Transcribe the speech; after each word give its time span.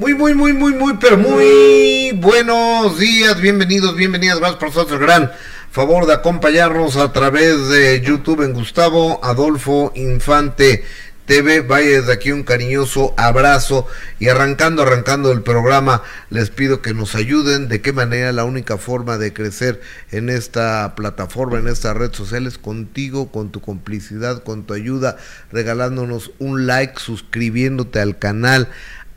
Muy, 0.00 0.14
muy, 0.14 0.32
muy, 0.32 0.54
muy, 0.54 0.72
muy, 0.72 0.94
pero 0.98 1.18
muy 1.18 2.12
buenos 2.14 2.98
días, 2.98 3.38
bienvenidos, 3.38 3.94
bienvenidas, 3.94 4.38
gracias 4.38 4.58
por 4.58 4.68
nosotros, 4.70 4.98
gran 4.98 5.30
favor 5.70 6.06
de 6.06 6.14
acompañarnos 6.14 6.96
a 6.96 7.12
través 7.12 7.68
de 7.68 8.00
YouTube 8.00 8.40
en 8.40 8.54
Gustavo 8.54 9.22
Adolfo 9.22 9.92
Infante 9.94 10.84
TV. 11.26 11.60
Vaya 11.60 12.00
desde 12.00 12.14
aquí 12.14 12.32
un 12.32 12.44
cariñoso 12.44 13.14
abrazo 13.18 13.86
y 14.18 14.28
arrancando, 14.28 14.82
arrancando 14.82 15.30
el 15.32 15.42
programa, 15.42 16.02
les 16.30 16.48
pido 16.48 16.80
que 16.80 16.94
nos 16.94 17.14
ayuden. 17.14 17.68
De 17.68 17.82
qué 17.82 17.92
manera 17.92 18.32
la 18.32 18.44
única 18.44 18.78
forma 18.78 19.18
de 19.18 19.34
crecer 19.34 19.82
en 20.10 20.30
esta 20.30 20.94
plataforma, 20.96 21.58
en 21.58 21.68
esta 21.68 21.92
red 21.92 22.12
social 22.12 22.46
es 22.46 22.56
contigo, 22.56 23.30
con 23.30 23.52
tu 23.52 23.60
complicidad, 23.60 24.42
con 24.42 24.64
tu 24.64 24.72
ayuda, 24.72 25.18
regalándonos 25.52 26.32
un 26.38 26.66
like, 26.66 26.98
suscribiéndote 26.98 28.00
al 28.00 28.18
canal 28.18 28.68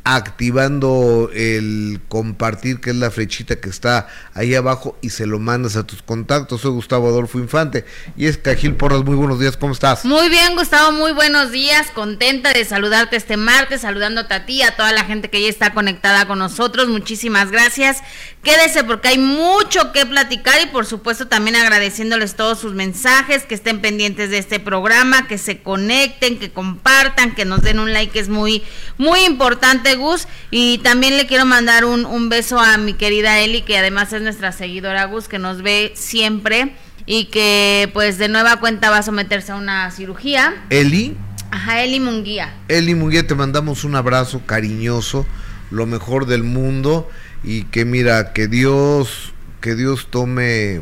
activando 0.05 1.29
el 1.33 2.01
compartir, 2.09 2.81
que 2.81 2.89
es 2.89 2.95
la 2.97 3.09
flechita 3.09 3.55
que 3.61 3.69
está 3.69 4.07
ahí 4.33 4.53
abajo, 4.53 4.97
y 5.01 5.11
se 5.11 5.25
lo 5.25 5.39
mandas 5.39 5.75
a 5.77 5.87
tus 5.87 6.01
contactos. 6.01 6.61
Soy 6.61 6.71
Gustavo 6.71 7.07
Adolfo 7.07 7.39
Infante 7.39 7.85
y 8.17 8.25
es 8.25 8.37
Cajil 8.37 8.75
Porras. 8.75 9.03
Muy 9.03 9.15
buenos 9.15 9.39
días, 9.39 9.55
¿cómo 9.55 9.73
estás? 9.73 10.03
Muy 10.03 10.27
bien, 10.29 10.55
Gustavo, 10.55 10.91
muy 10.91 11.13
buenos 11.13 11.51
días. 11.51 11.87
Contenta 11.91 12.51
de 12.51 12.65
saludarte 12.65 13.15
este 13.15 13.37
martes, 13.37 13.81
saludándote 13.81 14.33
a 14.33 14.45
ti, 14.45 14.61
a 14.61 14.75
toda 14.75 14.91
la 14.91 15.05
gente 15.05 15.29
que 15.29 15.41
ya 15.41 15.47
está 15.47 15.73
conectada 15.73 16.27
con 16.27 16.39
nosotros. 16.39 16.89
Muchísimas 16.89 17.51
gracias. 17.51 18.01
Quédese 18.43 18.83
porque 18.83 19.07
hay 19.07 19.17
mucho 19.17 19.93
que 19.93 20.05
platicar 20.05 20.55
y, 20.61 20.65
por 20.67 20.85
supuesto, 20.85 21.29
también 21.29 21.55
agradeciéndoles 21.55 22.35
todos 22.35 22.59
sus 22.59 22.73
mensajes, 22.73 23.43
que 23.43 23.55
estén 23.55 23.79
pendientes 23.79 24.29
de 24.29 24.37
este 24.37 24.59
programa, 24.59 25.27
que 25.27 25.37
se 25.37 25.61
conecten, 25.61 26.39
que 26.39 26.51
compartan, 26.51 27.35
que 27.35 27.45
nos 27.45 27.61
den 27.61 27.79
un 27.79 27.93
like, 27.93 28.19
es 28.19 28.27
muy, 28.27 28.63
muy 28.97 29.21
importante 29.21 29.92
Gus. 29.95 30.27
Y 30.51 30.79
también 30.79 31.17
le 31.17 31.25
quiero 31.27 31.45
mandar 31.45 31.85
un, 31.85 32.05
un 32.05 32.29
beso 32.29 32.59
a 32.59 32.77
mi 32.77 32.93
querida 32.93 33.39
Eli, 33.39 33.61
que 33.61 33.77
además 33.77 34.13
es 34.13 34.21
nuestra 34.21 34.51
seguidora 34.51 35.05
Gus, 35.05 35.27
que 35.27 35.39
nos 35.39 35.61
ve 35.61 35.93
siempre 35.95 36.75
y 37.05 37.25
que 37.25 37.89
pues 37.93 38.17
de 38.17 38.29
nueva 38.29 38.59
cuenta 38.59 38.89
va 38.89 38.99
a 38.99 39.03
someterse 39.03 39.51
a 39.51 39.55
una 39.55 39.91
cirugía. 39.91 40.53
Eli. 40.69 41.17
Ajá, 41.51 41.83
Eli 41.83 41.99
Munguía. 41.99 42.53
Eli 42.67 42.95
Munguía, 42.95 43.27
te 43.27 43.35
mandamos 43.35 43.83
un 43.83 43.95
abrazo 43.95 44.41
cariñoso, 44.45 45.25
lo 45.69 45.85
mejor 45.85 46.25
del 46.25 46.43
mundo 46.43 47.09
y 47.43 47.63
que 47.65 47.85
mira, 47.85 48.33
que 48.33 48.47
Dios, 48.47 49.33
que 49.61 49.75
Dios 49.75 50.07
tome, 50.09 50.81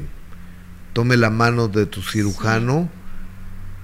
tome 0.93 1.17
la 1.17 1.29
mano 1.29 1.67
de 1.67 1.85
tu 1.85 2.01
cirujano 2.01 2.89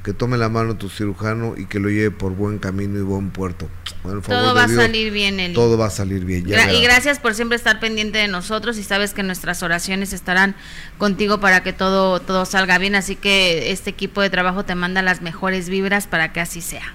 que 0.07 0.13
tome 0.13 0.37
la 0.37 0.47
mano 0.47 0.77
tu 0.77 0.87
cirujano 0.87 1.55
y 1.57 1.65
que 1.65 1.81
lo 1.81 1.89
lleve 1.89 2.11
por 2.11 2.33
buen 2.33 2.59
camino 2.59 2.97
y 2.97 3.02
buen 3.02 3.30
puerto. 3.30 3.67
Todo 4.03 4.55
va 4.55 4.63
a 4.63 4.67
salir 4.67 5.11
bien, 5.11 5.39
Eli. 5.39 5.53
Todo 5.53 5.77
va 5.77 5.87
a 5.87 5.89
salir 5.89 6.25
bien. 6.25 6.47
y 6.47 6.81
gracias 6.81 7.19
por 7.19 7.33
siempre 7.33 7.55
estar 7.55 7.79
pendiente 7.79 8.17
de 8.17 8.27
nosotros 8.27 8.77
y 8.77 8.83
sabes 8.83 9.13
que 9.13 9.23
nuestras 9.23 9.63
oraciones 9.63 10.13
estarán 10.13 10.55
contigo 10.97 11.39
para 11.39 11.63
que 11.63 11.73
todo, 11.73 12.19
todo 12.19 12.45
salga 12.45 12.77
bien. 12.77 12.95
Así 12.95 13.15
que 13.15 13.71
este 13.71 13.89
equipo 13.89 14.21
de 14.21 14.29
trabajo 14.29 14.65
te 14.65 14.75
manda 14.75 15.01
las 15.01 15.21
mejores 15.21 15.69
vibras 15.69 16.07
para 16.07 16.33
que 16.33 16.39
así 16.39 16.61
sea. 16.61 16.93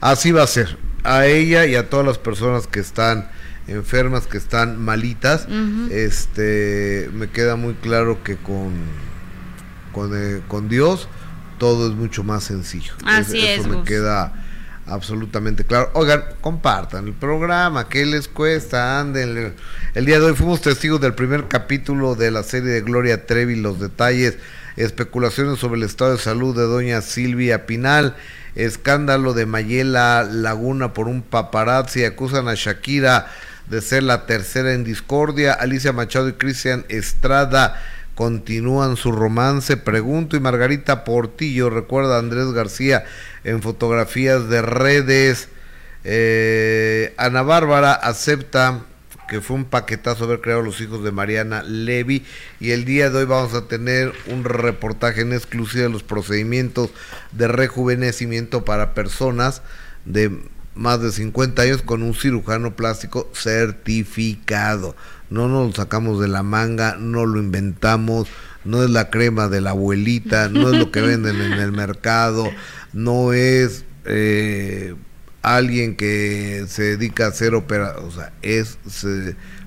Así 0.00 0.32
va 0.32 0.42
a 0.42 0.46
ser. 0.46 0.76
A 1.02 1.26
ella 1.26 1.66
y 1.66 1.74
a 1.76 1.88
todas 1.88 2.06
las 2.06 2.18
personas 2.18 2.66
que 2.66 2.80
están 2.80 3.30
enfermas, 3.66 4.26
que 4.26 4.38
están 4.38 4.78
malitas, 4.78 5.46
este, 5.90 7.10
me 7.12 7.30
queda 7.30 7.56
muy 7.56 7.74
claro 7.74 8.22
que 8.22 8.36
con, 8.36 8.72
con, 9.92 10.12
eh, 10.14 10.42
con 10.48 10.68
Dios 10.68 11.08
todo 11.58 11.88
es 11.88 11.94
mucho 11.94 12.24
más 12.24 12.44
sencillo. 12.44 12.94
Así 13.04 13.46
es. 13.46 13.60
Eso 13.60 13.68
me 13.68 13.84
queda 13.84 14.43
absolutamente 14.86 15.64
claro. 15.64 15.90
Oigan, 15.94 16.24
compartan 16.40 17.06
el 17.06 17.12
programa, 17.14 17.88
¿qué 17.88 18.04
les 18.06 18.28
cuesta? 18.28 19.00
Anden. 19.00 19.54
El 19.94 20.06
día 20.06 20.18
de 20.18 20.26
hoy 20.26 20.34
fuimos 20.34 20.60
testigos 20.60 21.00
del 21.00 21.14
primer 21.14 21.48
capítulo 21.48 22.14
de 22.14 22.30
la 22.30 22.42
serie 22.42 22.70
de 22.70 22.80
Gloria 22.80 23.26
Trevi, 23.26 23.56
los 23.56 23.80
detalles, 23.80 24.38
especulaciones 24.76 25.58
sobre 25.58 25.78
el 25.78 25.84
estado 25.84 26.12
de 26.12 26.18
salud 26.18 26.54
de 26.56 26.62
doña 26.62 27.00
Silvia 27.00 27.66
Pinal, 27.66 28.16
escándalo 28.54 29.32
de 29.32 29.46
Mayela 29.46 30.22
Laguna 30.24 30.92
por 30.92 31.08
un 31.08 31.22
paparazzi, 31.22 32.04
acusan 32.04 32.48
a 32.48 32.54
Shakira 32.54 33.28
de 33.68 33.80
ser 33.80 34.02
la 34.02 34.26
tercera 34.26 34.74
en 34.74 34.84
discordia, 34.84 35.54
Alicia 35.54 35.92
Machado 35.92 36.28
y 36.28 36.34
Cristian 36.34 36.84
Estrada 36.88 37.80
continúan 38.14 38.96
su 38.96 39.12
romance. 39.12 39.76
Pregunto 39.76 40.36
y 40.36 40.40
Margarita 40.40 41.04
Portillo, 41.04 41.70
recuerda 41.70 42.16
a 42.16 42.20
Andrés 42.20 42.52
García 42.52 43.04
en 43.44 43.62
fotografías 43.62 44.48
de 44.48 44.62
redes. 44.62 45.48
Eh, 46.04 47.14
Ana 47.16 47.42
Bárbara 47.42 47.92
acepta 47.92 48.82
que 49.28 49.40
fue 49.40 49.56
un 49.56 49.64
paquetazo 49.64 50.24
haber 50.24 50.40
creado 50.42 50.62
los 50.62 50.80
hijos 50.82 51.02
de 51.02 51.12
Mariana 51.12 51.62
Levy 51.62 52.26
y 52.60 52.72
el 52.72 52.84
día 52.84 53.08
de 53.08 53.18
hoy 53.18 53.24
vamos 53.24 53.54
a 53.54 53.68
tener 53.68 54.12
un 54.26 54.44
reportaje 54.44 55.22
en 55.22 55.32
exclusiva 55.32 55.84
de 55.84 55.88
los 55.88 56.02
procedimientos 56.02 56.90
de 57.32 57.48
rejuvenecimiento 57.48 58.66
para 58.66 58.92
personas 58.92 59.62
de 60.04 60.30
más 60.74 61.00
de 61.00 61.10
50 61.10 61.62
años 61.62 61.82
con 61.82 62.02
un 62.02 62.14
cirujano 62.14 62.76
plástico 62.76 63.30
certificado 63.32 64.94
no 65.30 65.48
nos 65.48 65.66
lo 65.66 65.72
sacamos 65.74 66.20
de 66.20 66.28
la 66.28 66.42
manga, 66.42 66.96
no 66.98 67.26
lo 67.26 67.40
inventamos, 67.40 68.28
no 68.64 68.82
es 68.82 68.90
la 68.90 69.10
crema 69.10 69.48
de 69.48 69.60
la 69.60 69.70
abuelita, 69.70 70.48
no 70.48 70.70
es 70.70 70.78
lo 70.78 70.90
que 70.90 71.00
venden 71.00 71.40
en 71.40 71.54
el 71.54 71.72
mercado, 71.72 72.50
no 72.94 73.32
es 73.32 73.84
eh, 74.06 74.94
alguien 75.42 75.96
que 75.96 76.64
se 76.68 76.96
dedica 76.96 77.26
a 77.26 77.28
hacer 77.28 77.54
operaciones, 77.54 78.08
o 78.08 78.10
sea, 78.10 78.32
es 78.40 78.78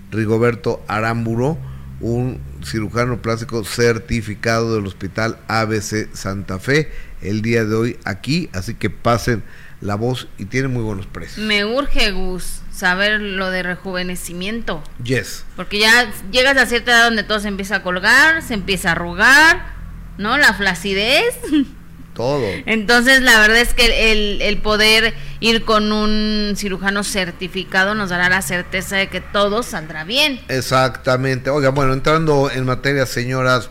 Rigoberto 0.09 0.83
Aramburo, 0.87 1.57
un 1.99 2.41
cirujano 2.63 3.21
plástico 3.21 3.63
certificado 3.63 4.75
del 4.75 4.87
Hospital 4.87 5.37
ABC 5.47 6.13
Santa 6.13 6.57
Fe, 6.59 6.91
el 7.21 7.41
día 7.41 7.65
de 7.65 7.75
hoy 7.75 7.99
aquí, 8.05 8.49
así 8.53 8.73
que 8.73 8.89
pasen 8.89 9.43
la 9.81 9.95
voz 9.95 10.27
y 10.37 10.45
tiene 10.45 10.69
muy 10.69 10.83
buenos 10.83 11.05
precios. 11.05 11.45
Me 11.45 11.65
urge, 11.65 12.11
Gus, 12.11 12.61
saber 12.71 13.21
lo 13.21 13.51
de 13.51 13.61
rejuvenecimiento. 13.61 14.83
Yes. 15.03 15.45
Porque 15.55 15.79
ya 15.79 16.11
llegas 16.31 16.57
a 16.57 16.65
cierta 16.65 16.91
edad 16.91 17.05
donde 17.05 17.23
todo 17.23 17.39
se 17.39 17.47
empieza 17.47 17.77
a 17.77 17.83
colgar, 17.83 18.41
se 18.41 18.53
empieza 18.55 18.89
a 18.89 18.91
arrugar, 18.93 19.75
¿no? 20.17 20.37
La 20.37 20.53
flacidez. 20.53 21.35
Todo. 22.17 22.43
Entonces, 22.65 23.21
la 23.21 23.39
verdad 23.39 23.57
es 23.57 23.75
que 23.75 24.11
el, 24.11 24.41
el, 24.41 24.57
poder 24.57 25.13
ir 25.39 25.63
con 25.65 25.91
un 25.91 26.55
cirujano 26.57 27.03
certificado 27.03 27.93
nos 27.93 28.09
dará 28.09 28.27
la 28.27 28.41
certeza 28.41 28.95
de 28.95 29.07
que 29.07 29.21
todo 29.21 29.61
saldrá 29.61 30.03
bien. 30.03 30.41
Exactamente. 30.47 31.51
Oiga, 31.51 31.69
bueno, 31.69 31.93
entrando 31.93 32.49
en 32.49 32.65
materia, 32.65 33.05
señoras, 33.05 33.69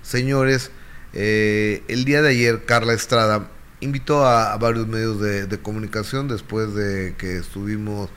señores, 0.00 0.70
eh, 1.12 1.82
el 1.88 2.06
día 2.06 2.22
de 2.22 2.30
ayer, 2.30 2.64
Carla 2.64 2.94
Estrada 2.94 3.48
invitó 3.80 4.24
a, 4.24 4.56
varios 4.56 4.86
medios 4.86 5.20
de, 5.20 5.58
comunicación 5.60 6.28
después 6.28 6.74
de 6.74 7.14
que 7.18 7.36
estuvimos 7.36 8.08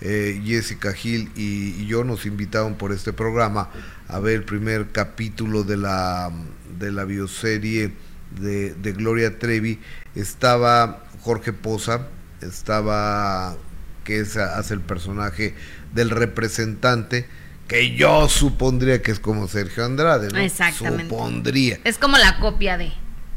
eh, 0.00 0.40
Jessica 0.44 0.92
Gil 0.92 1.32
y, 1.34 1.86
yo 1.86 2.04
nos 2.04 2.26
invitaron 2.26 2.74
por 2.74 2.92
este 2.92 3.12
programa 3.12 3.70
a 4.06 4.18
ver 4.20 4.34
el 4.34 4.44
primer 4.44 4.92
capítulo 4.92 5.64
de 5.64 5.76
la, 5.76 6.30
de 6.78 6.92
la 6.92 7.04
bioserie 7.04 7.92
de, 8.40 8.74
de 8.74 8.92
Gloria 8.92 9.38
Trevi. 9.38 9.80
Estaba 10.14 11.04
Jorge 11.22 11.52
Poza, 11.52 12.08
estaba 12.40 13.56
que 14.04 14.20
es, 14.20 14.36
hace 14.36 14.74
el 14.74 14.80
personaje 14.80 15.54
del 15.94 16.10
representante, 16.10 17.26
que 17.68 17.96
yo 17.96 18.28
supondría 18.28 19.02
que 19.02 19.10
es 19.10 19.20
como 19.20 19.48
Sergio 19.48 19.84
Andrade, 19.84 20.28
¿no? 20.28 20.38
Exactamente. 20.38 21.04
Supondría. 21.04 21.80
Es 21.84 21.96
como 21.96 22.18
la 22.18 22.38
copia 22.38 22.76
de 22.76 22.92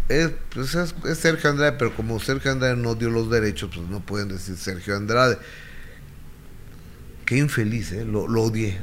es, 0.10 0.32
pues 0.54 0.74
es, 0.76 1.18
Sergio 1.18 1.50
Andrade, 1.50 1.74
pero 1.74 1.94
como 1.94 2.20
Sergio 2.20 2.52
Andrade 2.52 2.78
no 2.78 2.96
dio 2.96 3.10
los 3.10 3.30
derechos, 3.30 3.72
pues 3.74 3.88
no 3.90 4.00
pueden 4.00 4.30
decir 4.30 4.56
Sergio 4.56 4.96
Andrade. 4.96 5.38
Qué 7.26 7.38
infeliz, 7.38 7.92
¿eh? 7.92 8.06
Lo, 8.06 8.24
odié. 8.24 8.80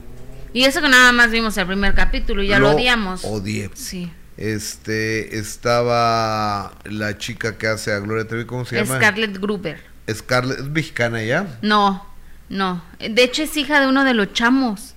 Y 0.53 0.65
eso 0.65 0.83
que 0.83 0.89
nada 0.89 1.13
más 1.13 1.31
vimos 1.31 1.57
el 1.57 1.67
primer 1.67 1.95
capítulo 1.95 2.43
y 2.43 2.49
ya 2.49 2.59
lo, 2.59 2.73
odiamos. 2.73 3.25
Odié. 3.25 3.71
Sí. 3.75 4.13
Este, 4.37 5.39
estaba 5.39 6.73
la 6.85 7.19
chica 7.19 7.57
que 7.57 7.69
hace 7.69 7.93
a 7.93 8.01
Gloria 8.01 8.27
Trevi, 8.27 8.47
¿cómo 8.47 8.65
se 8.65 8.77
llama? 8.77 8.97
Scarlett 8.97 9.39
Gruber. 9.39 9.81
Scarlett, 10.13 10.59
¿es 10.59 10.67
mexicana 10.67 11.23
ya? 11.23 11.59
No, 11.63 12.05
no. 12.49 12.83
De 12.99 13.23
hecho 13.23 13.43
es 13.43 13.57
hija 13.57 13.81
de 13.81 13.87
uno 13.87 14.05
de 14.05 14.15
los 14.15 14.33
chamos. 14.33 14.95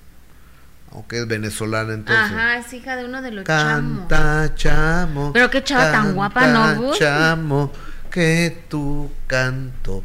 Aunque 0.92 1.20
es 1.20 1.28
venezolana 1.28 1.94
entonces. 1.94 2.26
Ajá, 2.32 2.58
es 2.58 2.74
hija 2.74 2.96
de 2.96 3.06
uno 3.06 3.22
de 3.22 3.32
los 3.32 3.46
Canta, 3.46 4.54
chamo. 4.56 5.32
Pero 5.34 5.50
qué 5.52 5.64
chava 5.64 5.92
tan 5.92 6.16
guapa, 6.16 6.48
¿no, 6.48 6.94
Chamo, 6.94 7.72
que 8.10 8.66
tu 8.68 9.12
canto 9.28 10.04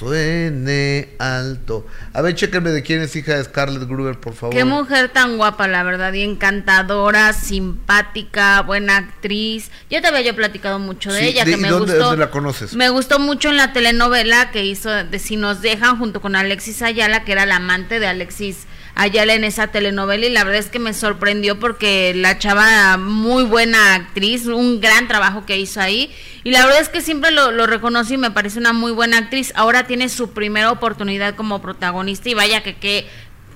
suene 0.00 1.10
alto. 1.18 1.86
A 2.14 2.22
ver, 2.22 2.34
chéquenme 2.34 2.70
de 2.70 2.82
quién 2.82 3.02
es 3.02 3.14
hija 3.16 3.36
de 3.36 3.44
Scarlett 3.44 3.86
Gruber, 3.86 4.18
por 4.18 4.32
favor. 4.32 4.56
Qué 4.56 4.64
mujer 4.64 5.10
tan 5.10 5.36
guapa, 5.36 5.68
la 5.68 5.82
verdad, 5.82 6.10
y 6.14 6.22
encantadora, 6.22 7.34
simpática, 7.34 8.62
buena 8.62 8.96
actriz. 8.96 9.70
Ya 9.90 10.00
te 10.00 10.08
había 10.08 10.22
yo 10.22 10.34
platicado 10.34 10.78
mucho 10.78 11.12
de 11.12 11.26
ella, 11.26 11.44
que 11.44 11.58
me 11.58 11.68
dónde, 11.68 11.92
gustó. 11.92 12.08
¿Dónde 12.08 12.24
la 12.24 12.30
conoces? 12.30 12.72
Me 12.72 12.88
gustó 12.88 13.18
mucho 13.18 13.50
en 13.50 13.58
la 13.58 13.74
telenovela 13.74 14.50
que 14.50 14.64
hizo 14.64 14.88
de 14.88 15.18
Si 15.18 15.36
nos 15.36 15.60
dejan 15.60 15.98
junto 15.98 16.22
con 16.22 16.34
Alexis 16.34 16.80
Ayala, 16.80 17.24
que 17.24 17.32
era 17.32 17.44
la 17.44 17.56
amante 17.56 18.00
de 18.00 18.06
Alexis 18.06 18.66
Ayala 18.94 19.34
en 19.34 19.44
esa 19.44 19.68
telenovela 19.68 20.26
y 20.26 20.30
la 20.30 20.44
verdad 20.44 20.60
es 20.60 20.68
que 20.68 20.78
me 20.78 20.92
sorprendió 20.92 21.58
porque 21.58 22.12
la 22.14 22.38
chava 22.38 22.96
muy 22.96 23.44
buena 23.44 23.94
actriz, 23.94 24.46
un 24.46 24.80
gran 24.80 25.08
trabajo 25.08 25.46
que 25.46 25.58
hizo 25.58 25.80
ahí 25.80 26.14
y 26.44 26.50
la 26.50 26.64
verdad 26.64 26.80
es 26.82 26.88
que 26.88 27.00
siempre 27.00 27.30
lo, 27.30 27.50
lo 27.50 27.66
reconocí 27.66 28.14
y 28.14 28.18
me 28.18 28.30
parece 28.30 28.58
una 28.58 28.72
muy 28.72 28.92
buena 28.92 29.18
actriz. 29.18 29.52
Ahora 29.56 29.86
tiene 29.86 30.08
su 30.08 30.32
primera 30.32 30.70
oportunidad 30.70 31.34
como 31.34 31.62
protagonista 31.62 32.28
y 32.28 32.34
vaya 32.34 32.62
que 32.62 32.76
qué 32.76 33.06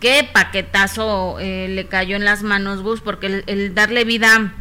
qué 0.00 0.28
paquetazo 0.30 1.38
eh, 1.40 1.66
le 1.70 1.86
cayó 1.86 2.16
en 2.16 2.24
las 2.24 2.42
manos 2.42 2.82
Gus 2.82 3.00
porque 3.00 3.26
el, 3.26 3.44
el 3.46 3.74
darle 3.74 4.04
vida 4.04 4.52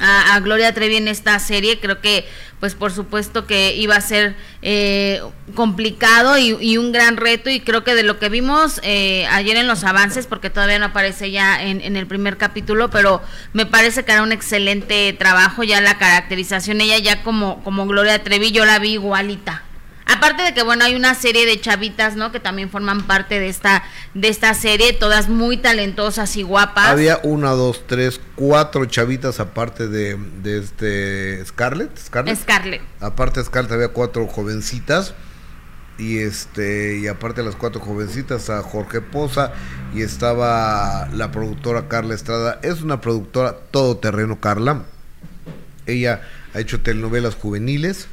a, 0.00 0.38
Gloria 0.40 0.72
Trevi 0.72 0.96
en 0.96 1.08
esta 1.08 1.38
serie. 1.38 1.80
Creo 1.80 2.00
que, 2.00 2.26
pues 2.60 2.74
por 2.74 2.92
supuesto 2.92 3.46
que 3.46 3.74
iba 3.74 3.96
a 3.96 4.00
ser 4.00 4.36
eh, 4.62 5.20
complicado 5.54 6.38
y, 6.38 6.78
un 6.78 6.92
gran 6.92 7.16
reto 7.16 7.50
y 7.50 7.60
creo 7.60 7.84
que 7.84 7.94
de 7.94 8.02
lo 8.02 8.18
que 8.18 8.28
vimos 8.28 8.80
eh, 8.82 9.26
ayer 9.30 9.56
en 9.56 9.66
los 9.66 9.84
avances, 9.84 10.26
porque 10.26 10.50
todavía 10.50 10.78
no 10.78 10.86
aparece 10.86 11.30
ya 11.30 11.62
en, 11.62 11.80
en, 11.80 11.96
el 11.96 12.06
primer 12.06 12.36
capítulo, 12.36 12.90
pero 12.90 13.22
me 13.52 13.66
parece 13.66 14.04
que 14.04 14.12
era 14.12 14.22
un 14.22 14.32
excelente 14.32 15.12
trabajo 15.18 15.62
ya 15.62 15.80
la 15.80 15.98
caracterización. 15.98 16.80
Ella 16.80 16.98
ya 16.98 17.22
como, 17.22 17.62
como 17.64 17.86
Gloria 17.86 18.22
Trevi, 18.22 18.50
yo 18.50 18.64
la 18.64 18.78
vi 18.78 18.92
igualita. 18.92 19.67
Aparte 20.08 20.42
de 20.42 20.54
que 20.54 20.62
bueno, 20.62 20.84
hay 20.84 20.96
una 20.96 21.14
serie 21.14 21.44
de 21.44 21.60
chavitas, 21.60 22.16
¿no? 22.16 22.32
Que 22.32 22.40
también 22.40 22.70
forman 22.70 23.06
parte 23.06 23.38
de 23.38 23.48
esta 23.48 23.84
de 24.14 24.28
esta 24.28 24.54
serie, 24.54 24.94
todas 24.94 25.28
muy 25.28 25.58
talentosas 25.58 26.34
y 26.36 26.42
guapas. 26.42 26.88
Había 26.88 27.20
una, 27.24 27.50
dos, 27.50 27.86
tres, 27.86 28.18
cuatro 28.34 28.86
chavitas 28.86 29.38
aparte 29.38 29.86
de, 29.86 30.16
de 30.42 30.58
este 30.58 31.44
Scarlett, 31.44 31.96
Scarlett. 31.98 32.38
Scarlett. 32.38 32.82
Aparte 33.00 33.40
de 33.40 33.46
Scarlett 33.46 33.72
había 33.72 33.88
cuatro 33.88 34.26
jovencitas 34.26 35.14
y 35.98 36.18
este 36.18 36.98
y 37.00 37.06
aparte 37.06 37.42
de 37.42 37.46
las 37.46 37.56
cuatro 37.56 37.82
jovencitas 37.82 38.48
a 38.48 38.62
Jorge 38.62 39.02
Poza 39.02 39.52
y 39.94 40.00
estaba 40.00 41.06
la 41.12 41.30
productora 41.30 41.86
Carla 41.88 42.14
Estrada. 42.14 42.60
Es 42.62 42.80
una 42.80 43.02
productora 43.02 43.56
todoterreno 43.70 44.40
Carla. 44.40 44.84
Ella 45.84 46.22
ha 46.54 46.60
hecho 46.60 46.80
telenovelas 46.80 47.34
juveniles 47.34 48.08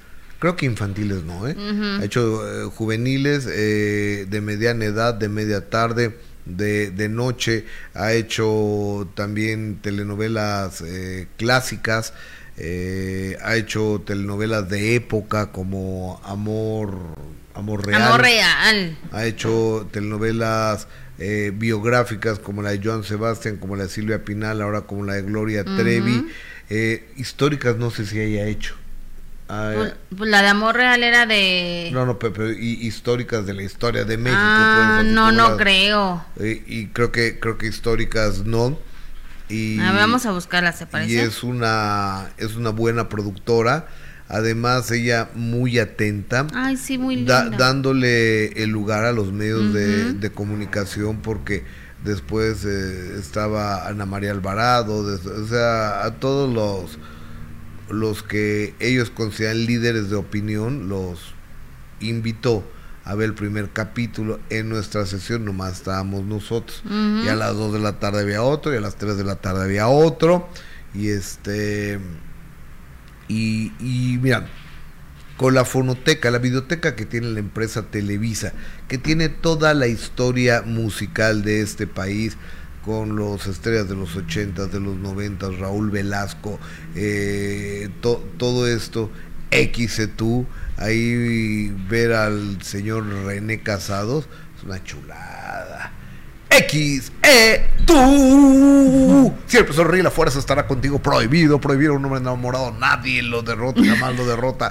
creo 0.45 0.55
que 0.55 0.67
infantiles 0.67 1.23
no, 1.23 1.47
¿eh? 1.47 1.55
Ha 1.99 2.05
hecho 2.05 2.45
eh, 2.45 2.69
juveniles 2.69 3.47
eh, 3.51 4.27
de 4.29 4.41
mediana 4.41 4.85
edad, 4.85 5.15
de 5.15 5.27
media 5.27 5.71
tarde, 5.71 6.19
de, 6.45 6.91
de 6.91 7.09
noche, 7.09 7.65
ha 7.95 8.13
hecho 8.13 9.09
también 9.15 9.79
telenovelas 9.81 10.81
eh, 10.81 11.25
clásicas, 11.37 12.13
ha 12.59 13.55
hecho 13.55 14.03
telenovelas 14.05 14.69
de 14.69 14.93
época 14.93 15.51
como 15.51 16.21
Amor, 16.23 16.95
Amor 17.55 17.83
Real. 17.83 18.03
Amor 18.03 18.21
Real. 18.21 18.97
Ha 19.13 19.25
hecho 19.25 19.89
telenovelas 19.91 20.87
biográficas 21.53 22.37
como 22.37 22.61
la 22.61 22.69
de 22.69 22.81
Joan 22.83 23.03
Sebastián, 23.03 23.57
como 23.57 23.75
la 23.75 23.85
de 23.85 23.89
Silvia 23.89 24.23
Pinal, 24.23 24.61
ahora 24.61 24.81
como 24.81 25.05
la 25.05 25.13
de 25.13 25.23
Gloria 25.23 25.63
Trevi. 25.63 26.27
históricas 27.17 27.77
no 27.77 27.89
sé 27.89 28.05
si 28.05 28.19
haya 28.19 28.45
hecho. 28.45 28.75
Ah, 29.47 29.73
pues, 29.75 29.93
pues, 30.17 30.29
la 30.29 30.41
de 30.41 30.47
Amor 30.47 30.75
Real 30.75 31.03
era 31.03 31.25
de... 31.25 31.89
No, 31.93 32.05
no, 32.05 32.17
pero, 32.17 32.51
y, 32.51 32.79
históricas 32.81 33.45
de 33.45 33.53
la 33.53 33.63
historia 33.63 34.03
de 34.03 34.17
México. 34.17 34.41
Ah, 34.41 34.99
pues, 35.01 35.13
no, 35.13 35.31
no 35.31 35.55
creo. 35.57 36.25
Y, 36.39 36.87
creo 36.87 37.11
que 37.11 37.39
creo 37.39 37.57
que 37.57 37.67
históricas 37.67 38.39
no. 38.45 38.77
Y, 39.47 39.79
ah, 39.79 39.91
vamos 39.93 40.25
a 40.25 40.31
buscarla, 40.31 40.71
se 40.71 40.87
parece. 40.87 41.13
Y 41.13 41.17
es 41.17 41.43
una, 41.43 42.31
es 42.37 42.55
una 42.55 42.71
buena 42.71 43.07
productora. 43.09 43.87
Además, 44.27 44.89
ella 44.89 45.29
muy 45.35 45.77
atenta. 45.77 46.47
Ay, 46.55 46.77
sí, 46.77 46.97
muy 46.97 47.17
linda. 47.17 47.49
dándole 47.49 48.63
el 48.63 48.71
lugar 48.71 49.05
a 49.05 49.11
los 49.11 49.31
medios 49.31 49.71
de, 49.73 50.31
comunicación 50.31 51.17
porque 51.17 51.63
después 52.03 52.65
eh, 52.65 53.19
estaba 53.19 53.87
Ana 53.87 54.07
María 54.07 54.31
Alvarado, 54.31 54.95
o 54.95 55.47
sea, 55.47 56.03
a 56.03 56.15
todos 56.15 56.51
los 56.51 56.97
los 57.89 58.23
que 58.23 58.73
ellos 58.79 59.09
consideran 59.09 59.65
líderes 59.65 60.09
de 60.09 60.15
opinión, 60.15 60.89
los 60.89 61.33
invitó 61.99 62.63
a 63.03 63.13
ver 63.13 63.27
el 63.27 63.35
primer 63.35 63.69
capítulo 63.69 64.39
en 64.49 64.67
nuestra 64.67 65.05
sesión, 65.05 65.45
nomás 65.45 65.73
estábamos 65.73 66.23
nosotros. 66.23 66.81
Y 67.23 67.27
a 67.27 67.35
las 67.35 67.55
2 67.55 67.73
de 67.73 67.79
la 67.79 67.99
tarde 67.99 68.21
había 68.21 68.41
otro, 68.41 68.73
y 68.73 68.77
a 68.77 68.81
las 68.81 68.95
3 68.95 69.15
de 69.17 69.23
la 69.23 69.35
tarde 69.35 69.63
había 69.63 69.87
otro. 69.87 70.49
Y 70.93 71.09
este. 71.09 71.99
Y, 73.27 73.71
y 73.79 74.17
mira, 74.19 74.47
con 75.37 75.53
la 75.53 75.65
fonoteca, 75.65 76.31
la 76.31 76.39
videoteca 76.39 76.95
que 76.95 77.05
tiene 77.05 77.27
la 77.27 77.39
empresa 77.39 77.83
Televisa, 77.83 78.53
que 78.87 78.97
tiene 78.97 79.29
toda 79.29 79.75
la 79.75 79.87
historia 79.87 80.63
musical 80.63 81.43
de 81.43 81.61
este 81.61 81.85
país, 81.85 82.37
con 82.85 83.15
los 83.15 83.47
estrellas 83.47 83.89
de 83.89 83.95
los 83.95 84.15
80, 84.15 84.67
de 84.67 84.79
los 84.79 84.95
90, 84.95 85.49
Raúl 85.59 85.89
Velasco, 85.89 86.59
eh, 86.95 87.89
todo 87.99 88.67
esto, 88.67 89.09
X 89.49 90.09
tú, 90.15 90.45
ahí 90.77 91.73
ver 91.89 92.13
al 92.13 92.61
señor 92.61 93.07
René 93.25 93.61
Casados, 93.61 94.27
es 94.57 94.63
una 94.63 94.83
chulada. 94.83 95.91
X, 96.49 97.11
E, 97.21 97.67
tú. 97.85 99.33
Si 99.47 99.57
el 99.57 99.65
profesor 99.65 99.97
la 99.97 100.11
fuerza 100.11 100.39
estará 100.39 100.67
contigo, 100.67 100.99
prohibido, 100.99 101.59
prohibido, 101.59 101.95
un 101.95 102.05
hombre 102.05 102.21
enamorado, 102.21 102.71
nadie 102.71 103.23
lo 103.23 103.41
derrota, 103.41 103.83
jamás 103.83 104.15
lo 104.15 104.25
derrota. 104.25 104.69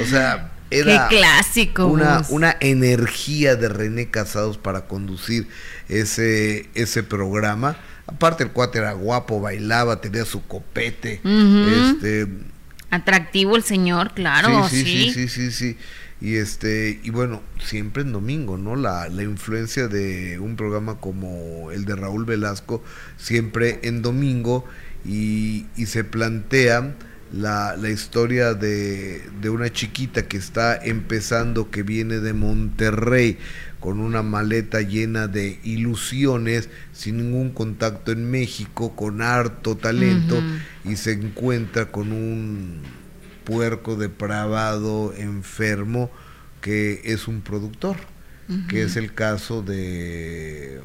O 0.00 0.06
sea, 0.06 0.52
era 0.70 1.08
Qué 1.08 1.16
clásico. 1.16 1.86
Una, 1.86 2.24
una 2.28 2.56
energía 2.60 3.56
de 3.56 3.68
René 3.68 4.10
Casados 4.10 4.58
para 4.58 4.86
conducir 4.86 5.48
ese, 5.88 6.68
ese 6.74 7.02
programa. 7.02 7.76
Aparte 8.06 8.44
el 8.44 8.50
cuate 8.50 8.78
era 8.78 8.92
guapo, 8.92 9.40
bailaba, 9.40 10.00
tenía 10.00 10.24
su 10.24 10.46
copete. 10.46 11.20
este, 11.24 12.26
Atractivo 12.90 13.56
el 13.56 13.62
señor, 13.62 14.12
claro. 14.14 14.66
Sí 14.68 14.84
sí, 14.84 15.10
sí, 15.12 15.28
sí, 15.28 15.50
sí, 15.50 15.76
Y 16.22 16.36
este, 16.36 17.00
y 17.02 17.10
bueno, 17.10 17.42
siempre 17.62 18.02
en 18.02 18.12
domingo, 18.12 18.56
¿no? 18.56 18.76
La, 18.76 19.08
la 19.08 19.22
influencia 19.22 19.88
de 19.88 20.38
un 20.38 20.56
programa 20.56 20.98
como 20.98 21.70
el 21.70 21.84
de 21.84 21.96
Raúl 21.96 22.24
Velasco, 22.24 22.82
siempre 23.18 23.80
en 23.82 24.00
domingo, 24.00 24.64
y, 25.04 25.66
y 25.76 25.86
se 25.86 26.02
plantea 26.02 26.94
la, 27.32 27.76
la 27.76 27.90
historia 27.90 28.54
de, 28.54 29.22
de, 29.40 29.50
una 29.50 29.70
chiquita 29.72 30.26
que 30.26 30.36
está 30.36 30.76
empezando, 30.76 31.70
que 31.70 31.82
viene 31.82 32.20
de 32.20 32.32
Monterrey, 32.32 33.38
con 33.80 34.00
una 34.00 34.22
maleta 34.22 34.80
llena 34.80 35.28
de 35.28 35.60
ilusiones, 35.62 36.68
sin 36.92 37.18
ningún 37.18 37.50
contacto 37.50 38.12
en 38.12 38.30
México, 38.30 38.96
con 38.96 39.22
harto 39.22 39.76
talento, 39.76 40.42
y 40.84 40.96
se 40.96 41.12
encuentra 41.12 41.90
con 41.90 42.12
un 42.12 42.82
puerco 43.44 43.96
depravado, 43.96 45.14
enfermo, 45.16 46.10
que 46.60 47.00
es 47.04 47.28
un 47.28 47.40
productor, 47.40 47.96
que 48.68 48.82
es 48.82 48.96
el 48.96 49.12
caso 49.12 49.62
de 49.62 50.80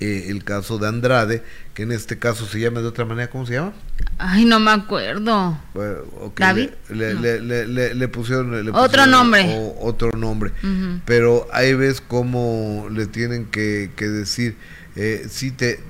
eh, 0.00 0.26
el 0.28 0.42
caso 0.42 0.78
de 0.78 0.88
Andrade, 0.88 1.44
que 1.72 1.84
en 1.84 1.92
este 1.92 2.18
caso 2.18 2.46
se 2.46 2.58
llama 2.58 2.80
de 2.80 2.88
otra 2.88 3.04
manera, 3.04 3.30
¿cómo 3.30 3.46
se 3.46 3.54
llama? 3.54 3.72
Ay, 4.18 4.44
no 4.44 4.58
me 4.58 4.72
acuerdo. 4.72 5.56
¿David? 6.36 6.70
Le, 6.88 8.08
pusieron, 8.08 8.68
otro 8.74 9.06
nombre. 9.06 9.72
otro 9.80 10.10
nombre. 10.16 10.52
Pero 11.04 11.46
ahí 11.52 11.74
ves 11.74 12.00
cómo 12.00 12.88
le 12.90 13.06
tienen 13.06 13.46
que, 13.46 13.90
decir, 13.96 14.56
eh, 14.96 15.26
si 15.28 15.52
te, 15.52 15.80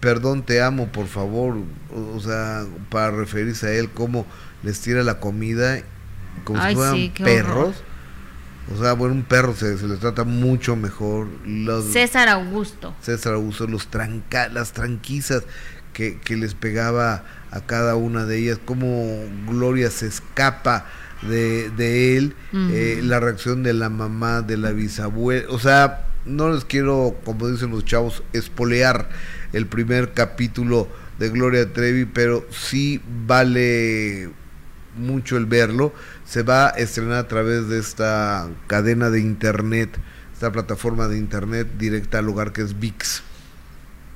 perdón, 0.00 0.44
te 0.44 0.60
amo, 0.60 0.88
por 0.88 1.06
favor. 1.06 1.56
O, 1.92 2.20
sea, 2.20 2.64
para 2.88 3.10
referirse 3.10 3.68
a 3.68 3.72
él, 3.72 3.90
cómo 3.90 4.26
les 4.62 4.80
tira 4.80 5.02
la 5.02 5.20
comida 5.20 5.82
como 6.44 6.66
si 6.66 6.74
fueran 6.74 7.12
perros. 7.12 7.76
O 8.72 8.80
sea, 8.80 8.92
bueno, 8.92 9.14
un 9.14 9.24
perro 9.24 9.54
se, 9.54 9.76
se 9.78 9.86
le 9.86 9.96
trata 9.96 10.24
mucho 10.24 10.76
mejor. 10.76 11.26
Los, 11.44 11.86
César 11.86 12.28
Augusto. 12.28 12.94
César 13.02 13.34
Augusto, 13.34 13.66
los 13.66 13.88
tranca, 13.88 14.48
las 14.48 14.72
tranquizas 14.72 15.42
que, 15.92 16.18
que, 16.20 16.36
les 16.36 16.54
pegaba 16.54 17.24
a 17.50 17.60
cada 17.62 17.96
una 17.96 18.24
de 18.24 18.38
ellas, 18.38 18.60
cómo 18.64 19.24
Gloria 19.48 19.90
se 19.90 20.06
escapa 20.06 20.86
de, 21.22 21.70
de 21.70 22.16
él, 22.16 22.34
eh, 22.52 23.00
la 23.02 23.20
reacción 23.20 23.62
de 23.62 23.74
la 23.74 23.90
mamá, 23.90 24.42
de 24.42 24.56
la 24.56 24.70
bisabuela, 24.70 25.46
o 25.50 25.58
sea, 25.58 26.06
no 26.24 26.50
les 26.52 26.64
quiero, 26.64 27.16
como 27.24 27.48
dicen 27.48 27.70
los 27.70 27.84
chavos, 27.84 28.22
espolear 28.32 29.08
el 29.52 29.66
primer 29.66 30.12
capítulo 30.12 30.88
de 31.18 31.28
Gloria 31.28 31.72
Trevi, 31.72 32.04
pero 32.04 32.46
sí 32.50 33.00
vale 33.26 34.30
mucho 34.96 35.36
el 35.36 35.46
verlo. 35.46 35.92
Se 36.30 36.44
va 36.44 36.68
a 36.68 36.70
estrenar 36.70 37.18
a 37.18 37.26
través 37.26 37.68
de 37.68 37.80
esta 37.80 38.48
cadena 38.68 39.10
de 39.10 39.18
internet, 39.18 39.98
esta 40.32 40.52
plataforma 40.52 41.08
de 41.08 41.18
internet 41.18 41.66
directa 41.76 42.18
al 42.18 42.26
lugar 42.26 42.52
que 42.52 42.62
es 42.62 42.78
VIX, 42.78 43.22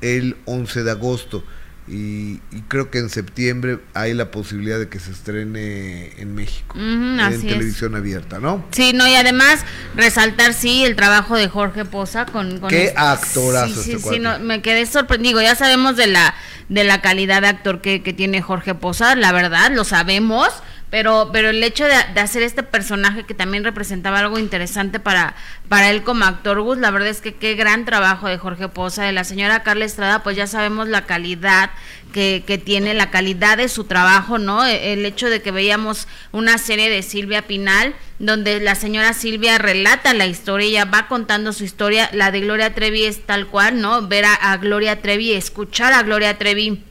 el 0.00 0.36
11 0.44 0.84
de 0.84 0.90
agosto. 0.92 1.42
Y, 1.88 2.38
creo 2.68 2.88
que 2.88 2.98
en 2.98 3.10
septiembre 3.10 3.80
hay 3.94 4.14
la 4.14 4.30
posibilidad 4.30 4.78
de 4.78 4.88
que 4.88 5.00
se 5.00 5.10
estrene 5.10 6.12
en 6.18 6.36
México, 6.36 6.78
en 6.78 7.18
televisión 7.42 7.96
abierta, 7.96 8.38
¿no? 8.38 8.64
Sí, 8.70 8.92
no, 8.94 9.08
y 9.08 9.16
además 9.16 9.64
resaltar, 9.96 10.54
sí, 10.54 10.84
el 10.84 10.94
trabajo 10.94 11.36
de 11.36 11.48
Jorge 11.48 11.84
Poza 11.84 12.26
con... 12.26 12.60
Qué 12.68 12.86
este- 12.86 12.98
actorazo 12.98 13.82
Sí, 13.82 13.92
este 13.94 14.08
sí, 14.08 14.18
no, 14.20 14.38
me 14.38 14.62
quedé 14.62 14.86
sorprendido, 14.86 15.42
ya 15.42 15.56
sabemos 15.56 15.96
de 15.96 16.06
la, 16.06 16.34
de 16.68 16.84
la 16.84 17.02
calidad 17.02 17.42
de 17.42 17.48
actor 17.48 17.80
que, 17.80 18.04
que 18.04 18.12
tiene 18.12 18.40
Jorge 18.40 18.76
Poza, 18.76 19.16
la 19.16 19.32
verdad, 19.32 19.72
lo 19.72 19.82
sabemos, 19.82 20.48
pero, 20.94 21.30
pero 21.32 21.50
el 21.50 21.60
hecho 21.64 21.84
de, 21.86 22.20
hacer 22.20 22.44
este 22.44 22.62
personaje 22.62 23.24
que 23.24 23.34
también 23.34 23.64
representaba 23.64 24.20
algo 24.20 24.38
interesante 24.38 25.00
para, 25.00 25.34
para 25.68 25.90
él 25.90 26.04
como 26.04 26.24
actor, 26.24 26.60
Gus, 26.60 26.78
la 26.78 26.92
verdad 26.92 27.08
es 27.08 27.20
que 27.20 27.34
qué 27.34 27.56
gran 27.56 27.84
trabajo 27.84 28.28
de 28.28 28.38
Jorge 28.38 28.68
Poza, 28.68 29.02
de 29.02 29.10
la 29.10 29.24
señora 29.24 29.64
Carla 29.64 29.86
Estrada, 29.86 30.22
pues 30.22 30.36
ya 30.36 30.46
sabemos 30.46 30.86
la 30.86 31.04
calidad 31.04 31.70
que, 32.12 32.44
que 32.46 32.58
tiene, 32.58 32.94
la 32.94 33.10
calidad 33.10 33.56
de 33.56 33.68
su 33.68 33.82
trabajo, 33.82 34.38
¿no? 34.38 34.64
E, 34.64 34.92
el 34.92 35.04
hecho 35.04 35.28
de 35.28 35.42
que 35.42 35.50
veíamos 35.50 36.06
una 36.30 36.58
serie 36.58 36.88
de 36.88 37.02
Silvia 37.02 37.42
Pinal, 37.42 37.96
donde 38.20 38.60
la 38.60 38.76
señora 38.76 39.14
Silvia 39.14 39.58
relata 39.58 40.14
la 40.14 40.26
historia, 40.26 40.68
ella 40.68 40.84
va 40.84 41.08
contando 41.08 41.52
su 41.52 41.64
historia, 41.64 42.08
la 42.12 42.30
de 42.30 42.42
Gloria 42.42 42.72
Trevi 42.72 43.02
es 43.02 43.26
tal 43.26 43.48
cual, 43.48 43.80
¿no? 43.80 44.06
Ver 44.06 44.26
a, 44.26 44.34
a 44.34 44.58
Gloria 44.58 45.02
Trevi, 45.02 45.32
escuchar 45.32 45.92
a 45.92 46.04
Gloria 46.04 46.38
Trevi 46.38 46.84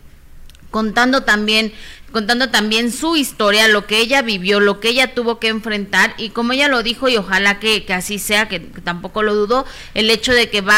contando 0.74 1.22
también 1.22 1.72
contando 2.12 2.50
también 2.50 2.92
su 2.92 3.16
historia, 3.16 3.68
lo 3.68 3.88
que 3.88 3.98
ella 3.98 4.22
vivió, 4.22 4.60
lo 4.60 4.80
que 4.80 4.90
ella 4.90 5.16
tuvo 5.16 5.40
que 5.40 5.48
enfrentar 5.48 6.14
y 6.18 6.30
como 6.30 6.54
ella 6.54 6.68
lo 6.68 6.84
dijo 6.84 7.10
y 7.10 7.18
ojalá 7.18 7.60
que, 7.60 7.84
así 7.92 8.20
sea, 8.20 8.48
que, 8.48 8.60
tampoco 8.60 9.24
lo 9.24 9.34
dudo, 9.34 9.66
el 9.96 10.12
hecho 10.12 10.32
de 10.32 10.50
que 10.50 10.62
va 10.62 10.78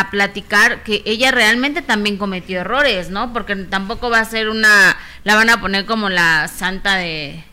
a, 0.00 0.10
platicar 0.10 0.82
que 0.82 1.02
ella 1.04 1.30
realmente 1.30 1.80
también 1.80 2.16
cometió 2.16 2.60
errores, 2.60 3.08
¿no? 3.08 3.32
Porque 3.32 3.54
tampoco 3.54 4.10
va 4.10 4.18
a 4.18 4.24
ser 4.24 4.48
una, 4.48 4.96
la 5.22 5.36
van 5.36 5.48
a 5.48 5.60
poner 5.60 5.86
como 5.86 6.08
la 6.08 6.48
santa 6.48 6.96
de, 6.96 7.44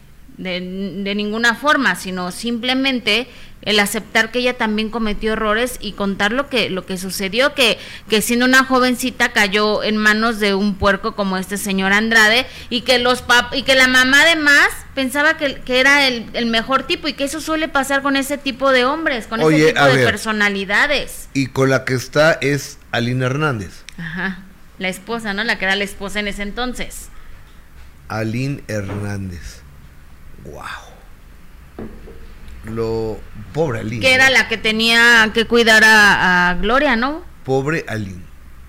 de, 0.41 0.60
de 1.03 1.15
ninguna 1.15 1.55
forma, 1.55 1.95
sino 1.95 2.31
simplemente 2.31 3.27
el 3.62 3.79
aceptar 3.79 4.31
que 4.31 4.39
ella 4.39 4.57
también 4.57 4.89
cometió 4.89 5.33
errores 5.33 5.77
y 5.79 5.91
contar 5.91 6.31
lo 6.31 6.50
que 6.50 6.71
lo 6.71 6.83
que 6.88 6.98
sucedió 6.98 7.53
que 7.53 7.77
que 8.10 8.24
siendo 8.24 8.48
una 8.48 8.63
jovencita 8.63 9.33
cayó 9.33 9.83
en 9.83 9.98
manos 9.98 10.39
de 10.39 10.55
un 10.55 10.75
puerco 10.75 11.15
como 11.15 11.38
este 11.38 11.57
señor 11.57 11.93
Andrade 11.93 12.48
y 12.71 12.81
que 12.81 12.98
los 12.98 13.21
pap 13.21 13.53
y 13.53 13.62
que 13.62 13.75
la 13.75 13.88
mamá 13.88 14.21
además 14.21 14.67
pensaba 14.95 15.38
que, 15.38 15.62
que 15.62 15.79
era 15.79 16.07
el, 16.07 16.25
el, 16.33 16.48
mejor 16.48 16.88
tipo 16.88 17.07
y 17.07 17.13
que 17.13 17.25
eso 17.25 17.39
suele 17.39 17.67
pasar 17.67 18.01
con 18.01 18.15
ese 18.15 18.39
tipo 18.39 18.71
de 18.71 18.83
hombres 18.83 19.27
con 19.27 19.41
ese 19.41 19.74
tipo 19.74 19.86
de 19.86 20.05
personalidades. 20.05 21.29
Y 21.36 21.48
con 21.48 21.69
la 21.69 21.86
que 21.86 21.93
está 21.93 22.33
es 22.41 22.79
Alina 22.91 23.27
Hernández. 23.27 23.83
Ajá 24.00 24.39
la 24.81 24.89
esposa 24.89 25.33
no 25.36 25.43
la 25.43 25.60
que 25.60 25.65
era 25.65 25.75
la 25.75 25.83
esposa 25.83 26.19
en 26.19 26.27
ese 26.27 26.41
entonces. 26.41 27.10
Aline 28.07 28.63
Hernández 28.67 29.61
wow 30.45 30.91
lo 32.65 33.19
pobre 33.53 33.79
Aline. 33.79 34.01
Que 34.01 34.13
era 34.13 34.29
la 34.29 34.48
que 34.48 34.57
tenía 34.57 35.31
que 35.33 35.45
cuidar 35.45 35.83
a, 35.86 36.57
Gloria, 36.62 36.95
¿no? 36.95 37.24
Pobre 37.43 37.86
Aline. 37.88 38.24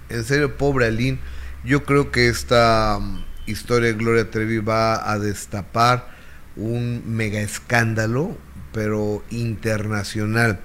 En 0.09 0.25
serio, 0.25 0.57
pobre 0.57 0.87
Aline. 0.87 1.19
Yo 1.64 1.85
creo 1.85 2.11
que 2.11 2.29
esta 2.29 2.97
um, 2.99 3.23
historia 3.47 3.88
de 3.88 3.95
Gloria 3.95 4.31
Trevi 4.31 4.59
va 4.59 5.11
a 5.11 5.19
destapar 5.19 6.11
un 6.57 7.02
mega 7.07 7.41
escándalo, 7.41 8.37
pero 8.73 9.23
internacional. 9.31 10.61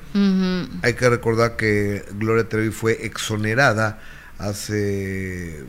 Hay 0.81 0.93
que 0.93 1.09
recordar 1.09 1.55
que 1.55 2.05
Gloria 2.13 2.49
Trevi 2.49 2.71
fue 2.71 3.05
exonerada 3.05 3.99
hace, 4.37 5.63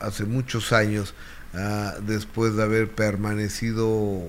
hace 0.00 0.24
muchos 0.24 0.72
años, 0.72 1.14
ah, 1.54 1.94
después 2.06 2.54
de 2.56 2.62
haber 2.62 2.90
permanecido 2.90 4.22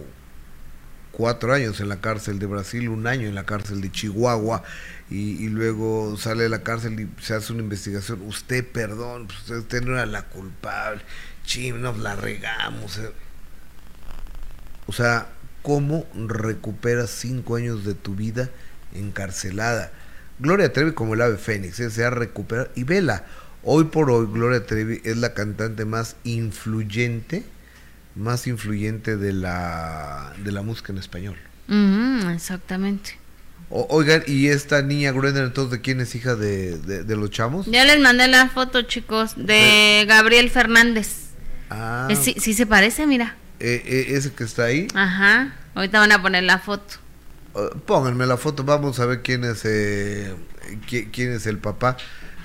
cuatro 1.11 1.53
años 1.53 1.79
en 1.79 1.89
la 1.89 2.01
cárcel 2.01 2.39
de 2.39 2.45
Brasil, 2.45 2.89
un 2.89 3.07
año 3.07 3.27
en 3.27 3.35
la 3.35 3.45
cárcel 3.45 3.81
de 3.81 3.91
Chihuahua 3.91 4.63
y, 5.09 5.47
luego 5.49 6.17
sale 6.17 6.43
de 6.43 6.49
la 6.49 6.63
cárcel 6.63 6.99
y 6.99 7.23
se 7.23 7.35
hace 7.35 7.53
una 7.53 7.61
investigación. 7.61 8.21
Usted, 8.23 8.67
perdón, 8.67 9.27
pues, 9.27 9.49
usted 9.59 9.83
no 9.83 9.93
era 9.93 10.05
la 10.05 10.23
culpable. 10.23 11.01
Chim, 11.45 11.81
nos 11.81 11.97
la 11.99 12.15
regamos. 12.15 12.97
Eh. 12.97 13.11
O 14.87 14.93
sea, 14.93 15.27
¿cómo 15.61 16.05
recuperas 16.15 17.11
cinco 17.11 17.55
años 17.55 17.85
de 17.85 17.93
tu 17.93 18.15
vida 18.15 18.49
encarcelada? 18.93 19.91
Gloria 20.39 20.73
Trevi 20.73 20.91
como 20.91 21.13
el 21.13 21.21
ave 21.21 21.37
fénix, 21.37 21.79
¿eh? 21.79 21.89
se 21.89 22.03
ha 22.03 22.09
recuperado. 22.09 22.69
Y 22.75 22.83
vela, 22.83 23.23
hoy 23.65 23.85
por 23.85 24.09
hoy 24.09 24.27
Gloria 24.31 24.65
Trevi 24.65 25.01
es 25.03 25.17
la 25.17 25.33
cantante 25.33 25.83
más 25.83 26.15
influyente 26.23 27.43
más 28.15 28.47
influyente 28.47 29.17
de 29.17 29.33
la, 29.33 30.33
de 30.43 30.51
la 30.51 30.61
música 30.61 30.91
en 30.91 30.97
español. 30.97 31.35
exactamente. 32.33 33.17
oigan, 33.69 34.23
¿y 34.25 34.47
esta 34.47 34.81
niña 34.81 35.11
Gruender 35.11 35.43
entonces 35.43 35.71
de 35.71 35.81
quién 35.81 35.99
es 35.99 36.15
hija 36.15 36.35
de, 36.35 36.77
de, 36.77 37.15
los 37.15 37.29
chamos? 37.29 37.65
Ya 37.67 37.83
les 37.83 37.99
mandé 37.99 38.27
la 38.27 38.49
foto, 38.49 38.83
chicos, 38.83 39.33
de 39.35 40.05
Gabriel 40.07 40.49
Fernández. 40.49 41.25
Ah. 41.69 42.07
sí, 42.21 42.35
sí, 42.39 42.53
se 42.53 42.65
parece, 42.65 43.05
mira. 43.05 43.35
Eh, 43.59 43.81
eh, 43.85 44.05
¿Ese 44.09 44.31
que 44.31 44.43
está 44.43 44.65
ahí? 44.65 44.87
Ajá, 44.93 45.55
ahorita 45.73 45.99
van 45.99 46.11
a 46.11 46.21
poner 46.21 46.43
la 46.43 46.59
foto. 46.59 46.95
Oh, 47.53 47.69
pónganme 47.85 48.25
la 48.25 48.37
foto, 48.37 48.63
vamos 48.63 48.99
a 48.99 49.05
ver 49.05 49.21
quién 49.21 49.43
es, 49.43 49.61
eh, 49.65 50.33
quién 50.87 51.31
es 51.31 51.47
el 51.47 51.57
papá. 51.57 51.97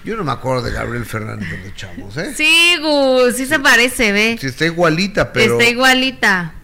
Yo 0.05 0.17
no 0.17 0.25
me 0.25 0.33
acuerdo 0.33 0.63
de 0.63 0.73
Gabriel 0.73 1.05
Fernández 1.05 1.63
de 1.63 1.75
Chamos, 1.75 2.17
¿eh? 2.17 2.33
Sí, 2.35 2.77
Gus, 2.81 3.37
sí 3.37 3.47
se 3.47 3.59
parece, 3.59 4.13
ve. 4.13 4.39
Sí, 4.41 4.47
está 4.47 4.65
igualita, 4.65 5.33
pero... 5.33 5.59
Está 5.59 5.71
igualita. 5.71 6.55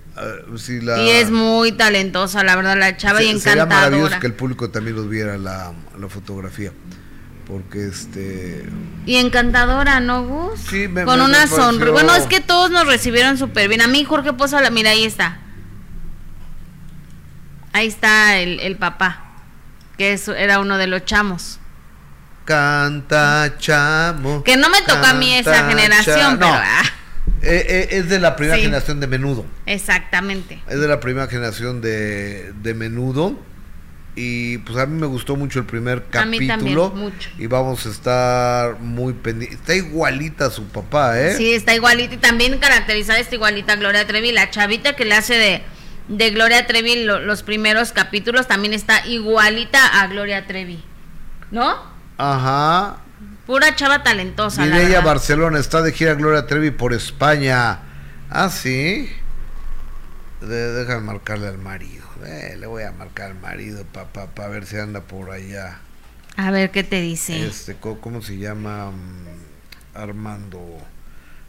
Y 0.98 1.10
es 1.10 1.30
muy 1.30 1.72
talentosa, 1.72 2.42
la 2.42 2.56
verdad, 2.56 2.78
la 2.78 2.96
chava 2.96 3.22
y 3.22 3.28
encantadora. 3.28 3.50
Sería 3.50 3.66
maravilloso 3.66 4.20
que 4.20 4.26
el 4.26 4.32
público 4.32 4.70
también 4.70 4.96
los 4.96 5.10
viera 5.10 5.36
la, 5.36 5.74
la 5.98 6.08
fotografía. 6.08 6.72
Porque 7.46 7.86
este... 7.88 8.64
Y 9.04 9.16
encantadora, 9.16 10.00
¿no, 10.00 10.24
Gus? 10.24 10.58
Sí, 10.70 10.88
me, 10.88 11.04
Con 11.04 11.20
una 11.20 11.46
sonrisa. 11.46 11.92
Bueno, 11.92 12.16
es 12.16 12.24
que 12.24 12.40
todos 12.40 12.70
nos 12.70 12.86
recibieron 12.86 13.36
súper 13.36 13.68
bien. 13.68 13.82
A 13.82 13.86
mí, 13.86 14.04
Jorge 14.04 14.32
Poza, 14.32 14.68
mira, 14.70 14.90
ahí 14.90 15.04
está. 15.04 15.38
Ahí 17.74 17.86
está 17.86 18.38
el, 18.38 18.58
el 18.60 18.76
papá, 18.76 19.42
que 19.98 20.14
es, 20.14 20.26
era 20.28 20.58
uno 20.60 20.78
de 20.78 20.86
los 20.86 21.04
chamos. 21.04 21.60
Canta 22.46 23.56
chamo. 23.58 24.42
Que 24.44 24.56
no 24.56 24.70
me 24.70 24.80
tocó 24.82 25.04
a 25.04 25.14
mí 25.14 25.34
esa 25.34 25.68
generación, 25.68 26.38
pero. 26.38 26.52
Ah. 26.52 26.82
Eh, 27.42 27.66
eh, 27.68 27.88
es 27.90 28.08
de 28.08 28.20
la 28.20 28.36
primera 28.36 28.56
generación 28.56 29.00
de 29.00 29.08
menudo. 29.08 29.44
Exactamente. 29.66 30.62
Es 30.68 30.80
de 30.80 30.88
la 30.88 31.00
primera 31.00 31.26
generación 31.26 31.80
de, 31.80 32.52
de 32.62 32.74
menudo. 32.74 33.38
Y 34.14 34.58
pues 34.58 34.78
a 34.78 34.86
mí 34.86 34.98
me 34.98 35.06
gustó 35.06 35.36
mucho 35.36 35.58
el 35.58 35.66
primer 35.66 36.04
capítulo. 36.04 36.24
A 36.24 36.26
mí 36.26 36.46
también, 36.46 36.78
mucho. 36.94 37.28
Y 37.36 37.48
vamos 37.48 37.84
a 37.84 37.90
estar 37.90 38.78
muy 38.78 39.12
pendientes. 39.12 39.58
Está 39.58 39.74
igualita 39.74 40.48
su 40.48 40.68
papá, 40.68 41.20
¿eh? 41.20 41.34
Sí, 41.36 41.52
está 41.52 41.74
igualita. 41.74 42.14
Y 42.14 42.18
también 42.18 42.58
caracterizada 42.58 43.18
está 43.18 43.34
igualita 43.34 43.76
Gloria 43.76 44.06
Trevi. 44.06 44.32
La 44.32 44.50
chavita 44.50 44.94
que 44.94 45.04
le 45.04 45.16
hace 45.16 45.34
de, 45.34 45.62
de 46.08 46.30
Gloria 46.30 46.66
Trevi 46.66 47.04
los 47.04 47.42
primeros 47.42 47.92
capítulos 47.92 48.46
también 48.46 48.72
está 48.72 49.04
igualita 49.04 50.00
a 50.00 50.06
Gloria 50.06 50.46
Trevi. 50.46 50.82
¿No? 51.50 51.95
Ajá. 52.18 52.98
Pura 53.46 53.74
chava 53.76 54.02
talentosa. 54.02 54.62
Mireya 54.62 55.00
Barcelona 55.00 55.58
está 55.58 55.82
de 55.82 55.92
gira 55.92 56.14
Gloria 56.14 56.46
Trevi 56.46 56.70
por 56.70 56.92
España. 56.92 57.80
Ah, 58.28 58.50
sí. 58.50 59.08
déjame 60.40 61.02
marcarle 61.02 61.48
al 61.48 61.58
marido. 61.58 62.04
Eh, 62.24 62.56
le 62.58 62.66
voy 62.66 62.82
a 62.82 62.92
marcar 62.92 63.30
al 63.30 63.40
marido 63.40 63.84
para 63.84 64.26
pa, 64.26 64.48
ver 64.48 64.66
si 64.66 64.76
anda 64.78 65.02
por 65.02 65.30
allá. 65.30 65.78
A 66.36 66.50
ver 66.50 66.70
qué 66.70 66.82
te 66.82 67.00
dice. 67.00 67.46
Este, 67.46 67.76
¿cómo, 67.76 68.20
se 68.22 68.36
llama? 68.38 68.90
Mm, 68.90 69.96
Armando. 69.96 70.60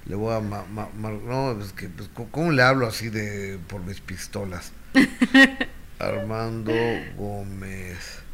Le 0.06 0.16
voy 0.16 0.36
a 0.36 0.40
no, 0.40 1.62
es 1.62 1.74
que 1.74 1.90
pues, 1.90 2.10
¿cómo 2.32 2.52
le 2.52 2.64
hablo 2.64 2.88
así 2.88 3.10
de 3.10 3.60
por 3.68 3.82
mis 3.82 4.00
pistolas? 4.00 4.72
Armando 6.00 6.72
Gómez. 7.18 8.27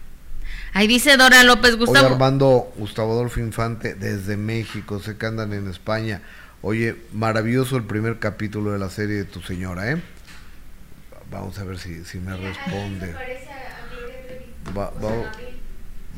Ahí 0.73 0.87
dice 0.87 1.17
Dora 1.17 1.43
López 1.43 1.77
Gustavo. 1.77 2.05
Oye, 2.05 2.13
Armando 2.13 2.71
Gustavo 2.77 3.13
Adolfo 3.13 3.39
Infante 3.39 3.93
desde 3.93 4.37
México, 4.37 4.99
sé 4.99 5.17
que 5.17 5.25
andan 5.25 5.53
en 5.53 5.67
España. 5.69 6.21
Oye, 6.61 6.95
maravilloso 7.11 7.77
el 7.77 7.83
primer 7.83 8.19
capítulo 8.19 8.71
de 8.71 8.79
la 8.79 8.89
serie 8.89 9.17
de 9.17 9.25
tu 9.25 9.41
señora, 9.41 9.91
¿eh? 9.91 10.01
Vamos 11.29 11.59
a 11.59 11.63
ver 11.63 11.77
si, 11.77 12.05
si 12.05 12.19
me 12.19 12.35
responde. 12.35 13.13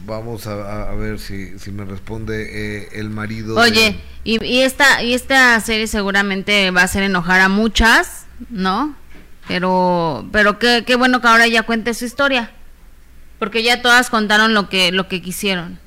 vamos 0.06 0.48
a, 0.48 0.94
ver 0.94 1.20
si, 1.20 1.58
si 1.60 1.72
me 1.72 1.84
responde 1.84 2.84
eh, 2.84 2.90
el 2.94 3.10
marido. 3.10 3.58
Oye, 3.58 4.00
y, 4.24 4.44
y, 4.46 4.62
esta, 4.62 5.04
y 5.04 5.14
esta 5.14 5.60
serie 5.60 5.88
seguramente 5.88 6.72
va 6.72 6.82
a 6.82 6.86
hacer 6.86 7.04
enojar 7.04 7.42
a 7.42 7.50
muchas, 7.50 8.26
¿no? 8.50 8.96
Pero, 9.48 10.28
pero 10.32 10.60
qué, 10.60 10.84
qué 10.86 10.96
bueno 10.96 11.22
que 11.22 11.28
ahora 11.28 11.46
ella 11.46 11.64
cuente 11.64 11.94
su 11.94 12.06
historia. 12.06 12.52
Porque 13.39 13.63
ya 13.63 13.82
todas 13.82 14.10
contaron 14.10 14.54
lo 14.54 14.70
que, 14.70 14.92
lo 14.92 15.08
que 15.08 15.22
quisieron. 15.22 15.80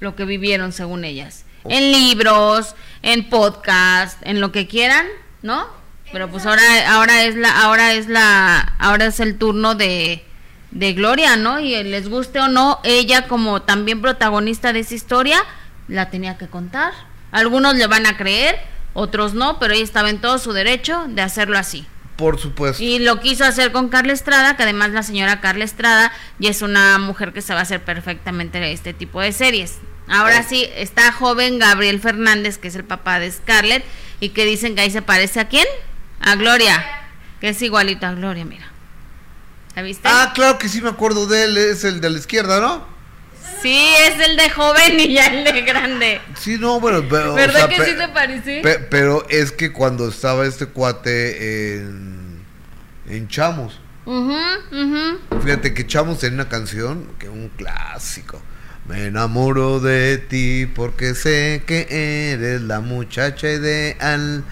Lo 0.00 0.16
que 0.16 0.24
vivieron 0.24 0.72
según 0.72 1.04
ellas. 1.04 1.44
En 1.64 1.92
libros, 1.92 2.74
en 3.02 3.28
podcast, 3.28 4.18
en 4.22 4.40
lo 4.40 4.52
que 4.52 4.66
quieran, 4.66 5.06
¿no? 5.42 5.66
Pero 6.12 6.28
pues 6.28 6.46
ahora, 6.46 6.62
ahora 6.92 7.24
es 7.24 7.36
la, 7.36 7.62
ahora 7.62 7.92
es 7.92 8.08
la, 8.08 8.58
ahora 8.78 9.06
es 9.06 9.20
el 9.20 9.38
turno 9.38 9.74
de, 9.74 10.24
de 10.70 10.92
Gloria, 10.92 11.36
¿no? 11.36 11.60
Y 11.60 11.82
les 11.84 12.08
guste 12.08 12.40
o 12.40 12.48
no, 12.48 12.80
ella 12.82 13.28
como 13.28 13.62
también 13.62 14.00
protagonista 14.00 14.72
de 14.72 14.80
esa 14.80 14.94
historia, 14.94 15.42
la 15.88 16.10
tenía 16.10 16.38
que 16.38 16.48
contar. 16.48 16.92
Algunos 17.30 17.76
le 17.76 17.86
van 17.86 18.06
a 18.06 18.16
creer, 18.16 18.58
otros 18.92 19.34
no, 19.34 19.58
pero 19.58 19.74
ella 19.74 19.84
estaba 19.84 20.10
en 20.10 20.20
todo 20.20 20.38
su 20.38 20.52
derecho 20.52 21.04
de 21.08 21.22
hacerlo 21.22 21.58
así. 21.58 21.86
Por 22.20 22.38
supuesto. 22.38 22.82
Y 22.82 22.98
lo 22.98 23.18
quiso 23.18 23.44
hacer 23.44 23.72
con 23.72 23.88
Carla 23.88 24.12
Estrada, 24.12 24.54
que 24.56 24.62
además 24.62 24.90
la 24.90 25.02
señora 25.02 25.40
Carla 25.40 25.64
Estrada 25.64 26.12
ya 26.38 26.50
es 26.50 26.60
una 26.60 26.98
mujer 26.98 27.32
que 27.32 27.40
se 27.40 27.54
va 27.54 27.60
a 27.60 27.62
hacer 27.62 27.82
perfectamente 27.82 28.70
este 28.72 28.92
tipo 28.92 29.22
de 29.22 29.32
series. 29.32 29.78
Ahora 30.06 30.42
sí, 30.42 30.68
está 30.74 31.12
joven 31.12 31.58
Gabriel 31.58 31.98
Fernández, 31.98 32.58
que 32.58 32.68
es 32.68 32.74
el 32.74 32.84
papá 32.84 33.18
de 33.20 33.30
Scarlett, 33.30 33.84
y 34.20 34.30
que 34.30 34.44
dicen 34.44 34.74
que 34.74 34.82
ahí 34.82 34.90
se 34.90 35.00
parece 35.00 35.40
a 35.40 35.48
quién? 35.48 35.66
A 36.20 36.36
Gloria, 36.36 36.84
que 37.40 37.48
es 37.48 37.62
igualito 37.62 38.06
a 38.06 38.12
Gloria, 38.12 38.44
mira. 38.44 38.70
¿La 39.74 39.82
viste? 39.82 40.06
Ah, 40.06 40.32
claro 40.34 40.58
que 40.58 40.68
sí 40.68 40.82
me 40.82 40.90
acuerdo 40.90 41.26
de 41.26 41.44
él, 41.44 41.56
es 41.56 41.84
el 41.84 42.02
de 42.02 42.10
la 42.10 42.18
izquierda, 42.18 42.60
¿no? 42.60 42.99
Sí, 43.62 43.94
es 44.06 44.26
el 44.26 44.36
de 44.36 44.48
joven 44.50 44.98
y 44.98 45.12
ya 45.14 45.26
el 45.26 45.44
de 45.44 45.62
grande. 45.62 46.20
Sí, 46.38 46.56
no, 46.58 46.80
bueno, 46.80 47.04
pero... 47.08 47.34
¿Verdad 47.34 47.68
que 47.68 47.84
sí 47.84 47.96
te 47.96 48.08
parece? 48.08 48.62
pero 48.90 49.26
es 49.28 49.52
que 49.52 49.72
cuando 49.72 50.08
estaba 50.08 50.46
este 50.46 50.66
cuate 50.66 51.76
en, 51.76 52.42
en 53.08 53.28
Chamos, 53.28 53.80
fíjate 55.42 55.74
que 55.74 55.86
Chamos 55.86 56.18
tenía 56.18 56.36
una 56.36 56.48
canción, 56.48 57.06
que 57.18 57.26
es 57.26 57.32
un 57.32 57.48
clásico. 57.50 58.40
Me 58.88 59.06
enamoro 59.06 59.78
de 59.78 60.18
ti 60.18 60.66
porque 60.66 61.14
sé 61.14 61.62
que 61.66 61.86
eres 62.32 62.62
la 62.62 62.80
muchacha 62.80 63.48
ideal. 63.48 64.42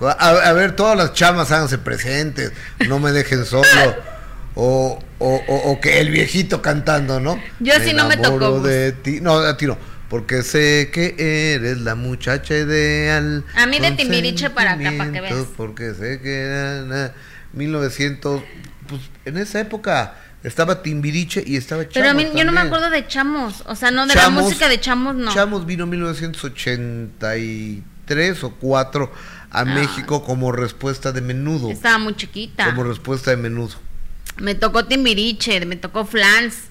A, 0.00 0.28
a 0.28 0.52
ver, 0.52 0.76
todas 0.76 0.96
las 0.96 1.14
chamas 1.14 1.50
háganse 1.50 1.78
presentes, 1.78 2.52
no 2.86 2.98
me 2.98 3.12
dejen 3.12 3.44
solo. 3.44 3.64
O, 4.60 4.98
o, 5.20 5.40
o, 5.46 5.80
que 5.80 6.00
el 6.00 6.10
viejito 6.10 6.60
cantando, 6.60 7.20
¿no? 7.20 7.40
Yo 7.60 7.74
sí 7.80 7.92
no 7.92 8.08
me 8.08 8.16
tocó. 8.16 8.60
de 8.60 8.90
ti. 8.90 9.20
No, 9.20 9.38
a 9.38 9.56
ti 9.56 9.66
no. 9.66 9.78
Porque 10.10 10.42
sé 10.42 10.90
que 10.92 11.14
eres 11.54 11.80
la 11.82 11.94
muchacha 11.94 12.56
ideal. 12.56 13.44
A 13.54 13.66
mí 13.66 13.78
de 13.78 13.92
Timbiriche 13.92 14.50
para 14.50 14.72
acá, 14.72 14.92
para 14.98 15.12
que 15.12 15.20
veas. 15.20 15.46
Porque 15.56 15.94
sé 15.94 16.20
que 16.20 16.40
era 16.40 17.14
1900, 17.52 18.42
pues 18.88 19.02
en 19.26 19.36
esa 19.36 19.60
época 19.60 20.16
estaba 20.42 20.82
Timbiriche 20.82 21.44
y 21.46 21.56
estaba 21.56 21.82
Chamos. 21.82 21.94
Pero 21.94 22.10
a 22.10 22.14
mí 22.14 22.26
yo 22.34 22.44
no 22.44 22.50
me 22.50 22.60
acuerdo 22.60 22.90
de 22.90 23.06
Chamos, 23.06 23.62
o 23.64 23.76
sea, 23.76 23.92
no 23.92 24.08
de 24.08 24.16
la 24.16 24.28
música 24.28 24.68
de 24.68 24.80
Chamos, 24.80 25.14
no. 25.14 25.32
Chamos 25.32 25.66
vino 25.66 25.84
en 25.84 25.90
1983 25.90 28.44
o 28.44 28.50
4 28.54 29.12
a 29.50 29.60
ah. 29.60 29.64
México 29.64 30.24
como 30.24 30.50
respuesta 30.50 31.12
de 31.12 31.20
menudo. 31.20 31.70
Estaba 31.70 31.98
muy 31.98 32.16
chiquita. 32.16 32.64
Como 32.64 32.82
respuesta 32.82 33.30
de 33.30 33.36
menudo. 33.36 33.86
Me 34.40 34.54
tocó 34.54 34.84
Timbiriche, 34.86 35.64
me 35.66 35.76
tocó 35.76 36.04
Flans. 36.04 36.68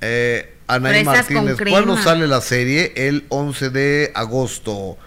Eh, 0.00 0.54
Anaí 0.66 1.04
Martínez, 1.04 1.56
¿cuándo 1.68 1.96
sale 1.96 2.26
la 2.26 2.40
serie? 2.40 2.92
El 2.96 3.24
11 3.28 3.70
de 3.70 4.12
agosto. 4.14 4.98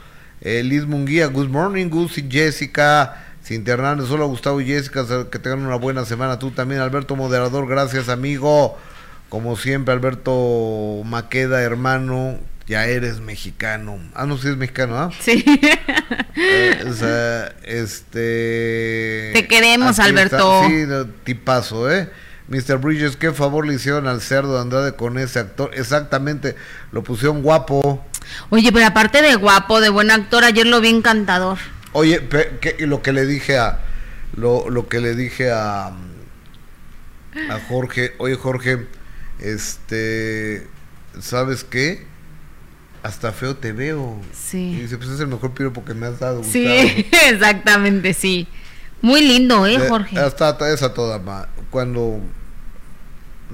Eh, 0.42 0.64
Liz 0.64 0.86
Munguía, 0.86 1.28
good 1.28 1.50
morning, 1.50 1.90
Gus 1.90 2.18
y 2.18 2.30
Jessica. 2.30 3.24
Cintia 3.44 3.76
Hernández, 3.76 4.10
hola 4.12 4.26
Gustavo 4.26 4.60
y 4.60 4.66
Jessica, 4.66 5.06
que 5.32 5.40
tengan 5.40 5.66
una 5.66 5.78
buena 5.78 6.04
semana. 6.04 6.38
Tú 6.38 6.52
también, 6.52 6.82
Alberto 6.82 7.16
Moderador, 7.16 7.68
gracias 7.68 8.10
amigo. 8.10 8.78
Como 9.30 9.56
siempre, 9.56 9.94
Alberto 9.94 11.02
Maqueda, 11.06 11.62
hermano, 11.62 12.40
ya 12.68 12.86
eres 12.86 13.22
mexicano. 13.22 13.98
Ah, 14.14 14.26
no, 14.26 14.38
sí 14.38 14.50
es 14.50 14.58
mexicano, 14.58 14.98
¿ah? 14.98 15.10
Sí. 15.20 15.44
Eh, 16.36 16.84
o 16.88 16.94
sea, 16.94 17.56
este... 17.64 19.32
Te 19.34 19.48
queremos, 19.48 20.00
Alberto. 20.00 20.64
sí, 20.68 20.86
tipazo, 21.24 21.90
¿eh? 21.92 22.12
Mr. 22.50 22.78
Bridges, 22.78 23.18
¿qué 23.18 23.32
favor 23.34 23.66
le 23.66 23.74
hicieron 23.74 24.08
al 24.08 24.22
cerdo 24.22 24.56
de 24.56 24.62
Andrade 24.62 24.96
con 24.96 25.18
ese 25.18 25.40
actor? 25.40 25.72
Exactamente, 25.74 26.56
lo 26.92 27.04
pusieron 27.04 27.42
guapo. 27.42 28.06
Oye, 28.50 28.72
pero 28.72 28.86
aparte 28.86 29.22
de 29.22 29.36
guapo, 29.36 29.82
de 29.82 29.90
buen 29.90 30.12
actor, 30.12 30.44
ayer 30.44 30.66
lo 30.66 30.80
vi 30.82 30.90
encantador. 30.90 31.58
Oye, 31.94 32.22
lo 32.80 33.02
que 33.02 33.14
le 33.14 33.26
dije 33.26 33.58
a... 33.58 33.80
Lo, 34.36 34.70
lo 34.70 34.88
que 34.88 35.00
le 35.00 35.16
dije 35.16 35.52
a... 35.52 35.88
A 37.50 37.60
Jorge, 37.68 38.14
oye 38.18 38.36
Jorge, 38.36 38.88
este... 39.40 40.68
¿Sabes 41.20 41.64
qué? 41.64 42.07
Hasta 43.08 43.32
feo 43.32 43.56
te 43.56 43.72
veo. 43.72 44.20
Sí. 44.34 44.74
Y 44.74 44.82
dice, 44.82 44.98
pues 44.98 45.10
es 45.10 45.20
el 45.20 45.28
mejor 45.28 45.54
piropo 45.54 45.86
que 45.86 45.94
me 45.94 46.08
has 46.08 46.20
dado. 46.20 46.44
Sí, 46.44 46.68
exactamente, 47.30 48.14
sí. 48.14 48.48
Muy 49.02 49.22
lindo, 49.22 49.66
¿eh, 49.66 49.80
Jorge? 49.88 50.20
Hasta 50.20 50.58
esa 50.74 50.94
toda, 50.94 51.48
cuando 51.70 52.20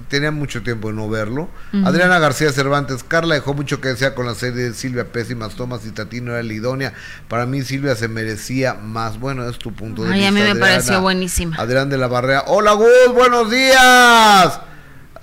tenía 0.08 0.32
mucho 0.32 0.64
tiempo 0.64 0.88
de 0.88 0.96
no 0.96 1.08
verlo. 1.08 1.50
Adriana 1.86 2.18
García 2.18 2.52
Cervantes, 2.52 3.04
Carla 3.04 3.36
dejó 3.36 3.54
mucho 3.54 3.80
que 3.80 3.90
decía 3.90 4.16
con 4.16 4.26
la 4.26 4.34
serie 4.34 4.64
de 4.64 4.74
Silvia 4.74 5.12
Pésimas 5.12 5.56
Tomas 5.56 5.86
y 5.86 5.92
Tatino 5.92 6.32
era 6.32 6.42
la 6.42 6.54
idónea. 6.54 6.94
Para 7.28 7.46
mí 7.46 7.62
Silvia 7.62 7.96
se 7.96 8.08
merecía 8.08 8.74
más. 8.74 9.20
Bueno, 9.20 9.48
es 9.48 9.60
tu 9.60 9.74
punto 9.74 10.04
de 10.04 10.14
vista. 10.14 10.30
a 10.30 10.32
mí 10.32 10.42
me 10.42 10.56
pareció 10.56 11.02
buenísima. 11.02 11.58
Adrián 11.58 11.90
de 11.90 11.98
la 11.98 12.08
Barrea, 12.08 12.46
hola 12.48 12.72
Gus, 12.72 13.14
buenos 13.14 13.52
días 13.52 14.73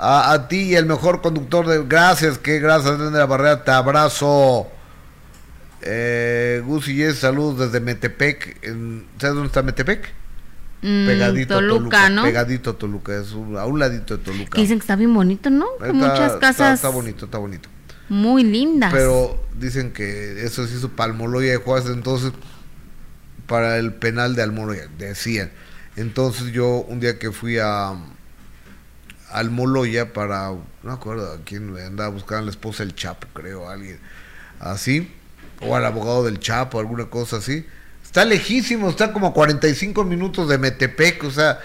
a, 0.00 0.48
ti 0.48 0.62
y 0.62 0.74
el 0.74 0.86
mejor 0.86 1.20
conductor 1.20 1.66
de... 1.66 1.84
Gracias, 1.84 2.38
que 2.38 2.58
gracias 2.58 2.98
de 2.98 3.10
la 3.10 3.26
Barrera, 3.26 3.62
te 3.64 3.70
abrazo. 3.70 4.68
Eh, 5.82 6.62
Gus 6.64 6.88
y 6.88 6.96
Jess, 6.96 7.18
saludos 7.18 7.58
desde 7.58 7.80
Metepec. 7.80 8.62
¿Sabes 9.18 9.34
dónde 9.34 9.46
está 9.46 9.62
Metepec? 9.62 10.12
Mm, 10.82 11.06
pegadito 11.06 11.54
Toluca, 11.56 12.08
¿no? 12.08 12.22
Pegadito 12.22 12.70
a 12.70 12.78
Toluca, 12.78 13.14
es 13.20 13.32
a 13.32 13.66
un 13.66 13.78
ladito 13.78 14.16
de 14.16 14.24
Toluca. 14.24 14.58
dicen 14.58 14.78
que 14.78 14.82
está 14.82 14.96
bien 14.96 15.12
bonito, 15.12 15.50
¿no? 15.50 15.66
muchas 15.92 16.36
casas. 16.36 16.76
Está, 16.76 16.88
bonito, 16.88 17.26
está 17.26 17.36
bonito. 17.36 17.68
Muy 18.08 18.42
lindas. 18.44 18.92
Pero 18.92 19.38
dicen 19.58 19.92
que 19.92 20.44
eso 20.44 20.66
se 20.66 20.76
hizo 20.76 20.88
para 20.88 21.12
Almoloya 21.12 21.50
de 21.50 21.56
Juárez, 21.58 21.90
entonces 21.90 22.32
para 23.46 23.76
el 23.76 23.92
penal 23.92 24.34
de 24.34 24.42
Almoloya, 24.42 24.88
decían. 24.96 25.50
Entonces 25.96 26.52
yo 26.52 26.86
un 26.88 27.00
día 27.00 27.18
que 27.18 27.30
fui 27.30 27.58
a 27.58 27.94
al 29.32 29.50
Moloya 29.50 30.12
para, 30.12 30.52
no 30.82 30.92
acuerdo 30.92 31.32
a 31.32 31.38
quién 31.44 31.76
andaba 31.76 32.10
buscando 32.10 32.42
a 32.42 32.44
la 32.46 32.50
esposa 32.50 32.84
del 32.84 32.94
Chapo, 32.94 33.26
creo, 33.32 33.68
alguien 33.68 33.98
así, 34.58 35.10
o 35.60 35.76
al 35.76 35.84
abogado 35.84 36.24
del 36.24 36.38
Chapo, 36.38 36.80
alguna 36.80 37.06
cosa 37.06 37.36
así. 37.36 37.66
Está 38.04 38.24
lejísimo, 38.24 38.90
está 38.90 39.12
como 39.12 39.28
a 39.28 39.32
45 39.32 40.04
minutos 40.04 40.48
de 40.48 40.58
Metepec, 40.58 41.22
o 41.24 41.30
sea, 41.30 41.60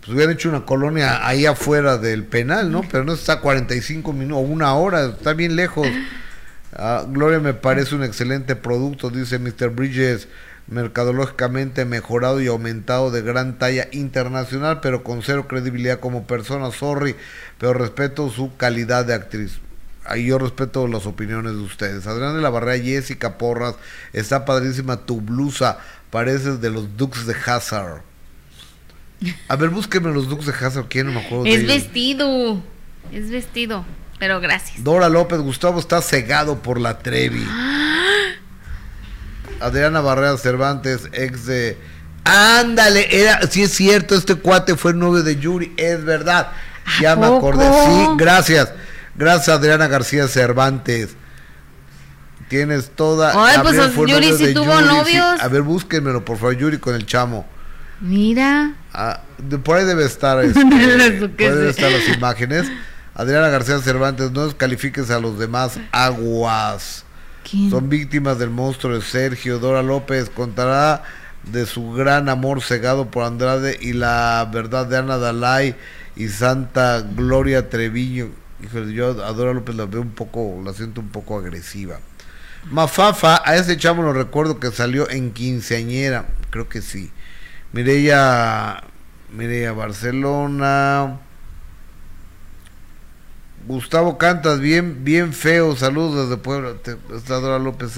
pues 0.00 0.12
hubieran 0.12 0.34
hecho 0.34 0.48
una 0.48 0.64
colonia 0.64 1.26
ahí 1.26 1.44
afuera 1.44 1.98
del 1.98 2.24
penal, 2.24 2.70
¿no? 2.70 2.82
Pero 2.90 3.04
no 3.04 3.12
está 3.12 3.34
a 3.34 3.40
45 3.40 4.12
minutos, 4.12 4.44
una 4.48 4.74
hora, 4.74 5.06
está 5.06 5.32
bien 5.32 5.56
lejos. 5.56 5.88
Ah, 6.72 7.04
Gloria 7.08 7.40
me 7.40 7.52
parece 7.52 7.96
un 7.96 8.04
excelente 8.04 8.54
producto, 8.54 9.10
dice 9.10 9.38
Mr. 9.38 9.70
Bridges 9.70 10.28
mercadológicamente 10.70 11.84
mejorado 11.84 12.40
y 12.40 12.46
aumentado 12.46 13.10
de 13.10 13.22
gran 13.22 13.58
talla 13.58 13.88
internacional, 13.92 14.80
pero 14.80 15.02
con 15.02 15.22
cero 15.22 15.46
credibilidad 15.48 16.00
como 16.00 16.26
persona, 16.26 16.70
sorry, 16.70 17.16
pero 17.58 17.74
respeto 17.74 18.30
su 18.30 18.56
calidad 18.56 19.04
de 19.04 19.14
actriz. 19.14 19.58
Ahí 20.04 20.26
yo 20.26 20.38
respeto 20.38 20.86
las 20.88 21.06
opiniones 21.06 21.52
de 21.52 21.60
ustedes. 21.60 22.06
Adrián 22.06 22.34
de 22.34 22.40
la 22.40 22.50
Barrera, 22.50 22.82
Jessica 22.82 23.36
Porras, 23.36 23.74
está 24.12 24.44
padrísima 24.44 25.04
tu 25.04 25.20
blusa, 25.20 25.78
pareces 26.10 26.60
de 26.60 26.70
los 26.70 26.96
Dukes 26.96 27.26
de 27.26 27.34
Hazard. 27.34 28.02
A 29.48 29.56
ver, 29.56 29.68
búsqueme 29.68 30.12
los 30.12 30.28
Dukes 30.28 30.46
de 30.46 30.52
Hazard, 30.52 30.86
¿quién 30.88 31.06
no 31.06 31.12
me 31.12 31.26
acuerdo? 31.26 31.46
Es 31.46 31.66
vestido, 31.66 32.62
es 33.12 33.30
vestido, 33.30 33.84
pero 34.18 34.40
gracias. 34.40 34.82
Dora 34.82 35.08
López, 35.08 35.40
Gustavo 35.40 35.78
está 35.78 36.00
cegado 36.00 36.62
por 36.62 36.80
la 36.80 36.98
Trevi. 37.00 37.46
Adriana 39.60 40.00
Barrera 40.00 40.36
Cervantes, 40.36 41.08
ex 41.12 41.46
de. 41.46 41.78
Ándale, 42.24 43.08
era, 43.10 43.46
sí 43.48 43.62
es 43.62 43.72
cierto, 43.72 44.14
este 44.14 44.34
cuate 44.34 44.76
fue 44.76 44.92
el 44.92 44.98
novio 44.98 45.22
de 45.22 45.36
Yuri, 45.36 45.72
es 45.76 46.04
verdad. 46.04 46.48
Ya 47.00 47.16
me 47.16 47.26
acordé. 47.26 47.64
Sí, 47.64 48.06
gracias. 48.16 48.72
Gracias, 49.14 49.48
Adriana 49.48 49.86
García 49.86 50.28
Cervantes. 50.28 51.16
Tienes 52.48 52.90
toda. 52.90 53.32
Ay, 53.36 53.58
pues 53.62 53.76
Yuri 53.94 54.36
sí 54.36 54.54
tuvo 54.54 54.80
novios. 54.80 55.40
A 55.40 55.48
ver, 55.48 55.62
búsquenmelo, 55.62 56.24
por 56.24 56.36
favor, 56.36 56.56
Yuri 56.56 56.78
con 56.78 56.94
el 56.94 57.06
chamo. 57.06 57.46
Mira. 58.00 58.72
Ah, 58.92 59.20
por 59.62 59.76
ahí 59.76 59.84
debe 59.84 60.04
estar. 60.04 60.42
Este, 60.44 61.28
pueden 61.28 61.68
estar 61.68 61.90
las 61.92 62.08
imágenes. 62.08 62.66
Adriana 63.14 63.48
García 63.48 63.78
Cervantes, 63.80 64.30
no 64.32 64.46
descalifiques 64.46 65.10
a 65.10 65.20
los 65.20 65.38
demás 65.38 65.78
aguas. 65.92 67.04
Son 67.50 67.88
víctimas 67.88 68.38
del 68.38 68.50
monstruo 68.50 68.94
de 68.94 69.02
Sergio. 69.02 69.58
Dora 69.58 69.82
López 69.82 70.30
contará 70.30 71.02
de 71.44 71.66
su 71.66 71.92
gran 71.92 72.28
amor 72.28 72.62
cegado 72.62 73.10
por 73.10 73.24
Andrade 73.24 73.76
y 73.80 73.92
la 73.92 74.48
verdad 74.52 74.86
de 74.86 74.98
Ana 74.98 75.18
Dalai 75.18 75.74
y 76.14 76.28
Santa 76.28 77.00
Gloria 77.00 77.68
Treviño. 77.68 78.28
Yo 78.94 79.24
a 79.24 79.32
Dora 79.32 79.52
López 79.52 79.74
la 79.74 79.86
veo 79.86 80.00
un 80.00 80.10
poco, 80.10 80.60
la 80.64 80.72
siento 80.72 81.00
un 81.00 81.08
poco 81.08 81.38
agresiva. 81.38 81.98
Mafafa, 82.70 83.42
a 83.44 83.56
ese 83.56 83.76
chamo 83.76 84.02
lo 84.02 84.12
recuerdo 84.12 84.60
que 84.60 84.70
salió 84.70 85.08
en 85.08 85.32
quinceañera, 85.32 86.26
creo 86.50 86.68
que 86.68 86.82
sí. 86.82 87.10
Mireya, 87.72 88.82
Mireya 89.32 89.72
Barcelona. 89.72 91.20
Gustavo 93.66 94.18
Cantas, 94.18 94.60
bien, 94.60 95.04
bien 95.04 95.32
feo, 95.32 95.76
saludos 95.76 96.28
desde 96.28 96.40
Puebla. 96.42 96.72
Dora 97.28 97.58
López 97.58 97.92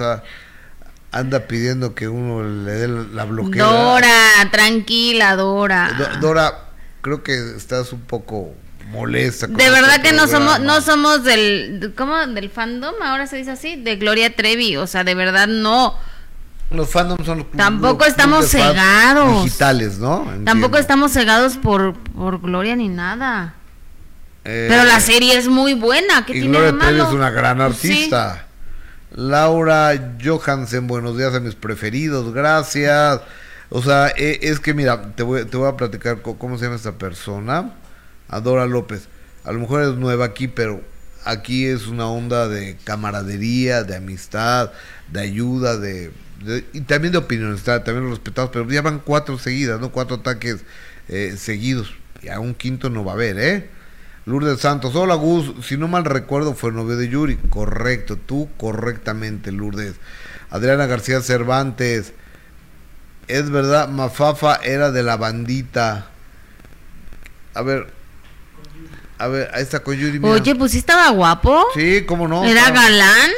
anda 1.13 1.41
pidiendo 1.47 1.95
que 1.95 2.09
uno 2.09 2.43
le 2.43 2.73
dé 2.73 2.89
la 2.89 3.25
bloquea. 3.25 3.65
Dora, 3.65 4.51
tranquila, 4.51 5.37
Dora. 5.37 5.93
Do- 5.97 6.21
Dora, 6.21 6.53
creo 7.01 7.23
que 7.23 7.57
estás 7.57 7.93
un 7.93 8.01
poco 8.01 8.53
molesta. 8.91 9.47
De 9.47 9.53
este 9.53 9.71
verdad 9.71 10.03
que 10.03 10.13
no 10.13 10.27
somos, 10.27 10.61
no 10.61 10.81
somos 10.81 11.25
del, 11.25 11.93
¿cómo? 11.97 12.17
Del 12.27 12.51
fandom, 12.51 12.95
ahora 13.03 13.27
se 13.27 13.37
dice 13.37 13.53
así, 13.53 13.77
de 13.77 13.97
Gloria 13.97 14.35
Trevi, 14.35 14.77
o 14.77 14.87
sea, 14.87 15.05
de 15.05 15.15
verdad 15.15 15.47
no. 15.49 15.95
Los 16.71 16.89
fandoms 16.91 17.27
son 17.27 17.39
los 17.39 17.51
Tampoco 17.51 17.99
los 18.05 18.09
estamos 18.09 18.47
cegados. 18.49 19.45
Digitales, 19.45 19.99
¿no? 19.99 20.27
Tampoco 20.45 20.79
estamos 20.79 21.13
cegados 21.13 21.59
por, 21.59 21.95
por 21.95 22.41
Gloria 22.41 22.75
ni 22.77 22.89
nada. 22.89 23.55
Eh, 24.45 24.67
Pero 24.69 24.85
la 24.85 25.01
serie 25.01 25.37
es 25.37 25.47
muy 25.49 25.75
buena, 25.75 26.27
¿qué 26.27 26.33
y 26.37 26.41
tiene 26.41 26.59
Gloria 26.59 26.79
Trevi 26.79 27.01
es 27.01 27.09
una 27.13 27.31
gran 27.31 27.59
Sí. 27.59 27.63
artista. 27.93 28.47
Laura 29.15 30.15
Johansen, 30.25 30.87
buenos 30.87 31.17
días 31.19 31.35
a 31.35 31.41
mis 31.41 31.55
preferidos, 31.55 32.33
gracias. 32.33 33.21
O 33.69 33.83
sea, 33.83 34.09
eh, 34.17 34.41
es 34.43 34.59
que 34.59 34.75
mira, 34.75 35.15
te 35.15 35.23
voy, 35.23 35.45
te 35.45 35.57
voy 35.57 35.69
a 35.69 35.77
platicar 35.77 36.23
cómo 36.23 36.59
se 36.59 36.65
llama 36.65 36.77
esta 36.77 36.93
persona. 36.93 37.73
Adora 38.29 38.67
López. 38.67 39.09
A 39.45 39.53
lo 39.53 39.61
mejor 39.61 39.83
es 39.83 39.95
nueva 39.97 40.25
aquí, 40.25 40.49
pero 40.49 40.81
aquí 41.25 41.67
es 41.67 41.87
una 41.87 42.07
onda 42.07 42.49
de 42.49 42.77
camaradería, 42.85 43.83
de 43.85 43.97
amistad, 43.97 44.73
de 45.11 45.21
ayuda, 45.21 45.77
de, 45.77 46.11
de- 46.45 46.65
y 46.73 46.81
también 46.83 47.13
de 47.13 47.19
opiniones, 47.19 47.63
también 47.63 48.03
los 48.03 48.11
respetamos, 48.19 48.51
pero 48.53 48.69
ya 48.71 48.83
van 48.83 48.99
cuatro 48.99 49.39
seguidas, 49.39 49.79
¿no? 49.81 49.91
Cuatro 49.93 50.17
ataques 50.17 50.65
eh, 51.09 51.35
seguidos. 51.39 51.95
Y 52.23 52.29
a 52.29 52.41
un 52.41 52.55
quinto 52.55 52.89
no 52.89 53.05
va 53.05 53.13
a 53.13 53.15
haber, 53.15 53.39
¿eh? 53.39 53.71
Lourdes 54.25 54.61
Santos, 54.61 54.95
hola 54.95 55.15
Gus, 55.17 55.53
si 55.67 55.77
no 55.77 55.89
mal 55.89 56.05
recuerdo 56.05 56.55
fue 56.55 56.71
novio 56.71 56.97
de 56.97 57.09
Yuri, 57.09 57.37
correcto, 57.51 58.17
tú 58.17 58.49
correctamente 58.57 59.51
Lourdes. 59.51 59.95
Adriana 60.51 60.87
García 60.87 61.21
Cervantes, 61.23 62.13
es 63.27 63.51
verdad, 63.51 63.89
Mafafa 63.89 64.57
era 64.57 64.93
de 64.93 65.03
la 65.03 65.17
bandita. 65.17 66.07
A 67.55 67.63
ver, 67.63 67.93
a 69.19 69.27
ver, 69.27 69.51
ahí 69.55 69.63
está 69.63 69.81
con 69.81 69.97
Yuri. 69.97 70.21
mira. 70.21 70.33
Oye, 70.35 70.55
pues 70.55 70.71
sí 70.73 70.79
estaba 70.79 71.09
guapo. 71.11 71.67
sí, 71.75 72.05
cómo 72.07 72.29
no. 72.29 72.45
Era 72.45 72.61
estaba- 72.69 72.81
galán, 72.83 73.31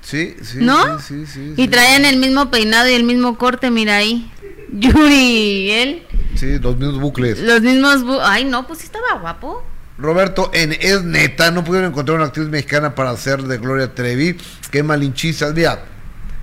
Sí, 0.00 0.34
sí, 0.42 0.58
¿no? 0.60 0.98
sí, 0.98 1.26
sí, 1.26 1.32
sí, 1.32 1.52
y 1.56 1.62
sí. 1.64 1.68
traían 1.68 2.04
el 2.06 2.16
mismo 2.16 2.50
peinado 2.50 2.88
y 2.88 2.94
el 2.94 3.04
mismo 3.04 3.36
corte, 3.36 3.70
mira 3.70 3.96
ahí. 3.96 4.32
Yuri 4.72 5.14
y 5.14 5.70
él, 5.72 6.06
Sí, 6.36 6.58
los 6.58 6.76
mismos 6.78 7.00
bucles. 7.00 7.38
los 7.38 7.60
mismos... 7.60 8.02
bu- 8.04 8.20
Ay, 8.22 8.44
no, 8.46 8.66
pues 8.66 8.78
sí 8.78 8.86
estaba 8.86 9.18
guapo. 9.20 9.62
Roberto, 10.02 10.50
en 10.52 10.72
Es 10.72 11.04
Neta, 11.04 11.52
no 11.52 11.62
pudieron 11.62 11.90
encontrar 11.90 12.16
una 12.16 12.26
actriz 12.26 12.48
mexicana 12.48 12.96
para 12.96 13.10
hacer 13.10 13.44
de 13.44 13.58
Gloria 13.58 13.94
Trevi. 13.94 14.36
Qué 14.72 14.82
malinchistas. 14.82 15.54
Mira, 15.54 15.84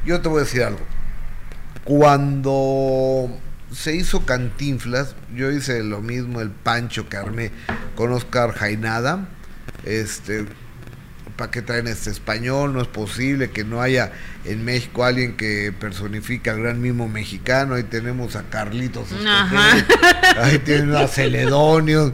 yo 0.05 0.21
te 0.21 0.29
voy 0.29 0.39
a 0.39 0.43
decir 0.45 0.63
algo. 0.63 0.79
Cuando 1.83 3.29
se 3.73 3.97
hizo 3.97 4.25
Cantinflas, 4.25 5.15
yo 5.35 5.51
hice 5.51 5.83
lo 5.83 6.01
mismo, 6.01 6.39
el 6.39 6.51
pancho 6.51 7.09
que 7.09 7.17
armé 7.17 7.51
con 7.95 8.13
Oscar 8.13 8.53
Jainada. 8.53 9.27
Este, 9.83 10.45
¿para 11.39 11.51
qué 11.51 11.61
traen 11.61 11.87
este 11.87 12.09
español? 12.09 12.73
No 12.73 12.81
es 12.81 12.89
posible 12.89 13.49
que 13.49 13.63
no 13.63 13.81
haya 13.81 14.11
en 14.43 14.65
México 14.65 15.05
alguien 15.05 15.37
que 15.37 15.71
personifica 15.71 16.51
al 16.51 16.61
gran 16.61 16.81
mismo 16.81 17.07
mexicano. 17.07 17.75
Ahí 17.75 17.83
tenemos 17.83 18.35
a 18.35 18.43
Carlitos. 18.43 19.07
Ahí 20.37 20.59
tienen 20.59 20.93
a 20.93 21.07
Celedonio. 21.07 22.13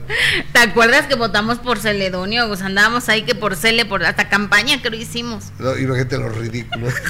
¿Te 0.54 0.60
acuerdas 0.60 1.08
que 1.08 1.16
votamos 1.16 1.58
por 1.58 1.80
Celedonio? 1.80 2.48
Pues 2.48 2.62
andábamos 2.62 3.10
ahí 3.10 3.24
que 3.24 3.34
por 3.34 3.56
Cele, 3.56 3.86
por 3.86 4.06
hasta 4.06 4.30
campaña 4.30 4.80
que 4.84 4.92
lo 4.92 4.96
hicimos. 4.96 5.46
No, 5.58 5.76
Imagínate 5.76 6.20
los 6.20 6.38
ridículos. 6.38 6.94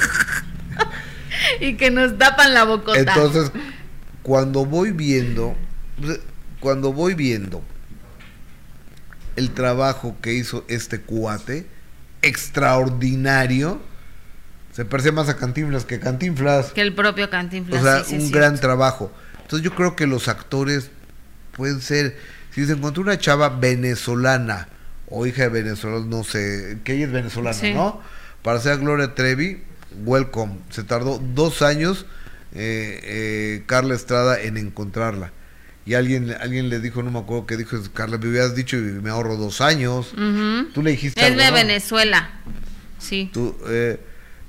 Y 1.60 1.76
que 1.76 1.90
nos 1.90 2.16
tapan 2.16 2.54
la 2.54 2.64
bocota. 2.64 2.98
Entonces, 2.98 3.52
cuando 4.22 4.64
voy 4.64 4.90
viendo, 4.90 5.54
cuando 6.60 6.92
voy 6.94 7.14
viendo 7.14 7.62
el 9.36 9.50
trabajo 9.50 10.16
que 10.22 10.32
hizo 10.32 10.64
este 10.66 11.02
cuate, 11.02 11.66
extraordinario, 12.26 13.80
se 14.72 14.84
parece 14.84 15.12
más 15.12 15.28
a 15.28 15.36
Cantinflas 15.36 15.84
que 15.84 15.98
Cantinflas. 15.98 16.72
que 16.72 16.82
el 16.82 16.94
propio 16.94 17.30
Cantinflas. 17.30 17.80
O 17.80 17.84
sea, 17.84 18.04
sí, 18.04 18.10
sí, 18.10 18.14
un 18.16 18.20
sí. 18.22 18.30
gran 18.30 18.60
trabajo. 18.60 19.10
Entonces 19.42 19.64
yo 19.64 19.74
creo 19.74 19.96
que 19.96 20.06
los 20.06 20.28
actores 20.28 20.90
pueden 21.56 21.80
ser, 21.80 22.16
si 22.50 22.66
se 22.66 22.72
encontró 22.72 23.02
una 23.02 23.18
chava 23.18 23.48
venezolana 23.48 24.68
o 25.08 25.26
hija 25.26 25.44
de 25.44 25.48
venezolanos, 25.48 26.06
no 26.06 26.24
sé, 26.24 26.78
que 26.84 26.94
ella 26.94 27.06
es 27.06 27.12
venezolana. 27.12 27.58
¿no? 27.74 28.00
Para 28.42 28.60
ser 28.60 28.78
Gloria 28.78 29.14
Trevi, 29.14 29.62
welcome. 30.04 30.58
Se 30.70 30.82
tardó 30.82 31.18
dos 31.18 31.62
años 31.62 32.06
eh, 32.54 33.00
eh, 33.02 33.62
Carla 33.66 33.94
Estrada 33.94 34.40
en 34.40 34.56
encontrarla. 34.56 35.32
Y 35.86 35.94
alguien, 35.94 36.34
alguien 36.40 36.68
le 36.68 36.80
dijo, 36.80 37.02
no 37.04 37.10
me 37.12 37.20
acuerdo 37.20 37.46
qué 37.46 37.56
dijo, 37.56 37.76
Carla, 37.94 38.18
me 38.18 38.28
hubieras 38.28 38.54
dicho 38.56 38.76
y 38.76 38.80
me 38.80 39.08
ahorro 39.10 39.36
dos 39.36 39.60
años. 39.60 40.10
Tú 40.74 40.82
le 40.82 40.90
dijiste 40.90 41.20
Es 41.20 41.26
algo, 41.28 41.40
de 41.40 41.46
¿no? 41.48 41.54
Venezuela. 41.54 42.30
Sí. 42.98 43.30
Tú, 43.32 43.56
eh, 43.68 44.00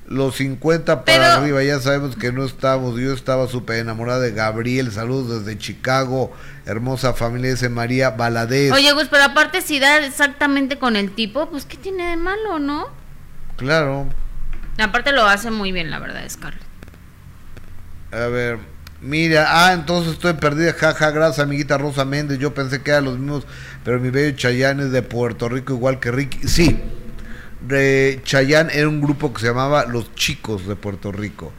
los 0.08 0.36
50 0.38 1.06
para 1.06 1.06
Pero- 1.06 1.24
arriba, 1.44 1.64
ya 1.64 1.80
sabemos 1.80 2.16
que 2.16 2.32
no 2.32 2.44
estamos. 2.44 3.00
Yo 3.00 3.14
estaba 3.14 3.48
súper 3.48 3.78
enamorada 3.80 4.20
de 4.22 4.32
Gabriel. 4.32 4.92
Saludos 4.92 5.46
desde 5.46 5.60
Chicago. 5.60 6.34
Hermosa 6.66 7.14
familia 7.14 7.52
ese 7.52 7.70
María 7.70 8.10
Valadez. 8.10 8.72
Oye, 8.72 8.92
Gus, 8.94 9.08
pero 9.12 9.24
aparte 9.26 9.62
si 9.62 9.80
da 9.80 10.04
exactamente 10.04 10.80
con 10.80 10.96
el 10.96 11.12
tipo, 11.12 11.50
pues 11.52 11.66
¿qué 11.66 11.78
tiene 11.78 12.10
de 12.10 12.18
malo, 12.18 12.58
no? 12.58 12.88
Claro. 13.58 14.08
Aparte 14.80 15.12
lo 15.12 15.26
hace 15.26 15.52
muy 15.52 15.72
bien, 15.72 15.92
la 15.92 16.00
verdad, 16.00 16.28
Scarlett. 16.28 16.64
A 18.12 18.28
ver. 18.28 18.58
Mira, 19.02 19.46
ah, 19.50 19.74
entonces 19.74 20.14
estoy 20.14 20.34
perdida. 20.34 20.74
Jaja, 20.74 21.12
gracias, 21.12 21.46
amiguita 21.46 21.78
Rosa 21.78 22.04
Méndez. 22.04 22.40
Yo 22.40 22.54
pensé 22.54 22.82
que 22.82 22.92
eran 22.92 23.06
los 23.06 23.20
mismos, 23.20 23.46
pero 23.84 24.00
mi 24.00 24.10
bello 24.10 24.36
Chayán 24.36 24.80
es 24.80 24.92
de 24.92 25.04
Puerto 25.04 25.50
Rico, 25.50 25.74
igual 25.74 26.00
que 26.00 26.12
Ricky. 26.12 26.48
Sí, 26.48 26.80
de 27.68 28.22
Chayán 28.24 28.70
era 28.72 28.88
un 28.88 29.02
grupo 29.02 29.34
que 29.34 29.42
se 29.42 29.48
llamaba 29.48 29.86
Los 29.86 30.16
Chicos 30.16 30.68
de 30.68 30.76
Puerto 30.76 31.12
Rico. 31.12 31.54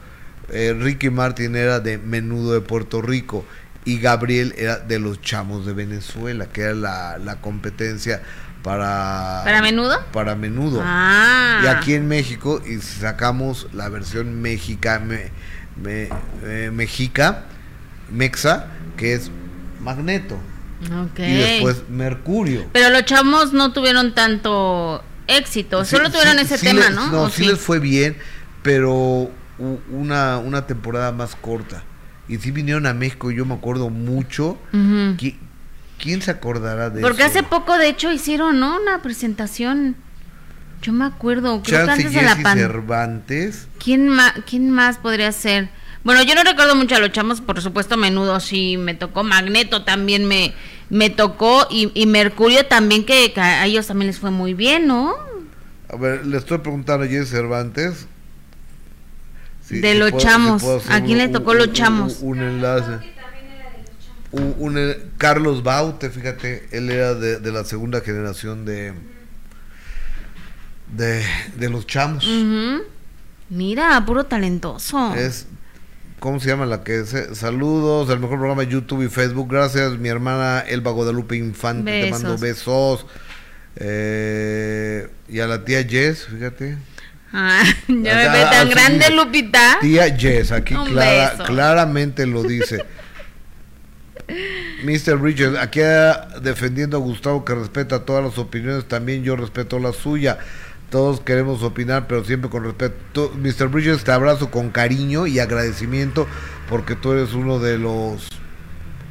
Eh, 0.51 0.74
Ricky 0.79 1.11
Martin 1.11 1.55
era 1.55 1.79
de 1.79 1.98
Menudo 1.98 2.55
de 2.55 2.61
Puerto 2.61 3.03
Rico. 3.03 3.44
Y 3.85 4.01
Gabriel 4.01 4.55
era 4.59 4.79
de 4.79 4.98
los 4.98 5.20
Chamos 5.22 5.64
de 5.64 5.72
Venezuela, 5.72 6.46
que 6.46 6.62
era 6.62 6.74
la, 6.74 7.18
la 7.18 7.40
competencia 7.40 8.20
para. 8.62 9.42
¿Para 9.44 9.62
menudo? 9.62 9.98
Para 10.12 10.35
menudo. 10.35 10.83
Ah. 10.85 11.61
Y 11.64 11.66
aquí 11.68 11.94
en 11.94 12.09
México 12.09 12.61
y 12.66 12.79
sacamos 12.79 13.68
la 13.72 13.88
versión 13.88 14.42
mexica, 14.42 15.01
me- 15.83 16.09
eh, 16.45 16.71
mexica, 16.73 17.45
mexa, 18.11 18.67
que 18.97 19.14
es 19.14 19.31
Magneto. 19.81 20.38
Ok. 20.85 21.19
Y 21.19 21.35
después 21.35 21.88
Mercurio. 21.88 22.67
Pero 22.73 22.91
los 22.91 23.05
chamos 23.05 23.53
no 23.53 23.73
tuvieron 23.73 24.14
tanto 24.14 25.03
éxito, 25.27 25.85
Sí, 25.85 25.97
solo 25.97 26.11
tuvieron 26.11 26.37
sí, 26.38 26.43
ese 26.45 26.59
sí 26.59 26.67
tema, 26.67 26.91
¿no? 26.91 27.11
No, 27.11 27.23
¿O 27.23 27.31
sí, 27.31 27.45
les 27.45 27.59
fue 27.59 27.79
bien, 27.81 28.17
pero 28.62 29.31
una, 29.91 30.38
una 30.38 30.67
temporada 30.67 31.12
más 31.12 31.35
corta. 31.37 31.83
Y 32.29 32.37
sí 32.38 32.51
vinieron 32.51 32.87
a 32.87 32.95
México, 32.95 33.31
yo 33.31 33.45
me 33.45 33.55
acuerdo 33.55 33.91
mucho. 33.91 34.51
Ujú. 34.73 35.17
¿Qui- 35.17 35.37
¿Quién 35.99 36.23
se 36.23 36.31
acordará 36.31 36.91
de 36.91 37.01
Porque 37.01 37.23
eso? 37.23 37.31
hace 37.31 37.43
poco, 37.43 37.77
de 37.77 37.88
hecho, 37.88 38.12
hicieron 38.12 38.61
¿no? 38.61 38.81
una 38.81 39.03
presentación. 39.03 39.97
Yo 40.83 40.93
me 40.93 41.05
acuerdo, 41.07 41.61
creo 41.62 41.81
que 41.81 41.87
Chance 41.87 41.91
antes 41.93 42.12
de 42.14 42.23
la 42.23 42.37
pandemia. 42.37 42.67
Cervantes. 42.69 43.69
¿Quién, 43.83 44.09
ma- 44.09 44.35
¿Quién 44.49 44.71
más 44.71 44.99
podría 44.99 45.33
ser? 45.33 45.69
Bueno, 46.05 46.23
yo 46.23 46.35
no 46.35 46.45
recuerdo 46.45 46.77
mucho 46.77 46.95
a 46.95 47.01
los 47.01 47.11
chamos, 47.12 47.41
por 47.41 47.61
supuesto, 47.61 47.97
menudo 47.97 48.38
sí 48.41 48.77
me 48.77 48.95
tocó, 48.95 49.25
Magneto 49.25 49.85
también 49.85 50.25
me, 50.27 50.55
me 50.88 51.11
tocó 51.11 51.67
y, 51.71 51.91
y 51.95 52.07
Mercurio 52.07 52.64
también, 52.67 53.05
que, 53.05 53.33
que 53.33 53.41
a 53.41 53.67
ellos 53.67 53.87
también 53.88 54.07
les 54.07 54.19
fue 54.21 54.31
muy 54.31 54.55
bien, 54.55 54.87
¿no? 54.87 55.14
A 55.93 55.97
ver, 55.97 56.25
le 56.25 56.37
estoy 56.38 56.59
preguntando 56.59 57.05
a 57.05 57.09
Jesse 57.09 57.29
Cervantes. 57.31 58.07
si- 59.67 59.81
De 59.81 59.93
si 59.93 59.99
los 59.99 60.11
puedo- 60.12 60.23
chamos. 60.25 60.62
¿A 60.88 61.03
quién 61.03 61.19
le 61.19 61.29
tocó 61.29 61.55
los 61.55 61.73
chamos? 61.73 62.19
Un, 62.21 62.38
enlace. 62.41 62.99
Un, 64.31 64.55
un 64.59 64.79
en- 64.79 64.97
Carlos 65.19 65.62
Baute, 65.62 66.11
fíjate, 66.11 66.69
él 66.71 66.91
era 66.91 67.14
de, 67.14 67.38
de 67.41 67.53
la 67.53 67.64
segunda 67.64 68.01
generación 68.03 68.64
de, 68.64 68.93
de, 70.92 71.24
de 71.57 71.70
los 71.70 71.87
chamos. 71.87 72.27
Mira, 73.51 74.05
puro 74.05 74.24
talentoso. 74.24 75.14
Es 75.14 75.46
¿Cómo 76.20 76.40
se 76.40 76.48
llama 76.48 76.66
la 76.66 76.83
que 76.83 77.01
es? 77.01 77.14
Saludos, 77.35 78.11
el 78.11 78.18
mejor 78.18 78.38
programa 78.38 78.62
de 78.62 78.68
YouTube 78.68 79.05
y 79.05 79.09
Facebook. 79.09 79.48
Gracias, 79.51 79.98
mi 79.98 80.09
hermana 80.09 80.64
Elba 80.66 80.90
Guadalupe 80.90 81.37
Infante, 81.37 82.03
te 82.03 82.11
mando 82.11 82.37
besos. 82.37 83.07
Eh, 83.77 85.09
y 85.29 85.38
a 85.38 85.46
la 85.46 85.64
tía 85.64 85.85
Jess, 85.85 86.27
fíjate. 86.27 86.77
Ah, 87.33 87.62
ya 87.88 87.94
me 88.16 88.29
ve 88.29 88.46
tan 88.51 88.68
grande, 88.68 89.11
Lupita. 89.11 89.79
Tía 89.81 90.16
Jess, 90.16 90.51
aquí 90.51 90.74
claramente 91.46 92.27
lo 92.27 92.42
dice. 92.42 92.85
Mr. 94.83 95.22
Richard, 95.22 95.57
aquí 95.57 95.81
defendiendo 96.42 96.96
a 96.96 97.01
Gustavo 97.01 97.44
que 97.44 97.55
respeta 97.55 98.05
todas 98.05 98.24
las 98.24 98.38
opiniones, 98.38 98.87
también 98.87 99.22
yo 99.22 99.37
respeto 99.37 99.79
la 99.79 99.92
suya. 99.92 100.38
Todos 100.90 101.20
queremos 101.20 101.62
opinar, 101.62 102.07
pero 102.07 102.24
siempre 102.24 102.48
con 102.48 102.64
respeto. 102.64 103.33
Mr. 103.37 103.68
Bridges, 103.68 104.05
te 104.05 104.12
abrazo 104.12 104.51
con 104.51 104.70
cariño 104.70 105.27
y 105.27 105.38
agradecimiento 105.38 106.27
porque 106.68 106.96
tú 106.96 107.12
eres 107.12 107.35
uno 107.35 107.59
de 107.59 107.79
los 107.79 108.29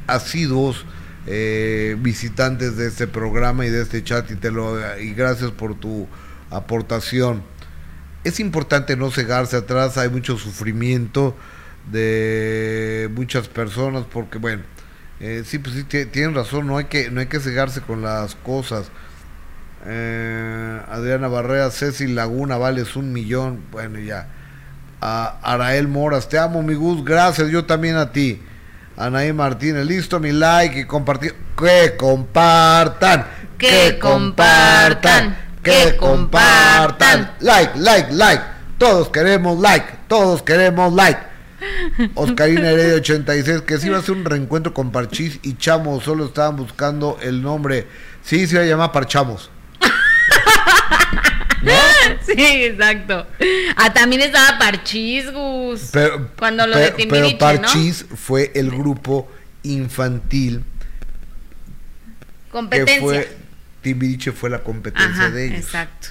asiduos 0.07 0.85
eh, 1.27 1.95
visitantes 1.99 2.77
de 2.77 2.87
este 2.87 3.05
programa 3.05 3.65
y 3.65 3.69
de 3.69 3.81
este 3.83 4.03
chat 4.03 4.31
y, 4.31 4.35
te 4.35 4.49
lo, 4.49 4.97
y 4.99 5.13
gracias 5.13 5.51
por 5.51 5.75
tu 5.75 6.07
aportación. 6.49 7.43
Es 8.23 8.39
importante 8.39 8.95
no 8.97 9.11
cegarse 9.11 9.57
atrás, 9.57 9.97
hay 9.97 10.09
mucho 10.09 10.37
sufrimiento 10.37 11.35
de 11.91 13.09
muchas 13.13 13.47
personas 13.47 14.05
porque, 14.11 14.39
bueno, 14.39 14.63
eh, 15.19 15.43
sí, 15.45 15.59
pues 15.59 15.75
sí, 15.75 15.83
tienen 15.83 16.33
razón, 16.33 16.65
no 16.65 16.77
hay, 16.77 16.85
que, 16.85 17.11
no 17.11 17.19
hay 17.19 17.27
que 17.27 17.39
cegarse 17.39 17.81
con 17.81 18.01
las 18.01 18.35
cosas 18.35 18.89
eh, 19.85 20.76
Adriana 20.97 21.27
Barrea, 21.27 21.69
Ceci 21.69 22.07
Laguna, 22.07 22.57
vales 22.57 22.95
un 22.95 23.13
millón. 23.13 23.63
Bueno, 23.71 23.99
ya. 23.99 24.27
A 24.99 25.37
Arael 25.43 25.87
Moras, 25.87 26.27
te 26.27 26.37
amo, 26.39 26.63
mi 26.63 26.73
Gus. 26.73 27.05
Gracias, 27.05 27.49
yo 27.49 27.65
también 27.65 27.95
a 27.97 28.11
ti. 28.11 28.41
Anaí 28.97 29.31
Martínez, 29.31 29.85
listo, 29.85 30.19
mi 30.19 30.31
like 30.31 30.79
y 30.79 30.85
compartir. 30.85 31.35
Que 31.55 31.95
compartan. 31.97 33.27
Que, 33.57 33.99
compartan. 33.99 35.37
Que 35.61 35.95
compartan. 35.97 37.31
Like, 37.41 37.77
like, 37.77 38.11
like. 38.11 38.43
Todos 38.79 39.09
queremos 39.09 39.59
like. 39.59 39.85
Todos 40.07 40.41
queremos 40.41 40.93
like. 40.93 41.19
Oscarina 42.15 42.69
Heredia 42.69 42.95
86, 42.95 43.61
que 43.61 43.77
si 43.77 43.87
iba 43.87 43.97
a 43.97 44.01
ser 44.01 44.15
un 44.15 44.25
reencuentro 44.25 44.73
con 44.73 44.91
Parchís 44.91 45.39
y 45.43 45.57
Chamo, 45.57 45.99
solo 46.01 46.25
estaban 46.25 46.55
buscando 46.55 47.17
el 47.21 47.41
nombre. 47.43 47.87
Sí, 48.23 48.47
se 48.47 48.55
iba 48.55 48.63
a 48.63 48.67
llamar 48.67 48.91
Parchamos. 48.91 49.51
Sí, 52.25 52.33
exacto. 52.37 53.27
Ah, 53.75 53.93
también 53.93 54.21
estaba 54.21 54.57
Parchís, 54.57 55.31
Gus. 55.31 55.89
Pero, 55.91 56.29
cuando 56.37 56.67
lo 56.67 56.77
de 56.77 56.91
Timbiriche, 56.91 57.37
pero 57.39 57.61
Parchís 57.61 58.05
fue 58.15 58.51
el 58.55 58.69
grupo 58.71 59.29
infantil. 59.63 60.63
Competencia. 62.51 62.95
Que 62.95 63.01
fue, 63.01 63.37
Timbiriche 63.81 64.31
fue 64.31 64.49
la 64.49 64.63
competencia 64.63 65.29
de 65.29 65.47
ellos. 65.47 65.59
Exacto. 65.59 66.09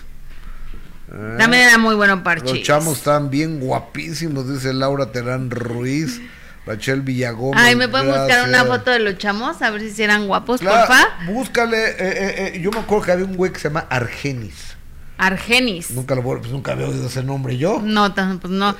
Ah, 1.10 1.36
también 1.38 1.64
era 1.64 1.78
muy 1.78 1.94
bueno 1.94 2.22
Parchís. 2.22 2.50
Los 2.50 2.62
chamos 2.62 2.98
están 2.98 3.30
bien 3.30 3.60
guapísimos, 3.60 4.52
dice 4.52 4.72
Laura 4.72 5.12
Terán 5.12 5.50
Ruiz. 5.50 6.20
Rachel 6.66 7.00
Villagómez. 7.02 7.62
Ay, 7.62 7.76
¿me 7.76 7.88
pueden 7.88 8.08
buscar 8.08 8.48
una 8.48 8.64
foto 8.64 8.90
de 8.90 8.98
los 8.98 9.16
chamos? 9.18 9.62
A 9.62 9.70
ver 9.70 9.88
si 9.88 10.02
eran 10.02 10.26
guapos, 10.26 10.60
porfa. 10.60 11.16
Búscale. 11.26 11.90
Eh, 11.90 11.96
eh, 11.98 12.52
eh, 12.54 12.60
yo 12.60 12.72
me 12.72 12.80
acuerdo 12.80 13.04
que 13.04 13.12
había 13.12 13.24
un 13.24 13.36
güey 13.36 13.52
que 13.52 13.60
se 13.60 13.68
llama 13.68 13.86
Argenis. 13.88 14.76
Argenis. 15.16 15.92
Nunca 15.92 16.14
lo 16.14 16.22
pues 16.22 16.50
nunca 16.50 16.72
había 16.72 16.88
oído 16.88 17.06
ese 17.06 17.22
nombre 17.22 17.56
yo. 17.56 17.80
No, 17.82 18.12
pues 18.14 18.52
no. 18.52 18.74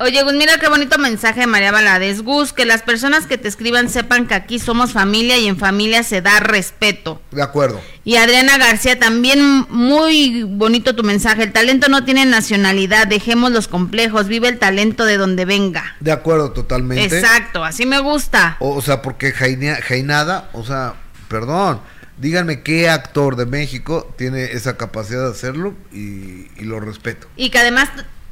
Oye, 0.00 0.22
Gus, 0.22 0.34
mira 0.34 0.58
qué 0.58 0.68
bonito 0.68 0.96
mensaje 0.96 1.40
de 1.40 1.46
María 1.48 1.72
Valadez. 1.72 2.22
Gus, 2.22 2.52
que 2.52 2.64
las 2.64 2.82
personas 2.82 3.26
que 3.26 3.36
te 3.36 3.48
escriban 3.48 3.88
sepan 3.88 4.28
que 4.28 4.34
aquí 4.34 4.60
somos 4.60 4.92
familia 4.92 5.38
y 5.38 5.48
en 5.48 5.58
familia 5.58 6.04
se 6.04 6.22
da 6.22 6.38
respeto. 6.38 7.20
De 7.32 7.42
acuerdo. 7.42 7.80
Y 8.04 8.14
Adriana 8.14 8.58
García, 8.58 9.00
también 9.00 9.66
muy 9.68 10.44
bonito 10.44 10.94
tu 10.94 11.02
mensaje. 11.02 11.42
El 11.42 11.52
talento 11.52 11.88
no 11.88 12.04
tiene 12.04 12.24
nacionalidad, 12.26 13.08
dejemos 13.08 13.50
los 13.50 13.66
complejos, 13.66 14.28
vive 14.28 14.46
el 14.46 14.60
talento 14.60 15.04
de 15.04 15.16
donde 15.16 15.44
venga. 15.44 15.96
De 15.98 16.12
acuerdo, 16.12 16.52
totalmente. 16.52 17.18
Exacto, 17.18 17.64
así 17.64 17.84
me 17.84 17.98
gusta. 17.98 18.56
O, 18.60 18.80
sea, 18.80 19.02
porque 19.02 19.32
Jainada, 19.32 20.48
o 20.52 20.64
sea, 20.64 20.94
perdón, 21.26 21.80
díganme 22.18 22.62
qué 22.62 22.88
actor 22.88 23.34
de 23.34 23.46
México 23.46 24.14
tiene 24.16 24.44
esa 24.44 24.76
capacidad 24.76 25.24
de 25.24 25.32
hacerlo 25.32 25.74
y, 25.92 26.46
y 26.56 26.64
lo 26.64 26.78
respeto. 26.78 27.26
Y 27.36 27.50
que 27.50 27.58
además 27.58 27.88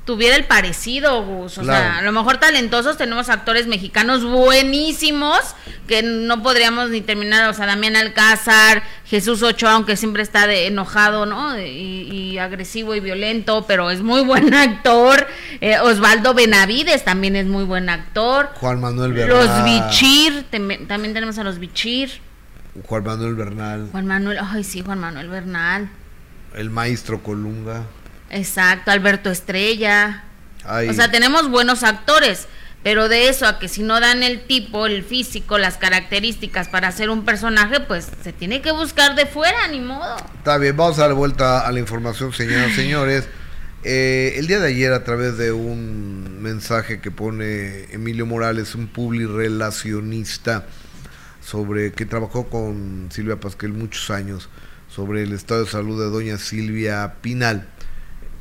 tuviera 0.06 0.36
el 0.36 0.44
parecido, 0.44 1.22
Gus. 1.24 1.58
O 1.58 1.64
sea, 1.64 1.98
a 1.98 2.02
lo 2.02 2.12
mejor 2.12 2.38
talentosos 2.38 2.96
tenemos 2.96 3.28
actores 3.28 3.66
mexicanos 3.66 4.24
buenísimos 4.24 5.40
que 5.88 6.02
no 6.02 6.42
podríamos 6.42 6.90
ni 6.90 7.00
terminar. 7.02 7.50
O 7.50 7.52
sea, 7.52 7.66
Damián 7.66 7.96
Alcázar, 7.96 8.84
Jesús 9.04 9.42
Ochoa, 9.42 9.72
aunque 9.72 9.96
siempre 9.96 10.22
está 10.22 10.46
de 10.46 10.68
enojado, 10.68 11.26
¿no? 11.26 11.58
Y, 11.58 12.38
agresivo 12.38 12.94
y 12.94 13.00
violento, 13.00 13.64
pero 13.66 13.90
es 13.90 14.02
muy 14.02 14.22
buen 14.22 14.54
actor. 14.54 15.26
Eh, 15.60 15.78
Osvaldo 15.80 16.34
Benavides 16.34 17.04
también 17.04 17.34
es 17.34 17.46
muy 17.46 17.64
buen 17.64 17.88
actor. 17.88 18.50
Juan 18.60 18.80
Manuel 18.80 19.12
Bernal. 19.12 19.38
Los 19.38 19.64
Bichir, 19.64 20.44
también 20.50 21.14
tenemos 21.14 21.36
a 21.38 21.44
los 21.44 21.58
Bichir. 21.58 22.20
Juan 22.84 23.04
Manuel 23.04 23.34
Bernal. 23.34 23.88
Juan 23.90 24.06
Manuel, 24.06 24.38
ay 24.38 24.62
sí, 24.62 24.82
Juan 24.82 25.00
Manuel 25.00 25.28
Bernal. 25.28 25.90
El 26.54 26.70
maestro 26.70 27.22
Colunga. 27.22 27.82
Exacto, 28.30 28.90
Alberto 28.90 29.30
Estrella. 29.30 30.24
O 30.88 30.92
sea, 30.92 31.10
tenemos 31.10 31.48
buenos 31.48 31.84
actores, 31.84 32.48
pero 32.82 33.08
de 33.08 33.28
eso 33.28 33.46
a 33.46 33.58
que 33.58 33.68
si 33.68 33.82
no 33.82 34.00
dan 34.00 34.22
el 34.22 34.46
tipo, 34.46 34.86
el 34.86 35.04
físico, 35.04 35.58
las 35.58 35.76
características 35.76 36.68
para 36.68 36.88
hacer 36.88 37.08
un 37.10 37.24
personaje, 37.24 37.80
pues 37.80 38.08
se 38.22 38.32
tiene 38.32 38.62
que 38.62 38.72
buscar 38.72 39.14
de 39.14 39.26
fuera, 39.26 39.68
ni 39.68 39.80
modo. 39.80 40.16
Está 40.38 40.58
bien, 40.58 40.76
vamos 40.76 40.98
a 40.98 41.02
dar 41.02 41.14
vuelta 41.14 41.66
a 41.66 41.72
la 41.72 41.78
información, 41.78 42.32
señoras 42.32 42.72
y 42.72 42.74
señores. 42.76 43.28
Eh, 43.84 44.34
el 44.38 44.48
día 44.48 44.58
de 44.58 44.68
ayer, 44.68 44.92
a 44.92 45.04
través 45.04 45.38
de 45.38 45.52
un 45.52 46.42
mensaje 46.42 47.00
que 47.00 47.12
pone 47.12 47.84
Emilio 47.92 48.26
Morales, 48.26 48.74
un 48.74 48.88
publirelacionista, 48.88 50.66
sobre 51.40 51.92
que 51.92 52.06
trabajó 52.06 52.48
con 52.48 53.08
Silvia 53.12 53.38
Pasquel 53.38 53.72
muchos 53.72 54.10
años, 54.10 54.48
sobre 54.88 55.22
el 55.22 55.32
estado 55.32 55.64
de 55.64 55.70
salud 55.70 56.00
de 56.02 56.10
doña 56.10 56.38
Silvia 56.38 57.14
Pinal 57.20 57.68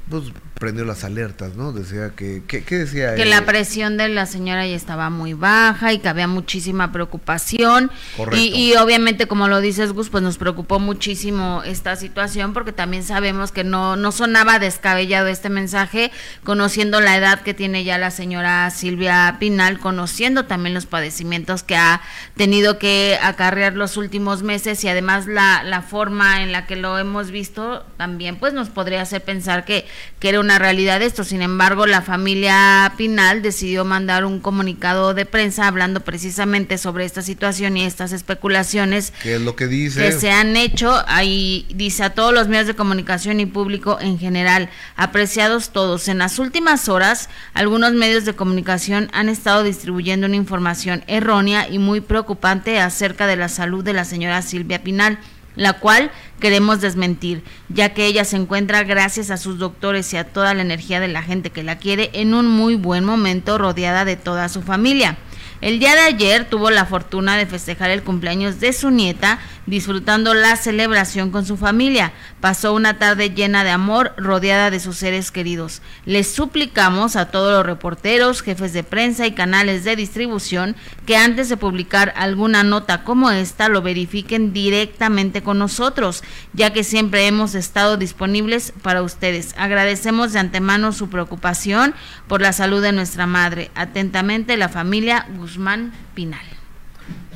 pues 0.09 0.31
prendió 0.59 0.85
las 0.85 1.03
alertas, 1.03 1.55
¿no? 1.55 1.73
Decía 1.73 2.13
que, 2.15 2.41
¿qué, 2.47 2.63
decía? 2.77 3.13
Que 3.15 3.25
la 3.25 3.45
presión 3.45 3.97
de 3.97 4.07
la 4.07 4.25
señora 4.25 4.65
ya 4.65 4.75
estaba 4.75 5.09
muy 5.09 5.33
baja 5.33 5.91
y 5.91 5.99
que 5.99 6.07
había 6.07 6.27
muchísima 6.27 6.93
preocupación. 6.93 7.91
Y, 8.31 8.55
y, 8.55 8.75
obviamente, 8.75 9.27
como 9.27 9.49
lo 9.49 9.59
dices, 9.59 9.91
Gus, 9.91 10.09
pues 10.09 10.23
nos 10.23 10.37
preocupó 10.37 10.79
muchísimo 10.79 11.61
esta 11.65 11.97
situación 11.97 12.53
porque 12.53 12.71
también 12.71 13.03
sabemos 13.03 13.51
que 13.51 13.65
no, 13.65 13.97
no 13.97 14.13
sonaba 14.13 14.57
descabellado 14.57 15.27
este 15.27 15.49
mensaje, 15.49 16.11
conociendo 16.45 17.01
la 17.01 17.17
edad 17.17 17.41
que 17.41 17.53
tiene 17.53 17.83
ya 17.83 17.97
la 17.97 18.09
señora 18.09 18.69
Silvia 18.71 19.35
Pinal, 19.39 19.79
conociendo 19.79 20.45
también 20.45 20.73
los 20.73 20.85
padecimientos 20.85 21.63
que 21.63 21.75
ha 21.75 22.01
tenido 22.37 22.79
que 22.79 23.19
acarrear 23.21 23.73
los 23.73 23.97
últimos 23.97 24.41
meses 24.41 24.81
y 24.85 24.87
además 24.87 25.27
la, 25.27 25.63
la 25.63 25.81
forma 25.81 26.43
en 26.43 26.53
la 26.53 26.65
que 26.65 26.77
lo 26.77 26.97
hemos 26.97 27.29
visto 27.31 27.85
también, 27.97 28.37
pues 28.37 28.53
nos 28.53 28.69
podría 28.69 29.01
hacer 29.01 29.21
pensar 29.21 29.65
que, 29.65 29.85
que 30.19 30.29
era 30.29 30.39
una 30.39 30.44
realidad 30.59 31.01
esto. 31.01 31.23
Sin 31.23 31.41
embargo, 31.41 31.85
la 31.85 32.01
familia 32.01 32.93
Pinal 32.97 33.41
decidió 33.41 33.85
mandar 33.85 34.25
un 34.25 34.39
comunicado 34.39 35.13
de 35.13 35.25
prensa 35.25 35.67
hablando 35.67 36.01
precisamente 36.01 36.77
sobre 36.77 37.05
esta 37.05 37.21
situación 37.21 37.77
y 37.77 37.83
estas 37.83 38.11
especulaciones. 38.11 39.13
¿Qué 39.21 39.35
es 39.35 39.41
lo 39.41 39.55
que 39.55 39.67
dice? 39.67 40.01
Que 40.01 40.11
se 40.11 40.31
han 40.31 40.55
hecho. 40.55 41.03
Ahí 41.07 41.65
dice 41.73 42.03
a 42.03 42.11
todos 42.11 42.33
los 42.33 42.47
medios 42.47 42.67
de 42.67 42.75
comunicación 42.75 43.39
y 43.39 43.45
público 43.45 43.97
en 43.99 44.19
general, 44.19 44.69
apreciados 44.95 45.71
todos. 45.71 46.07
En 46.07 46.19
las 46.19 46.39
últimas 46.39 46.89
horas, 46.89 47.29
algunos 47.53 47.93
medios 47.93 48.25
de 48.25 48.33
comunicación 48.33 49.09
han 49.13 49.29
estado 49.29 49.63
distribuyendo 49.63 50.27
una 50.27 50.35
información 50.35 51.03
errónea 51.07 51.67
y 51.67 51.79
muy 51.79 52.01
preocupante 52.01 52.79
acerca 52.79 53.27
de 53.27 53.35
la 53.35 53.49
salud 53.49 53.83
de 53.83 53.93
la 53.93 54.05
señora 54.05 54.41
Silvia 54.41 54.83
Pinal 54.83 55.19
la 55.55 55.73
cual 55.73 56.11
queremos 56.39 56.81
desmentir, 56.81 57.43
ya 57.69 57.93
que 57.93 58.05
ella 58.05 58.25
se 58.25 58.37
encuentra 58.37 58.83
gracias 58.83 59.31
a 59.31 59.37
sus 59.37 59.57
doctores 59.57 60.13
y 60.13 60.17
a 60.17 60.25
toda 60.25 60.53
la 60.53 60.61
energía 60.61 60.99
de 60.99 61.07
la 61.07 61.21
gente 61.21 61.49
que 61.49 61.63
la 61.63 61.77
quiere 61.77 62.09
en 62.13 62.33
un 62.33 62.47
muy 62.47 62.75
buen 62.75 63.05
momento 63.05 63.57
rodeada 63.57 64.05
de 64.05 64.15
toda 64.15 64.49
su 64.49 64.61
familia. 64.61 65.17
El 65.61 65.79
día 65.79 65.95
de 65.95 66.01
ayer 66.01 66.49
tuvo 66.49 66.69
la 66.69 66.85
fortuna 66.85 67.37
de 67.37 67.45
festejar 67.45 67.89
el 67.89 68.03
cumpleaños 68.03 68.59
de 68.59 68.73
su 68.73 68.91
nieta, 68.91 69.39
disfrutando 69.65 70.33
la 70.33 70.57
celebración 70.57 71.31
con 71.31 71.45
su 71.45 71.55
familia. 71.55 72.11
Pasó 72.41 72.73
una 72.73 72.99
tarde 72.99 73.29
llena 73.29 73.63
de 73.63 73.71
amor, 73.71 74.13
rodeada 74.17 74.69
de 74.69 74.79
sus 74.81 74.97
seres 74.97 75.31
queridos. 75.31 75.81
Les 76.05 76.27
suplicamos 76.31 77.15
a 77.15 77.31
todos 77.31 77.53
los 77.53 77.65
reporteros, 77.65 78.41
jefes 78.41 78.73
de 78.73 78.83
prensa 78.83 79.25
y 79.25 79.31
canales 79.31 79.85
de 79.85 79.95
distribución 79.95 80.75
que 81.05 81.17
antes 81.17 81.49
de 81.49 81.57
publicar 81.57 82.13
alguna 82.17 82.63
nota 82.63 83.03
como 83.03 83.31
esta 83.31 83.69
lo 83.69 83.81
verifiquen 83.81 84.51
directamente 84.53 85.41
con 85.41 85.57
nosotros, 85.57 86.21
ya 86.53 86.73
que 86.73 86.83
siempre 86.83 87.27
hemos 87.27 87.55
estado 87.55 87.97
disponibles 87.97 88.73
para 88.81 89.01
ustedes. 89.01 89.55
Agradecemos 89.57 90.33
de 90.33 90.39
antemano 90.39 90.91
su 90.91 91.09
preocupación 91.09 91.95
por 92.27 92.41
la 92.41 92.53
salud 92.53 92.81
de 92.81 92.91
nuestra 92.91 93.25
madre. 93.25 93.71
Atentamente, 93.73 94.57
la 94.57 94.69
familia 94.69 95.27
Guzmán 95.45 95.93
Pinal. 96.15 96.43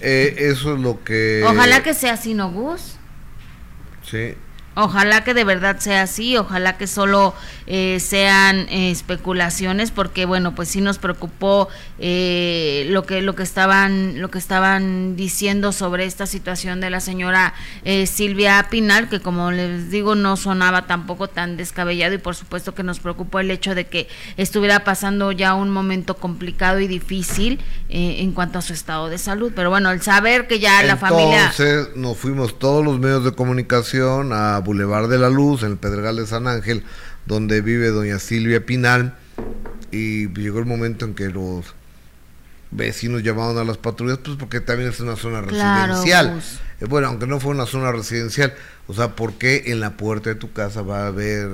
Eh, 0.01 0.35
eso 0.39 0.73
es 0.73 0.79
lo 0.79 1.03
que... 1.03 1.43
Ojalá 1.45 1.83
que 1.83 1.93
sea 1.93 2.13
así, 2.13 2.33
¿no, 2.33 2.51
Gus? 2.51 2.95
Sí. 4.01 4.33
Ojalá 4.75 5.23
que 5.23 5.33
de 5.33 5.43
verdad 5.43 5.79
sea 5.79 6.03
así, 6.03 6.37
ojalá 6.37 6.77
que 6.77 6.87
solo 6.87 7.33
eh, 7.67 7.99
sean 7.99 8.67
eh, 8.69 8.91
especulaciones, 8.91 9.91
porque 9.91 10.25
bueno, 10.25 10.55
pues 10.55 10.69
sí 10.69 10.79
nos 10.79 10.97
preocupó 10.97 11.67
eh, 11.99 12.85
lo 12.89 13.05
que 13.05 13.21
lo 13.21 13.35
que 13.35 13.43
estaban 13.43 14.21
lo 14.21 14.29
que 14.29 14.37
estaban 14.37 15.15
diciendo 15.15 15.71
sobre 15.71 16.05
esta 16.05 16.25
situación 16.25 16.79
de 16.81 16.89
la 16.89 16.99
señora 16.99 17.53
Silvia 18.05 18.67
Pinal, 18.69 19.09
que 19.09 19.19
como 19.19 19.51
les 19.51 19.89
digo 19.91 20.15
no 20.15 20.37
sonaba 20.37 20.87
tampoco 20.87 21.27
tan 21.27 21.57
descabellado 21.57 22.13
y 22.13 22.17
por 22.19 22.35
supuesto 22.35 22.73
que 22.73 22.83
nos 22.83 22.99
preocupó 22.99 23.39
el 23.39 23.51
hecho 23.51 23.75
de 23.75 23.87
que 23.87 24.07
estuviera 24.37 24.83
pasando 24.83 25.31
ya 25.31 25.55
un 25.55 25.69
momento 25.71 26.15
complicado 26.15 26.79
y 26.79 26.87
difícil 26.87 27.59
en 27.89 28.31
cuanto 28.31 28.59
a 28.59 28.61
su 28.61 28.73
estado 28.73 29.09
de 29.09 29.17
salud. 29.17 29.51
Pero 29.55 29.69
bueno, 29.69 29.91
el 29.91 30.01
saber 30.01 30.47
que 30.47 30.59
ya 30.59 30.83
la 30.83 30.95
familia 30.95 31.29
entonces 31.37 31.95
nos 31.95 32.17
fuimos 32.17 32.59
todos 32.59 32.83
los 32.83 32.99
medios 32.99 33.23
de 33.23 33.31
comunicación 33.31 34.33
a 34.33 34.58
Boulevard 34.59 35.09
de 35.09 35.17
la 35.17 35.29
Luz, 35.29 35.63
en 35.63 35.71
el 35.71 35.77
Pedregal 35.77 36.15
de 36.15 36.27
San 36.27 36.47
Ángel, 36.47 36.83
donde 37.25 37.61
vive 37.61 37.89
doña 37.89 38.19
Silvia 38.19 38.65
Pinal, 38.65 39.15
y 39.91 40.27
llegó 40.33 40.59
el 40.59 40.65
momento 40.65 41.05
en 41.05 41.15
que 41.15 41.29
los 41.29 41.73
vecinos 42.71 43.23
llamaron 43.23 43.57
a 43.57 43.63
las 43.63 43.77
patrullas, 43.77 44.19
pues 44.19 44.37
porque 44.37 44.59
también 44.59 44.89
es 44.89 44.99
una 44.99 45.15
zona 45.15 45.41
residencial. 45.41 46.33
Pues. 46.33 46.59
Eh, 46.81 46.85
bueno, 46.85 47.07
aunque 47.07 47.27
no 47.27 47.39
fue 47.39 47.51
una 47.51 47.65
zona 47.65 47.91
residencial, 47.91 48.53
o 48.87 48.93
sea, 48.93 49.15
¿por 49.15 49.33
qué 49.33 49.63
en 49.67 49.79
la 49.79 49.97
puerta 49.97 50.29
de 50.29 50.35
tu 50.35 50.51
casa 50.51 50.81
va 50.81 51.03
a 51.03 51.07
haber 51.07 51.49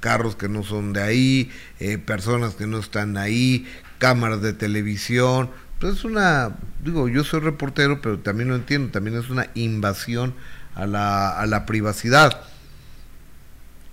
carros 0.00 0.36
que 0.36 0.48
no 0.48 0.62
son 0.62 0.92
de 0.92 1.02
ahí, 1.02 1.50
eh, 1.80 1.98
personas 1.98 2.54
que 2.54 2.66
no 2.66 2.78
están 2.78 3.16
ahí, 3.16 3.66
cámaras 3.98 4.42
de 4.42 4.52
televisión? 4.52 5.50
Pues 5.80 5.96
es 5.96 6.04
una, 6.04 6.56
digo, 6.82 7.08
yo 7.08 7.24
soy 7.24 7.40
reportero, 7.40 8.00
pero 8.00 8.18
también 8.18 8.48
lo 8.48 8.56
entiendo, 8.56 8.90
también 8.90 9.18
es 9.18 9.28
una 9.28 9.48
invasión 9.54 10.34
a 10.74 10.86
la, 10.86 11.30
a 11.30 11.46
la 11.46 11.66
privacidad 11.66 12.40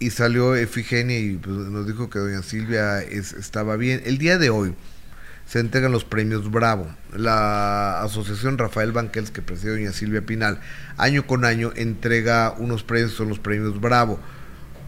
y 0.01 0.09
salió 0.09 0.55
Efigenia 0.55 1.19
y 1.19 1.35
pues, 1.35 1.55
nos 1.55 1.85
dijo 1.85 2.09
que 2.09 2.17
doña 2.17 2.41
Silvia 2.41 3.01
estaba 3.01 3.77
bien. 3.77 4.01
El 4.03 4.17
día 4.17 4.39
de 4.39 4.49
hoy 4.49 4.73
se 5.45 5.59
entregan 5.59 5.91
los 5.91 6.03
premios 6.03 6.49
Bravo. 6.49 6.87
La 7.15 8.01
asociación 8.01 8.57
Rafael 8.57 8.91
Banquels, 8.91 9.29
que 9.29 9.43
preside 9.43 9.73
doña 9.73 9.93
Silvia 9.93 10.25
Pinal, 10.25 10.59
año 10.97 11.27
con 11.27 11.45
año 11.45 11.71
entrega 11.75 12.55
unos 12.57 12.83
premios, 12.83 13.11
son 13.11 13.29
los 13.29 13.37
premios 13.37 13.79
Bravo. 13.79 14.19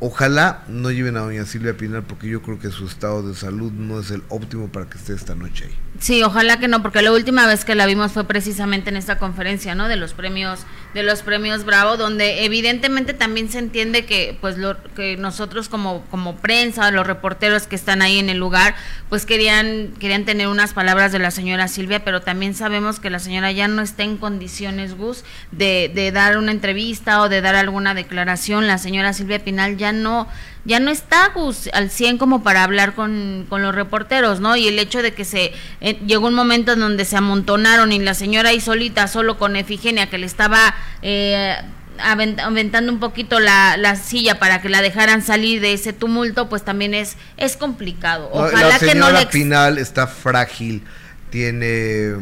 Ojalá 0.05 0.65
no 0.67 0.91
lleven 0.91 1.15
a 1.15 1.21
doña 1.21 1.45
Silvia 1.45 1.77
Pinal 1.77 2.03
porque 2.03 2.27
yo 2.27 2.41
creo 2.41 2.59
que 2.59 2.69
su 2.71 2.85
estado 2.85 3.25
de 3.25 3.33
salud 3.35 3.71
no 3.71 4.01
es 4.01 4.11
el 4.11 4.21
óptimo 4.27 4.67
para 4.67 4.89
que 4.89 4.97
esté 4.97 5.13
esta 5.13 5.33
noche 5.33 5.63
ahí. 5.63 5.75
Sí, 5.99 6.23
ojalá 6.23 6.59
que 6.59 6.67
no, 6.67 6.81
porque 6.81 7.01
la 7.01 7.13
última 7.13 7.47
vez 7.47 7.63
que 7.63 7.75
la 7.75 7.85
vimos 7.85 8.11
fue 8.11 8.25
precisamente 8.25 8.89
en 8.89 8.97
esta 8.97 9.17
conferencia, 9.17 9.75
¿no? 9.75 9.87
De 9.87 9.95
los 9.95 10.13
premios, 10.13 10.65
de 10.93 11.03
los 11.03 11.21
premios 11.21 11.63
Bravo, 11.63 11.95
donde 11.95 12.43
evidentemente 12.43 13.13
también 13.13 13.49
se 13.49 13.59
entiende 13.59 14.05
que, 14.05 14.37
pues, 14.41 14.57
lo 14.57 14.75
que 14.95 15.15
nosotros 15.15 15.69
como 15.69 16.03
como 16.11 16.35
prensa, 16.35 16.91
los 16.91 17.07
reporteros 17.07 17.67
que 17.67 17.75
están 17.75 18.01
ahí 18.01 18.19
en 18.19 18.29
el 18.29 18.39
lugar, 18.39 18.75
pues 19.07 19.25
querían 19.25 19.93
querían 19.99 20.25
tener 20.25 20.47
unas 20.47 20.73
palabras 20.73 21.13
de 21.13 21.19
la 21.19 21.31
señora 21.31 21.69
Silvia, 21.69 22.03
pero 22.03 22.21
también 22.21 22.55
sabemos 22.55 22.99
que 22.99 23.09
la 23.09 23.19
señora 23.19 23.53
ya 23.53 23.69
no 23.69 23.81
está 23.81 24.03
en 24.03 24.17
condiciones, 24.17 24.97
Gus, 24.97 25.23
de, 25.51 25.89
de 25.93 26.11
dar 26.11 26.37
una 26.37 26.51
entrevista 26.51 27.21
o 27.21 27.29
de 27.29 27.39
dar 27.39 27.55
alguna 27.55 27.93
declaración. 27.93 28.67
La 28.67 28.79
señora 28.79 29.13
Silvia 29.13 29.39
Pinal 29.39 29.77
ya 29.77 29.92
no 29.93 30.27
ya 30.65 30.79
no 30.79 30.91
está 30.91 31.29
Gus 31.33 31.69
al 31.73 31.89
100 31.89 32.17
como 32.17 32.41
para 32.41 32.63
hablar 32.63 32.93
con, 32.95 33.47
los 33.49 33.75
reporteros, 33.75 34.39
¿no? 34.39 34.55
Y 34.55 34.67
el 34.67 34.79
hecho 34.79 35.01
de 35.01 35.13
que 35.13 35.25
se 35.25 35.51
eh, 35.81 35.99
llegó 36.05 36.27
un 36.27 36.33
momento 36.33 36.73
en 36.73 36.79
donde 36.79 37.05
se 37.05 37.17
amontonaron 37.17 37.91
y 37.91 37.99
la 37.99 38.13
señora 38.13 38.49
ahí 38.49 38.61
solita, 38.61 39.07
solo 39.07 39.37
con 39.37 39.55
Efigenia, 39.55 40.09
que 40.09 40.17
le 40.17 40.25
estaba 40.25 40.73
eh, 41.01 41.55
aventando 41.99 42.91
un 42.91 42.99
poquito 42.99 43.39
la, 43.41 43.75
la, 43.77 43.97
silla 43.97 44.39
para 44.39 44.61
que 44.61 44.69
la 44.69 44.81
dejaran 44.81 45.21
salir 45.21 45.61
de 45.61 45.73
ese 45.73 45.91
tumulto, 45.91 46.47
pues 46.47 46.63
también 46.63 46.93
es, 46.93 47.17
es 47.35 47.57
complicado. 47.57 48.29
Ojalá 48.31 48.69
la 48.69 48.79
señora 48.79 48.93
que 48.93 48.99
no 48.99 49.11
le... 49.11 49.25
Pinal 49.27 49.77
está 49.77 50.07
frágil, 50.07 50.83
tiene... 51.29 52.13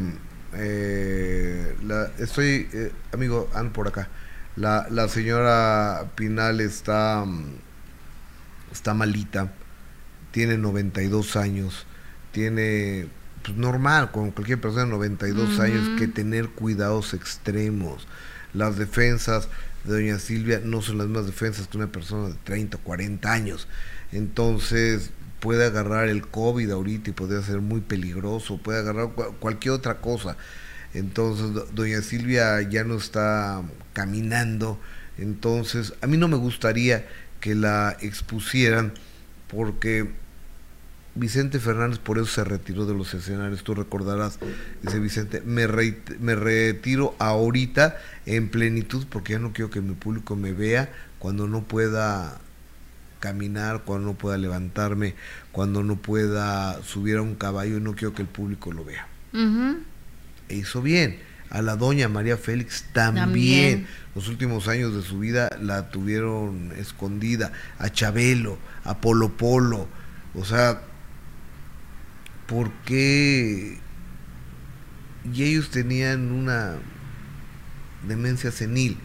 Eh, 0.53 1.75
la, 1.85 2.09
estoy, 2.19 2.67
eh, 2.73 2.91
amigo, 3.13 3.49
ando 3.53 3.71
por 3.71 3.87
acá 3.87 4.09
la, 4.55 4.87
la 4.89 5.07
señora 5.07 6.11
Pinal 6.15 6.59
está, 6.61 7.25
está 8.71 8.93
malita, 8.93 9.53
tiene 10.31 10.57
92 10.57 11.35
años, 11.35 11.85
tiene, 12.31 13.07
pues 13.43 13.57
normal, 13.57 14.11
con 14.11 14.31
cualquier 14.31 14.59
persona 14.59 14.85
de 14.85 14.91
92 14.91 15.59
años, 15.59 15.99
que 15.99 16.07
tener 16.07 16.49
cuidados 16.49 17.13
extremos. 17.13 18.07
Las 18.53 18.77
defensas 18.77 19.47
de 19.83 19.93
doña 19.93 20.19
Silvia 20.19 20.61
no 20.63 20.81
son 20.81 20.97
las 20.97 21.07
mismas 21.07 21.25
defensas 21.25 21.67
que 21.67 21.77
una 21.77 21.91
persona 21.91 22.29
de 22.29 22.35
30 22.43 22.77
o 22.77 22.79
40 22.81 23.31
años. 23.31 23.67
Entonces 24.11 25.11
puede 25.39 25.65
agarrar 25.65 26.07
el 26.07 26.27
COVID 26.27 26.69
ahorita 26.69 27.09
y 27.09 27.13
podría 27.13 27.41
ser 27.41 27.61
muy 27.61 27.81
peligroso, 27.81 28.57
puede 28.57 28.79
agarrar 28.79 29.09
cualquier 29.39 29.73
otra 29.73 29.99
cosa. 29.99 30.37
Entonces, 30.93 31.73
doña 31.73 32.01
Silvia 32.01 32.61
ya 32.61 32.83
no 32.83 32.95
está 32.95 33.61
caminando. 33.93 34.79
Entonces, 35.17 35.93
a 36.01 36.07
mí 36.07 36.17
no 36.17 36.27
me 36.27 36.37
gustaría 36.37 37.05
que 37.39 37.55
la 37.55 37.97
expusieran 38.01 38.93
porque 39.47 40.09
Vicente 41.15 41.59
Fernández 41.59 41.99
por 41.99 42.17
eso 42.17 42.27
se 42.27 42.43
retiró 42.43 42.85
de 42.85 42.93
los 42.93 43.13
escenarios. 43.13 43.63
Tú 43.63 43.75
recordarás, 43.75 44.39
dice 44.81 44.99
Vicente, 44.99 45.41
me, 45.41 45.67
me 46.19 46.35
retiro 46.35 47.15
ahorita 47.19 47.97
en 48.25 48.49
plenitud 48.49 49.05
porque 49.09 49.33
ya 49.33 49.39
no 49.39 49.53
quiero 49.53 49.69
que 49.69 49.81
mi 49.81 49.93
público 49.95 50.35
me 50.35 50.53
vea 50.53 50.91
cuando 51.19 51.47
no 51.47 51.63
pueda 51.63 52.39
caminar, 53.19 53.83
cuando 53.83 54.07
no 54.07 54.13
pueda 54.17 54.37
levantarme, 54.37 55.15
cuando 55.51 55.83
no 55.83 55.97
pueda 55.97 56.81
subir 56.83 57.17
a 57.17 57.21
un 57.21 57.35
caballo, 57.35 57.79
no 57.79 57.93
quiero 57.93 58.13
que 58.13 58.23
el 58.23 58.27
público 58.27 58.71
lo 58.71 58.85
vea 58.85 59.07
e 60.51 60.55
hizo 60.55 60.81
bien. 60.81 61.19
A 61.49 61.61
la 61.61 61.75
doña 61.75 62.07
María 62.07 62.37
Félix 62.37 62.85
también. 62.93 63.87
Los 64.15 64.27
últimos 64.27 64.67
años 64.67 64.95
de 64.95 65.01
su 65.01 65.19
vida 65.19 65.49
la 65.61 65.89
tuvieron 65.89 66.71
escondida. 66.77 67.51
A 67.77 67.89
Chabelo, 67.89 68.57
a 68.83 68.97
Polo 69.01 69.35
Polo. 69.35 69.87
O 70.33 70.45
sea, 70.45 70.81
¿por 72.47 72.71
qué? 72.85 73.79
Y 75.33 75.43
ellos 75.43 75.69
tenían 75.69 76.31
una 76.31 76.75
demencia 78.07 78.51
senil, 78.51 78.97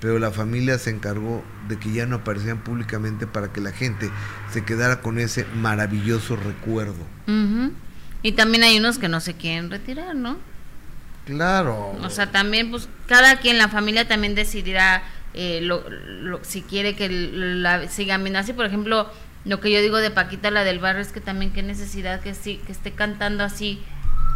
pero 0.00 0.18
la 0.18 0.30
familia 0.30 0.78
se 0.78 0.90
encargó 0.90 1.42
de 1.68 1.78
que 1.78 1.92
ya 1.92 2.06
no 2.06 2.16
aparecían 2.16 2.58
públicamente 2.58 3.26
para 3.26 3.52
que 3.52 3.60
la 3.60 3.72
gente 3.72 4.10
se 4.52 4.64
quedara 4.64 5.00
con 5.00 5.18
ese 5.18 5.44
maravilloso 5.56 6.36
recuerdo. 6.36 7.06
Y 8.22 8.32
también 8.32 8.64
hay 8.64 8.78
unos 8.78 8.98
que 8.98 9.08
no 9.08 9.20
se 9.20 9.34
quieren 9.34 9.70
retirar, 9.70 10.14
¿no? 10.14 10.38
Claro. 11.26 11.92
O 12.02 12.08
sea, 12.08 12.30
también, 12.30 12.70
pues, 12.70 12.88
cada 13.06 13.36
quien, 13.36 13.58
la 13.58 13.68
familia 13.68 14.08
también 14.08 14.34
decidirá 14.34 15.02
eh, 15.34 15.60
lo, 15.60 15.84
si 16.42 16.62
quiere 16.62 16.94
que 16.94 17.08
la 17.10 17.78
viendo 17.78 18.38
así. 18.38 18.52
Por 18.52 18.64
ejemplo, 18.64 19.10
lo 19.44 19.60
que 19.60 19.70
yo 19.70 19.82
digo 19.82 19.98
de 19.98 20.10
Paquita, 20.10 20.50
la 20.50 20.64
del 20.64 20.78
barrio, 20.78 21.02
es 21.02 21.12
que 21.12 21.20
también 21.20 21.52
qué 21.52 21.62
necesidad 21.62 22.20
que, 22.20 22.32
sí, 22.32 22.60
que 22.64 22.72
esté 22.72 22.92
cantando 22.92 23.42
así 23.44 23.82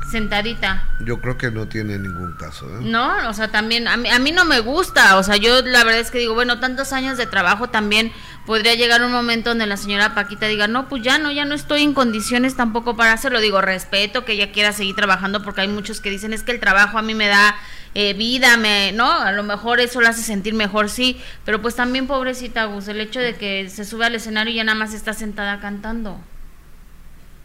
sentadita. 0.08 0.84
Yo 1.00 1.20
creo 1.20 1.36
que 1.38 1.50
no 1.50 1.68
tiene 1.68 1.98
ningún 1.98 2.32
caso. 2.34 2.66
¿eh? 2.66 2.78
No, 2.82 3.28
o 3.28 3.32
sea, 3.32 3.48
también 3.48 3.88
a 3.88 3.96
mí, 3.96 4.08
a 4.08 4.18
mí 4.18 4.32
no 4.32 4.44
me 4.44 4.60
gusta, 4.60 5.16
o 5.16 5.22
sea, 5.22 5.36
yo 5.36 5.62
la 5.62 5.84
verdad 5.84 6.00
es 6.00 6.10
que 6.10 6.18
digo, 6.18 6.34
bueno, 6.34 6.60
tantos 6.60 6.92
años 6.92 7.16
de 7.18 7.26
trabajo 7.26 7.68
también 7.70 8.12
podría 8.46 8.74
llegar 8.74 9.02
un 9.02 9.12
momento 9.12 9.50
donde 9.50 9.66
la 9.66 9.76
señora 9.76 10.14
Paquita 10.14 10.46
diga, 10.46 10.66
no, 10.66 10.88
pues 10.88 11.02
ya 11.02 11.18
no, 11.18 11.30
ya 11.30 11.44
no 11.44 11.54
estoy 11.54 11.82
en 11.82 11.94
condiciones 11.94 12.56
tampoco 12.56 12.96
para 12.96 13.12
hacerlo. 13.12 13.40
Digo, 13.40 13.60
respeto 13.60 14.24
que 14.24 14.32
ella 14.32 14.52
quiera 14.52 14.72
seguir 14.72 14.96
trabajando 14.96 15.42
porque 15.42 15.62
hay 15.62 15.68
muchos 15.68 16.00
que 16.00 16.10
dicen 16.10 16.32
es 16.32 16.42
que 16.42 16.52
el 16.52 16.60
trabajo 16.60 16.98
a 16.98 17.02
mí 17.02 17.14
me 17.14 17.28
da 17.28 17.56
eh, 17.94 18.14
vida, 18.14 18.56
me, 18.56 18.92
¿no? 18.92 19.10
A 19.10 19.32
lo 19.32 19.42
mejor 19.42 19.80
eso 19.80 20.00
la 20.00 20.10
hace 20.10 20.22
sentir 20.22 20.54
mejor, 20.54 20.90
sí, 20.90 21.20
pero 21.44 21.60
pues 21.60 21.74
también 21.74 22.06
pobrecita 22.06 22.64
Gus, 22.64 22.88
el 22.88 23.00
hecho 23.00 23.20
de 23.20 23.34
que 23.34 23.68
se 23.68 23.84
sube 23.84 24.06
al 24.06 24.14
escenario 24.14 24.52
y 24.52 24.56
ya 24.56 24.64
nada 24.64 24.78
más 24.78 24.94
está 24.94 25.12
sentada 25.12 25.60
cantando. 25.60 26.20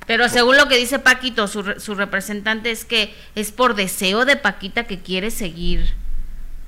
Pero 0.08 0.30
según 0.30 0.56
lo 0.58 0.68
que 0.68 0.78
dice 0.78 1.00
Paquito, 1.00 1.48
su, 1.48 1.63
su 1.80 1.96
representante 1.96 2.70
es 2.72 2.86
que 2.86 3.15
es 3.36 3.52
por 3.52 3.76
deseo 3.76 4.26
de 4.26 4.36
Paquita 4.36 4.84
que 4.86 5.00
quiere 5.00 5.32
seguir 5.32 5.96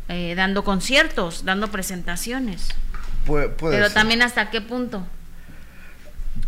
eh, 0.09 0.33
dando 0.35 0.63
conciertos, 0.63 1.45
dando 1.45 1.67
presentaciones. 1.69 2.69
Puede, 3.25 3.49
puede 3.49 3.75
Pero 3.75 3.87
ser. 3.87 3.93
también 3.93 4.21
hasta 4.23 4.49
qué 4.49 4.61
punto. 4.61 5.05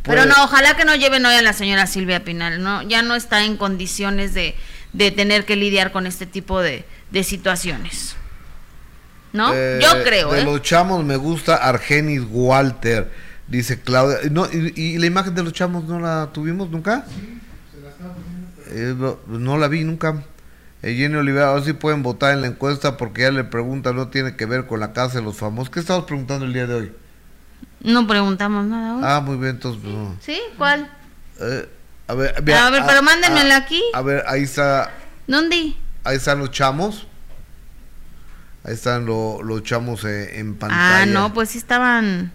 Puede- 0.04 0.20
Pero 0.22 0.26
no, 0.26 0.44
ojalá 0.44 0.76
que 0.76 0.86
no 0.86 0.96
lleven 0.96 1.26
hoy 1.26 1.36
a 1.36 1.42
la 1.42 1.54
señora 1.54 1.86
Silvia 1.88 2.24
Pinal, 2.24 2.64
no, 2.64 2.82
ya 2.84 3.02
no 3.02 3.16
está 3.16 3.44
en 3.44 3.58
condiciones 3.58 4.34
de, 4.34 4.56
de 4.94 5.12
tener 5.12 5.46
que 5.46 5.56
lidiar 5.56 5.92
con 5.92 6.08
este 6.08 6.26
tipo 6.26 6.62
de, 6.62 6.86
de 7.12 7.24
situaciones. 7.24 8.16
¿No? 9.34 9.52
Eh, 9.54 9.80
Yo 9.82 10.04
creo, 10.04 10.32
De 10.32 10.42
¿eh? 10.42 10.44
los 10.44 10.62
chamos 10.64 11.04
me 11.04 11.16
gusta 11.18 11.56
Argenis 11.56 12.22
Walter, 12.30 13.12
dice 13.50 13.82
Claudia. 13.82 14.18
No, 14.32 14.46
y, 14.52 14.74
y 14.76 14.98
la 14.98 15.06
imagen 15.06 15.36
de 15.36 15.44
los 15.44 15.54
chamos 15.54 15.84
no 15.86 16.00
la 16.00 16.30
tuvimos 16.34 16.70
nunca? 16.70 17.06
Eh, 18.68 18.94
no, 18.98 19.18
no 19.28 19.58
la 19.58 19.68
vi 19.68 19.84
nunca. 19.84 20.24
Eh, 20.82 20.96
Jenny 20.96 21.16
Olivera, 21.16 21.50
ahora 21.50 21.64
sí 21.66 21.74
pueden 21.74 22.04
votar 22.04 22.34
en 22.34 22.42
la 22.42 22.48
encuesta 22.48 22.96
porque 22.98 23.24
ya 23.24 23.32
le 23.32 23.44
pregunta, 23.44 23.92
no 23.92 24.08
tiene 24.10 24.36
que 24.36 24.46
ver 24.46 24.66
con 24.66 24.80
la 24.80 24.94
casa 24.94 25.18
de 25.20 25.24
los 25.24 25.36
famosos. 25.36 25.70
¿Qué 25.70 25.80
estamos 25.80 26.06
preguntando 26.06 26.46
el 26.46 26.54
día 26.54 26.68
de 26.68 26.74
hoy? 26.76 26.92
No 27.82 28.08
preguntamos 28.08 28.66
nada 28.66 28.96
hoy. 28.96 29.02
Ah, 29.06 29.20
muy 29.22 29.38
bien, 29.38 29.52
entonces 29.52 29.82
pues, 29.84 29.94
no. 29.94 30.16
¿Sí? 30.22 30.40
¿Cuál? 30.58 30.90
Eh, 31.42 31.70
a 32.08 32.14
ver, 32.14 32.36
A 32.54 32.70
ver, 32.70 32.84
pero 32.88 33.02
mándenmela 33.04 33.58
aquí. 33.58 33.82
A 33.94 34.02
ver, 34.02 34.24
ahí 34.28 34.44
está, 34.44 34.92
¿Dónde? 35.28 35.74
ahí 36.04 36.16
están 36.18 36.40
los 36.40 36.52
chamos. 36.52 37.08
Ahí 38.64 38.74
están 38.74 39.06
lo- 39.06 39.42
los 39.42 39.64
chamos 39.64 40.04
eh, 40.06 40.40
en 40.40 40.56
pantalla. 40.56 41.02
Ah, 41.02 41.06
no, 41.06 41.34
pues 41.34 41.50
sí 41.50 41.58
estaban... 41.58 42.32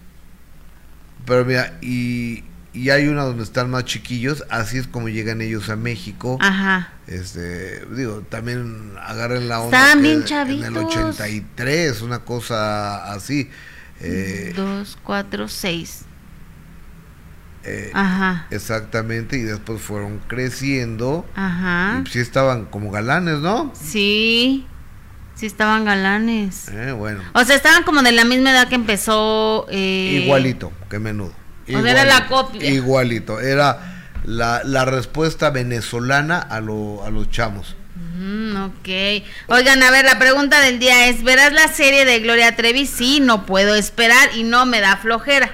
Pero 1.25 1.45
mira, 1.45 1.77
y, 1.81 2.43
y 2.73 2.89
hay 2.89 3.07
una 3.07 3.23
donde 3.23 3.43
están 3.43 3.69
más 3.69 3.85
chiquillos, 3.85 4.43
así 4.49 4.77
es 4.77 4.87
como 4.87 5.09
llegan 5.09 5.41
ellos 5.41 5.69
a 5.69 5.75
México. 5.75 6.37
Ajá. 6.41 6.89
Este, 7.07 7.85
digo, 7.95 8.21
también 8.29 8.93
agarren 9.01 9.47
la 9.47 9.59
onda. 9.61 9.93
Que 9.93 10.01
bien 10.01 10.13
En 10.15 10.21
el 10.21 10.25
chavitos. 10.25 10.65
83, 11.19 12.01
una 12.01 12.19
cosa 12.19 13.11
así. 13.11 13.49
Eh, 14.01 14.53
Dos, 14.55 14.97
cuatro, 15.03 15.47
seis. 15.47 16.01
eh, 17.63 17.91
Ajá. 17.93 18.45
exactamente, 18.51 19.37
y 19.37 19.41
después 19.41 19.81
fueron 19.81 20.19
creciendo. 20.27 21.25
Ajá. 21.35 22.03
Y 22.05 22.09
sí 22.09 22.19
estaban 22.19 22.65
como 22.65 22.91
galanes, 22.91 23.39
¿no? 23.39 23.71
Sí. 23.73 24.67
Sí 25.35 25.45
estaban 25.45 25.85
galanes. 25.85 26.69
Eh, 26.69 26.91
bueno, 26.93 27.21
O 27.33 27.43
sea, 27.43 27.55
estaban 27.55 27.83
como 27.83 28.01
de 28.01 28.11
la 28.13 28.23
misma 28.23 28.51
edad 28.51 28.67
que 28.69 28.75
empezó... 28.75 29.67
eh, 29.69 30.21
igualito 30.23 30.71
que 30.89 30.97
menudo. 30.99 31.33
o 31.67 31.81
sea, 31.81 31.91
era 31.91 32.05
la 32.05 32.27
copia. 32.27 32.69
Igualito, 32.69 33.39
era 33.41 33.79
la, 34.23 34.61
la 34.63 34.85
respuesta 34.85 35.49
venezolana 35.49 36.39
a, 36.39 36.61
lo, 36.61 37.03
a 37.03 37.09
los 37.09 37.29
chamos. 37.29 37.75
Mm, 38.17 38.55
ok. 38.63 39.23
Oigan, 39.47 39.83
a 39.83 39.91
ver, 39.91 40.05
la 40.05 40.17
pregunta 40.19 40.61
del 40.61 40.79
día 40.79 41.07
es, 41.07 41.21
¿verás 41.23 41.51
la 41.51 41.67
serie 41.67 42.05
de 42.05 42.19
Gloria 42.21 42.55
Trevi? 42.55 42.85
Sí, 42.85 43.19
no 43.19 43.45
puedo 43.45 43.75
esperar 43.75 44.29
y 44.35 44.43
no 44.43 44.65
me 44.65 44.79
da 44.79 44.95
flojera. 44.97 45.53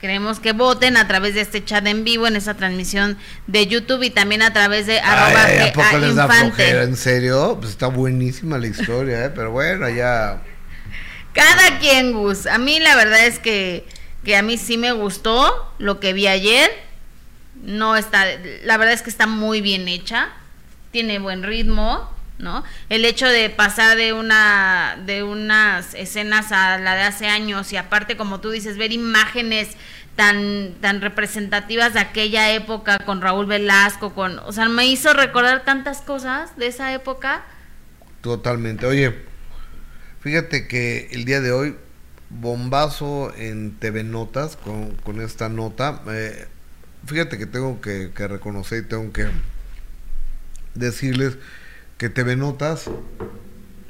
Queremos 0.00 0.38
que 0.38 0.52
voten 0.52 0.96
a 0.96 1.08
través 1.08 1.34
de 1.34 1.40
este 1.40 1.64
chat 1.64 1.84
en 1.86 2.04
vivo, 2.04 2.28
en 2.28 2.36
esa 2.36 2.54
transmisión 2.54 3.18
de 3.48 3.66
YouTube 3.66 4.04
y 4.04 4.10
también 4.10 4.42
a 4.42 4.52
través 4.52 4.86
de 4.86 5.00
arroba 5.00 5.44
Ay, 5.44 5.58
¿a 5.58 5.66
G- 5.66 5.72
poco 5.72 5.96
a 5.96 5.98
les 5.98 6.14
da 6.14 6.28
flojera? 6.28 6.84
¿En 6.84 6.96
serio? 6.96 7.56
Pues 7.58 7.72
está 7.72 7.88
buenísima 7.88 8.58
la 8.58 8.68
historia, 8.68 9.24
¿eh? 9.24 9.30
Pero 9.30 9.50
bueno, 9.50 9.88
ya... 9.88 10.40
Cada 11.32 11.78
quien, 11.80 12.12
Gus. 12.12 12.46
A 12.46 12.58
mí 12.58 12.78
la 12.78 12.94
verdad 12.94 13.26
es 13.26 13.40
que, 13.40 13.86
que 14.24 14.36
a 14.36 14.42
mí 14.42 14.56
sí 14.56 14.76
me 14.76 14.92
gustó 14.92 15.72
lo 15.78 15.98
que 15.98 16.12
vi 16.12 16.28
ayer. 16.28 16.70
No 17.62 17.96
está, 17.96 18.24
la 18.64 18.76
verdad 18.76 18.94
es 18.94 19.02
que 19.02 19.10
está 19.10 19.26
muy 19.26 19.60
bien 19.60 19.88
hecha. 19.88 20.28
Tiene 20.92 21.18
buen 21.18 21.42
ritmo, 21.42 22.08
¿no? 22.38 22.64
El 22.88 23.04
hecho 23.04 23.26
de 23.26 23.50
pasar 23.50 23.96
de 23.96 24.12
una 24.12 24.96
de 25.04 25.22
unas 25.22 25.94
escenas 25.94 26.52
a 26.52 26.78
la 26.78 26.94
de 26.94 27.02
hace 27.02 27.26
años 27.26 27.72
y 27.72 27.76
aparte 27.76 28.16
como 28.16 28.40
tú 28.40 28.50
dices 28.50 28.78
ver 28.78 28.92
imágenes 28.92 29.70
tan 30.16 30.74
tan 30.80 31.00
representativas 31.00 31.94
de 31.94 32.00
aquella 32.00 32.52
época 32.52 32.98
con 32.98 33.20
Raúl 33.20 33.46
Velasco, 33.46 34.14
con, 34.14 34.38
o 34.40 34.52
sea, 34.52 34.68
me 34.68 34.86
hizo 34.86 35.12
recordar 35.12 35.64
tantas 35.64 36.00
cosas 36.00 36.56
de 36.56 36.66
esa 36.66 36.92
época. 36.92 37.44
Totalmente. 38.20 38.84
Oye, 38.86 39.14
fíjate 40.20 40.66
que 40.66 41.08
el 41.12 41.24
día 41.24 41.40
de 41.40 41.52
hoy, 41.52 41.76
bombazo 42.30 43.32
en 43.36 43.76
TV 43.78 44.02
Notas 44.02 44.56
con, 44.56 44.96
con 44.96 45.20
esta 45.20 45.48
nota. 45.48 46.02
eh, 46.08 46.48
fíjate 47.06 47.38
que 47.38 47.46
tengo 47.46 47.80
que, 47.80 48.10
que 48.14 48.26
reconocer 48.26 48.84
y 48.84 48.88
tengo 48.88 49.12
que 49.12 49.28
decirles 50.74 51.36
que 51.98 52.08
TV 52.08 52.36
Notas 52.36 52.84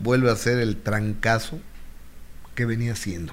vuelve 0.00 0.30
a 0.30 0.36
ser 0.36 0.58
el 0.58 0.76
trancazo 0.76 1.60
que 2.54 2.64
venía 2.64 2.96
siendo. 2.96 3.32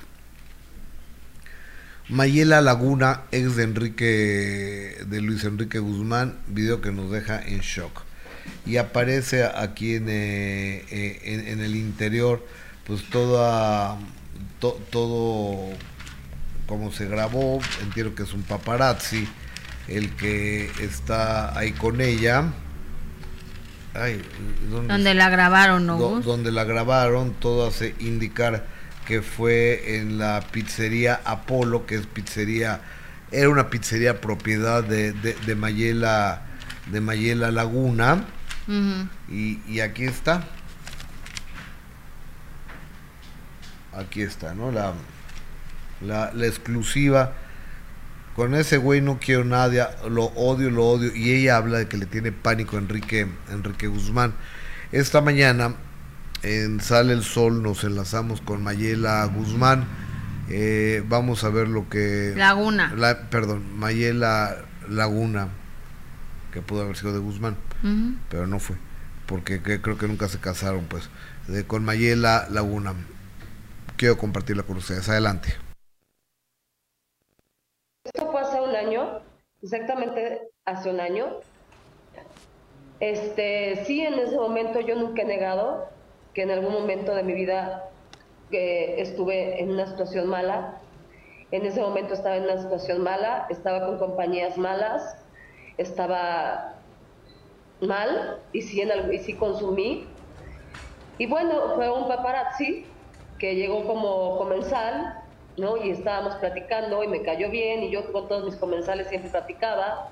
Mayela 2.07 2.61
Laguna, 2.61 3.21
ex 3.32 3.55
de 3.55 3.63
Enrique, 3.63 4.97
de 5.07 5.21
Luis 5.21 5.43
Enrique 5.43 5.80
Guzmán, 5.80 6.38
video 6.47 6.82
que 6.82 6.91
nos 6.91 7.09
deja 7.11 7.41
en 7.41 7.59
shock. 7.61 8.03
Y 8.65 8.78
aparece 8.78 9.43
aquí 9.45 9.95
en, 9.95 10.07
eh, 10.09 10.86
eh, 10.91 11.45
en, 11.47 11.61
el 11.61 11.76
interior, 11.76 12.45
pues 12.86 13.03
toda, 13.09 13.97
to- 14.59 14.80
todo 14.91 15.69
como 16.67 16.91
se 16.91 17.07
grabó, 17.07 17.59
entiendo 17.82 18.13
que 18.13 18.23
es 18.23 18.34
un 18.34 18.43
paparazzi, 18.43 19.28
el 19.88 20.15
que 20.15 20.69
está 20.82 21.57
ahí 21.57 21.71
con 21.71 22.01
ella. 22.01 22.53
Ay, 23.96 24.22
¿dónde 24.70 24.93
Donde 24.93 25.14
la 25.14 25.30
grabaron, 25.30 25.86
¿no? 25.88 25.98
do- 25.98 26.20
donde 26.22 26.52
la 26.52 26.64
grabaron, 26.66 27.34
todo 27.34 27.68
hace 27.68 27.96
indicar 28.00 28.66
que 29.08 29.22
fue 29.22 29.98
en 30.00 30.18
la 30.18 30.43
pizzería 30.52 31.22
Apolo, 31.24 31.86
que 31.86 31.96
es 31.96 32.06
pizzería, 32.08 32.82
era 33.32 33.50
una 33.50 33.70
pizzería 33.70 34.20
propiedad 34.20 34.84
de, 34.84 35.14
de, 35.14 35.34
de 35.34 35.56
Mayela, 35.56 36.41
de 36.91 37.02
Mayela 37.02 37.52
Laguna, 37.52 38.26
y, 39.30 39.60
y 39.68 39.80
aquí 39.82 40.06
está. 40.06 40.43
Aquí 43.93 44.22
está, 44.24 44.54
¿no? 44.54 44.72
La, 44.72 44.93
la, 46.02 46.32
la 46.34 46.46
exclusiva. 46.48 47.34
Con 48.36 48.53
ese 48.53 48.77
güey 48.77 48.99
no 49.01 49.17
quiero 49.19 49.45
nada, 49.45 49.95
lo 50.09 50.25
odio, 50.25 50.69
lo 50.69 50.86
odio. 50.86 51.15
Y 51.15 51.31
ella 51.31 51.55
habla 51.57 51.77
de 51.79 51.88
que 51.88 51.97
le 51.97 52.05
tiene 52.05 52.31
pánico 52.31 52.75
a 52.75 52.79
Enrique, 52.79 53.27
Enrique 53.49 53.88
Guzmán. 53.88 54.33
Esta 54.91 55.21
mañana 55.21 55.75
en 56.43 56.81
Sale 56.81 57.13
el 57.13 57.23
Sol 57.23 57.63
nos 57.63 57.83
enlazamos 57.86 58.41
con 58.41 58.61
Mayela 58.61 59.23
Guzmán. 59.25 59.86
Eh, 60.49 61.01
vamos 61.07 61.43
a 61.43 61.49
ver 61.49 61.67
lo 61.69 61.89
que... 61.89 62.33
Laguna. 62.36 62.93
La- 62.95 63.29
perdón, 63.29 63.63
Mayela 63.79 64.57
Laguna, 64.89 65.47
que 66.51 66.61
pudo 66.61 66.81
haber 66.83 66.97
sido 66.97 67.13
de 67.13 67.19
Guzmán 67.19 67.55
pero 68.29 68.47
no 68.47 68.59
fue, 68.59 68.75
porque 69.27 69.61
que- 69.61 69.79
creo 69.81 69.97
que 69.97 70.07
nunca 70.07 70.27
se 70.27 70.39
casaron, 70.39 70.86
pues, 70.89 71.09
de, 71.47 71.65
con 71.65 71.86
Mayela 71.86 72.47
Laguna. 72.51 72.93
Quiero 73.97 74.17
compartirla 74.17 74.63
con 74.63 74.77
ustedes. 74.77 75.07
Adelante. 75.09 75.53
Esto 78.06 78.32
fue 78.32 78.41
hace 78.41 78.62
un 78.62 78.76
año, 78.76 79.22
exactamente 79.62 80.49
hace 80.66 80.89
un 80.91 80.99
año. 80.99 81.41
Este, 82.99 83.84
sí, 83.86 84.01
en 84.01 84.14
ese 84.16 84.38
momento 84.38 84.80
yo 84.80 84.95
nunca 84.95 85.24
he 85.24 85.26
negado 85.26 85.91
que 86.34 86.43
en 86.43 86.51
algún 86.51 86.74
momento 86.74 87.14
de 87.16 87.24
mi 87.24 87.34
vida 87.34 87.84
estuve 88.49 89.62
en 89.62 89.72
una 89.72 89.88
situación 89.88 90.28
mala. 90.28 90.84
En 91.51 91.66
ese 91.66 91.82
momento 91.82 92.14
estaba 92.14 92.38
en 92.38 92.43
una 92.43 92.58
situación 92.62 93.03
mala, 93.03 93.47
estaba 93.49 93.86
con 93.88 93.99
compañías 93.99 94.58
malas, 94.58 95.03
estaba 95.78 96.76
mal 97.82 98.43
y 98.51 98.62
sí, 98.62 98.82
en 98.82 98.91
algo- 98.91 99.12
y 99.14 99.20
sí 99.20 99.38
consumí. 99.38 100.20
Y 101.18 101.28
bueno, 101.28 101.76
fue 101.76 101.91
un 101.91 102.08
paparazzi 102.08 102.97
que 103.39 103.56
llegó 103.56 103.86
como 103.86 104.38
comensal, 104.38 105.14
¿no? 105.58 105.78
Y 105.78 105.91
estábamos 105.91 106.36
platicando 106.36 107.03
y 107.03 107.08
me 107.08 107.22
cayó 107.22 107.49
bien 107.49 107.84
y 107.84 107.91
yo 107.91 108.12
con 108.12 108.28
todos 108.28 108.45
mis 108.45 108.56
comensales 108.56 109.08
siempre 109.08 109.30
platicaba. 109.32 110.10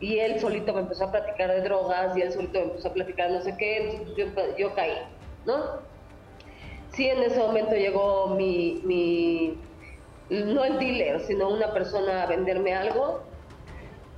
Y 0.00 0.18
él 0.18 0.38
solito 0.40 0.74
me 0.74 0.80
empezó 0.80 1.04
a 1.04 1.12
platicar 1.12 1.50
de 1.50 1.62
drogas 1.62 2.16
y 2.16 2.22
él 2.22 2.32
solito 2.32 2.58
me 2.58 2.64
empezó 2.66 2.88
a 2.88 2.92
platicar 2.92 3.30
no 3.30 3.40
sé 3.40 3.56
qué, 3.56 4.02
yo, 4.16 4.26
yo 4.58 4.74
caí, 4.74 4.98
¿no? 5.46 5.80
Sí, 6.92 7.08
en 7.08 7.22
ese 7.22 7.38
momento 7.38 7.74
llegó 7.74 8.28
mi, 8.28 8.80
mi, 8.84 9.58
no 10.30 10.64
el 10.64 10.78
dealer, 10.78 11.20
sino 11.20 11.48
una 11.48 11.72
persona 11.72 12.22
a 12.22 12.26
venderme 12.26 12.74
algo, 12.74 13.22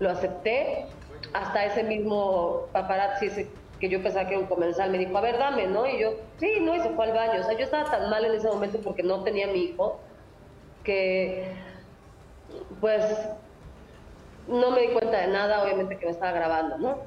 lo 0.01 0.11
acepté, 0.11 0.87
hasta 1.33 1.64
ese 1.64 1.83
mismo 1.83 2.66
paparazzi 2.73 3.47
que 3.81 3.89
yo 3.89 4.03
pensaba 4.03 4.27
que 4.29 4.35
era 4.35 4.43
un 4.43 4.49
comensal 4.49 4.91
me 4.91 4.99
dijo, 4.99 5.16
a 5.16 5.21
ver, 5.21 5.39
dame, 5.39 5.66
¿no? 5.66 5.87
Y 5.87 6.01
yo, 6.01 6.14
sí, 6.39 6.59
no, 6.61 6.75
y 6.75 6.81
se 6.81 6.91
fue 6.91 7.07
al 7.07 7.12
baño, 7.12 7.41
o 7.41 7.45
sea, 7.45 7.57
yo 7.57 7.64
estaba 7.64 7.91
tan 7.91 8.11
mal 8.11 8.25
en 8.25 8.33
ese 8.33 8.49
momento 8.49 8.79
porque 8.83 9.03
no 9.03 9.23
tenía 9.23 9.47
mi 9.47 9.64
hijo, 9.64 10.01
que 10.89 11.45
pues 12.80 13.05
no 14.47 14.70
me 14.70 14.80
di 14.80 14.89
cuenta 14.89 15.20
de 15.20 15.26
nada, 15.26 15.62
obviamente 15.62 15.99
que 15.99 16.07
me 16.07 16.12
estaba 16.12 16.32
grabando, 16.32 16.78
¿no? 16.78 16.99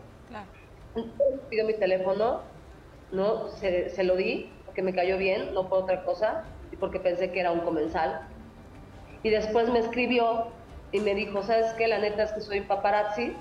Entonces, 0.95 1.39
pidió 1.49 1.65
mi 1.65 1.73
teléfono, 1.73 2.41
¿no? 3.11 3.47
Se, 3.47 3.89
se 3.89 4.03
lo 4.03 4.15
di, 4.15 4.51
porque 4.65 4.84
me 4.84 4.93
cayó 4.93 5.17
bien, 5.17 5.55
no 5.55 5.67
por 5.67 5.79
otra 5.79 6.03
cosa, 6.05 6.45
y 6.71 6.75
porque 6.75 6.99
pensé 6.99 7.32
que 7.32 7.39
era 7.39 7.51
un 7.51 7.61
comensal. 7.61 8.21
Y 9.23 9.32
después 9.32 9.67
me 9.69 9.79
escribió 9.79 10.49
y 10.91 10.99
me 10.99 11.15
dijo, 11.15 11.41
¿sabes 11.41 11.73
qué? 11.73 11.88
La 11.88 11.97
neta 11.97 12.21
es 12.21 12.34
que 12.34 12.41
soy 12.41 12.61
paparazzi, 12.61 13.36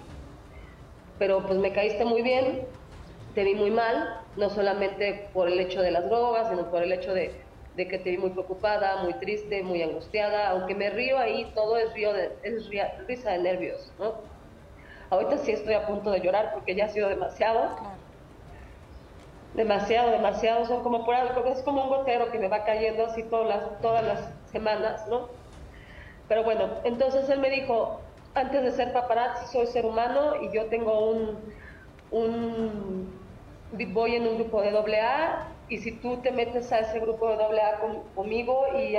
pero 1.19 1.45
pues 1.47 1.59
me 1.59 1.75
caíste 1.75 2.07
muy 2.07 2.23
bien, 2.23 2.67
te 3.35 3.45
vi 3.45 3.57
muy 3.57 3.73
mal, 3.73 4.23
no 4.37 4.49
solamente 4.49 5.29
por 5.35 5.49
el 5.49 5.61
hecho 5.61 5.83
de 5.83 5.91
las 5.91 6.09
drogas, 6.09 6.49
sino 6.49 6.71
por 6.71 6.83
el 6.83 6.93
hecho 6.93 7.13
de, 7.13 7.50
de 7.77 7.89
que 7.89 7.99
te 7.99 8.11
vi 8.11 8.19
muy 8.19 8.31
preocupada, 8.31 9.03
muy 9.03 9.15
triste, 9.15 9.63
muy 9.63 9.83
angustiada, 9.83 10.51
aunque 10.51 10.75
me 10.75 10.91
río 10.91 11.19
ahí, 11.19 11.51
todo 11.55 11.77
es, 11.77 11.93
río 11.95 12.13
de, 12.13 12.33
es 12.43 12.69
risa 13.07 13.31
de 13.31 13.39
nervios, 13.39 13.93
¿no? 13.99 14.15
Ahorita 15.11 15.39
sí 15.39 15.53
estoy 15.53 15.75
a 15.75 15.87
punto 15.87 16.11
de 16.11 16.21
llorar 16.21 16.53
porque 16.55 16.75
ya 16.75 16.87
ha 16.87 16.89
sido 16.89 17.09
demasiado. 17.09 17.77
Demasiado, 19.55 20.11
demasiado, 20.13 20.65
son 20.67 20.83
como 20.85 21.05
por 21.05 21.15
algo, 21.15 21.45
es 21.47 21.63
como 21.63 21.83
un 21.85 21.89
gotero 21.89 22.31
que 22.31 22.39
me 22.39 22.47
va 22.47 22.65
cayendo 22.65 23.07
así 23.07 23.25
todas 23.25 23.49
las, 23.49 23.81
todas 23.81 24.05
las 24.05 24.51
semanas, 24.53 25.07
¿no? 25.09 25.29
Pero 26.29 26.45
bueno, 26.45 26.69
entonces 26.85 27.29
él 27.29 27.41
me 27.41 27.51
dijo, 27.51 28.01
antes 28.35 28.63
de 28.63 28.71
ser 28.71 28.93
paparazzi 28.93 29.47
soy 29.47 29.67
ser 29.67 29.85
humano 29.85 30.41
y 30.41 30.55
yo 30.55 30.67
tengo 30.67 31.11
un, 31.11 31.53
un 32.13 33.21
voy 33.93 34.15
en 34.15 34.27
un 34.29 34.37
grupo 34.37 34.63
de 34.63 34.71
doble 34.71 35.01
A 35.01 35.49
y 35.71 35.79
si 35.79 35.93
tú 35.93 36.19
te 36.19 36.33
metes 36.33 36.71
a 36.73 36.81
ese 36.81 36.99
grupo 36.99 37.31
de 37.31 37.37
doble 37.37 37.63
A 37.63 37.81
conmigo 38.15 38.67
y, 38.77 38.97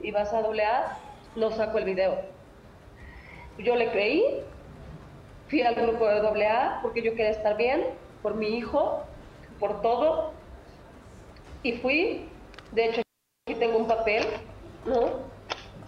y, 0.00 0.10
vas 0.12 0.32
a 0.32 0.40
doble 0.40 0.64
A, 0.64 0.96
no 1.34 1.50
saco 1.50 1.78
el 1.78 1.84
video. 1.84 2.16
Yo 3.58 3.74
le 3.74 3.90
creí, 3.90 4.40
fui 5.48 5.62
al 5.62 5.74
grupo 5.74 6.06
de 6.06 6.20
doble 6.20 6.46
A 6.46 6.78
porque 6.80 7.02
yo 7.02 7.10
quería 7.10 7.30
estar 7.30 7.56
bien 7.56 7.86
por 8.22 8.36
mi 8.36 8.56
hijo, 8.56 9.02
por 9.58 9.82
todo, 9.82 10.30
y 11.64 11.72
fui, 11.72 12.28
de 12.70 12.86
hecho 12.86 13.02
aquí 13.46 13.58
tengo 13.58 13.78
un 13.78 13.88
papel, 13.88 14.24
¿no? 14.86 15.32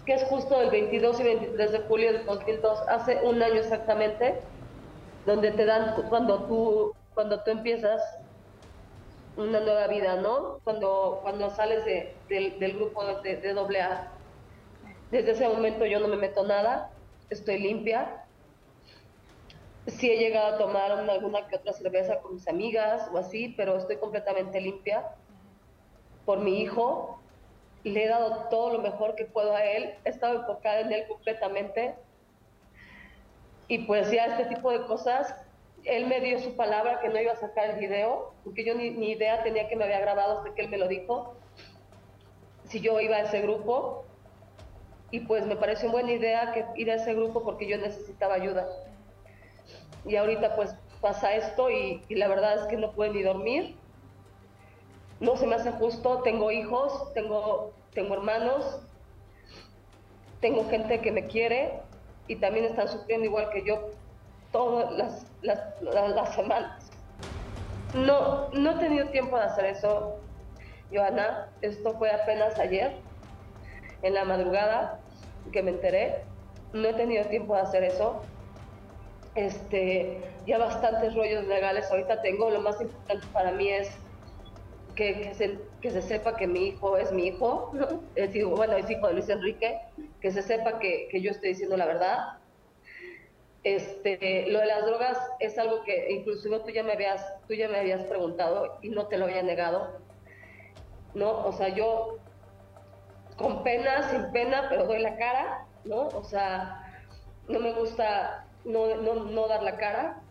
que 0.05 0.13
es 0.13 0.23
justo 0.25 0.61
el 0.61 0.69
22 0.69 1.19
y 1.19 1.23
23 1.23 1.71
de 1.71 1.79
julio 1.79 2.13
del 2.13 2.25
2002, 2.25 2.79
hace 2.89 3.21
un 3.23 3.41
año 3.41 3.55
exactamente, 3.55 4.41
donde 5.25 5.51
te 5.51 5.65
dan 5.65 5.95
cuando 6.09 6.43
tú 6.43 6.93
cuando 7.15 7.41
tú 7.41 7.51
empiezas 7.51 8.01
una 9.37 9.59
nueva 9.59 9.87
vida, 9.87 10.15
¿no? 10.15 10.59
Cuando 10.63 11.19
cuando 11.21 11.49
sales 11.49 11.83
de, 11.85 12.15
del, 12.29 12.73
grupo 12.73 13.03
de, 13.21 13.37
de 13.37 13.53
doble 13.53 13.81
A. 13.81 14.11
Desde 15.11 15.31
ese 15.31 15.47
momento 15.47 15.85
yo 15.85 15.99
no 15.99 16.07
me 16.07 16.17
meto 16.17 16.45
nada, 16.45 16.91
estoy 17.29 17.59
limpia. 17.59 18.25
Sí 19.87 20.09
he 20.09 20.17
llegado 20.17 20.55
a 20.55 20.57
tomar 20.57 20.91
alguna 20.91 21.47
que 21.47 21.57
otra 21.57 21.73
cerveza 21.73 22.19
con 22.21 22.35
mis 22.35 22.47
amigas 22.47 23.09
o 23.13 23.17
así, 23.17 23.53
pero 23.55 23.77
estoy 23.77 23.97
completamente 23.97 24.59
limpia 24.59 25.05
por 26.25 26.39
mi 26.39 26.61
hijo, 26.61 27.19
le 27.83 28.03
he 28.03 28.07
dado 28.07 28.47
todo 28.49 28.73
lo 28.73 28.79
mejor 28.79 29.15
que 29.15 29.25
puedo 29.25 29.55
a 29.55 29.63
él, 29.63 29.93
he 30.03 30.09
estado 30.09 30.41
enfocada 30.41 30.81
en 30.81 30.91
él 30.91 31.07
completamente. 31.07 31.95
Y 33.67 33.79
pues 33.79 34.11
ya 34.11 34.25
este 34.25 34.55
tipo 34.55 34.71
de 34.71 34.85
cosas, 34.85 35.35
él 35.85 36.07
me 36.07 36.19
dio 36.19 36.39
su 36.39 36.55
palabra 36.55 36.99
que 36.99 37.09
no 37.09 37.19
iba 37.19 37.33
a 37.33 37.35
sacar 37.35 37.71
el 37.71 37.79
video, 37.79 38.33
porque 38.43 38.65
yo 38.65 38.75
ni, 38.75 39.11
idea 39.11 39.43
tenía 39.43 39.67
que 39.67 39.75
me 39.75 39.85
había 39.85 39.99
grabado 39.99 40.39
hasta 40.39 40.53
que 40.53 40.63
él 40.63 40.69
me 40.69 40.77
lo 40.77 40.87
dijo, 40.87 41.35
si 42.65 42.79
yo 42.81 42.99
iba 42.99 43.17
a 43.17 43.21
ese 43.21 43.41
grupo. 43.41 44.03
Y 45.11 45.21
pues 45.21 45.45
me 45.45 45.55
pareció 45.55 45.91
buena 45.91 46.11
idea 46.11 46.51
que 46.51 46.65
ir 46.75 46.91
a 46.91 46.95
ese 46.95 47.13
grupo 47.13 47.43
porque 47.43 47.67
yo 47.67 47.77
necesitaba 47.77 48.33
ayuda. 48.33 48.67
Y 50.03 50.15
ahorita 50.15 50.55
pues 50.55 50.75
pasa 50.99 51.35
esto 51.35 51.69
y, 51.69 52.01
y 52.09 52.15
la 52.15 52.27
verdad 52.27 52.59
es 52.59 52.67
que 52.67 52.75
no 52.75 52.91
puedo 52.91 53.13
ni 53.13 53.21
dormir 53.21 53.77
no 55.19 55.37
se 55.37 55.47
me 55.47 55.55
hace 55.55 55.71
justo, 55.71 56.21
tengo 56.23 56.51
hijos, 56.51 57.13
tengo, 57.13 57.73
tengo 57.93 58.13
hermanos, 58.15 58.81
tengo 60.41 60.69
gente 60.69 60.99
que 61.01 61.11
me 61.11 61.27
quiere 61.27 61.79
y 62.27 62.35
también 62.37 62.65
están 62.65 62.89
sufriendo 62.89 63.25
igual 63.25 63.49
que 63.49 63.63
yo 63.63 63.91
todas 64.55 65.19
las, 65.41 66.35
semanas. 66.35 66.89
No, 67.93 68.49
no 68.51 68.71
he 68.71 68.75
tenido 68.75 69.07
tiempo 69.09 69.37
de 69.37 69.43
hacer 69.43 69.65
eso, 69.65 70.17
Joana. 70.93 71.49
Esto 71.61 71.93
fue 71.97 72.09
apenas 72.09 72.57
ayer, 72.57 72.93
en 74.01 74.13
la 74.13 74.23
madrugada, 74.23 75.01
que 75.51 75.61
me 75.61 75.71
enteré. 75.71 76.23
No 76.71 76.87
he 76.87 76.93
tenido 76.93 77.25
tiempo 77.25 77.53
de 77.53 77.61
hacer 77.63 77.83
eso. 77.83 78.21
Este, 79.35 80.21
ya 80.47 80.57
bastantes 80.57 81.13
rollos 81.15 81.43
legales 81.47 81.91
ahorita 81.91 82.21
tengo. 82.21 82.49
Lo 82.49 82.61
más 82.61 82.79
importante 82.79 83.27
para 83.33 83.51
mí 83.51 83.67
es 83.67 83.91
que, 84.95 85.33
se, 85.33 85.59
que 85.81 85.91
se 85.91 86.01
sepa 86.01 86.37
que 86.37 86.47
mi 86.47 86.67
hijo 86.67 86.95
es 86.95 87.11
mi 87.11 87.27
hijo, 87.27 87.73
es 88.15 88.33
hijo, 88.33 88.51
bueno, 88.51 88.77
es 88.77 88.89
hijo 88.89 89.05
de 89.07 89.13
Luis 89.15 89.27
Enrique, 89.27 89.81
que 90.21 90.31
se 90.31 90.41
sepa 90.41 90.79
que, 90.79 91.09
que 91.11 91.19
yo 91.19 91.31
estoy 91.31 91.49
diciendo 91.49 91.75
la 91.75 91.87
verdad. 91.87 92.37
Este, 93.65 94.45
lo 94.47 94.59
de 94.59 94.67
las 94.67 94.85
drogas 94.85 95.17
es 95.39 95.57
algo 95.57 95.83
que 95.83 96.11
inclusive 96.11 96.59
tú 96.59 96.69
ya 96.69 96.83
me 96.83 96.93
habías, 96.93 97.33
tú 97.47 97.55
ya 97.55 97.67
me 97.67 97.79
habías 97.79 98.03
preguntado 98.03 98.77
y 98.83 98.89
no 98.89 99.07
te 99.07 99.17
lo 99.17 99.25
había 99.25 99.41
negado. 99.41 99.99
¿No? 101.15 101.45
O 101.45 101.51
sea, 101.51 101.69
yo 101.69 102.19
con 103.37 103.63
pena, 103.63 104.07
sin 104.11 104.31
pena, 104.31 104.67
pero 104.69 104.85
doy 104.85 104.99
la 104.99 105.17
cara, 105.17 105.65
¿no? 105.83 106.09
O 106.09 106.23
sea, 106.23 106.93
no 107.47 107.59
me 107.59 107.73
gusta 107.73 108.45
no, 108.65 108.95
no, 108.97 109.15
no 109.25 109.47
dar 109.47 109.63
la 109.63 109.77
cara. 109.77 110.21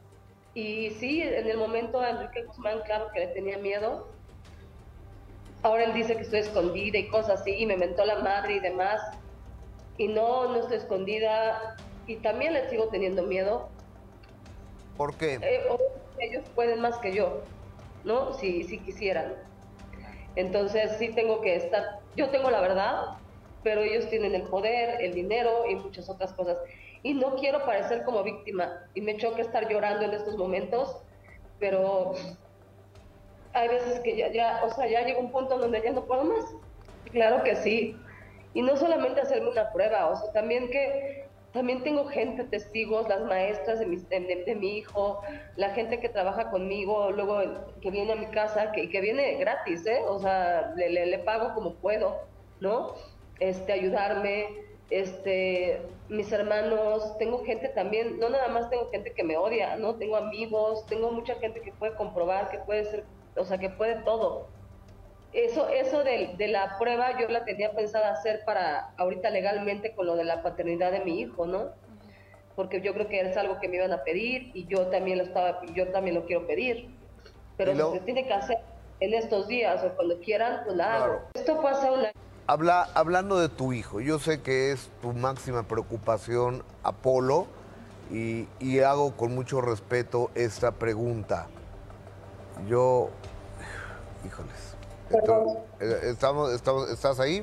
Y 0.55 0.91
sí, 0.91 1.20
en 1.20 1.49
el 1.49 1.57
momento 1.57 2.01
a 2.01 2.11
Enrique 2.11 2.45
Guzmán, 2.45 2.82
claro 2.85 3.09
que 3.12 3.18
le 3.20 3.26
tenía 3.28 3.59
miedo, 3.59 4.07
ahora 5.62 5.85
él 5.85 5.95
dice 5.95 6.14
que 6.14 6.22
estoy 6.22 6.41
escondida 6.41 6.99
y 6.99 7.09
cosas 7.09 7.41
así, 7.41 7.51
y 7.51 7.66
me 7.66 7.76
mentó 7.76 8.05
la 8.05 8.20
madre 8.20 8.55
y 8.55 8.61
demás. 8.61 9.01
Y 9.99 10.07
no, 10.07 10.53
no 10.53 10.61
estoy 10.61 10.76
escondida. 10.76 11.76
Y 12.07 12.17
también 12.17 12.53
le 12.53 12.69
sigo 12.69 12.89
teniendo 12.89 13.23
miedo. 13.23 13.69
¿Por 14.97 15.17
qué? 15.17 15.35
Eh, 15.35 15.67
ellos 16.19 16.45
pueden 16.55 16.81
más 16.81 16.99
que 16.99 17.13
yo, 17.13 17.43
¿no? 18.05 18.35
Si, 18.35 18.65
si 18.65 18.79
quisieran. 18.79 19.35
Entonces 20.37 20.97
sí 20.99 21.09
tengo 21.15 21.41
que 21.41 21.57
estar, 21.57 22.01
yo 22.17 22.29
tengo 22.31 22.51
la 22.51 22.61
verdad, 22.61 23.17
pero 23.63 23.83
ellos 23.83 24.09
tienen 24.09 24.35
el 24.35 24.43
poder, 24.43 25.01
el 25.01 25.15
dinero 25.15 25.65
y 25.69 25.77
muchas 25.77 26.09
otras 26.09 26.33
cosas. 26.33 26.59
Y 27.03 27.15
no 27.15 27.35
quiero 27.37 27.65
parecer 27.65 28.03
como 28.05 28.23
víctima. 28.23 28.87
Y 28.95 29.01
me 29.01 29.17
choca 29.17 29.43
estar 29.43 29.69
llorando 29.69 30.05
en 30.05 30.13
estos 30.13 30.37
momentos, 30.37 31.03
pero 31.59 32.15
hay 33.53 33.69
veces 33.69 34.01
que 34.01 34.17
ya, 34.17 34.33
ya, 34.33 34.63
o 34.65 34.71
sea, 34.71 34.87
ya 34.87 35.03
llega 35.03 35.19
un 35.19 35.31
punto 35.31 35.59
donde 35.59 35.83
ya 35.83 35.93
no 35.93 36.05
puedo 36.05 36.25
más. 36.25 36.45
Claro 37.13 37.43
que 37.43 37.57
sí. 37.57 37.97
Y 38.55 38.63
no 38.63 38.77
solamente 38.77 39.21
hacerme 39.21 39.51
una 39.51 39.73
prueba, 39.73 40.09
o 40.09 40.17
sea, 40.17 40.33
también 40.33 40.71
que 40.71 41.24
también 41.55 41.85
tengo 41.85 42.05
gente, 42.07 42.45
testigos, 42.45 43.09
las 43.09 43.23
maestras 43.23 43.79
de 43.79 43.87
mi, 43.87 43.97
de, 43.97 44.57
mi 44.57 44.79
hijo, 44.79 45.23
la 45.57 45.71
gente 45.71 46.01
que 46.01 46.09
trabaja 46.09 46.51
conmigo, 46.51 47.13
luego 47.13 47.41
que 47.81 47.91
viene 47.91 48.13
a 48.13 48.17
mi 48.17 48.27
casa, 48.27 48.73
que, 48.73 48.91
que 48.91 49.01
viene 49.01 49.37
gratis, 49.37 49.87
¿eh? 49.87 50.01
O 50.07 50.19
sea, 50.19 50.75
le, 50.77 51.07
le, 51.07 51.19
pago 51.21 51.55
como 51.55 51.75
puedo, 51.75 52.19
¿no? 52.61 52.95
Este, 53.39 53.73
ayudarme, 53.73 54.49
este, 54.91 55.81
mis 56.09 56.31
hermanos, 56.33 57.17
tengo 57.19 57.45
gente 57.45 57.69
también, 57.69 58.19
no 58.19 58.29
nada 58.31 58.49
más 58.49 58.69
tengo 58.69 58.91
gente 58.91 59.13
que 59.13 59.23
me 59.23 59.37
odia, 59.37 59.77
¿no? 59.77 59.95
Tengo 59.95 60.17
amigos, 60.17 60.85
tengo 60.87 61.13
mucha 61.13 61.37
gente 61.37 61.61
que 61.61 61.71
puede 61.71 61.95
comprobar, 61.95 62.51
que 62.51 62.59
puede 62.59 62.85
ser 62.85 63.05
o 63.37 63.45
sea, 63.45 63.59
que 63.59 63.71
puede 63.71 63.97
todo. 64.03 64.47
Eso, 65.35 65.68
eso 65.68 66.05
de, 66.05 66.35
de, 66.39 66.49
la 66.49 66.78
prueba 66.78 67.20
yo 67.20 67.28
la 67.28 67.45
tenía 67.45 67.72
pensada 67.72 68.12
hacer 68.12 68.45
para 68.45 68.93
ahorita 68.97 69.30
legalmente 69.30 69.93
con 69.93 70.07
lo 70.07 70.14
de 70.14 70.24
la 70.24 70.43
paternidad 70.43 70.93
de 70.93 71.01
mi 71.01 71.20
hijo, 71.20 71.47
¿no? 71.47 71.70
Porque 72.55 72.80
yo 72.80 72.95
creo 72.95 73.09
que 73.09 73.20
es 73.20 73.37
algo 73.37 73.59
que 73.59 73.68
me 73.68 73.76
iban 73.76 73.93
a 73.93 74.05
pedir 74.05 74.53
y 74.55 74.66
yo 74.66 74.87
también 74.87 75.18
lo 75.18 75.24
estaba, 75.24 75.61
yo 75.74 75.89
también 75.89 76.14
lo 76.14 76.24
quiero 76.24 76.47
pedir. 76.47 76.89
Pero 77.57 77.72
si 77.74 77.99
se 77.99 78.05
tiene 78.05 78.26
que 78.26 78.32
hacer 78.32 78.59
en 79.01 79.12
estos 79.14 79.49
días 79.49 79.82
o 79.82 79.91
cuando 79.97 80.20
quieran, 80.20 80.62
pues 80.64 80.76
la 80.76 80.95
hago. 80.95 81.22
Esto 81.35 81.61
pasa 81.61 81.91
una... 81.91 82.12
Habla, 82.47 82.89
hablando 82.95 83.41
de 83.41 83.49
tu 83.49 83.72
hijo, 83.72 84.01
yo 84.01 84.20
sé 84.20 84.41
que 84.41 84.70
es 84.70 84.89
tu 85.03 85.12
máxima 85.12 85.66
preocupación, 85.66 86.62
Apolo, 86.85 87.47
y, 88.11 88.47
y 88.61 88.80
hago 88.80 89.16
con 89.16 89.35
mucho 89.35 89.61
respeto 89.61 90.30
esta 90.35 90.72
pregunta. 90.72 91.49
Yo 92.68 93.11
Híjoles. 94.24 94.74
Eh, 95.81 96.01
estamos, 96.05 96.53
estamos, 96.53 96.91
¿Estás 96.91 97.21
ahí? 97.21 97.43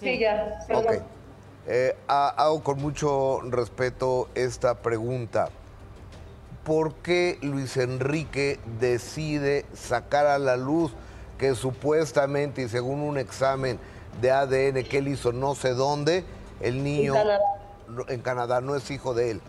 Sí, 0.00 0.18
ya. 0.18 0.58
Ok. 0.72 1.02
Eh, 1.66 1.96
hago 2.06 2.62
con 2.62 2.80
mucho 2.80 3.40
respeto 3.42 4.28
esta 4.34 4.74
pregunta. 4.74 5.50
¿Por 6.64 6.94
qué 6.94 7.38
Luis 7.42 7.76
Enrique 7.76 8.58
decide 8.78 9.66
sacar 9.74 10.26
a 10.26 10.38
la 10.38 10.56
luz 10.56 10.92
que 11.38 11.54
supuestamente 11.54 12.62
y 12.62 12.68
según 12.68 13.00
un 13.00 13.18
examen 13.18 13.78
de 14.20 14.30
ADN 14.30 14.84
que 14.84 14.98
él 14.98 15.08
hizo 15.08 15.32
no 15.32 15.54
sé 15.54 15.74
dónde, 15.74 16.24
el 16.60 16.82
niño 16.82 17.14
en 18.08 18.20
Canadá 18.20 18.60
no 18.60 18.74
es 18.74 18.90
hijo 18.90 19.14
de 19.14 19.32
él? 19.32 19.40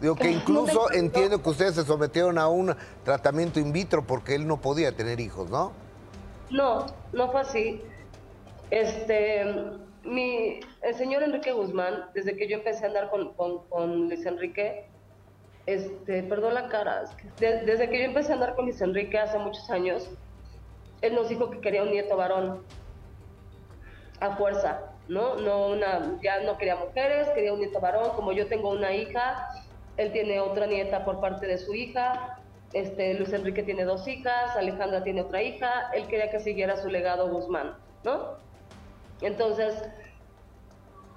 Digo 0.00 0.16
que 0.16 0.30
incluso 0.30 0.90
entiendo 0.92 1.42
que 1.42 1.48
ustedes 1.48 1.76
se 1.76 1.84
sometieron 1.84 2.38
a 2.38 2.48
un 2.48 2.74
tratamiento 3.04 3.60
in 3.60 3.72
vitro 3.72 4.04
porque 4.04 4.34
él 4.34 4.46
no 4.46 4.60
podía 4.60 4.94
tener 4.94 5.20
hijos, 5.20 5.48
¿no? 5.48 5.72
No, 6.54 6.86
no 7.12 7.32
fue 7.32 7.40
así. 7.40 7.82
Este, 8.70 9.44
mi, 10.04 10.60
el 10.82 10.94
señor 10.94 11.24
Enrique 11.24 11.50
Guzmán, 11.50 12.04
desde 12.14 12.36
que 12.36 12.48
yo 12.48 12.58
empecé 12.58 12.84
a 12.84 12.88
andar 12.88 13.10
con, 13.10 13.34
con, 13.34 14.08
Luis 14.08 14.24
Enrique, 14.24 14.86
este, 15.66 16.22
perdón 16.22 16.54
la 16.54 16.68
cara, 16.68 17.06
desde 17.40 17.90
que 17.90 17.98
yo 17.98 18.04
empecé 18.04 18.30
a 18.30 18.34
andar 18.36 18.54
con 18.54 18.66
Luis 18.66 18.80
Enrique 18.80 19.18
hace 19.18 19.36
muchos 19.36 19.68
años, 19.68 20.08
él 21.00 21.16
nos 21.16 21.28
dijo 21.28 21.50
que 21.50 21.60
quería 21.60 21.82
un 21.82 21.90
nieto 21.90 22.16
varón, 22.16 22.62
a 24.20 24.36
fuerza, 24.36 24.92
¿no? 25.08 25.34
no 25.34 25.66
una, 25.70 26.20
ya 26.22 26.40
no 26.42 26.56
quería 26.56 26.76
mujeres, 26.76 27.28
quería 27.30 27.52
un 27.52 27.58
nieto 27.58 27.80
varón, 27.80 28.10
como 28.14 28.30
yo 28.30 28.46
tengo 28.46 28.70
una 28.70 28.94
hija, 28.94 29.48
él 29.96 30.12
tiene 30.12 30.38
otra 30.38 30.66
nieta 30.66 31.04
por 31.04 31.20
parte 31.20 31.48
de 31.48 31.58
su 31.58 31.74
hija, 31.74 32.33
este, 32.74 33.14
Luis 33.14 33.32
Enrique 33.32 33.62
tiene 33.62 33.84
dos 33.84 34.06
hijas, 34.08 34.56
Alejandra 34.56 35.04
tiene 35.04 35.22
otra 35.22 35.42
hija, 35.42 35.90
él 35.94 36.06
quería 36.08 36.30
que 36.30 36.40
siguiera 36.40 36.76
su 36.76 36.88
legado 36.88 37.30
Guzmán, 37.30 37.76
¿no? 38.02 38.36
Entonces, 39.20 39.80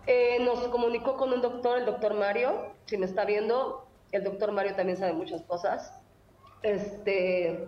eh, 0.06 0.38
nos 0.40 0.60
comunicó 0.70 1.18
con 1.18 1.34
un 1.34 1.42
doctor, 1.42 1.80
el 1.80 1.86
doctor 1.86 2.14
Mario, 2.14 2.74
si 2.86 2.98
me 2.98 3.08
está 3.08 3.26
viendo, 3.26 3.88
el 4.12 4.24
doctor 4.24 4.52
Mario 4.52 4.76
también 4.76 4.98
sabe 4.98 5.14
muchas 5.14 5.42
cosas. 5.42 6.00
Este, 6.62 7.68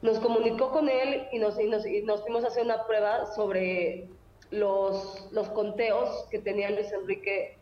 nos 0.00 0.18
comunicó 0.18 0.70
con 0.70 0.88
él 0.88 1.28
y 1.30 1.38
nos, 1.38 1.60
y 1.60 1.68
nos, 1.68 1.84
nos 2.04 2.22
fuimos 2.22 2.42
a 2.44 2.48
hacer 2.48 2.64
una 2.64 2.86
prueba 2.86 3.26
sobre 3.26 4.08
los, 4.50 5.28
los 5.30 5.48
conteos 5.50 6.26
que 6.30 6.38
tenía 6.38 6.70
Luis 6.70 6.90
Enrique 6.90 7.58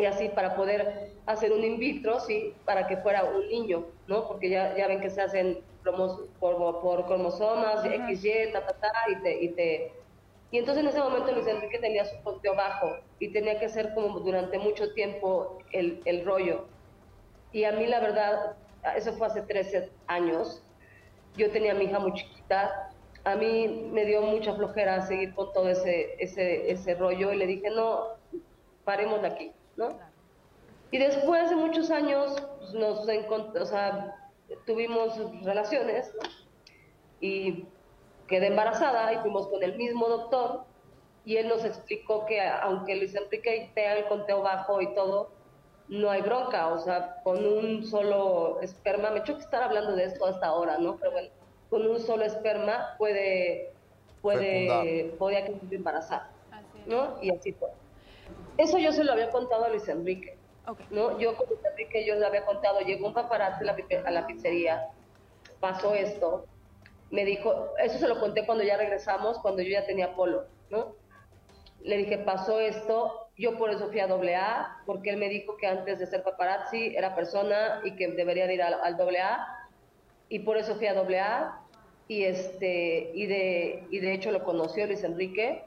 y 0.00 0.06
así 0.06 0.28
para 0.30 0.56
poder 0.56 1.12
hacer 1.26 1.52
un 1.52 1.62
in 1.62 1.78
vitro, 1.78 2.20
sí, 2.20 2.54
para 2.64 2.86
que 2.86 2.96
fuera 2.96 3.24
un 3.24 3.46
niño, 3.48 3.84
¿no? 4.06 4.26
Porque 4.26 4.48
ya, 4.48 4.76
ya 4.76 4.88
ven 4.88 5.00
que 5.00 5.10
se 5.10 5.20
hacen 5.20 5.58
por, 6.40 6.80
por 6.80 7.06
cromosomas, 7.06 7.82
XY, 7.82 8.52
ta, 8.52 8.66
ta, 8.66 8.74
ta, 8.74 8.92
y 9.10 9.22
te, 9.22 9.42
y 9.42 9.48
te 9.50 9.92
y 10.52 10.58
entonces 10.58 10.82
en 10.82 10.88
ese 10.88 10.98
momento 10.98 11.30
Luis 11.32 11.46
Enrique 11.46 11.78
tenía 11.78 12.04
su 12.04 12.20
conteo 12.22 12.56
bajo 12.56 12.96
y 13.20 13.28
tenía 13.28 13.60
que 13.60 13.68
ser 13.68 13.94
como 13.94 14.18
durante 14.18 14.58
mucho 14.58 14.92
tiempo 14.94 15.58
el, 15.70 16.00
el 16.04 16.24
rollo. 16.24 16.66
Y 17.52 17.64
a 17.64 17.72
mí 17.72 17.86
la 17.86 18.00
verdad, 18.00 18.56
eso 18.96 19.12
fue 19.12 19.28
hace 19.28 19.42
13 19.42 19.90
años, 20.08 20.62
yo 21.36 21.50
tenía 21.50 21.72
a 21.72 21.74
mi 21.74 21.84
hija 21.84 22.00
muy 22.00 22.12
chiquita, 22.14 22.90
a 23.24 23.36
mí 23.36 23.90
me 23.92 24.04
dio 24.04 24.22
mucha 24.22 24.54
flojera 24.54 25.02
seguir 25.02 25.34
con 25.34 25.52
todo 25.52 25.68
ese, 25.68 26.16
ese, 26.18 26.70
ese 26.70 26.94
rollo 26.94 27.32
y 27.32 27.36
le 27.36 27.46
dije, 27.46 27.70
no, 27.70 28.08
paremos 28.84 29.22
de 29.22 29.28
aquí, 29.28 29.52
¿no? 29.80 29.98
Y 30.90 30.98
después 30.98 31.48
de 31.50 31.56
muchos 31.56 31.90
años 31.90 32.36
pues, 32.58 32.74
nos 32.74 33.00
o 33.00 33.64
sea, 33.64 34.14
tuvimos 34.66 35.18
relaciones 35.44 36.12
y 37.20 37.64
quedé 38.28 38.48
embarazada 38.48 39.12
y 39.12 39.18
fuimos 39.18 39.48
con 39.48 39.62
el 39.62 39.76
mismo 39.76 40.08
doctor 40.08 40.64
y 41.24 41.36
él 41.36 41.48
nos 41.48 41.64
explicó 41.64 42.26
que 42.26 42.40
aunque 42.40 42.96
Luis 42.96 43.14
Enrique 43.14 43.70
tenga 43.74 43.94
el 43.94 44.06
conteo 44.06 44.42
bajo 44.42 44.80
y 44.80 44.94
todo, 44.94 45.30
no 45.88 46.10
hay 46.10 46.22
bronca, 46.22 46.68
o 46.68 46.78
sea, 46.78 47.16
con 47.24 47.44
un 47.44 47.84
solo 47.84 48.60
esperma, 48.60 49.10
me 49.10 49.24
choca 49.24 49.40
estar 49.40 49.62
hablando 49.62 49.96
de 49.96 50.04
esto 50.04 50.26
hasta 50.26 50.46
ahora, 50.46 50.78
¿no? 50.78 50.96
Pero 50.96 51.12
bueno, 51.12 51.28
con 51.68 51.86
un 51.86 51.98
solo 51.98 52.24
esperma 52.24 52.94
puede, 52.96 53.72
puede, 54.22 55.14
podía 55.18 55.44
quedar 55.44 55.60
embarazada, 55.70 56.30
¿no? 56.86 57.18
Y 57.20 57.30
así 57.30 57.52
fue. 57.52 57.68
Eso 58.60 58.76
yo 58.76 58.92
se 58.92 59.04
lo 59.04 59.12
había 59.12 59.30
contado 59.30 59.64
a 59.64 59.70
Luis 59.70 59.88
Enrique, 59.88 60.36
¿no? 60.90 61.18
Yo 61.18 61.34
con 61.34 61.48
Luis 61.48 61.60
Enrique 61.64 62.04
yo 62.04 62.14
le 62.16 62.26
había 62.26 62.44
contado, 62.44 62.80
llegó 62.80 63.06
un 63.06 63.14
paparazzi 63.14 63.64
a 63.66 64.10
la 64.10 64.26
pizzería, 64.26 64.88
pasó 65.60 65.94
esto, 65.94 66.44
me 67.10 67.24
dijo, 67.24 67.70
eso 67.78 67.98
se 67.98 68.06
lo 68.06 68.20
conté 68.20 68.44
cuando 68.44 68.62
ya 68.62 68.76
regresamos, 68.76 69.38
cuando 69.38 69.62
yo 69.62 69.70
ya 69.70 69.86
tenía 69.86 70.14
polo, 70.14 70.44
¿no? 70.68 70.94
Le 71.82 71.96
dije, 71.96 72.18
pasó 72.18 72.60
esto, 72.60 73.28
yo 73.38 73.56
por 73.56 73.70
eso 73.70 73.88
fui 73.88 74.00
a 74.00 74.04
AA, 74.04 74.82
porque 74.84 75.08
él 75.08 75.16
me 75.16 75.30
dijo 75.30 75.56
que 75.56 75.66
antes 75.66 75.98
de 75.98 76.06
ser 76.06 76.22
paparazzi 76.22 76.94
era 76.94 77.14
persona 77.14 77.80
y 77.82 77.96
que 77.96 78.08
debería 78.08 78.52
ir 78.52 78.62
al, 78.62 78.74
al 78.74 79.00
AA, 79.00 79.68
y 80.28 80.40
por 80.40 80.58
eso 80.58 80.74
fui 80.74 80.86
a 80.86 81.00
AA, 81.00 81.62
y, 82.08 82.24
este, 82.24 83.10
y, 83.14 83.24
de, 83.24 83.86
y 83.90 84.00
de 84.00 84.12
hecho 84.12 84.30
lo 84.30 84.44
conoció 84.44 84.86
Luis 84.86 85.02
Enrique, 85.02 85.64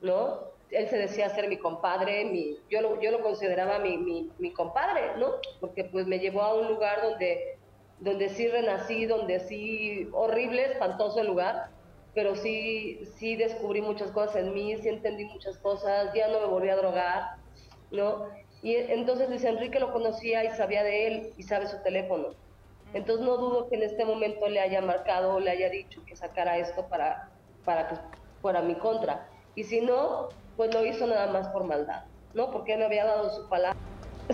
¿no? 0.00 0.51
Él 0.72 0.88
se 0.88 0.96
decía 0.98 1.28
ser 1.28 1.48
mi 1.48 1.58
compadre, 1.58 2.24
mi, 2.24 2.56
yo, 2.68 2.80
lo, 2.80 3.00
yo 3.00 3.10
lo 3.10 3.22
consideraba 3.22 3.78
mi, 3.78 3.96
mi, 3.98 4.30
mi 4.38 4.52
compadre, 4.52 5.16
¿no? 5.18 5.32
Porque 5.60 5.84
pues 5.84 6.06
me 6.06 6.18
llevó 6.18 6.42
a 6.42 6.54
un 6.54 6.68
lugar 6.68 7.02
donde 7.02 7.58
donde 8.02 8.30
sí 8.30 8.48
renací, 8.48 9.06
donde 9.06 9.38
sí, 9.38 10.08
horrible, 10.12 10.64
espantoso 10.64 11.20
el 11.20 11.28
lugar, 11.28 11.70
pero 12.14 12.34
sí, 12.34 13.00
sí 13.16 13.36
descubrí 13.36 13.80
muchas 13.80 14.10
cosas 14.10 14.36
en 14.36 14.52
mí, 14.52 14.76
sí 14.78 14.88
entendí 14.88 15.24
muchas 15.24 15.56
cosas, 15.58 16.12
ya 16.12 16.26
no 16.26 16.40
me 16.40 16.46
volví 16.46 16.68
a 16.68 16.76
drogar, 16.76 17.36
¿no? 17.92 18.26
Y 18.60 18.74
entonces 18.74 19.28
Luis 19.28 19.44
Enrique 19.44 19.78
lo 19.78 19.92
conocía 19.92 20.44
y 20.44 20.50
sabía 20.50 20.82
de 20.82 21.06
él 21.06 21.32
y 21.36 21.44
sabe 21.44 21.68
su 21.68 21.80
teléfono. 21.82 22.34
Entonces 22.92 23.24
no 23.24 23.36
dudo 23.36 23.68
que 23.68 23.76
en 23.76 23.82
este 23.84 24.04
momento 24.04 24.48
le 24.48 24.60
haya 24.60 24.80
marcado 24.82 25.34
o 25.34 25.40
le 25.40 25.50
haya 25.50 25.70
dicho 25.70 26.04
que 26.04 26.16
sacara 26.16 26.58
esto 26.58 26.88
para, 26.88 27.30
para 27.64 27.88
que 27.88 27.94
fuera 28.40 28.62
mi 28.62 28.74
contra. 28.74 29.28
Y 29.54 29.64
si 29.64 29.80
no, 29.80 30.28
pues 30.56 30.72
lo 30.74 30.84
hizo 30.84 31.06
nada 31.06 31.26
más 31.32 31.48
por 31.48 31.64
maldad, 31.64 32.04
¿no? 32.34 32.50
Porque 32.50 32.76
me 32.76 32.84
había 32.84 33.04
dado 33.04 33.30
su 33.30 33.48
palabra. 33.48 33.78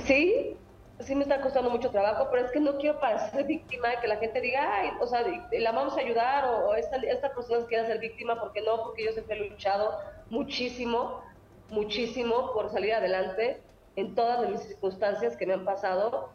Sí, 0.04 0.56
sí 1.00 1.14
me 1.14 1.22
está 1.22 1.40
costando 1.40 1.70
mucho 1.70 1.90
trabajo, 1.90 2.28
pero 2.30 2.44
es 2.44 2.50
que 2.50 2.60
no 2.60 2.76
quiero 2.78 2.98
parecer 3.00 3.44
víctima 3.46 4.00
que 4.00 4.08
la 4.08 4.16
gente 4.16 4.40
diga, 4.40 4.74
ay, 4.74 4.90
o 5.00 5.06
sea, 5.06 5.24
la 5.52 5.72
vamos 5.72 5.96
a 5.96 6.00
ayudar 6.00 6.44
o, 6.46 6.74
esta, 6.74 6.96
esta 6.96 7.32
persona 7.32 7.66
quiere 7.66 7.86
ser 7.86 7.98
víctima, 7.98 8.40
porque 8.40 8.60
no, 8.62 8.82
porque 8.82 9.04
yo 9.04 9.12
siempre 9.12 9.36
he 9.36 9.48
luchado 9.48 9.98
muchísimo, 10.30 11.22
muchísimo 11.70 12.52
por 12.52 12.70
salir 12.70 12.94
adelante 12.94 13.60
en 13.96 14.14
todas 14.14 14.48
mis 14.48 14.60
circunstancias 14.60 15.36
que 15.36 15.46
me 15.46 15.54
han 15.54 15.64
pasado, 15.64 16.30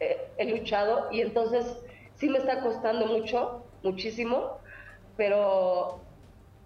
eh, 0.00 0.28
he 0.36 0.44
luchado 0.46 1.08
y 1.10 1.20
entonces 1.20 1.78
sí 2.14 2.28
me 2.28 2.38
está 2.38 2.60
costando 2.60 3.06
mucho, 3.06 3.62
muchísimo, 3.82 4.58
pero 5.16 6.00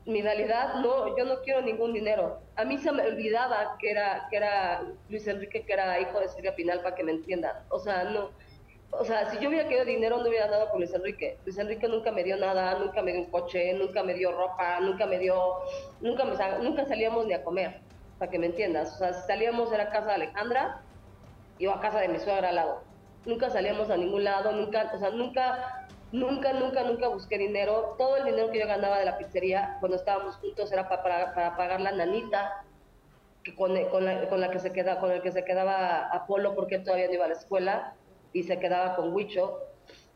mi 0.06 0.22
realidad, 0.22 0.76
no, 0.76 1.16
yo 1.16 1.24
no 1.24 1.42
quiero 1.42 1.62
ningún 1.62 1.92
dinero. 1.92 2.40
A 2.54 2.64
mí 2.64 2.78
se 2.78 2.92
me 2.92 3.02
olvidaba 3.02 3.76
que 3.78 3.90
era, 3.90 4.26
que 4.30 4.36
era 4.36 4.82
Luis 5.08 5.26
Enrique, 5.26 5.64
que 5.64 5.72
era 5.72 6.00
hijo 6.00 6.20
de 6.20 6.28
Silvia 6.28 6.54
Pinal, 6.54 6.80
para 6.80 6.94
que 6.94 7.02
me 7.02 7.10
entiendan. 7.12 7.56
O 7.70 7.80
sea, 7.80 8.04
no, 8.04 8.30
o 8.92 9.04
sea, 9.04 9.28
si 9.30 9.38
yo 9.38 9.48
hubiera 9.48 9.68
querido 9.68 9.84
dinero, 9.84 10.18
no 10.18 10.28
hubiera 10.28 10.46
dado 10.46 10.70
por 10.70 10.78
Luis 10.78 10.94
Enrique. 10.94 11.38
Luis 11.44 11.58
Enrique 11.58 11.88
nunca 11.88 12.12
me 12.12 12.22
dio 12.22 12.36
nada, 12.36 12.78
nunca 12.78 13.02
me 13.02 13.12
dio 13.12 13.22
un 13.22 13.30
coche, 13.30 13.74
nunca 13.74 14.04
me 14.04 14.14
dio 14.14 14.30
ropa, 14.30 14.78
nunca 14.80 15.06
me 15.06 15.18
dio, 15.18 15.56
nunca, 16.00 16.24
me, 16.24 16.36
nunca 16.62 16.84
salíamos 16.86 17.26
ni 17.26 17.34
a 17.34 17.42
comer, 17.42 17.80
para 18.18 18.30
que 18.30 18.38
me 18.38 18.46
entiendas. 18.46 18.94
O 18.94 18.98
sea, 18.98 19.12
si 19.12 19.26
salíamos 19.26 19.72
era 19.72 19.84
a 19.84 19.90
casa 19.90 20.06
de 20.06 20.14
Alejandra 20.14 20.82
y 21.58 21.66
a 21.66 21.80
casa 21.80 21.98
de 21.98 22.08
mi 22.08 22.20
suegra 22.20 22.50
al 22.50 22.54
lado. 22.54 22.82
Nunca 23.24 23.50
salíamos 23.50 23.90
a 23.90 23.96
ningún 23.96 24.22
lado, 24.22 24.52
nunca, 24.52 24.88
o 24.94 24.98
sea, 24.98 25.10
nunca 25.10 25.85
Nunca, 26.16 26.54
nunca, 26.54 26.82
nunca 26.82 27.08
busqué 27.08 27.36
dinero. 27.36 27.94
Todo 27.98 28.16
el 28.16 28.24
dinero 28.24 28.50
que 28.50 28.58
yo 28.58 28.66
ganaba 28.66 28.98
de 28.98 29.04
la 29.04 29.18
pizzería 29.18 29.76
cuando 29.80 29.98
estábamos 29.98 30.36
juntos 30.36 30.72
era 30.72 30.88
para, 30.88 31.34
para, 31.34 31.56
pagar 31.58 31.82
la 31.82 31.92
nanita 31.92 32.64
que 33.44 33.54
con, 33.54 33.76
con, 33.90 34.06
la, 34.06 34.26
con, 34.30 34.40
la, 34.40 34.50
que 34.50 34.58
se 34.58 34.72
queda, 34.72 34.98
con 34.98 35.10
el 35.10 35.20
que 35.20 35.30
se 35.30 35.44
quedaba 35.44 36.06
Apolo 36.06 36.54
porque 36.54 36.76
él 36.76 36.84
todavía 36.84 37.08
no 37.08 37.12
iba 37.12 37.26
a 37.26 37.28
la 37.28 37.34
escuela 37.34 37.94
y 38.32 38.44
se 38.44 38.58
quedaba 38.58 38.96
con 38.96 39.12
Huicho 39.12 39.58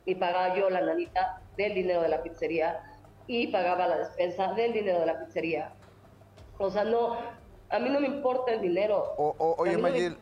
y 0.06 0.14
pagaba 0.14 0.56
yo 0.56 0.70
la 0.70 0.80
nanita 0.80 1.42
del 1.58 1.74
dinero 1.74 2.00
de 2.00 2.08
la 2.08 2.22
pizzería 2.22 2.80
y 3.26 3.48
pagaba 3.48 3.86
la 3.86 3.98
despensa 3.98 4.54
del 4.54 4.72
dinero 4.72 5.00
de 5.00 5.06
la 5.06 5.20
pizzería. 5.20 5.74
O 6.56 6.70
sea, 6.70 6.84
no, 6.84 7.18
a 7.68 7.78
mí 7.78 7.90
no 7.90 8.00
me 8.00 8.06
importa 8.06 8.52
el 8.52 8.62
dinero. 8.62 9.12
oye, 9.18 9.76
Mayel, 9.76 10.16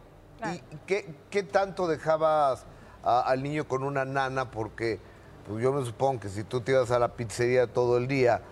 ¿y 0.44 0.76
qué, 0.86 1.14
qué, 1.30 1.44
tanto 1.44 1.86
dejabas 1.86 2.66
al 3.04 3.44
niño 3.44 3.68
con 3.68 3.84
una 3.84 4.04
nana? 4.04 4.50
Porque 4.50 4.98
pues 5.48 5.62
yo 5.62 5.72
me 5.72 5.84
supongo 5.84 6.20
que 6.20 6.28
si 6.28 6.44
tú 6.44 6.60
te 6.60 6.72
ibas 6.72 6.90
a 6.90 6.98
la 6.98 7.08
pizzería 7.08 7.66
todo 7.66 7.96
el 7.96 8.06
día, 8.06 8.42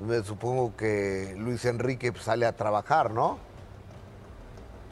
me 0.00 0.22
supongo 0.22 0.74
que 0.74 1.34
Luis 1.36 1.64
Enrique 1.66 2.12
pues, 2.12 2.24
sale 2.24 2.46
a 2.46 2.52
trabajar, 2.52 3.10
¿no? 3.10 3.38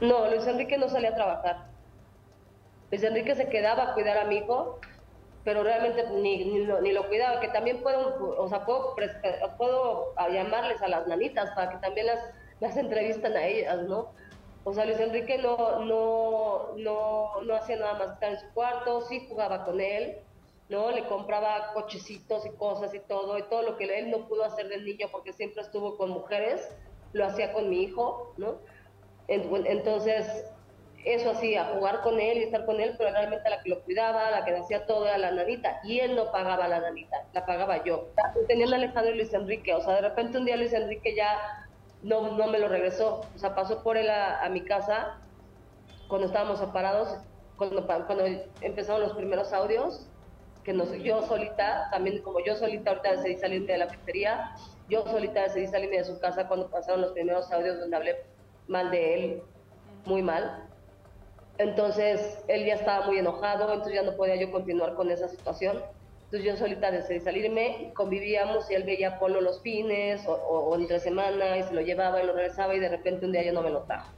No, 0.01 0.29
Luis 0.29 0.47
Enrique 0.47 0.77
no 0.77 0.89
sale 0.91 1.09
a 1.09 1.15
trabajar. 1.15 1.67
Luis 2.91 3.03
Enrique 3.03 3.35
se 3.35 3.49
quedaba 3.49 3.91
a 3.91 3.95
cuidar 3.95 4.19
a 4.19 4.25
mi 4.27 4.37
hijo, 4.37 4.79
pero 5.43 5.63
realmente 5.63 6.05
ni, 6.11 6.45
ni, 6.45 6.93
lo, 6.93 7.09
cuidaba, 7.09 7.41
que 7.41 7.49
también 7.49 7.83
puedo, 7.83 8.37
o 8.39 8.49
sea, 8.49 8.67
puedo, 8.67 8.95
puedo 9.57 10.15
llamarles 10.31 10.83
a 10.83 10.89
las 10.89 11.07
nanitas 11.07 11.51
para 11.53 11.71
que 11.71 11.77
también 11.79 12.07
las, 12.07 12.19
las 12.61 12.77
entrevistan 12.77 13.33
a 13.37 13.47
ellas, 13.47 13.83
¿no? 13.85 14.11
O 14.65 14.75
sea, 14.75 14.85
Luis 14.85 15.01
Enrique 15.01 15.39
no, 15.39 15.85
no, 15.85 16.75
no, 16.77 17.43
no 17.43 17.55
hacía 17.55 17.77
nada 17.77 17.95
más 17.95 18.13
estar 18.15 18.33
en 18.33 18.41
su 18.41 18.49
cuarto, 18.53 19.01
sí 19.03 19.27
jugaba 19.29 19.65
con 19.65 19.81
él, 19.81 20.19
¿no? 20.69 20.91
Le 20.91 21.05
compraba 21.07 21.73
cochecitos 21.75 22.47
y 22.47 22.51
cosas 22.51 22.95
y 22.95 23.01
todo, 23.01 23.39
y 23.39 23.43
todo 23.45 23.63
lo 23.63 23.77
que 23.77 23.85
él 23.99 24.11
no 24.11 24.27
pudo 24.29 24.45
hacer 24.45 24.69
del 24.69 24.85
niño 24.85 25.09
porque 25.11 25.33
siempre 25.33 25.63
estuvo 25.63 25.97
con 25.97 26.11
mujeres, 26.11 26.69
lo 27.13 27.27
hacía 27.27 27.53
con 27.53 27.69
mi 27.69 27.83
hijo, 27.83 28.35
¿no? 28.37 28.59
Entonces, 29.29 30.47
eso 31.05 31.31
así, 31.31 31.55
a 31.55 31.67
jugar 31.67 32.01
con 32.01 32.19
él 32.19 32.39
y 32.39 32.43
estar 32.45 32.65
con 32.65 32.81
él, 32.81 32.95
pero 32.97 33.11
realmente 33.11 33.49
la 33.49 33.63
que 33.63 33.71
lo 33.71 33.83
cuidaba, 33.83 34.31
la 34.31 34.45
que 34.45 34.57
hacía 34.57 34.87
todo 34.87 35.07
era 35.07 35.19
la 35.19 35.31
nanita, 35.31 35.81
y 35.85 36.01
él 36.01 36.17
no 36.17 36.31
pagaba 36.33 36.67
la 36.67 36.81
nanita, 36.81 37.25
la 37.33 37.45
pagaba 37.45 37.85
yo. 37.85 38.09
Tenía 38.49 38.67
un 38.67 38.75
Alejandro 38.75 39.13
y 39.13 39.19
Luis 39.19 39.33
Enrique, 39.35 39.75
o 39.75 39.83
sea, 39.83 39.95
de 39.95 40.01
repente 40.01 40.39
un 40.39 40.47
día 40.47 40.57
Luis 40.57 40.73
Enrique 40.73 41.15
ya 41.15 41.69
no, 42.03 42.33
no 42.33 42.47
me 42.47 42.59
lo 42.59 42.69
regresó, 42.69 43.21
o 43.35 43.39
sea, 43.39 43.55
pasó 43.55 43.83
por 43.83 43.97
él 43.97 44.09
a, 44.11 44.49
mi 44.51 44.63
casa 44.63 45.19
cuando 46.09 46.27
estábamos 46.27 46.59
separados, 46.59 47.19
cuando, 47.57 47.87
cuando 47.87 48.25
empezaron 48.61 49.03
los 49.03 49.13
primeros 49.13 49.53
audios, 49.53 50.09
que 50.65 50.73
no 50.73 50.87
sé, 50.87 51.03
yo 51.03 51.23
solita, 51.27 51.89
también 51.91 52.23
como 52.23 52.41
yo 52.45 52.57
solita 52.57 52.91
ahorita 52.91 53.17
decidí 53.17 53.37
salirme 53.37 53.73
de 53.73 53.79
la 53.79 53.89
pizzería, 53.89 54.57
yo 54.89 55.05
solita 55.07 55.43
decidí 55.43 55.67
salirme 55.67 55.99
de 55.99 56.05
su 56.05 56.19
casa 56.19 56.49
cuando 56.49 56.71
pasaron 56.71 57.03
los 57.03 57.13
primeros 57.13 57.53
audios 57.53 57.79
donde 57.79 57.97
hablé 57.97 58.17
mal 58.67 58.91
de 58.91 59.15
él, 59.15 59.43
muy 60.07 60.23
mal. 60.23 60.69
Entonces 61.59 62.43
él 62.49 62.65
ya 62.65 62.75
estaba 62.75 63.07
muy 63.07 63.19
enojado, 63.19 63.73
entonces 63.73 63.95
ya 63.95 64.03
no 64.03 64.17
podía 64.17 64.37
yo 64.37 64.51
continuar 64.51 64.95
con 64.95 65.11
esa 65.11 65.29
situación. 65.29 65.83
Entonces 66.25 66.45
yo 66.45 66.57
solita 66.57 66.91
decidí 66.91 67.21
salirme, 67.21 67.93
convivíamos 67.95 68.71
y 68.71 68.75
él 68.75 68.83
veía 68.83 69.19
Polo 69.19 69.41
los 69.41 69.61
fines 69.61 70.27
o, 70.27 70.33
o, 70.33 70.75
entre 70.75 70.99
semana 70.99 71.59
y 71.59 71.63
se 71.63 71.75
lo 71.75 71.83
llevaba 71.83 72.23
y 72.23 72.27
lo 72.27 72.33
regresaba 72.33 72.75
y 72.75 72.81
de 72.81 72.89
repente 72.89 73.27
un 73.27 73.33
día 73.33 73.45
yo 73.45 73.53
no 73.53 73.63
me 73.63 73.71
lo 73.71 73.83
trajo. 73.83 74.11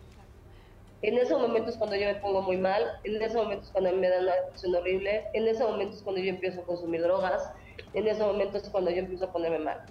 En 1.03 1.18
ese 1.18 1.36
momento 1.36 1.70
es 1.70 1.76
cuando 1.76 1.97
yo 1.97 2.07
me 2.07 2.14
pongo 2.16 2.42
muy 2.42 2.57
mal, 2.57 2.82
en 3.05 3.20
ese 3.20 3.36
momento 3.36 3.64
es 3.64 3.70
cuando 3.70 3.92
me 3.92 4.09
da 4.09 4.20
una 4.20 4.34
depresión 4.34 4.74
horrible, 4.74 5.24
en 5.34 5.47
ese 5.47 5.62
momento 5.62 5.94
es 5.94 6.03
cuando 6.03 6.22
yo 6.22 6.30
empiezo 6.30 6.62
a 6.62 6.64
consumir 6.64 7.03
drogas, 7.03 7.53
en 7.92 8.07
ese 8.07 8.22
momento 8.22 8.57
es 8.57 8.68
cuando 8.70 8.90
yo 8.90 8.99
empiezo 8.99 9.26
a 9.26 9.32
ponerme 9.32 9.59
mal. 9.59 9.84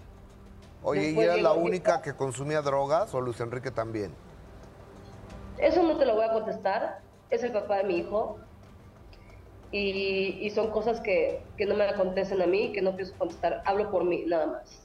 Oye, 0.81 1.11
¿y 1.11 1.19
era 1.19 1.37
la 1.37 1.53
única 1.53 2.01
que 2.01 2.13
consumía 2.13 2.61
drogas 2.61 3.13
o 3.13 3.21
Luis 3.21 3.39
Enrique 3.39 3.71
también? 3.71 4.13
Eso 5.59 5.83
no 5.83 5.97
te 5.97 6.05
lo 6.05 6.15
voy 6.15 6.25
a 6.25 6.33
contestar, 6.33 6.99
es 7.29 7.43
el 7.43 7.51
papá 7.51 7.77
de 7.77 7.83
mi 7.83 7.97
hijo 7.97 8.39
y, 9.71 10.49
son 10.55 10.71
cosas 10.71 11.01
que, 11.01 11.41
que, 11.57 11.65
no 11.65 11.75
me 11.75 11.83
acontecen 11.83 12.41
a 12.41 12.47
mí, 12.47 12.71
que 12.71 12.81
no 12.81 12.95
pienso 12.95 13.13
contestar, 13.17 13.61
hablo 13.65 13.91
por 13.91 14.05
mí 14.05 14.23
nada 14.25 14.47
más. 14.47 14.84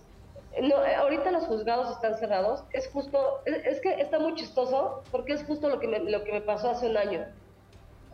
No, 0.58 0.84
eh, 0.84 0.94
ahorita 0.96 1.30
los 1.30 1.46
juzgados 1.46 1.90
están 1.90 2.16
cerrados, 2.16 2.64
es 2.72 2.88
justo, 2.88 3.40
es, 3.44 3.80
que 3.80 4.00
está 4.00 4.18
muy 4.18 4.34
chistoso 4.34 5.02
porque 5.12 5.34
es 5.34 5.44
justo 5.44 5.68
lo 5.68 5.78
que 5.78 5.86
me, 5.86 6.00
lo 6.00 6.24
que 6.24 6.32
me 6.32 6.40
pasó 6.40 6.70
hace 6.70 6.88
un 6.88 6.96
año. 6.96 7.24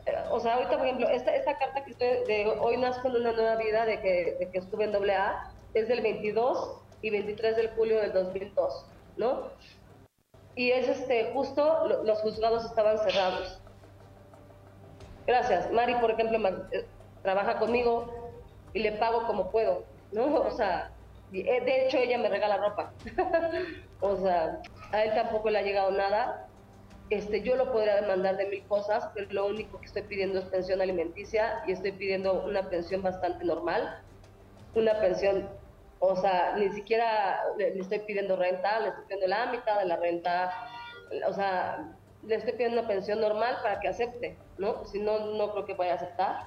Eh, 0.04 0.14
o 0.30 0.38
sea, 0.38 0.54
ahorita, 0.54 0.76
por 0.76 0.86
ejemplo, 0.86 1.08
esta, 1.08 1.34
esta 1.34 1.56
carta 1.58 1.84
que 1.84 1.92
estoy, 1.92 2.08
de 2.26 2.46
hoy 2.60 2.76
nazco 2.76 3.08
en 3.08 3.16
una 3.16 3.32
nueva 3.32 3.56
vida, 3.56 3.86
de 3.86 4.00
que, 4.00 4.36
de 4.38 4.50
que 4.50 4.58
estuve 4.58 4.84
en 4.84 4.94
AA, 4.94 5.50
es 5.72 5.88
del 5.88 6.02
22 6.02 6.78
y 7.00 7.10
23 7.10 7.56
de 7.56 7.68
julio 7.68 8.00
del 8.00 8.12
2002, 8.12 8.86
¿no? 9.16 9.48
Y 10.54 10.70
es 10.72 10.88
este, 10.88 11.32
justo, 11.32 12.02
los 12.04 12.20
juzgados 12.20 12.64
estaban 12.64 12.98
cerrados. 12.98 13.60
Gracias. 15.26 15.70
Mari, 15.72 15.94
por 15.96 16.10
ejemplo, 16.10 16.38
eh, 16.72 16.86
trabaja 17.22 17.58
conmigo 17.58 18.12
y 18.72 18.78
le 18.80 18.92
pago 18.92 19.26
como 19.26 19.50
puedo, 19.50 19.84
¿no? 20.12 20.24
O 20.42 20.50
sea, 20.50 20.92
de 21.32 21.86
hecho 21.86 21.98
ella 21.98 22.18
me 22.18 22.28
regala 22.28 22.56
ropa. 22.56 22.92
o 24.00 24.16
sea, 24.16 24.60
a 24.92 25.04
él 25.04 25.14
tampoco 25.14 25.50
le 25.50 25.58
ha 25.58 25.62
llegado 25.62 25.90
nada. 25.90 26.48
Este, 27.10 27.42
yo 27.42 27.54
lo 27.54 27.70
podría 27.70 28.00
demandar 28.00 28.36
de 28.36 28.46
mil 28.46 28.64
cosas, 28.64 29.08
pero 29.14 29.30
lo 29.30 29.46
único 29.46 29.78
que 29.78 29.86
estoy 29.86 30.02
pidiendo 30.02 30.40
es 30.40 30.46
pensión 30.46 30.80
alimenticia 30.80 31.62
y 31.66 31.72
estoy 31.72 31.92
pidiendo 31.92 32.44
una 32.44 32.68
pensión 32.68 33.00
bastante 33.02 33.44
normal, 33.44 34.02
una 34.74 34.98
pensión, 34.98 35.48
o 36.00 36.16
sea, 36.16 36.56
ni 36.56 36.68
siquiera 36.70 37.40
le, 37.58 37.78
estoy 37.78 38.00
pidiendo 38.00 38.34
renta, 38.34 38.80
le 38.80 38.88
estoy 38.88 39.04
pidiendo 39.04 39.28
la 39.28 39.46
mitad 39.52 39.78
de 39.78 39.84
la 39.84 39.96
renta, 39.96 40.52
o 41.28 41.32
sea, 41.32 41.92
le 42.24 42.34
estoy 42.34 42.54
pidiendo 42.54 42.80
una 42.80 42.88
pensión 42.88 43.20
normal 43.20 43.56
para 43.62 43.78
que 43.78 43.86
acepte, 43.86 44.36
¿no? 44.58 44.84
Si 44.86 44.98
no, 44.98 45.26
no 45.36 45.52
creo 45.52 45.64
que 45.64 45.74
vaya 45.74 45.92
a 45.92 45.96
aceptar. 45.96 46.46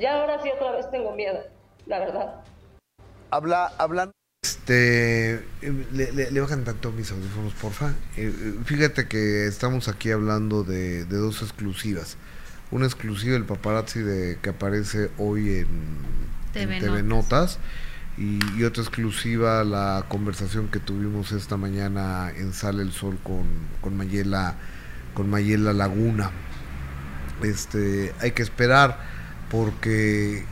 Ya 0.00 0.20
ahora 0.20 0.40
sí 0.40 0.50
otra 0.50 0.72
vez 0.72 0.90
tengo 0.90 1.12
miedo, 1.12 1.38
la 1.86 2.00
verdad. 2.00 2.42
Habla, 3.30 3.72
hablando. 3.78 4.12
Este, 4.44 5.44
le, 5.92 6.40
bajan 6.40 6.64
tanto 6.64 6.92
mis 6.92 7.10
audífonos, 7.10 7.52
porfa. 7.54 7.90
Eh, 8.16 8.32
eh, 8.32 8.54
fíjate 8.64 9.08
que 9.08 9.46
estamos 9.46 9.88
aquí 9.88 10.10
hablando 10.10 10.64
de, 10.64 11.04
dos 11.04 11.42
exclusivas. 11.42 12.16
Una 12.70 12.86
exclusiva 12.86 13.32
del 13.32 13.44
paparazzi 13.44 14.00
de 14.00 14.38
que 14.40 14.50
aparece 14.50 15.10
hoy 15.18 15.58
en 15.58 15.66
TV, 16.52 17.02
Notas. 17.02 17.58
y, 18.16 18.62
otra 18.62 18.82
exclusiva 18.82 19.64
la 19.64 20.04
conversación 20.08 20.68
que 20.68 20.78
tuvimos 20.78 21.32
esta 21.32 21.56
mañana 21.56 22.30
en 22.36 22.52
Sale 22.52 22.82
el 22.82 22.92
Sol 22.92 23.18
con, 23.22 23.46
con 23.80 23.96
Mayela 23.96 24.56
con 25.14 25.28
Mayela 25.28 25.72
Laguna. 25.72 26.30
Este, 27.42 28.14
hay 28.20 28.30
que 28.32 28.42
esperar 28.42 28.98
porque 29.50 30.44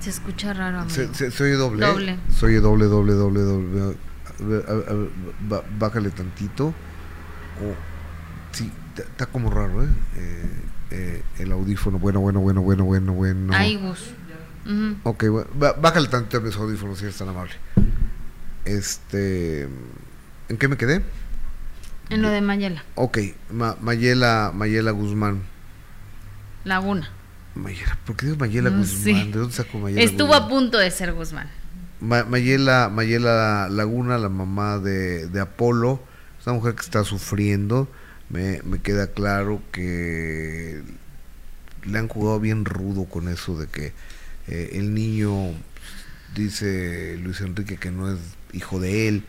se 0.00 0.10
escucha 0.10 0.52
raro. 0.52 0.88
Se, 0.88 1.12
se, 1.14 1.44
oye 1.44 1.54
doble. 1.54 1.86
Doble. 1.86 2.18
Se 2.30 2.46
oye 2.46 2.60
doble, 2.60 2.86
doble, 2.86 3.12
doble, 3.12 3.40
doble. 3.40 3.96
bájale 5.78 6.10
tantito. 6.10 6.68
Oh, 6.68 7.74
sí, 8.52 8.70
está 8.96 9.26
como 9.26 9.50
raro, 9.50 9.84
¿eh? 9.84 9.88
¿eh? 10.16 10.62
Eh, 10.90 11.22
el 11.38 11.52
audífono. 11.52 11.98
Bueno, 11.98 12.20
bueno, 12.20 12.40
bueno, 12.40 12.62
bueno, 12.62 12.84
bueno, 12.84 13.12
bueno. 13.12 13.54
Ahí, 13.54 13.76
Gus. 13.76 14.10
Ok, 15.04 15.24
bájale 15.80 16.08
tantito 16.08 16.38
a 16.38 16.40
mis 16.40 16.56
audífonos 16.56 16.98
si 16.98 17.04
eres 17.04 17.16
tan 17.16 17.28
amable. 17.28 17.52
Este. 18.64 19.68
¿En 20.48 20.56
qué 20.58 20.68
me 20.68 20.76
quedé? 20.76 21.02
En 22.08 22.22
lo 22.22 22.30
de 22.30 22.40
Mayela. 22.40 22.82
Ok, 22.96 23.18
Mayela, 23.80 24.50
Mayela 24.52 24.90
Guzmán. 24.90 25.42
Laguna. 26.64 27.08
Mayela, 27.54 27.98
¿por 28.06 28.16
qué 28.16 28.26
Mayela 28.26 28.70
Guzmán? 28.70 29.32
¿De 29.32 29.38
dónde 29.38 29.54
sacó 29.54 29.78
Mayela 29.78 30.02
Estuvo 30.02 30.34
a 30.34 30.48
punto 30.48 30.78
de 30.78 30.90
ser 30.90 31.12
Guzmán. 31.12 31.50
Mayela, 32.00 32.88
Mayela 32.88 33.68
Laguna, 33.68 34.16
la 34.16 34.28
mamá 34.28 34.78
de, 34.78 35.26
de 35.28 35.40
Apolo, 35.40 36.00
es 36.40 36.46
una 36.46 36.56
mujer 36.56 36.74
que 36.74 36.82
está 36.82 37.04
sufriendo. 37.04 37.88
Me, 38.30 38.62
me 38.62 38.80
queda 38.80 39.08
claro 39.08 39.60
que 39.72 40.82
le 41.84 41.98
han 41.98 42.08
jugado 42.08 42.40
bien 42.40 42.64
rudo 42.64 43.04
con 43.04 43.28
eso 43.28 43.58
de 43.58 43.66
que 43.66 43.92
eh, 44.46 44.70
el 44.74 44.94
niño, 44.94 45.52
dice 46.34 47.18
Luis 47.18 47.40
Enrique, 47.40 47.76
que 47.76 47.90
no 47.90 48.12
es 48.12 48.18
hijo 48.52 48.80
de 48.80 49.08
él 49.08 49.24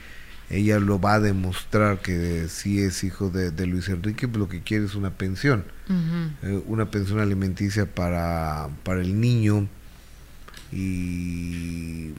ella 0.51 0.79
lo 0.79 0.99
va 0.99 1.13
a 1.13 1.19
demostrar 1.19 1.99
que 1.99 2.47
sí 2.49 2.81
es 2.81 3.03
hijo 3.03 3.29
de, 3.29 3.65
Luis 3.65 3.87
Enrique, 3.87 4.27
pues 4.27 4.37
lo 4.37 4.49
que 4.49 4.61
quiere 4.61 4.85
es 4.85 4.95
una 4.95 5.11
pensión, 5.11 5.63
eh, 6.43 6.61
una 6.67 6.91
pensión 6.91 7.19
alimenticia 7.19 7.85
para, 7.85 8.69
para 8.83 9.01
el 9.01 9.19
niño 9.19 9.67
y 10.71 12.11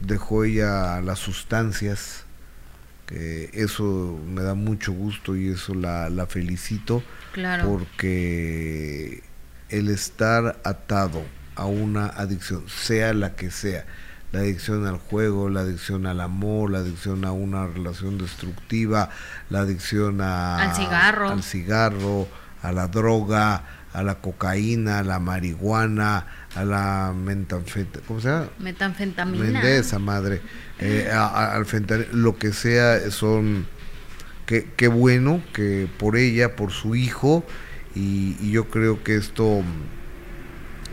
dejó 0.00 0.44
ella 0.44 1.00
las 1.00 1.18
sustancias, 1.18 2.24
que 3.06 3.50
eso 3.52 4.20
me 4.28 4.42
da 4.42 4.54
mucho 4.54 4.92
gusto 4.92 5.36
y 5.36 5.48
eso 5.48 5.74
la, 5.74 6.08
la 6.08 6.26
felicito, 6.26 7.02
porque 7.64 9.22
el 9.70 9.88
estar 9.88 10.60
atado 10.64 11.24
a 11.56 11.66
una 11.66 12.06
adicción, 12.06 12.64
sea 12.68 13.12
la 13.12 13.34
que 13.34 13.50
sea, 13.50 13.86
la 14.32 14.40
adicción 14.40 14.86
al 14.86 14.98
juego, 14.98 15.48
la 15.48 15.60
adicción 15.60 16.06
al 16.06 16.20
amor, 16.20 16.70
la 16.70 16.78
adicción 16.78 17.24
a 17.24 17.32
una 17.32 17.66
relación 17.66 18.18
destructiva, 18.18 19.10
la 19.50 19.60
adicción 19.60 20.20
al 20.20 20.74
cigarro, 20.74 21.30
al 21.30 21.42
cigarro, 21.42 22.28
a 22.62 22.72
la 22.72 22.88
droga, 22.88 23.62
a 23.92 24.02
la 24.02 24.16
cocaína, 24.16 24.98
a 24.98 25.02
la 25.02 25.18
marihuana, 25.20 26.26
a 26.54 26.64
la 26.64 27.14
metanfetamina, 27.16 28.06
¿cómo 28.06 28.20
se 28.20 28.28
llama? 28.28 28.48
Metanfetamina. 28.58 29.62
esa 29.70 29.98
madre, 29.98 30.42
eh, 30.80 31.10
al 31.10 31.64
fentanil, 31.64 32.08
lo 32.12 32.36
que 32.36 32.52
sea, 32.52 33.10
son, 33.10 33.66
qué, 34.44 34.70
qué 34.76 34.88
bueno 34.88 35.40
que 35.54 35.88
por 35.98 36.16
ella, 36.16 36.56
por 36.56 36.72
su 36.72 36.94
hijo, 36.94 37.44
y 37.94 38.50
yo 38.50 38.68
creo 38.68 39.02
que 39.02 39.16
esto 39.16 39.62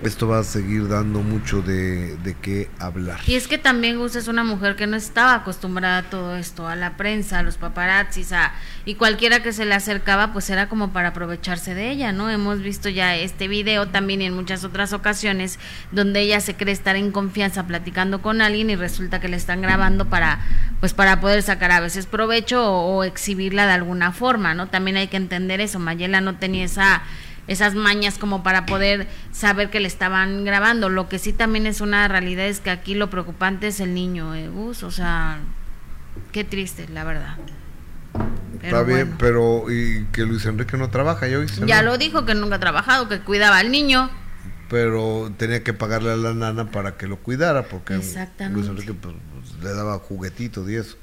esto 0.02 0.28
va 0.28 0.40
a 0.40 0.44
seguir 0.44 0.88
dando 0.88 1.22
mucho 1.22 1.62
de, 1.62 2.18
de 2.18 2.36
qué 2.36 2.70
hablar. 2.80 3.20
Y 3.28 3.36
es 3.36 3.48
que 3.48 3.58
también 3.58 3.98
Gus 3.98 4.16
es 4.16 4.28
una 4.28 4.44
mujer 4.44 4.76
que 4.76 4.88
no 4.88 4.96
estaba 4.96 5.36
acostumbrada 5.36 6.00
a 6.00 6.04
todo 6.04 6.36
esto, 6.36 6.68
a 6.68 6.76
la 6.76 6.98
prensa, 6.98 7.40
a 7.40 7.44
los 7.44 7.58
paparazzis, 7.58 8.32
a, 8.34 8.54
y 8.86 8.96
cualquiera 8.96 9.44
que 9.44 9.54
se 9.54 9.66
le 9.66 9.76
acercaba 9.76 10.34
pues 10.34 10.50
era 10.50 10.68
como 10.68 10.92
para 10.92 11.10
aprovecharse 11.10 11.76
de 11.76 11.92
ella, 11.92 12.12
¿no? 12.12 12.30
Hemos 12.30 12.62
visto 12.62 12.90
ya 12.90 13.16
este 13.16 13.48
video 13.48 13.88
también 13.88 14.22
en 14.22 14.34
muchas 14.34 14.64
otras 14.64 14.94
ocasiones 14.94 15.60
donde 15.92 16.22
ella 16.22 16.40
se 16.40 16.56
cree 16.56 16.74
estar 16.74 16.96
en 16.96 17.12
confianza 17.12 17.68
platicando 17.68 18.22
con 18.22 18.42
alguien 18.42 18.70
y 18.70 18.76
resulta 18.76 19.20
que 19.20 19.28
le 19.28 19.38
están 19.38 19.62
grabando 19.62 20.10
para 20.10 20.40
pues 20.80 20.94
para 20.94 21.22
poder 21.22 21.44
sacar 21.44 21.72
a 21.72 21.80
veces 21.80 22.08
provecho 22.08 22.66
o, 22.66 22.98
o 22.98 23.04
exhibirla 23.04 23.68
de 23.68 23.74
alguna 23.74 24.12
forma, 24.12 24.54
¿no? 24.54 24.68
También 24.68 24.98
hay 24.98 25.08
que 25.08 25.18
entender 25.18 25.62
eso, 25.62 25.80
Mayela 25.80 26.20
no 26.20 26.36
tenía 26.38 26.66
esa 26.66 27.04
esas 27.48 27.76
mañas 27.76 28.18
como 28.18 28.44
para 28.44 28.66
poder 28.66 29.08
saber 29.32 29.70
que 29.70 29.80
le 29.80 29.88
estaban 29.88 30.46
grabando. 30.46 30.90
Lo 30.90 31.10
que 31.10 31.20
sí 31.20 31.34
también 31.34 31.66
es 31.68 31.82
una 31.82 32.08
realidad 32.08 32.46
es 32.46 32.60
que 32.60 32.70
aquí 32.70 32.96
lo 32.96 33.10
preocupante 33.10 33.68
es 33.68 33.80
el 33.80 33.94
niño, 33.94 34.36
¿eh, 34.36 34.50
o 34.50 34.74
sea, 34.74 35.40
qué 36.32 36.44
triste, 36.44 36.88
la 36.90 37.04
verdad. 37.04 37.38
Está 38.62 38.84
bien, 38.84 39.16
pero 39.18 39.70
y 39.70 40.06
que 40.14 40.22
Luis 40.22 40.46
Enrique 40.46 40.78
no 40.78 40.90
trabaja. 40.90 41.28
Ya 41.66 41.82
lo 41.82 41.98
dijo 41.98 42.26
que 42.26 42.34
nunca 42.34 42.56
ha 42.56 42.60
trabajado, 42.60 43.10
que 43.10 43.20
cuidaba 43.20 43.58
al 43.58 43.72
niño. 43.72 44.10
Pero 44.70 45.32
tenía 45.38 45.64
que 45.64 45.74
pagarle 45.74 46.12
a 46.12 46.16
la 46.16 46.34
nana 46.34 46.72
para 46.72 46.96
que 46.96 47.08
lo 47.08 47.18
cuidara, 47.18 47.64
porque 47.64 47.96
Luis 47.96 48.68
Enrique 48.68 48.94
pues, 48.94 49.16
pues, 49.34 49.64
le 49.64 49.74
daba 49.74 50.00
juguetitos 50.00 50.70
y 50.70 50.76
eso. 50.76 50.98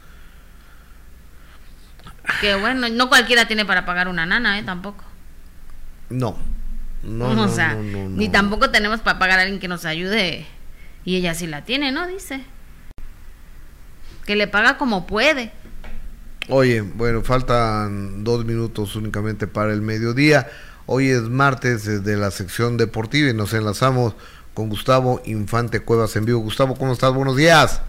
Que 2.40 2.54
bueno, 2.54 2.88
no 2.88 3.08
cualquiera 3.08 3.46
tiene 3.46 3.64
para 3.64 3.84
pagar 3.84 4.08
una 4.08 4.24
nana, 4.24 4.58
¿eh? 4.58 4.62
Tampoco. 4.62 5.04
No. 6.10 6.36
No, 7.02 7.44
o 7.44 7.48
sea, 7.48 7.74
ni 7.74 8.28
tampoco 8.28 8.70
tenemos 8.70 9.00
para 9.00 9.18
pagar 9.18 9.38
a 9.38 9.42
alguien 9.42 9.58
que 9.58 9.68
nos 9.68 9.86
ayude. 9.86 10.46
Y 11.04 11.16
ella 11.16 11.34
sí 11.34 11.46
la 11.46 11.64
tiene, 11.64 11.92
¿no? 11.92 12.06
Dice. 12.06 12.44
Que 14.26 14.36
le 14.36 14.46
paga 14.46 14.76
como 14.76 15.06
puede. 15.06 15.50
Oye, 16.48 16.82
bueno, 16.82 17.22
faltan 17.22 18.22
dos 18.22 18.44
minutos 18.44 18.96
únicamente 18.96 19.46
para 19.46 19.72
el 19.72 19.80
mediodía. 19.80 20.48
Hoy 20.86 21.08
es 21.08 21.22
martes 21.22 21.84
desde 21.84 22.16
la 22.16 22.30
sección 22.30 22.76
deportiva 22.76 23.30
y 23.30 23.34
nos 23.34 23.54
enlazamos 23.54 24.14
con 24.52 24.68
Gustavo 24.68 25.22
Infante 25.24 25.80
Cuevas 25.80 26.16
en 26.16 26.24
vivo. 26.24 26.40
Gustavo, 26.40 26.74
¿cómo 26.76 26.92
estás? 26.92 27.14
Buenos 27.14 27.36
días. 27.36 27.80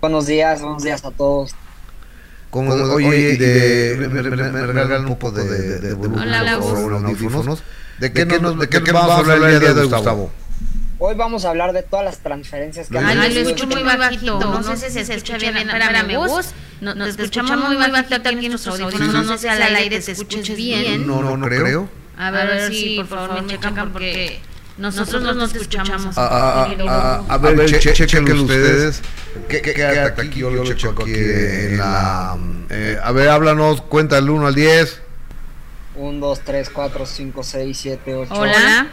Buenos 0.00 0.26
días, 0.26 0.60
buenos 0.60 0.82
días 0.82 1.04
a 1.04 1.10
todos. 1.10 1.54
¿Cómo, 2.54 2.72
oye, 2.72 3.36
de, 3.36 4.08
me, 4.08 4.22
regalan 4.22 5.06
un 5.06 5.16
poco 5.16 5.32
de, 5.32 5.80
de, 5.80 5.80
de, 5.80 6.50
audífonos. 7.00 7.64
¿De 7.98 8.12
qué, 8.12 8.26
nos, 8.26 8.56
de 8.56 8.68
qué 8.68 8.92
vamos 8.92 9.10
a 9.10 9.18
hablar 9.18 9.50
el 9.50 9.58
día 9.58 9.74
de 9.74 9.84
Gustavo? 9.84 10.30
Hoy 11.00 11.16
vamos 11.16 11.44
a 11.44 11.50
hablar 11.50 11.72
de 11.72 11.82
todas 11.82 12.04
las 12.04 12.18
transferencias 12.18 12.88
que 12.88 12.96
han 12.96 13.06
Ay, 13.06 13.34
lo 13.34 13.40
escucho 13.40 13.66
muy 13.66 13.82
bajito. 13.82 14.38
No, 14.38 14.62
sé 14.76 14.88
si 14.88 15.04
se 15.04 15.14
escucha 15.14 15.36
bien. 15.36 15.56
Espérame, 15.56 16.14
Gus. 16.14 16.50
No, 16.80 16.94
nos 16.94 17.08
escuchamos 17.08 17.58
muy 17.58 17.74
bajito 17.74 18.14
aquí 18.14 18.46
en 18.46 18.50
nuestros 18.50 18.78
audífonos. 18.78 19.26
No 19.26 19.36
sé 19.36 19.38
si 19.38 19.48
al 19.48 19.74
aire 19.74 20.00
te 20.00 20.12
escuches 20.12 20.56
bien. 20.56 21.08
No, 21.08 21.36
no 21.36 21.46
creo. 21.48 21.88
A 22.16 22.30
ver 22.30 22.72
si 22.72 22.98
por 22.98 23.08
favor 23.08 23.42
me 23.42 23.48
checan 23.48 23.92
porque... 23.92 24.40
Nosotros 24.76 25.22
no 25.22 25.34
nos 25.34 25.54
escuchamos. 25.54 26.16
A, 26.16 27.38
ver, 27.40 27.80
chequen 27.80 28.32
ustedes. 28.32 29.02
¿Qué 29.48 29.84
aquí? 29.86 30.40
Yo 30.40 30.50
lo 30.50 30.74
checo 30.74 31.02
aquí 31.02 31.14
en 31.14 31.78
la... 31.78 32.36
Eh, 32.70 32.98
a 33.02 33.12
ver, 33.12 33.28
háblanos, 33.28 33.82
cuenta 33.82 34.18
el 34.18 34.30
1 34.30 34.46
al 34.48 34.54
10. 34.54 35.00
1, 35.96 36.26
2, 36.26 36.40
3, 36.40 36.70
4, 36.70 37.06
5, 37.06 37.42
6, 37.44 37.78
7, 37.78 38.14
8. 38.14 38.34
Hola. 38.34 38.86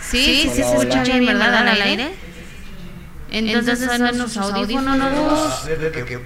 Sí, 0.00 0.42
sí, 0.44 0.50
se 0.54 0.60
escucha 0.62 1.02
bien, 1.02 1.26
¿verdad? 1.26 1.54
Al 1.56 1.82
aire. 1.82 2.10
Entonces, 3.30 3.78
son 3.78 4.18
los 4.18 4.36
audífonos, 4.36 4.96
¿no? 4.96 5.08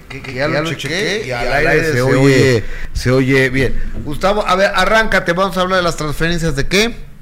Que, 0.09 0.35
ya 0.35 0.49
lo 0.49 0.73
chequé 0.75 1.27
y 1.27 1.31
al 1.33 1.53
aire 1.53 1.93
se 1.93 2.03
oye, 2.03 2.65
se 2.93 3.11
oye 3.11 3.51
bien. 3.51 3.75
Gustavo, 4.05 4.47
a 4.47 4.55
ver, 4.55 4.71
arráncate, 4.75 5.33
vamos 5.33 5.57
a 5.57 5.63
hablar 5.63 5.79
de 5.79 5.83
las 5.83 5.97
transferencias 5.97 6.55
de 6.57 6.67
qué? 6.67 7.14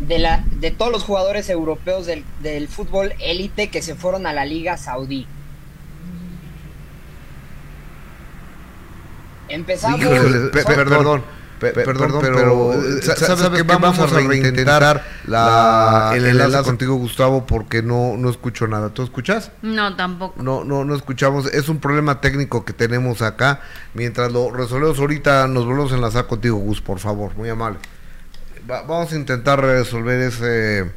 De, 0.00 0.18
la, 0.18 0.44
de 0.60 0.70
todos 0.70 0.92
los 0.92 1.02
jugadores 1.02 1.50
europeos 1.50 2.06
del, 2.06 2.24
del 2.40 2.68
fútbol 2.68 3.14
élite 3.18 3.68
que 3.68 3.82
se 3.82 3.94
fueron 3.94 4.26
a 4.26 4.32
la 4.32 4.44
Liga 4.44 4.76
Saudí. 4.76 5.26
Empezamos. 9.48 10.00
perdón 10.52 11.24
perdón, 11.58 12.18
pero, 12.20 12.72
eh, 12.74 13.02
¿sabes, 13.02 13.48
que 13.50 13.62
vamos, 13.62 13.98
a 13.98 14.06
reintentar 14.06 15.04
la, 15.26 16.12
el, 16.14 16.26
enlace, 16.26 16.62
contigo, 16.62 16.94
Gustavo, 16.96 17.46
porque 17.46 17.82
no, 17.82 18.16
no 18.16 18.30
escucho 18.30 18.66
nada. 18.66 18.90
¿Tú 18.90 19.02
escuchas? 19.02 19.50
No, 19.62 19.96
tampoco. 19.96 20.40
No, 20.42 20.64
no, 20.64 20.84
no 20.84 20.94
escuchamos. 20.94 21.46
Es 21.46 21.68
un 21.68 21.78
problema 21.78 22.20
técnico 22.20 22.64
que 22.64 22.72
tenemos 22.72 23.22
acá. 23.22 23.60
Mientras 23.94 24.32
lo 24.32 24.50
resolvemos 24.50 24.98
ahorita, 24.98 25.46
nos 25.48 25.66
volvemos 25.66 25.92
a 25.92 25.96
enlazar 25.96 26.26
contigo, 26.26 26.56
Gus, 26.58 26.80
por 26.80 26.98
favor, 26.98 27.34
muy 27.36 27.48
amable. 27.48 27.78
Vamos 28.68 29.12
a 29.12 29.16
intentar 29.16 29.60
resolver 29.60 30.20
ese... 30.20 30.92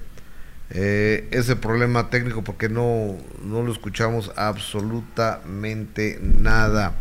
Eh, 0.73 1.27
ese 1.31 1.57
problema 1.57 2.09
técnico 2.09 2.45
porque 2.45 2.69
no, 2.69 3.17
no 3.43 3.61
lo 3.61 3.73
escuchamos 3.73 4.31
absolutamente 4.37 6.17
nada. 6.21 6.93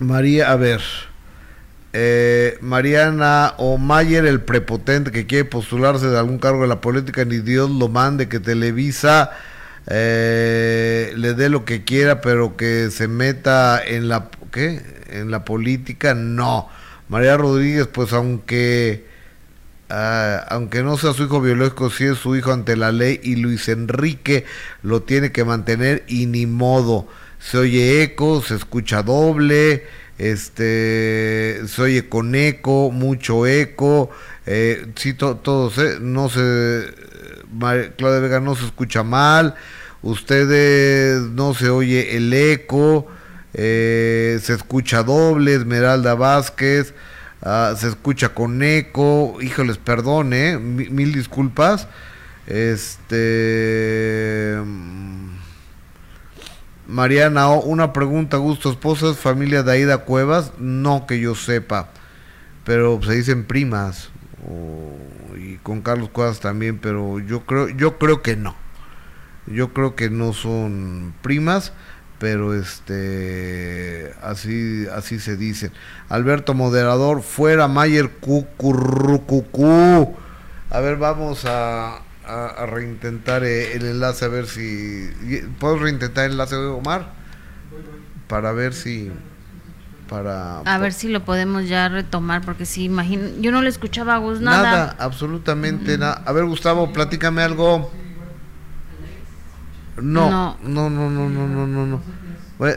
María, 0.00 0.50
a 0.50 0.56
ver. 0.56 0.80
Eh, 1.92 2.56
Mariana 2.62 3.54
Mayer 3.78 4.24
el 4.24 4.40
prepotente 4.40 5.10
que 5.10 5.26
quiere 5.26 5.44
postularse 5.44 6.06
de 6.06 6.18
algún 6.18 6.38
cargo 6.38 6.62
de 6.62 6.68
la 6.68 6.80
política, 6.80 7.26
ni 7.26 7.38
Dios 7.38 7.70
lo 7.70 7.88
mande, 7.88 8.28
que 8.28 8.40
Televisa 8.40 9.30
eh, 9.88 11.12
le 11.16 11.34
dé 11.34 11.50
lo 11.50 11.66
que 11.66 11.84
quiera, 11.84 12.22
pero 12.22 12.56
que 12.56 12.90
se 12.90 13.08
meta 13.08 13.82
en 13.84 14.08
la, 14.08 14.28
¿qué? 14.52 14.80
En 15.10 15.30
la 15.30 15.44
política, 15.44 16.14
no. 16.14 16.70
María 17.08 17.36
Rodríguez, 17.36 17.86
pues 17.86 18.12
aunque, 18.12 19.06
ah, 19.90 20.44
aunque 20.50 20.82
no 20.82 20.96
sea 20.98 21.12
su 21.12 21.24
hijo 21.24 21.40
biológico, 21.40 21.90
sí 21.90 22.04
es 22.04 22.18
su 22.18 22.36
hijo 22.36 22.52
ante 22.52 22.76
la 22.76 22.92
ley 22.92 23.20
y 23.22 23.36
Luis 23.36 23.68
Enrique 23.68 24.44
lo 24.82 25.02
tiene 25.02 25.32
que 25.32 25.44
mantener 25.44 26.04
y 26.06 26.26
ni 26.26 26.46
modo. 26.46 27.08
Se 27.38 27.58
oye 27.58 28.02
eco, 28.02 28.42
se 28.42 28.56
escucha 28.56 29.02
doble 29.02 29.84
este 30.18 31.62
se 31.66 31.82
oye 31.82 32.08
con 32.08 32.34
eco, 32.34 32.90
mucho 32.90 33.46
eco, 33.46 34.10
eh, 34.46 34.86
sí, 34.96 35.14
todos, 35.14 35.78
eh, 35.78 35.98
no 36.00 36.28
se, 36.28 36.92
Claudia 37.96 38.20
Vega 38.20 38.40
no 38.40 38.56
se 38.56 38.66
escucha 38.66 39.04
mal, 39.04 39.54
ustedes 40.02 41.20
no 41.22 41.54
se 41.54 41.70
oye 41.70 42.16
el 42.16 42.32
eco, 42.32 43.06
eh, 43.54 44.38
se 44.42 44.54
escucha 44.54 45.02
doble, 45.02 45.54
Esmeralda 45.54 46.14
Vázquez, 46.14 46.94
ah, 47.42 47.74
se 47.76 47.88
escucha 47.88 48.30
con 48.30 48.62
eco, 48.62 49.38
híjoles, 49.40 49.78
perdón, 49.78 50.32
eh, 50.32 50.58
mil 50.58 51.12
disculpas, 51.12 51.88
este... 52.46 54.58
Mariana, 56.88 57.48
una 57.48 57.92
pregunta, 57.92 58.38
Gusto, 58.38 58.70
¿esposa 58.70 59.10
es 59.10 59.18
familia 59.18 59.62
de 59.62 59.72
Aida 59.72 59.98
Cuevas? 59.98 60.52
No 60.58 61.06
que 61.06 61.20
yo 61.20 61.34
sepa, 61.34 61.90
pero 62.64 62.98
se 63.02 63.14
dicen 63.14 63.44
primas, 63.44 64.08
y 65.36 65.56
con 65.58 65.82
Carlos 65.82 66.08
Cuevas 66.08 66.40
también, 66.40 66.78
pero 66.78 67.20
yo 67.20 67.44
creo, 67.44 67.68
yo 67.68 67.98
creo 67.98 68.22
que 68.22 68.36
no. 68.36 68.56
Yo 69.46 69.72
creo 69.72 69.96
que 69.96 70.10
no 70.10 70.32
son 70.32 71.14
primas, 71.22 71.72
pero 72.18 72.54
este 72.54 74.12
así 74.22 74.86
así 74.92 75.20
se 75.20 75.36
dicen. 75.36 75.72
Alberto 76.08 76.54
moderador, 76.54 77.22
fuera 77.22 77.68
Mayer 77.68 78.10
cucurrucucú. 78.10 80.16
A 80.70 80.80
ver, 80.80 80.96
vamos 80.96 81.44
a 81.46 82.02
a, 82.28 82.66
reintentar 82.66 83.44
eh, 83.44 83.74
el 83.74 83.86
enlace 83.86 84.24
a 84.24 84.28
ver 84.28 84.46
si 84.46 85.10
puedo 85.58 85.78
reintentar 85.78 86.26
el 86.26 86.32
enlace 86.32 86.56
de 86.56 86.66
Omar 86.66 87.12
para 88.28 88.52
ver 88.52 88.74
si 88.74 89.10
para 90.08 90.60
a 90.60 90.78
ver 90.78 90.92
si 90.92 91.08
lo 91.08 91.24
podemos 91.24 91.68
ya 91.68 91.88
retomar 91.88 92.42
porque 92.42 92.66
si 92.66 92.84
imagino 92.84 93.28
yo 93.40 93.50
no 93.50 93.62
le 93.62 93.68
escuchaba 93.68 94.14
a 94.14 94.18
Gus 94.18 94.40
nada. 94.40 94.62
Nada 94.62 94.96
absolutamente 94.98 95.98
nada. 95.98 96.22
A 96.26 96.32
ver 96.32 96.44
Gustavo 96.44 96.92
platícame 96.92 97.42
algo 97.42 97.90
no 100.02 100.56
no. 100.62 100.90
no 100.90 100.90
no 100.90 101.10
no 101.10 101.28
no 101.28 101.66
no 101.66 101.86
no, 101.86 102.02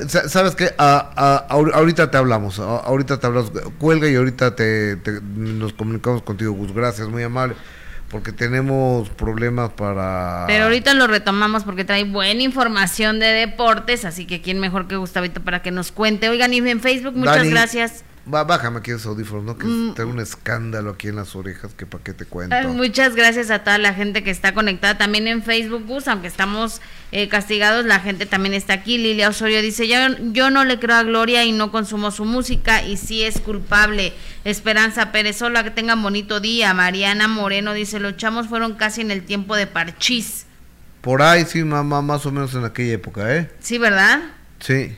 sabes 0.07 0.55
qué 0.55 0.74
ahorita 0.78 2.11
te 2.11 2.17
hablamos 2.17 2.59
ahorita 2.59 3.19
te 3.19 3.28
hablamos 3.28 3.51
cuelga 3.78 4.09
y 4.09 4.15
ahorita 4.15 4.55
te, 4.55 4.97
nos 5.36 5.74
comunicamos 5.74 6.22
contigo 6.22 6.53
Gus 6.53 6.74
gracias 6.74 7.07
muy 7.07 7.24
amable 7.24 7.55
porque 8.09 8.34
tenemos 8.34 9.07
problemas 9.07 9.72
para... 9.72 10.43
Pero 10.45 10.65
ahorita 10.65 10.93
lo 10.93 11.07
retomamos 11.07 11.63
porque 11.63 11.86
trae 11.86 12.03
buena 12.03 12.43
información 12.43 13.19
de 13.19 13.28
deportes, 13.28 14.03
así 14.03 14.28
que 14.28 14.41
quién 14.41 14.59
mejor 14.59 14.89
que 14.89 14.97
Gustavito 14.97 15.41
para 15.41 15.61
que 15.61 15.72
nos 15.72 15.93
cuente. 15.93 16.28
Oigan, 16.28 16.53
y 16.53 16.57
en 16.57 16.82
Facebook, 16.82 17.15
muchas 17.15 17.47
gracias 17.47 18.03
bájame 18.26 18.80
aquí 18.80 18.91
esos 18.91 19.07
audífonos, 19.07 19.43
¿no? 19.43 19.57
Que 19.57 19.65
mm. 19.65 19.95
tengo 19.95 20.11
un 20.11 20.19
escándalo 20.19 20.91
aquí 20.91 21.07
en 21.07 21.15
las 21.15 21.36
orejas, 21.36 21.74
que 21.74 21.86
para 21.86 22.03
qué 22.03 22.13
te 22.13 22.26
cuento. 22.26 22.55
muchas 22.69 23.15
gracias 23.15 23.49
a 23.49 23.59
toda 23.59 23.78
la 23.78 23.93
gente 23.93 24.24
que 24.24 24.30
está 24.30 24.53
conectada 24.53 24.97
también 24.97 25.28
en 25.28 25.43
Facebook, 25.43 25.86
Bus, 25.86 26.07
aunque 26.07 26.28
estamos 26.28 26.82
eh, 27.11 27.28
castigados, 27.28 27.86
la 27.86 27.99
gente 27.99 28.26
también 28.26 28.53
está 28.53 28.74
aquí. 28.74 28.97
Lilia 28.97 29.30
Osorio 29.30 29.61
dice, 29.61 29.88
yo, 29.88 29.97
yo 30.32 30.49
no 30.51 30.65
le 30.65 30.80
creo 30.80 30.97
a 30.97 31.03
Gloria 31.03 31.43
y 31.43 31.51
no 31.51 31.72
consumo 31.72 32.11
su 32.11 32.26
música 32.26 32.84
y 32.84 32.97
sí 32.97 33.24
es 33.24 33.39
culpable. 33.39 34.13
Esperanza 34.45 35.11
Pérez, 35.11 35.41
hola, 35.41 35.63
que 35.63 35.72
tengan 35.72 36.01
bonito 36.01 36.39
día. 36.39 36.74
Mariana 36.74 37.28
Moreno 37.28 37.74
dice, 37.74 37.99
los 37.99 38.17
chamos 38.17 38.47
fueron 38.47 38.76
casi 38.76 39.01
en 39.01 39.11
el 39.11 39.24
tiempo 39.24 39.55
de 39.55 39.67
Parchís. 39.67 40.45
Por 41.01 41.24
ahí, 41.24 41.45
sí, 41.45 41.63
mamá, 41.63 42.03
más 42.03 42.26
o 42.28 42.32
menos 42.32 42.53
en 42.53 42.63
aquella 42.63 42.93
época, 42.93 43.36
¿eh? 43.36 43.49
Sí, 43.59 43.80
¿verdad? 43.80 44.22
Sí. 44.59 44.95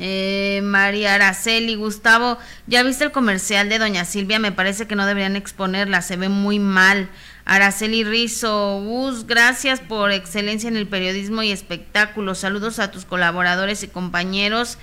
Eh, 0.00 0.60
María 0.62 1.14
Araceli, 1.14 1.74
Gustavo, 1.74 2.38
¿ya 2.68 2.84
viste 2.84 3.02
el 3.02 3.10
comercial 3.10 3.68
de 3.68 3.80
Doña 3.80 4.04
Silvia? 4.04 4.38
Me 4.38 4.52
parece 4.52 4.86
que 4.86 4.94
no 4.94 5.06
deberían 5.06 5.34
exponerla, 5.34 6.02
se 6.02 6.16
ve 6.16 6.28
muy 6.28 6.60
mal. 6.60 7.10
Araceli 7.44 8.04
Rizo, 8.04 8.80
Gus, 8.80 9.26
gracias 9.26 9.80
por 9.80 10.12
excelencia 10.12 10.68
en 10.68 10.76
el 10.76 10.86
periodismo 10.86 11.42
y 11.42 11.50
espectáculo. 11.50 12.36
Saludos 12.36 12.78
a 12.78 12.92
tus 12.92 13.04
colaboradores 13.04 13.82
y 13.82 13.88
compañeros. 13.88 14.78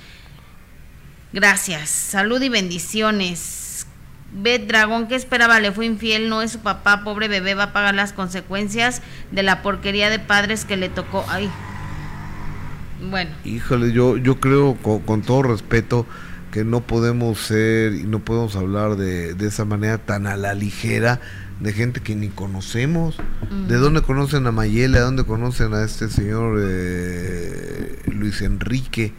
Gracias. 1.31 1.89
Salud 1.89 2.41
y 2.41 2.49
bendiciones. 2.49 3.87
Bet 4.33 4.67
Dragón, 4.67 5.07
¿qué 5.07 5.15
esperaba? 5.15 5.59
Le 5.59 5.71
fue 5.71 5.85
infiel, 5.85 6.27
no 6.27 6.41
es 6.41 6.51
su 6.51 6.59
papá, 6.59 7.03
pobre 7.03 7.29
bebé, 7.29 7.53
va 7.53 7.63
a 7.63 7.73
pagar 7.73 7.95
las 7.95 8.11
consecuencias 8.11 9.01
de 9.31 9.43
la 9.43 9.61
porquería 9.61 10.09
de 10.09 10.19
padres 10.19 10.65
que 10.65 10.75
le 10.75 10.89
tocó. 10.89 11.25
Ay. 11.29 11.49
Bueno. 13.09 13.31
Híjole, 13.43 13.91
yo, 13.91 14.17
yo 14.17 14.39
creo 14.39 14.75
con, 14.81 14.99
con 15.01 15.21
todo 15.21 15.43
respeto 15.43 16.05
que 16.51 16.63
no 16.63 16.81
podemos 16.81 17.39
ser 17.39 17.93
y 17.93 18.03
no 18.03 18.19
podemos 18.19 18.55
hablar 18.55 18.95
de, 18.95 19.33
de 19.33 19.47
esa 19.47 19.65
manera 19.65 19.97
tan 19.97 20.25
a 20.27 20.37
la 20.37 20.53
ligera 20.53 21.19
de 21.59 21.73
gente 21.73 21.99
que 22.01 22.15
ni 22.15 22.29
conocemos. 22.29 23.17
¿De 23.67 23.75
dónde 23.75 24.01
conocen 24.01 24.47
a 24.47 24.51
Mayela? 24.51 24.99
¿De 24.99 25.03
dónde 25.03 25.23
conocen 25.25 25.73
a 25.73 25.83
este 25.83 26.09
señor 26.09 26.57
eh, 26.61 27.99
Luis 28.07 28.41
Enrique? 28.41 29.13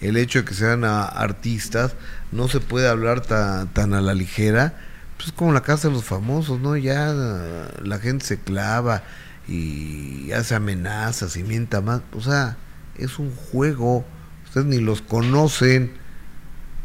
El 0.00 0.16
hecho 0.18 0.40
de 0.40 0.44
que 0.44 0.54
sean 0.54 0.84
a- 0.84 1.04
artistas 1.04 1.94
no 2.32 2.48
se 2.48 2.60
puede 2.60 2.88
hablar 2.88 3.20
ta- 3.22 3.66
tan 3.72 3.94
a 3.94 4.00
la 4.02 4.12
ligera. 4.14 4.74
Pues 5.16 5.32
como 5.32 5.52
la 5.52 5.62
casa 5.62 5.88
de 5.88 5.94
los 5.94 6.04
famosos, 6.04 6.60
¿no? 6.60 6.76
Ya 6.76 7.12
la 7.14 7.98
gente 7.98 8.26
se 8.26 8.38
clava 8.38 9.02
y 9.48 10.32
hace 10.32 10.54
amenazas 10.54 11.36
y 11.36 11.44
mienta 11.44 11.80
más. 11.80 12.02
O 12.12 12.20
sea, 12.20 12.56
es 12.96 13.18
un 13.18 13.34
juego. 13.34 14.04
Ustedes 14.44 14.66
ni 14.66 14.78
los 14.78 15.02
conocen. 15.02 15.92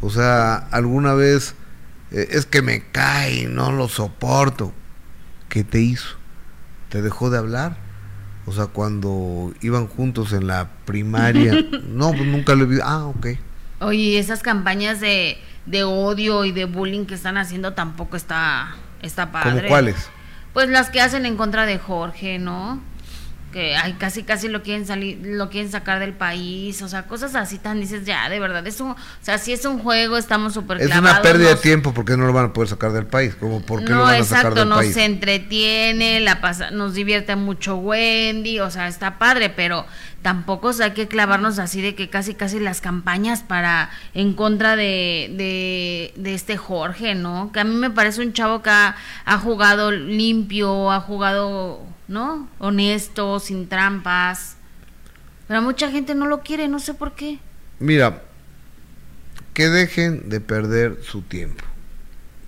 O 0.01 0.09
sea, 0.09 0.55
alguna 0.55 1.13
vez 1.13 1.55
eh, 2.11 2.27
es 2.31 2.45
que 2.45 2.61
me 2.61 2.83
cae, 2.91 3.47
no 3.47 3.71
lo 3.71 3.87
soporto. 3.87 4.73
¿Qué 5.49 5.63
te 5.63 5.79
hizo? 5.79 6.17
¿Te 6.89 7.01
dejó 7.01 7.29
de 7.29 7.37
hablar? 7.37 7.77
O 8.45 8.51
sea, 8.51 8.67
cuando 8.67 9.53
iban 9.61 9.87
juntos 9.87 10.33
en 10.33 10.47
la 10.47 10.69
primaria. 10.85 11.53
no, 11.87 12.11
pues 12.11 12.25
nunca 12.25 12.55
lo 12.55 12.65
vi. 12.65 12.79
Ah, 12.83 13.05
ok. 13.05 13.27
Oye, 13.79 14.19
esas 14.19 14.41
campañas 14.41 14.99
de, 14.99 15.37
de 15.65 15.83
odio 15.83 16.45
y 16.45 16.51
de 16.51 16.65
bullying 16.65 17.05
que 17.05 17.15
están 17.15 17.37
haciendo 17.37 17.73
tampoco 17.73 18.17
está, 18.17 18.75
está 19.01 19.31
padre. 19.31 19.51
¿Cómo 19.51 19.67
cuáles? 19.67 20.09
Pues 20.53 20.67
las 20.69 20.89
que 20.89 20.99
hacen 20.99 21.25
en 21.25 21.37
contra 21.37 21.65
de 21.65 21.77
Jorge, 21.77 22.39
¿no? 22.39 22.81
Que 23.51 23.75
ay, 23.75 23.93
casi 23.93 24.23
casi 24.23 24.47
lo 24.47 24.61
quieren 24.61 24.85
salir, 24.85 25.19
lo 25.23 25.49
quieren 25.49 25.71
sacar 25.71 25.99
del 25.99 26.13
país, 26.13 26.81
o 26.81 26.87
sea, 26.87 27.07
cosas 27.07 27.33
así 27.35 27.57
tan 27.57 27.79
dices 27.79 28.05
ya, 28.05 28.29
de 28.29 28.39
verdad, 28.39 28.65
es 28.67 28.79
un, 28.79 28.91
o 28.91 28.95
sea, 29.21 29.37
si 29.39 29.53
es 29.53 29.65
un 29.65 29.79
juego, 29.79 30.17
estamos 30.17 30.53
súper 30.53 30.81
Es 30.81 30.95
una 30.95 31.21
pérdida 31.21 31.49
de 31.49 31.55
tiempo 31.55 31.93
porque 31.93 32.15
no 32.15 32.27
lo 32.27 32.33
van 32.33 32.45
a 32.45 32.53
poder 32.53 32.69
sacar 32.69 32.91
del 32.91 33.07
país. 33.07 33.35
como 33.35 33.61
¿Por 33.61 33.83
qué 33.83 33.91
no, 33.91 33.99
lo 33.99 34.03
van 34.03 34.21
a 34.21 34.23
sacar 34.23 34.37
exacto, 34.37 34.59
del 34.59 34.69
nos 34.69 34.77
país? 34.79 34.97
entretiene, 34.97 36.19
la 36.19 36.41
pasa, 36.41 36.71
nos 36.71 36.93
divierte 36.93 37.35
mucho 37.35 37.77
Wendy, 37.77 38.59
o 38.59 38.69
sea, 38.69 38.87
está 38.87 39.17
padre, 39.17 39.49
pero 39.49 39.85
tampoco 40.21 40.69
o 40.69 40.73
sea, 40.73 40.87
hay 40.87 40.91
que 40.91 41.07
clavarnos 41.07 41.59
así 41.59 41.81
de 41.81 41.95
que 41.95 42.09
casi 42.09 42.33
casi 42.35 42.59
las 42.59 42.81
campañas 42.81 43.41
para 43.41 43.89
en 44.13 44.33
contra 44.33 44.75
de, 44.75 45.33
de, 45.37 46.13
de 46.21 46.33
este 46.33 46.57
Jorge, 46.57 47.15
¿no? 47.15 47.51
Que 47.51 47.61
a 47.61 47.63
mí 47.63 47.75
me 47.75 47.89
parece 47.89 48.21
un 48.21 48.33
chavo 48.33 48.61
que 48.61 48.69
ha, 48.69 48.95
ha 49.25 49.37
jugado 49.37 49.91
limpio, 49.91 50.91
ha 50.91 50.99
jugado, 50.99 51.81
¿no? 52.09 52.49
Honesto, 52.59 53.39
sin 53.39 53.69
trampas. 53.69 54.57
Pero 55.47 55.61
mucha 55.61 55.89
gente 55.89 56.13
no 56.15 56.25
lo 56.27 56.41
quiere, 56.41 56.67
no 56.67 56.79
sé 56.79 56.93
por 56.93 57.13
qué. 57.13 57.39
Mira, 57.79 58.21
que 59.53 59.69
dejen 59.69 60.29
de 60.29 60.41
perder 60.41 60.97
su 61.03 61.21
tiempo. 61.21 61.63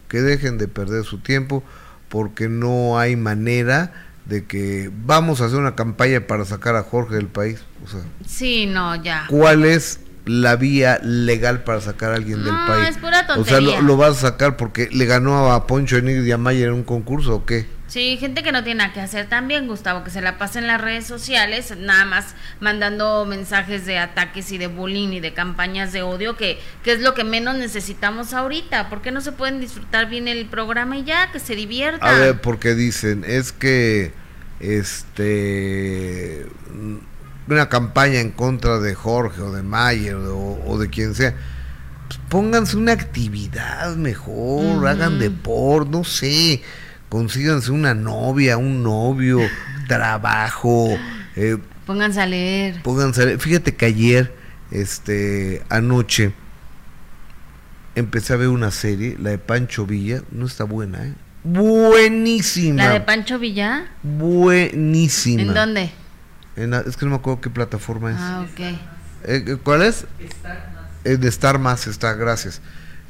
Que 0.07 0.21
dejen 0.21 0.57
de 0.57 0.67
perder 0.67 1.05
su 1.05 1.19
tiempo 1.19 1.63
porque 2.09 2.49
no 2.49 2.99
hay 2.99 3.15
manera 3.15 3.93
de 4.25 4.45
que 4.45 4.91
vamos 5.05 5.41
a 5.41 5.45
hacer 5.45 5.57
una 5.57 5.75
campaña 5.75 6.27
para 6.27 6.45
sacar 6.45 6.75
a 6.75 6.83
Jorge 6.83 7.15
del 7.15 7.27
país. 7.27 7.63
O 7.83 7.87
sea, 7.87 8.01
Sí, 8.27 8.65
no, 8.65 9.01
ya. 9.01 9.25
¿cuál 9.29 9.63
es 9.65 9.99
la 10.25 10.55
vía 10.57 10.99
legal 11.01 11.63
para 11.63 11.81
sacar 11.81 12.11
a 12.11 12.15
alguien 12.15 12.43
del 12.43 12.53
No, 12.53 12.67
país? 12.67 12.89
es 12.89 12.97
pura 12.97 13.21
o 13.21 13.43
sea, 13.45 13.59
lo, 13.61 13.71
tontería. 13.71 13.81
lo 13.81 13.97
vas 13.97 14.17
a 14.17 14.29
sacar 14.29 14.57
porque 14.57 14.89
le 14.91 15.05
ganó 15.05 15.51
a 15.51 15.65
Poncho 15.65 15.97
Enigri 15.97 16.27
y 16.27 16.31
a 16.31 16.37
Mayer 16.37 16.67
en 16.67 16.73
un 16.75 16.83
concurso 16.83 17.35
o 17.37 17.45
qué? 17.45 17.65
Sí, 17.91 18.15
gente 18.17 18.41
que 18.41 18.53
no 18.53 18.63
tiene 18.63 18.77
nada 18.77 18.93
que 18.93 19.01
hacer 19.01 19.27
también, 19.27 19.67
Gustavo, 19.67 20.05
que 20.05 20.11
se 20.11 20.21
la 20.21 20.37
pasa 20.37 20.59
en 20.59 20.67
las 20.67 20.79
redes 20.79 21.05
sociales, 21.05 21.75
nada 21.77 22.05
más 22.05 22.35
mandando 22.61 23.25
mensajes 23.25 23.85
de 23.85 23.99
ataques 23.99 24.53
y 24.53 24.57
de 24.57 24.67
bullying 24.67 25.09
y 25.09 25.19
de 25.19 25.33
campañas 25.33 25.91
de 25.91 26.01
odio, 26.01 26.37
que, 26.37 26.57
que 26.85 26.93
es 26.93 27.01
lo 27.01 27.13
que 27.15 27.25
menos 27.25 27.57
necesitamos 27.57 28.33
ahorita. 28.33 28.87
¿Por 28.87 29.01
qué 29.01 29.11
no 29.11 29.19
se 29.19 29.33
pueden 29.33 29.59
disfrutar 29.59 30.07
bien 30.07 30.29
el 30.29 30.45
programa 30.45 30.95
y 30.95 31.03
ya, 31.03 31.33
que 31.33 31.41
se 31.41 31.53
divierta? 31.53 32.07
A 32.07 32.13
ver, 32.13 32.39
porque 32.39 32.75
dicen, 32.75 33.25
es 33.27 33.51
que 33.51 34.13
este 34.61 36.45
una 37.49 37.67
campaña 37.67 38.21
en 38.21 38.31
contra 38.31 38.79
de 38.79 38.95
Jorge 38.95 39.41
o 39.41 39.51
de 39.51 39.63
Mayer 39.63 40.15
o, 40.15 40.63
o 40.65 40.77
de 40.77 40.89
quien 40.89 41.13
sea. 41.13 41.35
Pues 42.07 42.21
pónganse 42.29 42.77
una 42.77 42.93
actividad 42.93 43.97
mejor, 43.97 44.87
hagan 44.87 45.19
deporte, 45.19 45.91
no 45.91 46.05
sé, 46.05 46.61
consíganse 47.11 47.71
una 47.73 47.93
novia, 47.93 48.57
un 48.57 48.81
novio, 48.83 49.41
trabajo, 49.89 50.97
eh, 51.35 51.57
Pónganse 51.85 52.21
a 52.21 52.25
leer. 52.25 52.81
pónganse, 52.83 53.37
fíjate 53.37 53.75
que 53.75 53.85
ayer, 53.85 54.33
este, 54.71 55.61
anoche, 55.67 56.31
empecé 57.95 58.31
a 58.31 58.37
ver 58.37 58.47
una 58.47 58.71
serie, 58.71 59.17
la 59.19 59.31
de 59.31 59.37
Pancho 59.39 59.85
Villa, 59.85 60.21
no 60.31 60.45
está 60.45 60.63
buena, 60.63 61.05
¿eh? 61.05 61.13
Buenísima. 61.43 62.85
¿La 62.85 62.89
de 62.93 63.01
Pancho 63.01 63.39
Villa? 63.39 63.87
Buenísima. 64.03 65.41
¿En 65.41 65.53
dónde? 65.53 65.91
En 66.55 66.69
la- 66.71 66.79
es 66.79 66.95
que 66.95 67.05
no 67.05 67.11
me 67.11 67.17
acuerdo 67.17 67.41
qué 67.41 67.49
plataforma 67.49 68.11
es. 68.11 68.17
Ah, 68.19 68.45
ok. 68.49 68.59
Eh, 68.59 68.77
eh, 69.25 69.57
¿Cuál 69.61 69.81
es? 69.81 70.05
Es 71.03 71.19
de 71.19 71.27
Star 71.27 71.59
Más 71.59 71.87
está, 71.87 72.13
gracias. 72.13 72.61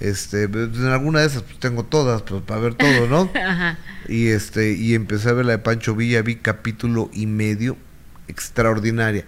Este, 0.01 0.45
en 0.45 0.87
alguna 0.87 1.19
de 1.19 1.27
esas 1.27 1.43
pues, 1.43 1.59
tengo 1.59 1.83
todas, 1.83 2.23
pues, 2.23 2.41
para 2.41 2.59
ver 2.59 2.73
todo, 2.73 3.07
¿no? 3.07 3.29
Ajá. 3.39 3.77
y 4.07 4.27
este, 4.29 4.73
y 4.73 4.95
empecé 4.95 5.29
a 5.29 5.33
ver 5.33 5.45
la 5.45 5.51
de 5.53 5.57
Pancho 5.59 5.95
Villa, 5.95 6.23
vi 6.23 6.37
capítulo 6.37 7.11
y 7.13 7.27
medio, 7.27 7.77
extraordinaria. 8.27 9.25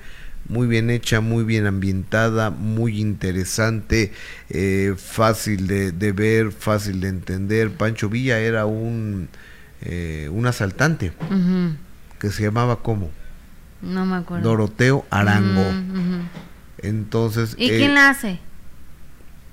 Muy 0.49 0.67
bien 0.67 0.89
hecha, 0.89 1.21
muy 1.21 1.43
bien 1.43 1.67
ambientada, 1.67 2.49
muy 2.49 2.99
interesante, 2.99 4.11
eh, 4.49 4.95
fácil 4.97 5.67
de, 5.67 5.91
de 5.91 6.11
ver, 6.11 6.51
fácil 6.51 6.99
de 7.01 7.07
entender. 7.09 7.71
Pancho 7.71 8.09
Villa 8.09 8.39
era 8.39 8.65
un, 8.65 9.29
eh, 9.83 10.27
un 10.31 10.45
asaltante 10.47 11.13
que 12.19 12.29
se 12.31 12.43
llamaba 12.43 12.81
como 12.81 13.11
No 13.81 14.05
me 14.05 14.17
acuerdo. 14.17 14.49
Doroteo 14.49 15.05
Arango. 15.11 15.71
Entonces, 16.79 17.55
¿Y 17.57 17.69
eh, 17.69 17.77
quién 17.77 17.93
la 17.93 18.09
hace? 18.09 18.39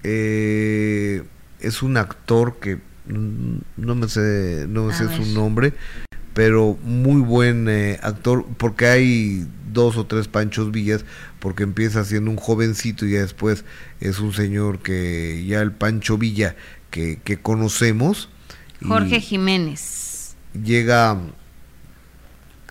Eh, 0.03 1.23
es 1.61 1.83
un 1.83 1.97
actor 1.97 2.59
que 2.61 2.77
mm, 3.07 3.57
no 3.77 3.95
me 3.95 4.09
sé, 4.09 4.67
no 4.69 4.85
me 4.87 4.95
sé 4.95 5.07
ver. 5.07 5.17
su 5.17 5.35
nombre, 5.35 5.75
pero 6.35 6.79
muy 6.83 7.21
buen 7.21 7.69
eh, 7.69 7.99
actor, 8.03 8.47
porque 8.57 8.87
hay 8.87 9.47
dos 9.73 9.97
o 9.97 10.07
tres 10.07 10.29
Panchos 10.29 10.71
Villas, 10.71 11.05
porque 11.39 11.63
empieza 11.63 12.05
siendo 12.05 12.31
un 12.31 12.37
jovencito 12.37 13.07
y 13.07 13.13
ya 13.13 13.21
después 13.21 13.65
es 14.01 14.21
un 14.21 14.33
señor 14.33 14.81
que 14.81 15.45
ya 15.47 15.61
el 15.61 15.73
Pancho 15.73 16.19
Villa 16.19 16.57
que, 16.91 17.19
que 17.23 17.39
conocemos. 17.39 18.29
Jorge 18.87 19.21
Jiménez. 19.21 20.35
llega, 20.65 21.19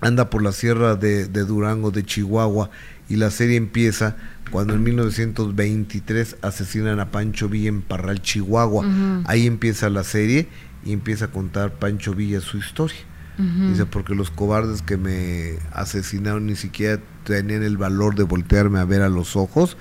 anda 0.01 0.29
por 0.29 0.41
la 0.41 0.51
sierra 0.51 0.95
de, 0.95 1.27
de 1.27 1.43
Durango, 1.45 1.91
de 1.91 2.03
Chihuahua, 2.03 2.71
y 3.09 3.15
la 3.15 3.31
serie 3.31 3.57
empieza 3.57 4.15
cuando 4.51 4.73
en 4.73 4.83
1923 4.83 6.37
asesinan 6.41 6.99
a 6.99 7.11
Pancho 7.11 7.49
Villa 7.49 7.69
en 7.69 7.81
Parral, 7.81 8.21
Chihuahua. 8.21 8.85
Ahí 9.25 9.47
empieza 9.47 9.89
la 9.89 10.03
serie 10.03 10.47
y 10.85 10.93
empieza 10.93 11.25
a 11.25 11.27
contar 11.29 11.73
Pancho 11.73 12.13
Villa 12.13 12.41
su 12.41 12.57
historia. 12.57 12.97
Dice, 13.69 13.85
porque 13.85 14.15
los 14.15 14.31
cobardes 14.31 14.81
que 14.81 14.97
me 14.97 15.53
asesinaron 15.71 16.45
ni 16.45 16.57
siquiera 16.57 16.99
tenían 17.23 17.63
el 17.63 17.77
valor 17.77 18.15
de 18.15 18.23
voltearme 18.23 18.79
a 18.79 18.85
ver 18.85 19.01
a 19.01 19.07
los 19.09 19.37
ojos. 19.37 19.77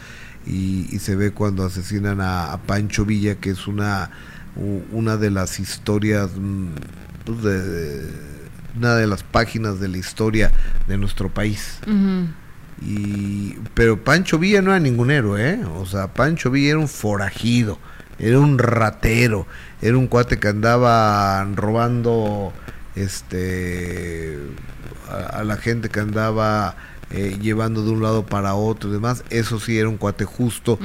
Y, 0.47 0.87
y 0.95 1.01
se 1.01 1.17
ve 1.17 1.33
cuando 1.33 1.65
asesinan 1.65 2.21
a, 2.21 2.53
a 2.53 2.59
Pancho 2.59 3.05
Villa, 3.05 3.35
que 3.35 3.51
es 3.51 3.67
una, 3.67 4.11
una 4.93 5.17
de 5.17 5.31
las 5.31 5.59
historias, 5.59 6.31
mm, 6.39 6.69
pues, 7.25 7.43
de, 7.43 8.09
una 8.77 8.95
de 8.95 9.07
las 9.07 9.25
páginas 9.25 9.81
de 9.81 9.89
la 9.89 9.99
historia 9.99 10.53
de 10.87 10.97
nuestro 10.97 11.29
país. 11.29 11.81
Ujú. 11.87 12.29
Y, 12.81 13.55
pero 13.75 14.03
Pancho 14.05 14.39
Villa 14.39 14.63
no 14.63 14.71
era 14.71 14.81
ningún 14.81 15.11
héroe, 15.11 15.51
¿eh? 15.51 15.61
O 15.77 15.85
sea, 15.87 16.09
Pancho 16.15 16.51
Villa 16.51 16.71
era 16.71 16.79
un 16.79 16.89
forajido, 16.89 17.79
era 18.19 18.39
un 18.39 18.59
ratero, 18.59 19.47
era 19.83 19.97
un 19.99 20.07
cuate 20.07 20.39
que 20.39 20.49
andaba 20.49 21.45
robando 21.57 22.53
este 22.95 24.39
a, 25.11 25.39
a 25.41 25.45
la 25.45 25.57
gente 25.57 25.89
que 25.89 26.01
andaba 26.01 26.77
eh, 27.11 27.39
llevando 27.41 27.83
de 27.85 27.91
un 27.91 28.03
lado 28.03 28.27
para 28.27 28.55
otro 28.55 28.91
y 28.91 28.93
demás. 28.93 29.25
Eso 29.31 29.59
sí 29.59 29.79
era 29.79 29.89
un 29.89 29.97
cuate 29.97 30.25
justo, 30.25 30.79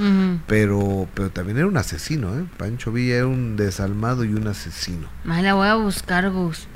pero 0.48 1.08
pero 1.14 1.30
también 1.30 1.58
era 1.58 1.68
un 1.68 1.78
asesino, 1.78 2.38
¿eh? 2.40 2.44
Pancho 2.58 2.92
Villa 2.92 3.16
era 3.18 3.28
un 3.28 3.56
desalmado 3.56 4.24
y 4.24 4.34
un 4.34 4.48
asesino. 4.48 5.08
Ay, 5.28 5.44
la 5.44 5.54
voy 5.54 5.68
a 5.68 5.76
buscar, 5.76 6.30
Gus. 6.32 6.68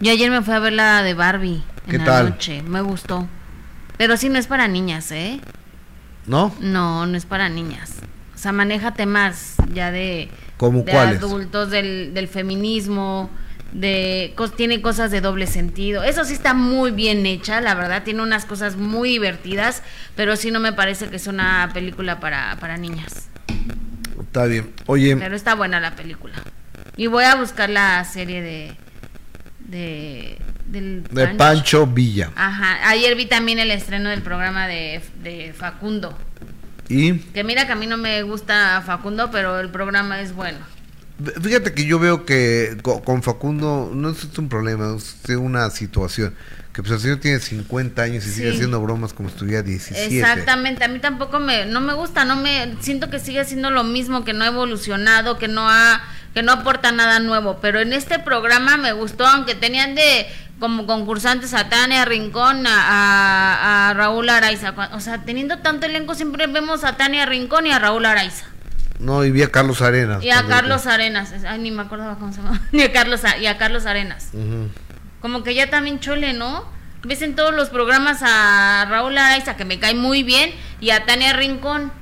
Yo 0.00 0.12
ayer 0.12 0.30
me 0.30 0.42
fui 0.42 0.54
a 0.54 0.58
ver 0.58 0.74
la 0.74 1.02
de 1.02 1.14
Barbie 1.14 1.62
en 1.86 1.90
¿Qué 1.90 1.98
la 1.98 2.04
tal? 2.04 2.30
noche. 2.30 2.62
Me 2.62 2.80
gustó. 2.80 3.28
Pero 3.98 4.16
sí 4.16 4.28
no 4.30 4.38
es 4.38 4.46
para 4.46 4.66
niñas, 4.68 5.10
¿eh? 5.12 5.40
¿No? 6.26 6.54
No, 6.60 7.06
no 7.06 7.16
es 7.16 7.26
para 7.26 7.48
niñas. 7.48 7.96
O 8.34 8.38
sea, 8.38 8.52
maneja 8.52 8.94
temas 8.94 9.56
ya 9.74 9.90
de, 9.90 10.28
¿Cómo 10.56 10.82
de 10.82 10.92
cuáles? 10.92 11.18
adultos, 11.18 11.70
del, 11.70 12.14
del 12.14 12.28
feminismo, 12.28 13.28
de 13.72 14.32
cos- 14.36 14.54
tiene 14.54 14.80
cosas 14.80 15.10
de 15.10 15.20
doble 15.20 15.46
sentido. 15.48 16.04
Eso 16.04 16.24
sí 16.24 16.34
está 16.34 16.54
muy 16.54 16.92
bien 16.92 17.26
hecha, 17.26 17.60
la 17.60 17.74
verdad, 17.74 18.04
tiene 18.04 18.22
unas 18.22 18.44
cosas 18.46 18.76
muy 18.76 19.10
divertidas, 19.10 19.82
pero 20.14 20.36
sí 20.36 20.50
no 20.52 20.60
me 20.60 20.72
parece 20.72 21.08
que 21.08 21.16
es 21.16 21.26
una 21.26 21.68
película 21.74 22.20
para, 22.20 22.56
para 22.60 22.76
niñas. 22.76 23.28
Está 24.20 24.44
bien. 24.44 24.72
Oye, 24.86 25.16
Pero 25.16 25.34
está 25.34 25.54
buena 25.54 25.80
la 25.80 25.96
película. 25.96 26.34
Y 26.96 27.08
voy 27.08 27.24
a 27.24 27.34
buscar 27.34 27.68
la 27.70 28.04
serie 28.04 28.40
de... 28.42 28.76
de 29.60 30.38
del 30.68 31.04
de 31.10 31.28
Pancho 31.28 31.86
Villa. 31.86 32.30
Ajá, 32.36 32.88
ayer 32.88 33.14
vi 33.16 33.26
también 33.26 33.58
el 33.58 33.70
estreno 33.70 34.10
del 34.10 34.22
programa 34.22 34.66
de, 34.66 35.00
de 35.22 35.52
Facundo. 35.56 36.16
Y 36.88 37.14
Que 37.18 37.44
mira 37.44 37.66
que 37.66 37.72
a 37.72 37.76
mí 37.76 37.86
no 37.86 37.96
me 37.98 38.22
gusta 38.22 38.82
Facundo, 38.86 39.30
pero 39.30 39.60
el 39.60 39.68
programa 39.70 40.20
es 40.20 40.32
bueno. 40.34 40.58
fíjate 41.42 41.74
que 41.74 41.84
yo 41.84 41.98
veo 41.98 42.24
que 42.24 42.78
co- 42.82 43.02
con 43.02 43.22
Facundo 43.22 43.90
no 43.94 44.10
es 44.10 44.24
un 44.38 44.48
problema, 44.48 44.96
es 44.96 45.36
una 45.36 45.68
situación. 45.70 46.34
Que 46.72 46.82
pues 46.82 46.92
el 46.94 47.00
señor 47.00 47.16
tiene 47.18 47.40
50 47.40 48.00
años 48.02 48.24
y 48.24 48.30
sigue 48.30 48.50
haciendo 48.50 48.80
bromas 48.80 49.12
como 49.12 49.28
si 49.28 49.34
estuviera 49.34 49.62
17. 49.62 50.16
Exactamente, 50.16 50.84
a 50.84 50.88
mí 50.88 51.00
tampoco 51.00 51.40
me 51.40 51.66
no 51.66 51.80
me 51.80 51.92
gusta, 51.92 52.24
no 52.24 52.36
me 52.36 52.76
siento 52.80 53.10
que 53.10 53.18
sigue 53.18 53.44
siendo 53.44 53.70
lo 53.72 53.82
mismo, 53.82 54.24
que 54.24 54.32
no 54.32 54.44
ha 54.44 54.48
evolucionado, 54.48 55.38
que 55.38 55.48
no 55.48 55.68
ha 55.68 56.00
que 56.34 56.42
no 56.44 56.52
aporta 56.52 56.92
nada 56.92 57.18
nuevo, 57.18 57.58
pero 57.60 57.80
en 57.80 57.92
este 57.92 58.20
programa 58.20 58.76
me 58.76 58.92
gustó 58.92 59.26
aunque 59.26 59.56
tenían 59.56 59.96
de 59.96 60.26
como 60.58 60.86
concursantes 60.86 61.54
a 61.54 61.68
Tania 61.68 62.04
Rincón, 62.04 62.66
a, 62.66 62.70
a- 62.70 63.90
a 63.90 63.94
Raúl 63.94 64.28
Araiza, 64.28 64.74
o 64.92 65.00
sea, 65.00 65.18
teniendo 65.18 65.58
tanto 65.58 65.86
elenco 65.86 66.14
siempre 66.14 66.46
vemos 66.46 66.84
a 66.84 66.96
Tania 66.96 67.26
Rincón 67.26 67.66
y 67.66 67.72
a 67.72 67.78
Raúl 67.78 68.04
Araiza. 68.06 68.46
No, 68.98 69.24
y 69.24 69.30
vi 69.30 69.42
a 69.42 69.50
Carlos 69.52 69.80
Arenas. 69.80 70.24
Y 70.24 70.30
a. 70.30 70.44
Carlos 70.48 70.86
Arenas, 70.88 71.32
ay, 71.48 71.60
ni 71.60 71.70
me 71.70 71.82
acordaba 71.82 72.16
cómo 72.16 72.32
se 72.32 72.42
llama, 72.42 72.60
ni 72.72 72.82
a 72.82 72.92
Carlos 72.92 73.20
y 73.40 73.46
a 73.46 73.56
Carlos 73.56 73.86
Arenas. 73.86 74.30
Como 75.20 75.42
que 75.44 75.54
ya 75.54 75.70
también 75.70 76.00
chole, 76.00 76.32
¿no? 76.32 76.64
Ves 77.04 77.22
en 77.22 77.36
todos 77.36 77.54
los 77.54 77.70
programas 77.70 78.18
a 78.22 78.84
Raúl 78.90 79.16
Araiza, 79.16 79.56
que 79.56 79.64
me 79.64 79.78
cae 79.78 79.94
muy 79.94 80.24
bien, 80.24 80.50
y 80.80 80.90
a 80.90 81.06
Tania 81.06 81.32
Rincón. 81.32 81.92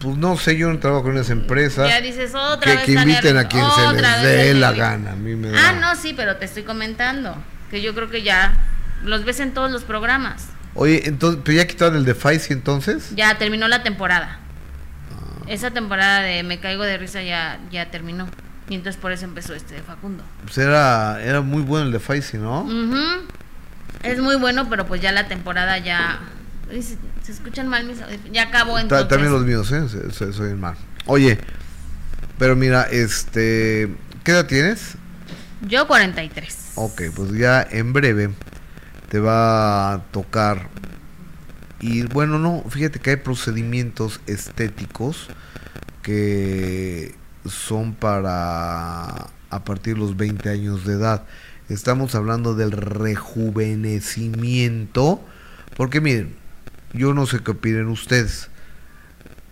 Pues 0.00 0.16
no 0.16 0.36
sé, 0.36 0.56
yo 0.56 0.70
no 0.70 0.78
trabajo 0.78 1.10
en 1.10 1.16
esa 1.18 1.32
empresa. 1.32 1.88
Ya 1.88 2.00
dices 2.00 2.34
otra 2.34 2.70
que, 2.72 2.76
vez. 2.76 2.84
que 2.86 2.92
inviten 2.92 3.36
a 3.38 3.48
quien 3.48 3.64
se 3.70 3.92
les 4.02 4.22
dé 4.22 4.54
la 4.54 4.72
gana. 4.72 5.12
A 5.12 5.16
mí 5.16 5.34
me 5.34 5.48
Ah, 5.58 5.72
da- 5.72 5.72
no, 5.72 5.96
sí, 5.96 6.12
pero 6.14 6.36
te 6.36 6.44
estoy 6.44 6.64
comentando. 6.64 7.34
Que 7.70 7.80
yo 7.82 7.94
creo 7.94 8.10
que 8.10 8.22
ya 8.22 8.52
los 9.04 9.24
ves 9.24 9.40
en 9.40 9.52
todos 9.54 9.70
los 9.70 9.84
programas. 9.84 10.48
Oye, 10.74 11.02
entonces, 11.08 11.40
¿pero 11.44 11.56
ya 11.56 11.66
quitaron 11.66 11.96
el 11.96 12.04
de 12.04 12.14
Faisy 12.14 12.52
entonces? 12.52 13.10
Ya 13.16 13.38
terminó 13.38 13.66
la 13.68 13.82
temporada. 13.82 14.38
Ah. 15.12 15.44
Esa 15.48 15.70
temporada 15.70 16.20
de 16.20 16.42
Me 16.42 16.60
Caigo 16.60 16.84
de 16.84 16.98
Risa 16.98 17.22
ya, 17.22 17.58
ya 17.70 17.90
terminó. 17.90 18.28
Y 18.68 18.74
entonces 18.74 19.00
por 19.00 19.12
eso 19.12 19.24
empezó 19.24 19.54
este 19.54 19.76
de 19.76 19.82
Facundo. 19.82 20.22
Pues 20.44 20.58
era, 20.58 21.22
era 21.22 21.40
muy 21.40 21.62
bueno 21.62 21.86
el 21.86 21.92
de 21.92 22.00
Faisy, 22.00 22.36
¿no? 22.36 22.62
Ujú. 22.62 23.22
Es 24.02 24.18
muy 24.18 24.36
bueno, 24.36 24.68
pero 24.68 24.86
pues 24.86 25.00
ya 25.00 25.12
la 25.12 25.26
temporada 25.28 25.78
ya... 25.78 26.18
Se, 26.70 26.82
se 27.22 27.32
escuchan 27.32 27.68
mal 27.68 27.84
mis. 27.86 27.98
Ya 28.32 28.44
acabó 28.44 28.74
Ta- 28.74 28.80
entonces. 28.82 29.08
También 29.08 29.32
los 29.32 29.44
míos, 29.44 29.70
¿eh? 29.72 29.88
Se- 29.88 30.10
se- 30.12 30.32
Soy 30.32 30.54
mal. 30.54 30.76
Oye, 31.06 31.38
pero 32.38 32.54
mira, 32.56 32.82
este... 32.82 33.88
¿Qué 34.24 34.32
edad 34.32 34.46
tienes? 34.46 34.94
Yo 35.68 35.86
43. 35.86 36.72
Ok, 36.74 37.02
pues 37.14 37.32
ya 37.32 37.66
en 37.70 37.92
breve 37.92 38.30
te 39.08 39.20
va 39.20 39.92
a 39.92 40.02
tocar. 40.10 40.68
Y 41.80 42.02
bueno, 42.02 42.38
no, 42.38 42.64
fíjate 42.68 42.98
que 42.98 43.10
hay 43.10 43.16
procedimientos 43.16 44.20
estéticos 44.26 45.28
que 46.02 47.14
son 47.48 47.94
para 47.94 49.28
a 49.50 49.64
partir 49.64 49.94
de 49.94 50.00
los 50.00 50.16
20 50.16 50.48
años 50.50 50.84
de 50.84 50.94
edad. 50.94 51.22
Estamos 51.68 52.14
hablando 52.16 52.54
del 52.54 52.72
rejuvenecimiento, 52.72 55.20
porque 55.76 56.00
miren, 56.00 56.34
yo 56.96 57.14
no 57.14 57.26
sé 57.26 57.40
qué 57.40 57.52
opinen 57.52 57.88
ustedes, 57.88 58.48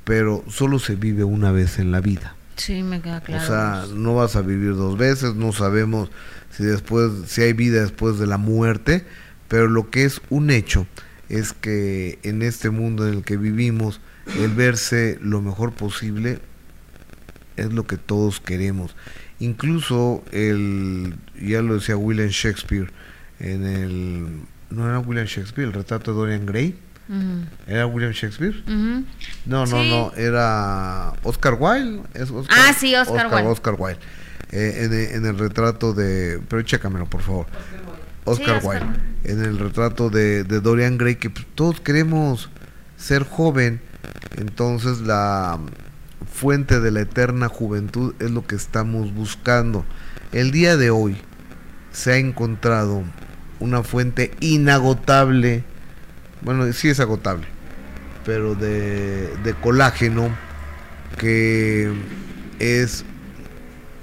pero 0.04 0.44
solo 0.48 0.78
se 0.78 0.96
vive 0.96 1.24
una 1.24 1.52
vez 1.52 1.78
en 1.78 1.92
la 1.92 2.00
vida. 2.00 2.36
Sí, 2.56 2.82
me 2.82 3.00
queda 3.00 3.20
claro. 3.20 3.42
O 3.42 3.46
sea, 3.46 3.84
no 3.94 4.14
vas 4.14 4.36
a 4.36 4.42
vivir 4.42 4.76
dos 4.76 4.96
veces, 4.96 5.34
no 5.34 5.52
sabemos 5.52 6.10
si 6.50 6.64
después, 6.64 7.10
si 7.26 7.42
hay 7.42 7.52
vida 7.52 7.82
después 7.82 8.18
de 8.18 8.26
la 8.26 8.38
muerte, 8.38 9.04
pero 9.48 9.68
lo 9.68 9.90
que 9.90 10.04
es 10.04 10.20
un 10.30 10.50
hecho 10.50 10.86
es 11.28 11.52
que 11.52 12.18
en 12.22 12.42
este 12.42 12.70
mundo 12.70 13.08
en 13.08 13.14
el 13.14 13.24
que 13.24 13.36
vivimos, 13.36 14.00
el 14.38 14.50
verse 14.50 15.18
lo 15.20 15.42
mejor 15.42 15.72
posible 15.72 16.38
es 17.56 17.72
lo 17.72 17.86
que 17.86 17.96
todos 17.96 18.40
queremos. 18.40 18.94
Incluso 19.40 20.22
el, 20.32 21.16
ya 21.40 21.60
lo 21.62 21.74
decía 21.74 21.96
William 21.96 22.28
Shakespeare 22.28 22.90
en 23.40 23.64
el, 23.66 24.40
no 24.70 24.88
era 24.88 25.00
William 25.00 25.26
Shakespeare, 25.26 25.68
el 25.68 25.74
retrato 25.74 26.12
de 26.12 26.18
Dorian 26.18 26.46
Gray, 26.46 26.76
Era 27.66 27.86
William 27.86 28.12
Shakespeare. 28.12 28.62
No, 28.66 29.66
no, 29.66 29.66
Sí. 29.66 29.90
no, 29.90 30.12
era 30.16 31.12
Oscar 31.22 31.56
Wilde. 31.60 32.02
Es 32.14 32.30
Oscar, 32.30 32.58
Ah, 32.58 32.72
sí, 32.72 32.94
Oscar 32.94 33.26
Wilde. 33.32 33.48
Oscar 33.50 33.74
Wilde. 33.78 34.00
Eh, 34.50 34.84
en, 34.84 34.92
el- 34.92 35.10
en 35.16 35.26
el 35.26 35.38
retrato 35.38 35.92
de. 35.92 36.40
Pero 36.48 36.62
chécamelo, 36.62 37.06
por 37.06 37.20
favor. 37.22 37.46
Oscar 38.24 38.60
Sí, 38.60 38.66
Oscar 38.66 38.82
Wilde. 38.86 39.00
En 39.24 39.44
el 39.44 39.58
retrato 39.58 40.08
de, 40.10 40.44
de 40.44 40.60
Dorian 40.60 40.96
Gray, 40.96 41.16
que 41.16 41.28
pues, 41.30 41.46
todos 41.54 41.80
queremos 41.80 42.48
ser 42.96 43.24
joven. 43.24 43.80
Entonces, 44.36 45.00
la 45.00 45.58
fuente 46.32 46.80
de 46.80 46.90
la 46.90 47.00
eterna 47.02 47.48
juventud 47.48 48.14
es 48.18 48.30
lo 48.30 48.46
que 48.46 48.54
estamos 48.54 49.12
buscando. 49.14 49.84
El 50.32 50.50
día 50.52 50.76
de 50.76 50.90
hoy 50.90 51.16
se 51.92 52.12
ha 52.12 52.16
encontrado 52.16 53.02
una 53.60 53.82
fuente 53.82 54.32
inagotable. 54.40 55.64
Bueno, 56.44 56.70
sí 56.72 56.88
es 56.88 57.00
agotable 57.00 57.46
pero 58.24 58.54
de, 58.54 59.54
colágeno, 59.60 60.34
que 61.18 61.92
es 62.58 63.04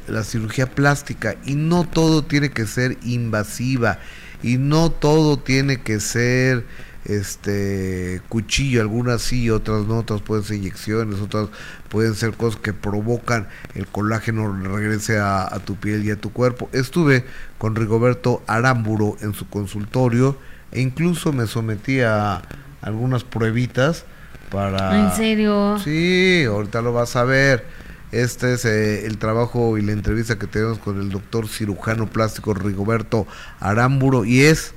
la 0.08 0.24
cirugía 0.24 0.68
plástica. 0.68 1.36
Y 1.46 1.56
no 1.56 1.84
todo 1.84 2.24
tiene 2.24 2.52
que 2.52 2.66
ser 2.66 2.98
invasiva, 3.04 4.00
y 4.44 4.58
no 4.58 4.92
todo 4.92 5.38
tiene 5.38 5.82
que 5.82 6.00
ser 6.00 6.66
este 7.06 8.22
cuchillo, 8.30 8.80
algunas 8.80 9.24
sí, 9.24 9.50
otras 9.50 9.88
no, 9.88 9.98
otras 10.00 10.22
pueden 10.22 10.44
ser 10.44 10.58
inyecciones, 10.58 11.20
otras 11.20 11.50
pueden 11.90 12.14
ser 12.14 12.34
cosas 12.34 12.62
que 12.62 12.74
provocan 12.74 13.48
el 13.74 13.88
colágeno 13.88 14.54
regrese 14.54 15.18
a, 15.18 15.44
a 15.44 15.60
tu 15.60 15.76
piel 15.76 16.06
y 16.06 16.12
a 16.12 16.16
tu 16.16 16.32
cuerpo. 16.32 16.70
Estuve 16.74 17.26
con 17.58 17.76
Rigoberto 17.76 18.44
Aramburo 18.46 19.18
en 19.22 19.34
su 19.34 19.50
consultorio 19.50 20.38
e 20.72 20.82
incluso 20.82 21.34
me 21.34 21.48
sometí 21.48 22.02
a 22.02 22.42
algunas 22.82 23.24
pruebitas 23.24 24.06
para... 24.50 25.00
¿En 25.00 25.12
serio? 25.12 25.78
Sí, 25.80 26.44
ahorita 26.48 26.82
lo 26.82 26.94
vas 26.94 27.16
a 27.16 27.24
ver. 27.24 27.66
Este 28.12 28.54
es 28.54 28.66
eh, 28.66 29.06
el 29.06 29.18
trabajo 29.18 29.78
y 29.78 29.82
la 29.82 29.94
entrevista 29.94 30.38
que 30.38 30.48
tenemos 30.48 30.80
con 30.80 31.00
el 31.00 31.10
doctor 31.10 31.48
cirujano 31.48 32.08
plástico 32.08 32.54
Rigoberto 32.54 33.26
Aramburo 33.62 34.26
y 34.26 34.42
es, 34.42 34.74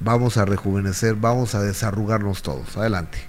vamos 0.00 0.36
a 0.36 0.44
rejuvenecer, 0.44 1.14
vamos 1.14 1.54
a 1.54 1.62
desarrugarnos 1.62 2.42
todos. 2.42 2.76
Adelante. 2.76 3.26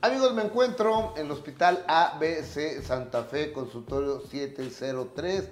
Amigos, 0.00 0.34
me 0.34 0.42
encuentro 0.42 1.14
en 1.16 1.26
el 1.26 1.32
Hospital 1.32 1.84
ABC 1.86 2.82
Santa 2.82 3.24
Fe, 3.24 3.52
consultorio 3.52 4.20
703 4.20 5.48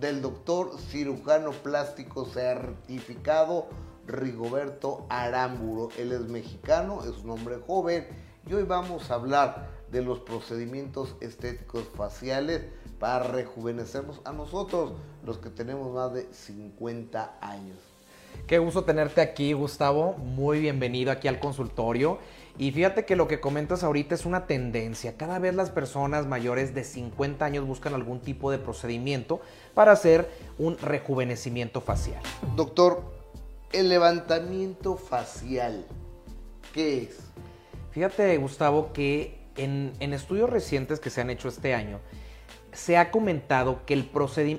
del 0.00 0.20
doctor 0.20 0.78
cirujano 0.78 1.52
plástico 1.52 2.26
certificado 2.26 3.66
Rigoberto 4.06 5.06
Aramburo. 5.08 5.88
Él 5.98 6.12
es 6.12 6.20
mexicano, 6.20 7.02
es 7.04 7.24
un 7.24 7.30
hombre 7.30 7.56
joven 7.66 8.06
y 8.46 8.52
hoy 8.52 8.64
vamos 8.64 9.10
a 9.10 9.14
hablar 9.14 9.68
de 9.90 10.02
los 10.02 10.20
procedimientos 10.20 11.16
estéticos 11.20 11.84
faciales 11.96 12.62
para 12.98 13.24
rejuvenecernos 13.24 14.20
a 14.24 14.32
nosotros, 14.32 14.92
los 15.24 15.38
que 15.38 15.50
tenemos 15.50 15.92
más 15.94 16.12
de 16.12 16.26
50 16.32 17.38
años. 17.40 17.78
Qué 18.46 18.58
gusto 18.58 18.84
tenerte 18.84 19.20
aquí, 19.20 19.54
Gustavo. 19.54 20.12
Muy 20.14 20.60
bienvenido 20.60 21.10
aquí 21.10 21.26
al 21.26 21.40
consultorio. 21.40 22.18
Y 22.58 22.72
fíjate 22.72 23.04
que 23.04 23.16
lo 23.16 23.28
que 23.28 23.40
comentas 23.40 23.82
ahorita 23.82 24.14
es 24.14 24.24
una 24.24 24.46
tendencia. 24.46 25.16
Cada 25.16 25.38
vez 25.38 25.54
las 25.54 25.70
personas 25.70 26.26
mayores 26.26 26.74
de 26.74 26.84
50 26.84 27.44
años 27.44 27.66
buscan 27.66 27.92
algún 27.94 28.20
tipo 28.20 28.50
de 28.50 28.58
procedimiento 28.58 29.40
para 29.74 29.92
hacer 29.92 30.30
un 30.58 30.78
rejuvenecimiento 30.78 31.82
facial. 31.82 32.22
Doctor, 32.56 33.02
el 33.72 33.90
levantamiento 33.90 34.96
facial, 34.96 35.86
¿qué 36.72 37.02
es? 37.02 37.18
Fíjate, 37.90 38.36
Gustavo, 38.38 38.92
que 38.92 39.38
en, 39.56 39.92
en 40.00 40.14
estudios 40.14 40.48
recientes 40.48 40.98
que 40.98 41.10
se 41.10 41.20
han 41.20 41.28
hecho 41.28 41.48
este 41.48 41.74
año, 41.74 42.00
se 42.72 42.96
ha 42.96 43.10
comentado 43.10 43.84
que 43.86 43.94
el, 43.94 44.10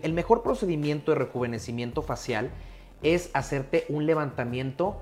el 0.03 0.13
mejor 0.13 0.43
procedimiento 0.43 1.11
de 1.11 1.19
rejuvenecimiento 1.19 2.01
facial 2.01 2.51
es 3.03 3.29
hacerte 3.33 3.85
un 3.89 4.05
levantamiento 4.05 5.01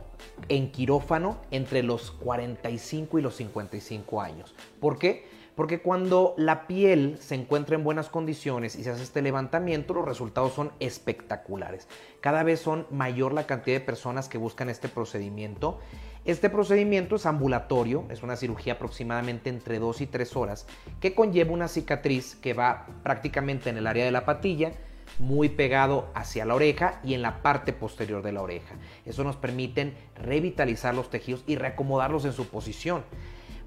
en 0.49 0.71
quirófano 0.71 1.37
entre 1.51 1.83
los 1.83 2.11
45 2.11 3.19
y 3.19 3.21
los 3.21 3.35
55 3.35 4.21
años. 4.21 4.55
¿Por 4.79 4.97
qué? 4.97 5.25
Porque 5.55 5.81
cuando 5.81 6.33
la 6.37 6.67
piel 6.67 7.17
se 7.21 7.35
encuentra 7.35 7.75
en 7.75 7.83
buenas 7.85 8.09
condiciones 8.09 8.75
y 8.75 8.83
se 8.83 8.91
hace 8.91 9.03
este 9.03 9.21
levantamiento, 9.21 9.93
los 9.93 10.05
resultados 10.05 10.53
son 10.53 10.71
espectaculares. 10.81 11.87
Cada 12.19 12.43
vez 12.43 12.59
son 12.59 12.85
mayor 12.91 13.33
la 13.33 13.47
cantidad 13.47 13.77
de 13.77 13.85
personas 13.85 14.27
que 14.27 14.37
buscan 14.37 14.69
este 14.69 14.89
procedimiento. 14.89 15.79
Este 16.25 16.49
procedimiento 16.49 17.15
es 17.15 17.25
ambulatorio, 17.25 18.03
es 18.09 18.21
una 18.21 18.35
cirugía 18.35 18.73
aproximadamente 18.73 19.49
entre 19.49 19.79
2 19.79 20.01
y 20.01 20.07
3 20.07 20.35
horas, 20.35 20.67
que 20.99 21.15
conlleva 21.15 21.53
una 21.53 21.69
cicatriz 21.69 22.35
que 22.35 22.53
va 22.53 22.87
prácticamente 23.03 23.69
en 23.69 23.77
el 23.77 23.87
área 23.87 24.03
de 24.03 24.11
la 24.11 24.25
patilla, 24.25 24.73
muy 25.19 25.49
pegado 25.49 26.09
hacia 26.13 26.45
la 26.45 26.55
oreja 26.55 26.99
y 27.03 27.13
en 27.13 27.21
la 27.21 27.41
parte 27.41 27.73
posterior 27.73 28.21
de 28.23 28.31
la 28.31 28.41
oreja. 28.41 28.75
Eso 29.05 29.23
nos 29.23 29.35
permite 29.35 29.93
revitalizar 30.15 30.93
los 30.93 31.09
tejidos 31.09 31.43
y 31.47 31.55
reacomodarlos 31.55 32.25
en 32.25 32.33
su 32.33 32.47
posición. 32.47 33.03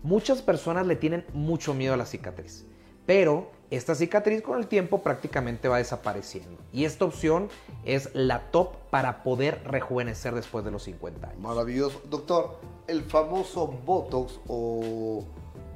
Muchas 0.02 0.42
personas 0.42 0.86
le 0.86 0.96
tienen 0.96 1.24
mucho 1.32 1.74
miedo 1.74 1.94
a 1.94 1.96
la 1.96 2.06
cicatriz, 2.06 2.66
pero 3.06 3.50
esta 3.70 3.94
cicatriz 3.94 4.42
con 4.42 4.58
el 4.58 4.66
tiempo 4.66 5.02
prácticamente 5.02 5.68
va 5.68 5.78
desapareciendo. 5.78 6.58
Y 6.72 6.84
esta 6.84 7.04
opción 7.04 7.48
es 7.84 8.10
la 8.14 8.50
top 8.50 8.76
para 8.90 9.22
poder 9.22 9.62
rejuvenecer 9.64 10.34
después 10.34 10.64
de 10.64 10.70
los 10.70 10.84
50 10.84 11.28
años. 11.28 11.40
Maravilloso. 11.40 12.00
Doctor, 12.08 12.60
el 12.86 13.02
famoso 13.02 13.66
Botox 13.66 14.40
o 14.46 15.24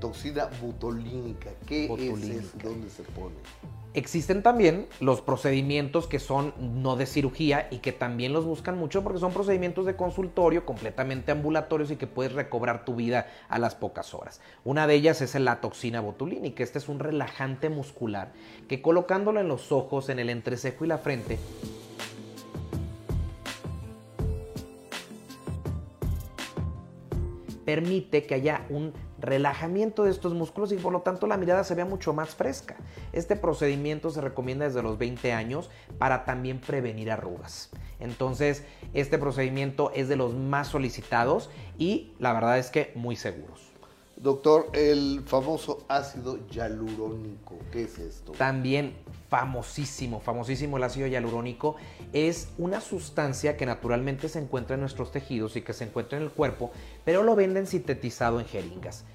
toxina 0.01 0.49
botulínica, 0.61 1.51
¿qué 1.67 1.85
es 1.85 2.63
¿Dónde 2.63 2.89
se 2.89 3.03
pone? 3.03 3.37
Existen 3.95 4.43
también 4.43 4.87
los 5.01 5.21
procedimientos 5.21 6.07
que 6.07 6.19
son 6.19 6.55
no 6.59 6.97
de 6.97 7.05
cirugía 7.05 7.69
y 7.71 7.79
que 7.79 7.93
también 7.93 8.33
los 8.33 8.47
buscan 8.47 8.79
mucho 8.79 9.03
porque 9.03 9.19
son 9.19 9.35
procedimientos 9.35 9.85
de 9.85 9.97
consultorio 9.97 10.65
completamente 10.65 11.31
ambulatorios 11.31 11.91
y 11.91 11.97
que 11.97 12.07
puedes 12.07 12.33
recobrar 12.33 12.87
tu 12.87 12.97
vida 12.97 13.27
a 13.51 13.59
las 13.59 13.75
pocas 13.75 14.15
horas. 14.15 14.41
Una 14.65 14.87
de 14.87 14.95
ellas 14.95 15.21
es 15.21 15.35
la 15.35 15.61
toxina 15.61 16.01
botulínica. 16.01 16.63
Este 16.63 16.79
es 16.79 16.89
un 16.89 17.01
relajante 17.01 17.69
muscular 17.69 18.33
que 18.67 18.81
colocándolo 18.81 19.41
en 19.41 19.49
los 19.49 19.73
ojos, 19.73 20.09
en 20.09 20.19
el 20.19 20.31
entrecejo 20.31 20.87
y 20.87 20.89
la 20.89 20.97
frente, 20.97 21.39
permite 27.67 28.25
que 28.25 28.35
haya 28.35 28.65
un 28.71 28.95
relajamiento 29.23 30.05
de 30.05 30.11
estos 30.11 30.35
músculos 30.35 30.73
y 30.73 30.77
por 30.77 30.93
lo 30.93 31.01
tanto 31.01 31.27
la 31.27 31.39
mirada 31.39 31.65
se 31.65 31.75
vea 31.75 31.87
mucho 31.87 32.13
más 32.13 32.35
fresca. 32.35 32.77
Este 33.13 33.37
procedimiento 33.37 34.11
se 34.11 34.21
recomienda 34.21 34.67
desde 34.67 34.83
los 34.83 34.99
20 34.99 35.33
años 35.33 35.71
para 35.99 36.25
también 36.25 36.59
prevenir 36.61 37.11
arrugas. 37.11 37.71
Entonces, 38.01 38.65
este 38.93 39.17
procedimiento 39.17 39.93
es 39.95 40.09
de 40.09 40.17
los 40.17 40.35
más 40.35 40.69
solicitados 40.69 41.49
y 41.79 42.13
la 42.19 42.33
verdad 42.33 42.59
es 42.59 42.71
que 42.71 42.93
muy 42.97 43.17
seguros. 43.17 43.73
Doctor, 44.17 44.69
el 44.73 45.23
famoso 45.25 45.85
ácido 45.89 46.39
hialurónico, 46.49 47.59
¿qué 47.73 47.85
es 47.85 47.99
esto? 47.99 48.33
También 48.33 48.95
famosísimo, 49.33 50.21
famosísimo 50.21 50.77
el 50.77 50.83
ácido 50.83 51.07
hialurónico, 51.07 51.77
es 52.13 52.51
una 52.59 52.83
sustancia 52.83 53.57
que 53.57 53.65
naturalmente 53.65 54.29
se 54.29 54.39
encuentra 54.39 54.75
en 54.75 54.81
nuestros 54.81 55.11
tejidos 55.11 55.57
y 55.57 55.63
que 55.63 55.73
se 55.73 55.85
encuentra 55.85 56.19
en 56.19 56.25
el 56.25 56.31
cuerpo, 56.31 56.71
pero 57.03 57.23
lo 57.23 57.35
venden 57.35 57.67
sintetizado 57.67 58.41
en 58.41 58.47
jeringas. 58.47 59.07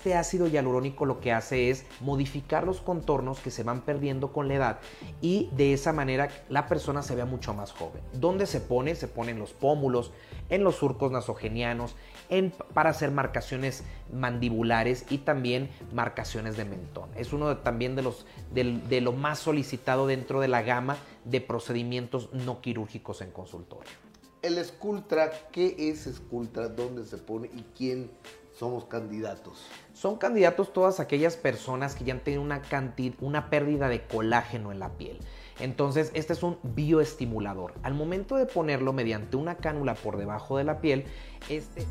Este 0.00 0.14
ácido 0.14 0.48
hialurónico 0.48 1.04
lo 1.04 1.20
que 1.20 1.30
hace 1.30 1.68
es 1.68 1.84
modificar 2.00 2.64
los 2.64 2.80
contornos 2.80 3.38
que 3.40 3.50
se 3.50 3.64
van 3.64 3.82
perdiendo 3.82 4.32
con 4.32 4.48
la 4.48 4.54
edad 4.54 4.78
y 5.20 5.50
de 5.52 5.74
esa 5.74 5.92
manera 5.92 6.30
la 6.48 6.68
persona 6.68 7.02
se 7.02 7.14
vea 7.14 7.26
mucho 7.26 7.52
más 7.52 7.72
joven. 7.72 8.00
¿Dónde 8.14 8.46
se 8.46 8.62
pone? 8.62 8.94
Se 8.94 9.08
pone 9.08 9.32
en 9.32 9.38
los 9.38 9.52
pómulos, 9.52 10.10
en 10.48 10.64
los 10.64 10.76
surcos 10.76 11.12
nasogenianos, 11.12 11.96
en, 12.30 12.50
para 12.72 12.88
hacer 12.88 13.10
marcaciones 13.10 13.84
mandibulares 14.10 15.04
y 15.10 15.18
también 15.18 15.68
marcaciones 15.92 16.56
de 16.56 16.64
mentón. 16.64 17.10
Es 17.14 17.34
uno 17.34 17.58
también 17.58 17.94
de, 17.94 18.00
los, 18.00 18.24
de 18.54 19.00
lo 19.02 19.12
más 19.12 19.38
solicitado 19.38 20.06
dentro 20.06 20.40
de 20.40 20.48
la 20.48 20.62
gama 20.62 20.96
de 21.26 21.42
procedimientos 21.42 22.32
no 22.32 22.62
quirúrgicos 22.62 23.20
en 23.20 23.32
consultorio. 23.32 23.92
El 24.40 24.64
Sculptra, 24.64 25.30
¿qué 25.52 25.90
es 25.90 26.08
Sculptra? 26.10 26.70
¿Dónde 26.70 27.04
se 27.04 27.18
pone 27.18 27.50
y 27.54 27.66
quién 27.76 28.10
somos 28.60 28.84
candidatos? 28.84 29.66
Son 29.94 30.18
candidatos 30.18 30.74
todas 30.74 31.00
aquellas 31.00 31.34
personas 31.36 31.94
que 31.94 32.04
ya 32.04 32.12
han 32.12 32.20
tenido 32.20 32.42
una, 32.42 32.60
cantidad, 32.60 33.14
una 33.22 33.48
pérdida 33.48 33.88
de 33.88 34.06
colágeno 34.06 34.70
en 34.70 34.78
la 34.78 34.90
piel. 34.98 35.18
Entonces, 35.60 36.10
este 36.12 36.34
es 36.34 36.42
un 36.42 36.58
bioestimulador. 36.62 37.72
Al 37.82 37.94
momento 37.94 38.36
de 38.36 38.44
ponerlo 38.44 38.92
mediante 38.92 39.38
una 39.38 39.56
cánula 39.56 39.94
por 39.94 40.18
debajo 40.18 40.58
de 40.58 40.64
la 40.64 40.82
piel, 40.82 41.06
este... 41.48 41.86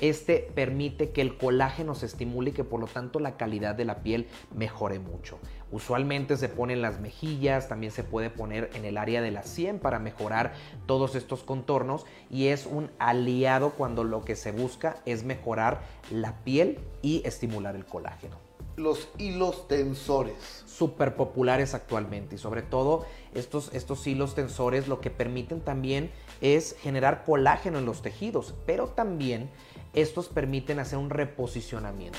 Este 0.00 0.50
permite 0.54 1.10
que 1.10 1.20
el 1.20 1.36
colágeno 1.36 1.94
se 1.94 2.06
estimule 2.06 2.50
y 2.50 2.52
que 2.54 2.64
por 2.64 2.80
lo 2.80 2.86
tanto 2.86 3.20
la 3.20 3.36
calidad 3.36 3.74
de 3.74 3.84
la 3.84 4.02
piel 4.02 4.26
mejore 4.54 4.98
mucho. 4.98 5.38
Usualmente 5.70 6.36
se 6.36 6.48
pone 6.48 6.72
en 6.72 6.82
las 6.82 7.00
mejillas, 7.00 7.68
también 7.68 7.92
se 7.92 8.02
puede 8.02 8.30
poner 8.30 8.70
en 8.74 8.84
el 8.84 8.96
área 8.96 9.20
de 9.20 9.30
la 9.30 9.42
sien 9.42 9.78
para 9.78 9.98
mejorar 9.98 10.54
todos 10.86 11.14
estos 11.14 11.42
contornos 11.42 12.06
y 12.30 12.48
es 12.48 12.66
un 12.66 12.90
aliado 12.98 13.70
cuando 13.70 14.02
lo 14.02 14.24
que 14.24 14.36
se 14.36 14.52
busca 14.52 14.96
es 15.04 15.22
mejorar 15.22 15.82
la 16.10 16.42
piel 16.44 16.78
y 17.02 17.22
estimular 17.24 17.76
el 17.76 17.84
colágeno 17.84 18.38
los 18.80 19.08
hilos 19.18 19.68
tensores. 19.68 20.64
Súper 20.66 21.14
populares 21.14 21.74
actualmente 21.74 22.36
y 22.36 22.38
sobre 22.38 22.62
todo 22.62 23.04
estos, 23.34 23.70
estos 23.74 24.06
hilos 24.06 24.34
tensores 24.34 24.88
lo 24.88 25.00
que 25.00 25.10
permiten 25.10 25.60
también 25.60 26.10
es 26.40 26.76
generar 26.80 27.24
colágeno 27.24 27.78
en 27.78 27.84
los 27.84 28.02
tejidos, 28.02 28.54
pero 28.66 28.88
también 28.88 29.50
estos 29.92 30.28
permiten 30.28 30.78
hacer 30.78 30.98
un 30.98 31.10
reposicionamiento. 31.10 32.18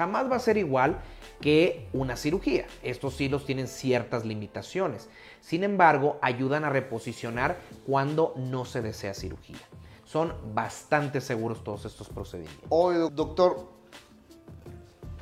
Jamás 0.00 0.30
va 0.30 0.36
a 0.36 0.38
ser 0.38 0.56
igual 0.56 1.02
que 1.40 1.88
una 1.92 2.16
cirugía. 2.16 2.66
Estos 2.82 3.20
hilos 3.20 3.46
tienen 3.46 3.66
ciertas 3.66 4.24
limitaciones. 4.24 5.08
Sin 5.40 5.64
embargo, 5.64 6.18
ayudan 6.22 6.64
a 6.64 6.70
reposicionar 6.70 7.58
cuando 7.86 8.34
no 8.36 8.64
se 8.64 8.82
desea 8.82 9.14
cirugía. 9.14 9.58
Son 10.04 10.34
bastante 10.54 11.20
seguros 11.20 11.62
todos 11.64 11.84
estos 11.84 12.08
procedimientos. 12.08 12.66
Oye, 12.68 12.98
doctor, 13.12 13.68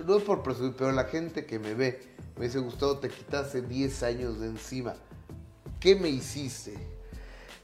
no 0.05 0.16
es 0.16 0.23
por 0.23 0.43
presumir, 0.43 0.74
pero 0.77 0.93
la 0.93 1.05
gente 1.05 1.45
que 1.45 1.59
me 1.59 1.74
ve 1.74 2.01
me 2.36 2.47
dice, 2.47 2.59
Gustavo, 2.59 2.99
te 2.99 3.09
quitaste 3.09 3.62
10 3.62 4.03
años 4.05 4.40
de 4.40 4.47
encima. 4.47 4.95
¿Qué 5.81 5.95
me 5.97 6.09
hiciste? 6.09 6.98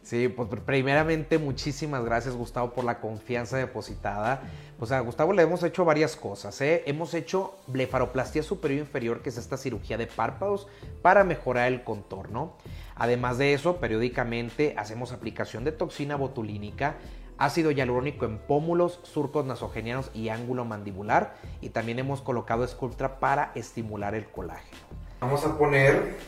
Sí, 0.05 0.29
pues 0.29 0.51
primeramente 0.67 1.39
muchísimas 1.39 2.05
gracias 2.05 2.37
Gustavo 2.37 2.75
por 2.75 2.85
la 2.85 3.01
confianza 3.01 3.57
depositada. 3.57 4.43
Pues 4.79 4.93
a 4.93 5.01
Gustavo 5.01 5.33
le 5.33 5.43
hemos 5.43 5.63
hecho 5.63 5.87
varias 5.87 6.15
cosas. 6.15 6.61
¿eh? 6.61 6.83
Hemos 6.87 7.15
hecho 7.15 7.55
blefaroplastia 7.69 8.43
superior 8.43 8.81
e 8.81 8.83
inferior, 8.83 9.23
que 9.23 9.31
es 9.31 9.39
esta 9.39 9.57
cirugía 9.57 9.97
de 9.97 10.07
párpados 10.07 10.69
para 11.01 11.25
mejorar 11.25 11.73
el 11.73 11.85
contorno. 11.85 12.53
Además 12.97 13.39
de 13.39 13.55
eso, 13.55 13.79
periódicamente 13.79 14.75
hacemos 14.77 15.11
aplicación 15.11 15.65
de 15.65 15.73
toxina 15.73 16.17
botulínica, 16.17 16.97
ácido 17.39 17.71
hialurónico 17.71 18.27
en 18.27 18.37
pómulos, 18.37 19.01
surcos 19.05 19.47
nasogenianos 19.47 20.11
y 20.13 20.29
ángulo 20.29 20.67
mandibular. 20.67 21.35
Y 21.63 21.71
también 21.71 21.99
hemos 21.99 22.21
colocado 22.21 22.69
Sculptra 22.69 23.21
para 23.21 23.53
estimular 23.55 24.15
el 24.15 24.27
colágeno. 24.27 24.83
Vamos 25.23 25.47
a 25.47 25.57
poner 25.57 26.19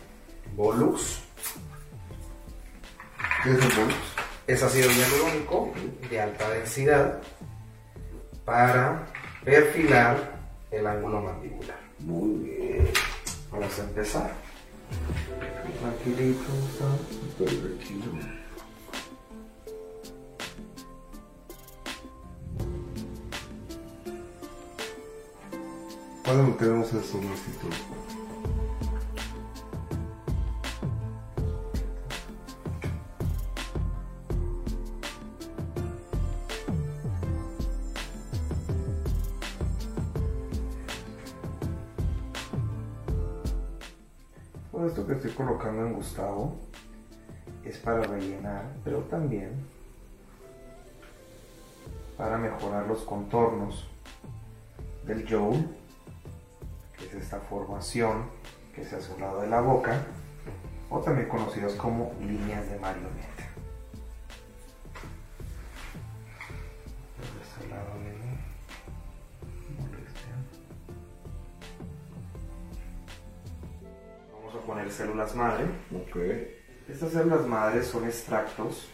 Volux 0.57 1.26
es 4.47 4.63
ácido 4.63 4.89
hialurónico 4.91 5.73
de 6.09 6.21
alta 6.21 6.51
densidad 6.51 7.21
para 8.45 9.07
perfilar 9.45 10.39
el 10.71 10.87
ángulo 10.87 11.21
mandibular. 11.21 11.79
Muy 12.01 12.45
bien. 12.45 12.89
Vamos 13.51 13.79
a 13.79 13.83
empezar. 13.83 14.33
Tranquilito, 15.81 16.45
tranquilo. 17.39 18.37
¿Cuándo 26.25 26.55
tenemos 26.57 26.93
el 26.93 27.05
solocito? 27.05 27.69
Mejorar 52.57 52.87
los 52.87 53.03
contornos 53.03 53.87
del 55.05 55.29
jowl, 55.29 55.57
que 56.99 57.07
es 57.07 57.15
esta 57.15 57.39
formación 57.41 58.31
que 58.75 58.85
se 58.85 58.97
hace 58.97 59.13
a 59.13 59.15
un 59.15 59.21
lado 59.21 59.41
de 59.43 59.49
la 59.49 59.61
boca, 59.61 60.07
o 60.89 61.01
también 61.01 61.29
conocidos 61.29 61.75
como 61.75 62.15
líneas 62.21 62.69
de 62.71 62.79
marioneta. 62.79 63.27
Vamos 74.33 74.55
a 74.55 74.67
poner 74.67 74.91
células 74.91 75.35
madre. 75.35 75.65
Ok. 75.95 76.17
Estas 76.89 77.13
células 77.13 77.47
madres 77.47 77.87
son 77.87 78.05
extractos 78.05 78.89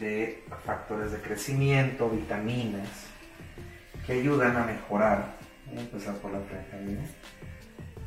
de 0.00 0.44
factores 0.68 1.12
de 1.12 1.18
crecimiento, 1.22 2.10
vitaminas, 2.10 3.06
que 4.06 4.12
ayudan 4.12 4.54
a 4.54 4.66
mejorar, 4.66 5.38
voy 5.64 5.78
a 5.78 5.80
empezar 5.80 6.14
por 6.16 6.30
la 6.30 6.40
frente, 6.40 6.98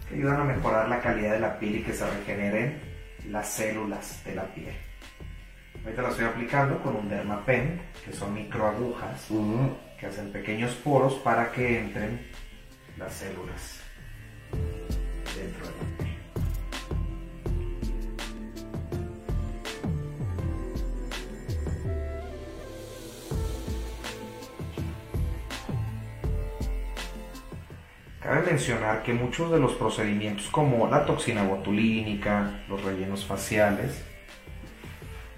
que 0.08 0.14
ayudan 0.14 0.42
a 0.42 0.44
mejorar 0.44 0.88
la 0.88 1.02
calidad 1.02 1.34
de 1.34 1.40
la 1.40 1.58
piel 1.58 1.78
y 1.78 1.84
que 1.84 1.92
se 1.92 2.08
regeneren 2.08 2.80
las 3.30 3.50
células 3.50 4.24
de 4.24 4.36
la 4.36 4.44
piel. 4.54 4.76
Ahorita 5.84 6.04
la 6.04 6.10
estoy 6.10 6.26
aplicando 6.26 6.80
con 6.84 6.98
un 6.98 7.10
dermapen, 7.10 7.82
que 8.06 8.14
son 8.14 8.36
microagujas, 8.36 9.28
que 10.00 10.06
hacen 10.06 10.32
pequeños 10.32 10.76
poros 10.76 11.16
para 11.16 11.52
que 11.52 11.80
entren 11.80 12.28
las 12.96 13.12
células 13.12 13.82
mencionar 28.52 29.02
que 29.04 29.14
muchos 29.14 29.50
de 29.50 29.60
los 29.60 29.74
procedimientos 29.76 30.48
como 30.50 30.86
la 30.88 31.06
toxina 31.06 31.42
botulínica, 31.44 32.64
los 32.68 32.84
rellenos 32.84 33.26
faciales, 33.26 34.04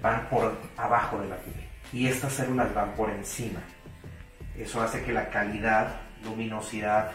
van 0.02 0.28
por 0.28 0.58
abajo 0.76 1.20
de 1.20 1.28
la 1.28 1.36
piel 1.36 1.64
y 1.92 2.08
estas 2.08 2.32
células 2.32 2.74
van 2.74 2.92
por 2.94 3.10
encima. 3.10 3.60
Eso 4.58 4.82
hace 4.82 5.04
que 5.04 5.12
la 5.12 5.30
calidad, 5.30 6.00
luminosidad, 6.24 7.12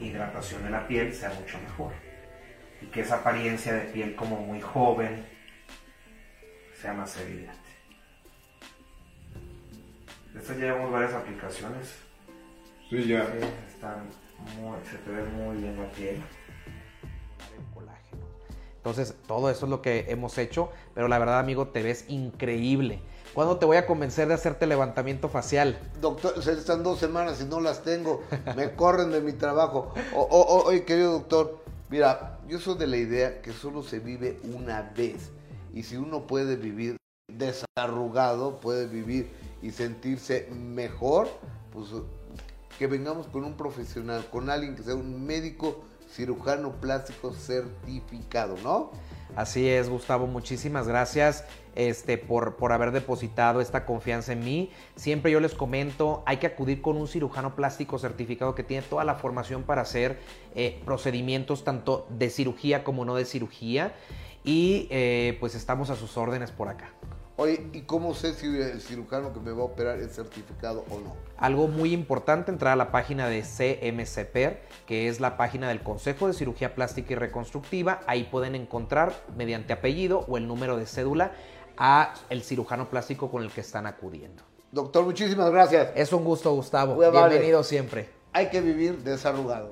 hidratación 0.00 0.64
de 0.64 0.70
la 0.70 0.88
piel 0.88 1.12
sea 1.14 1.30
mucho 1.30 1.58
mejor 1.60 1.92
y 2.80 2.86
que 2.86 3.02
esa 3.02 3.16
apariencia 3.16 3.74
de 3.74 3.82
piel 3.82 4.14
como 4.14 4.40
muy 4.40 4.62
joven 4.62 5.26
sea 6.80 6.94
más 6.94 7.14
evidente. 7.18 7.52
Estas 10.34 10.56
llevamos 10.56 10.90
varias 10.90 11.12
aplicaciones. 11.12 11.98
Sí, 12.88 13.04
ya. 13.06 13.26
Sí, 13.26 13.46
están 13.68 14.08
muy, 14.60 14.76
se 14.90 14.96
te 14.98 15.10
ve 15.10 15.24
muy 15.24 15.56
bien 15.56 15.76
la 15.80 15.90
piel. 15.92 16.16
El 17.56 17.74
colágeno. 17.74 18.22
Entonces, 18.76 19.14
todo 19.26 19.50
eso 19.50 19.66
es 19.66 19.70
lo 19.70 19.82
que 19.82 20.06
hemos 20.08 20.38
hecho, 20.38 20.70
pero 20.94 21.08
la 21.08 21.18
verdad, 21.18 21.38
amigo, 21.38 21.68
te 21.68 21.82
ves 21.82 22.04
increíble. 22.08 23.00
¿Cuándo 23.34 23.58
te 23.58 23.66
voy 23.66 23.76
a 23.76 23.86
convencer 23.86 24.26
de 24.28 24.34
hacerte 24.34 24.66
levantamiento 24.66 25.28
facial? 25.28 25.78
Doctor, 26.00 26.42
se 26.42 26.52
están 26.52 26.82
dos 26.82 26.98
semanas 26.98 27.40
y 27.40 27.44
no 27.44 27.60
las 27.60 27.82
tengo. 27.82 28.22
Me 28.56 28.72
corren 28.74 29.10
de 29.12 29.20
mi 29.20 29.32
trabajo. 29.32 29.92
O- 30.14 30.22
o- 30.22 30.42
o- 30.42 30.64
Oye, 30.64 30.84
querido 30.84 31.12
doctor, 31.12 31.58
mira, 31.90 32.38
yo 32.48 32.58
soy 32.58 32.78
de 32.78 32.86
la 32.86 32.96
idea 32.96 33.42
que 33.42 33.52
solo 33.52 33.82
se 33.82 33.98
vive 34.00 34.40
una 34.54 34.92
vez. 34.96 35.30
Y 35.74 35.82
si 35.82 35.96
uno 35.96 36.26
puede 36.26 36.56
vivir 36.56 36.96
desarrugado, 37.30 38.56
puede 38.60 38.86
vivir 38.86 39.30
y 39.62 39.70
sentirse 39.70 40.48
mejor, 40.50 41.28
pues 41.72 41.88
que 42.78 42.86
vengamos 42.86 43.26
con 43.26 43.44
un 43.44 43.54
profesional, 43.54 44.24
con 44.30 44.50
alguien 44.50 44.76
que 44.76 44.82
sea 44.82 44.94
un 44.94 45.26
médico 45.26 45.84
cirujano 46.10 46.72
plástico 46.80 47.32
certificado, 47.32 48.56
¿no? 48.62 48.92
Así 49.36 49.68
es, 49.68 49.90
Gustavo, 49.90 50.26
muchísimas 50.26 50.88
gracias 50.88 51.44
este, 51.74 52.18
por, 52.18 52.56
por 52.56 52.72
haber 52.72 52.92
depositado 52.92 53.60
esta 53.60 53.84
confianza 53.84 54.32
en 54.32 54.40
mí. 54.40 54.70
Siempre 54.96 55.30
yo 55.30 55.40
les 55.40 55.54
comento, 55.54 56.22
hay 56.24 56.38
que 56.38 56.46
acudir 56.46 56.80
con 56.80 56.96
un 56.96 57.08
cirujano 57.08 57.54
plástico 57.54 57.98
certificado 57.98 58.54
que 58.54 58.62
tiene 58.62 58.82
toda 58.82 59.04
la 59.04 59.16
formación 59.16 59.64
para 59.64 59.82
hacer 59.82 60.18
eh, 60.54 60.80
procedimientos 60.84 61.64
tanto 61.64 62.06
de 62.10 62.30
cirugía 62.30 62.84
como 62.84 63.04
no 63.04 63.14
de 63.14 63.24
cirugía. 63.24 63.94
Y 64.44 64.88
eh, 64.90 65.36
pues 65.40 65.54
estamos 65.54 65.90
a 65.90 65.96
sus 65.96 66.16
órdenes 66.16 66.52
por 66.52 66.68
acá. 66.68 66.90
Oye, 67.40 67.70
¿y 67.72 67.82
cómo 67.82 68.14
sé 68.14 68.34
si 68.34 68.46
el 68.46 68.80
cirujano 68.80 69.32
que 69.32 69.38
me 69.38 69.52
va 69.52 69.62
a 69.62 69.66
operar 69.66 70.00
es 70.00 70.12
certificado 70.16 70.84
o 70.90 70.98
no? 70.98 71.14
Algo 71.36 71.68
muy 71.68 71.92
importante, 71.92 72.50
entrar 72.50 72.72
a 72.72 72.76
la 72.76 72.90
página 72.90 73.28
de 73.28 73.42
CMCPER, 73.42 74.60
que 74.86 75.06
es 75.06 75.20
la 75.20 75.36
página 75.36 75.68
del 75.68 75.80
Consejo 75.80 76.26
de 76.26 76.32
Cirugía 76.32 76.74
Plástica 76.74 77.12
y 77.12 77.14
Reconstructiva. 77.14 78.00
Ahí 78.08 78.24
pueden 78.24 78.56
encontrar 78.56 79.14
mediante 79.36 79.72
apellido 79.72 80.24
o 80.26 80.36
el 80.36 80.48
número 80.48 80.76
de 80.76 80.86
cédula 80.86 81.30
a 81.76 82.12
el 82.28 82.42
cirujano 82.42 82.90
plástico 82.90 83.30
con 83.30 83.44
el 83.44 83.52
que 83.52 83.60
están 83.60 83.86
acudiendo. 83.86 84.42
Doctor, 84.72 85.04
muchísimas 85.04 85.48
gracias. 85.52 85.90
Es 85.94 86.12
un 86.12 86.24
gusto, 86.24 86.52
Gustavo. 86.52 86.98
Bienvenido 86.98 87.62
siempre. 87.62 88.08
Hay 88.32 88.48
que 88.48 88.60
vivir 88.60 89.04
desarrugado. 89.04 89.70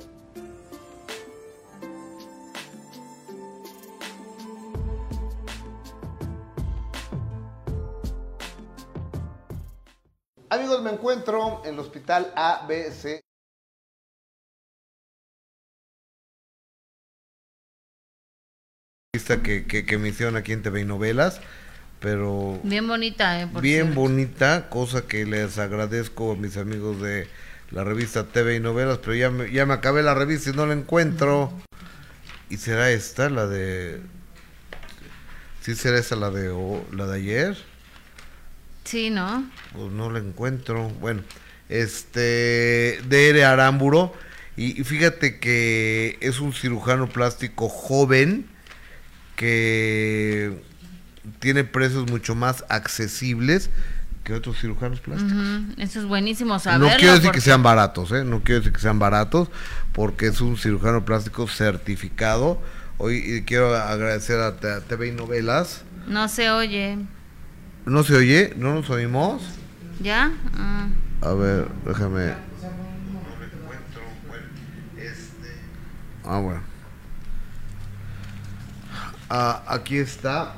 Amigos, 10.57 10.83
me 10.83 10.91
encuentro 10.91 11.63
en 11.65 11.75
el 11.75 11.81
hospital 11.81 12.33
ABC. 12.35 13.21
Que, 19.43 19.67
que, 19.67 19.87
que 19.87 19.99
me 19.99 20.09
hicieron 20.11 20.37
aquí 20.37 20.53
en 20.53 20.63
TV 20.63 20.83
y 20.83 20.85
Novelas, 20.85 21.41
pero 22.01 22.61
Bien 22.63 22.87
bonita, 22.87 23.41
¿eh? 23.41 23.47
Por 23.47 23.63
bien 23.63 23.85
cierto. 23.85 24.01
bonita, 24.01 24.69
cosa 24.69 25.07
que 25.07 25.25
les 25.25 25.59
agradezco 25.59 26.33
a 26.33 26.37
mis 26.37 26.57
amigos 26.59 27.01
de 27.01 27.27
la 27.71 27.83
revista 27.83 28.25
TV 28.25 28.57
y 28.57 28.61
Novelas, 28.61 28.99
pero 28.99 29.15
ya 29.15 29.31
me, 29.31 29.51
ya 29.51 29.65
me 29.65 29.73
acabé 29.75 30.03
la 30.03 30.15
revista 30.15 30.51
y 30.51 30.53
no 30.53 30.67
la 30.67 30.75
encuentro. 30.75 31.51
¿Y 32.51 32.59
será 32.59 32.91
esta, 32.91 33.31
la 33.31 33.47
de... 33.47 34.01
¿Sí 35.63 35.75
será 35.75 35.99
esta 35.99 36.17
la 36.17 36.31
de, 36.31 36.51
o- 36.51 36.85
la 36.93 37.07
de 37.07 37.17
ayer? 37.17 37.57
Sí, 38.87 39.11
¿no? 39.11 39.45
Pues 39.75 39.93
no 39.93 40.11
la 40.11 40.19
encuentro. 40.21 40.89
Bueno, 41.01 41.23
este, 41.69 43.01
DR 43.09 43.45
Aramburo. 43.45 44.15
Y, 44.57 44.81
y 44.81 44.85
fíjate 44.85 45.39
que 45.39 46.17
es 46.23 46.41
un 46.41 46.55
cirujano 46.55 47.09
plástico 47.09 47.69
joven 47.69 48.47
que 49.37 50.63
tiene 51.41 51.65
precios 51.65 52.11
mucho 52.11 52.35
más 52.35 52.65
accesibles 52.69 53.71
que 54.25 54.33
otros 54.35 54.59
cirujanos 54.59 55.01
plásticos. 55.01 55.37
Eso 55.79 56.01
es 56.01 56.05
buenísimo 56.07 56.59
saberlo. 56.59 56.89
No 56.89 56.97
quiero 56.97 57.13
decir 57.13 57.27
porque- 57.29 57.39
que 57.39 57.45
sean 57.45 57.63
baratos, 57.63 58.11
¿eh? 58.13 58.25
No 58.25 58.43
quiero 58.43 58.61
decir 58.61 58.73
que 58.73 58.81
sean 58.81 58.99
baratos, 58.99 59.49
porque 59.93 60.27
es 60.27 60.41
un 60.41 60.57
cirujano 60.57 61.05
plástico 61.05 61.47
certificado. 61.47 62.61
Hoy 62.99 63.17
y 63.19 63.43
quiero 63.43 63.77
agradecer 63.77 64.41
a 64.41 64.57
TV 64.57 65.09
y 65.09 65.13
Novelas. 65.13 65.83
No 66.09 66.29
se 66.29 66.51
oye. 66.51 66.99
¿No 67.87 68.03
se 68.03 68.17
oye? 68.17 68.53
¿No 68.57 68.75
nos 68.75 68.91
oímos? 68.91 69.43
¿Ya? 70.01 70.33
Ah. 70.57 70.89
A 71.23 71.35
ver, 71.35 71.69
déjame. 71.85 72.35
Ah, 76.25 76.41
bueno. 76.41 76.63
Ah, 79.31 79.63
aquí 79.69 79.99
está. 79.99 80.55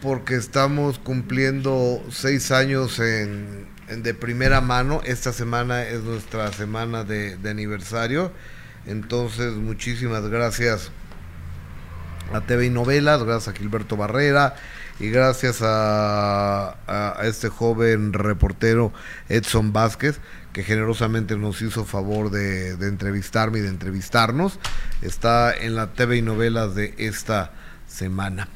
Porque 0.00 0.36
estamos 0.36 0.98
cumpliendo 0.98 2.02
seis 2.10 2.52
años 2.52 2.98
en, 3.00 3.68
en 3.88 4.02
de 4.02 4.14
primera 4.14 4.62
mano. 4.62 5.02
Esta 5.04 5.34
semana 5.34 5.82
es 5.82 6.00
nuestra 6.04 6.50
semana 6.54 7.04
de, 7.04 7.36
de 7.36 7.50
aniversario. 7.50 8.32
Entonces, 8.86 9.52
muchísimas 9.56 10.26
gracias 10.28 10.90
a 12.32 12.40
TV 12.40 12.66
y 12.66 12.70
Novelas, 12.70 13.22
gracias 13.24 13.54
a 13.54 13.58
Gilberto 13.58 13.98
Barrera 13.98 14.54
y 15.00 15.10
gracias 15.10 15.62
a, 15.62 16.76
a 16.86 17.26
este 17.26 17.48
joven 17.48 18.12
reportero 18.12 18.92
Edson 19.28 19.72
Vázquez 19.72 20.20
que 20.52 20.64
generosamente 20.64 21.36
nos 21.36 21.62
hizo 21.62 21.84
favor 21.84 22.30
de, 22.30 22.76
de, 22.76 22.88
entrevistarme 22.88 23.58
y 23.58 23.62
de 23.62 23.68
entrevistarnos. 23.68 24.58
Está 25.02 25.56
en 25.56 25.76
la 25.76 25.92
TV 25.92 26.16
y 26.16 26.22
novelas 26.22 26.74
de 26.74 26.94
esta 26.98 27.52
semana. 27.86 28.48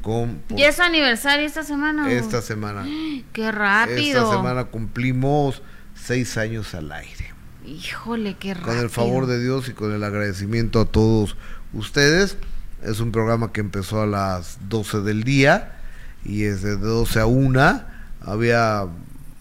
Con, 0.00 0.42
¿Y 0.48 0.62
es 0.62 0.80
aniversario 0.80 1.44
esta 1.46 1.62
semana? 1.62 2.10
Esta 2.10 2.40
semana. 2.40 2.86
¡Qué 3.34 3.52
rápido! 3.52 4.22
Esta 4.22 4.30
semana 4.30 4.64
cumplimos 4.64 5.62
seis 5.94 6.38
años 6.38 6.74
al 6.74 6.92
aire. 6.92 7.34
Híjole, 7.66 8.36
qué 8.38 8.54
rápido. 8.54 8.74
Con 8.74 8.82
el 8.82 8.90
favor 8.90 9.26
de 9.26 9.42
Dios 9.42 9.68
y 9.68 9.72
con 9.72 9.92
el 9.92 10.04
agradecimiento 10.04 10.80
a 10.80 10.84
todos 10.86 11.36
ustedes. 11.72 12.38
Es 12.84 13.00
un 13.00 13.12
programa 13.12 13.52
que 13.52 13.60
empezó 13.60 14.02
a 14.02 14.06
las 14.06 14.58
12 14.68 15.00
del 15.00 15.24
día 15.24 15.76
y 16.24 16.44
es 16.44 16.62
de 16.62 16.76
12 16.76 17.20
a 17.20 17.26
1. 17.26 17.82
Había 18.20 18.86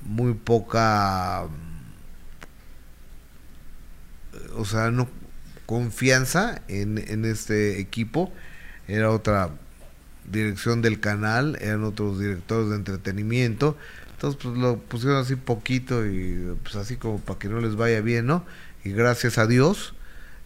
muy 0.06 0.34
poca, 0.34 1.44
o 4.56 4.66
sea, 4.66 4.92
no 4.92 5.10
confianza 5.66 6.62
en, 6.68 6.98
en 6.98 7.26
este 7.26 7.80
equipo. 7.80 8.32
Era 8.88 9.12
otra 9.12 9.50
dirección 10.32 10.82
del 10.82 11.00
canal, 11.00 11.58
eran 11.62 11.84
otros 11.84 12.20
directores 12.20 12.70
de 12.70 12.76
entretenimiento. 12.78 13.78
Entonces, 14.14 14.40
pues 14.42 14.58
lo 14.58 14.80
pusieron 14.80 15.18
así 15.18 15.36
poquito 15.36 16.06
y 16.06 16.56
pues 16.64 16.76
así 16.76 16.96
como 16.96 17.20
para 17.20 17.40
que 17.40 17.50
no 17.50 17.60
les 17.60 17.76
vaya 17.76 18.00
bien, 18.00 18.26
¿no? 18.26 18.46
Y 18.86 18.92
gracias 18.92 19.38
a 19.38 19.48
Dios, 19.48 19.96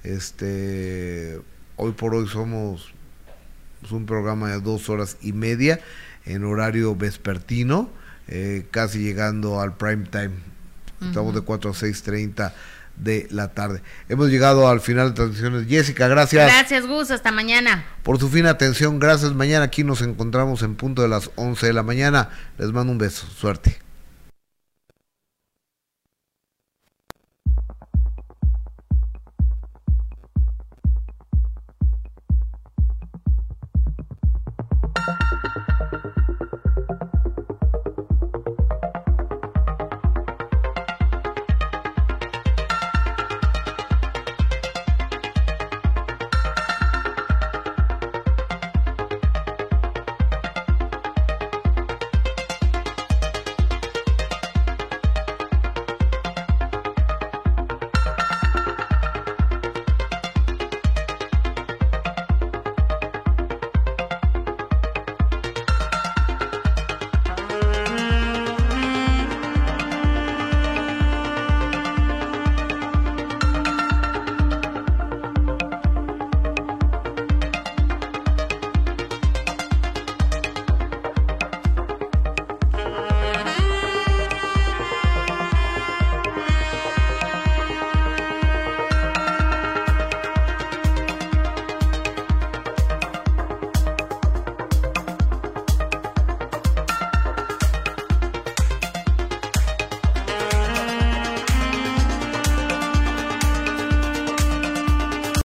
este, 0.03 1.39
hoy 1.77 1.93
por 1.93 2.13
hoy 2.13 2.27
somos 2.27 2.93
un 3.89 4.05
programa 4.05 4.49
de 4.49 4.59
dos 4.59 4.89
horas 4.89 5.17
y 5.21 5.31
media 5.31 5.79
en 6.25 6.43
horario 6.43 6.95
vespertino, 6.95 7.89
eh, 8.27 8.65
casi 8.71 8.99
llegando 8.99 9.61
al 9.61 9.77
prime 9.77 10.05
time. 10.11 10.31
Estamos 11.01 11.33
de 11.35 11.41
4 11.41 11.69
a 11.69 11.73
6.30 11.73 12.53
de 12.97 13.27
la 13.29 13.49
tarde. 13.53 13.81
Hemos 14.09 14.29
llegado 14.29 14.67
al 14.67 14.81
final 14.81 15.09
de 15.09 15.15
transmisiones. 15.15 15.67
Jessica, 15.67 16.07
gracias. 16.07 16.51
Gracias, 16.51 16.87
Gus. 16.87 17.11
Hasta 17.11 17.31
mañana. 17.31 17.85
Por 18.03 18.19
su 18.19 18.29
fina 18.29 18.49
atención, 18.49 18.99
gracias. 18.99 19.33
Mañana 19.33 19.65
aquí 19.65 19.83
nos 19.83 20.01
encontramos 20.01 20.63
en 20.63 20.75
punto 20.75 21.03
de 21.03 21.07
las 21.07 21.29
11 21.35 21.67
de 21.67 21.73
la 21.73 21.83
mañana. 21.83 22.29
Les 22.57 22.71
mando 22.71 22.91
un 22.91 22.97
beso. 22.97 23.27
Suerte. 23.27 23.86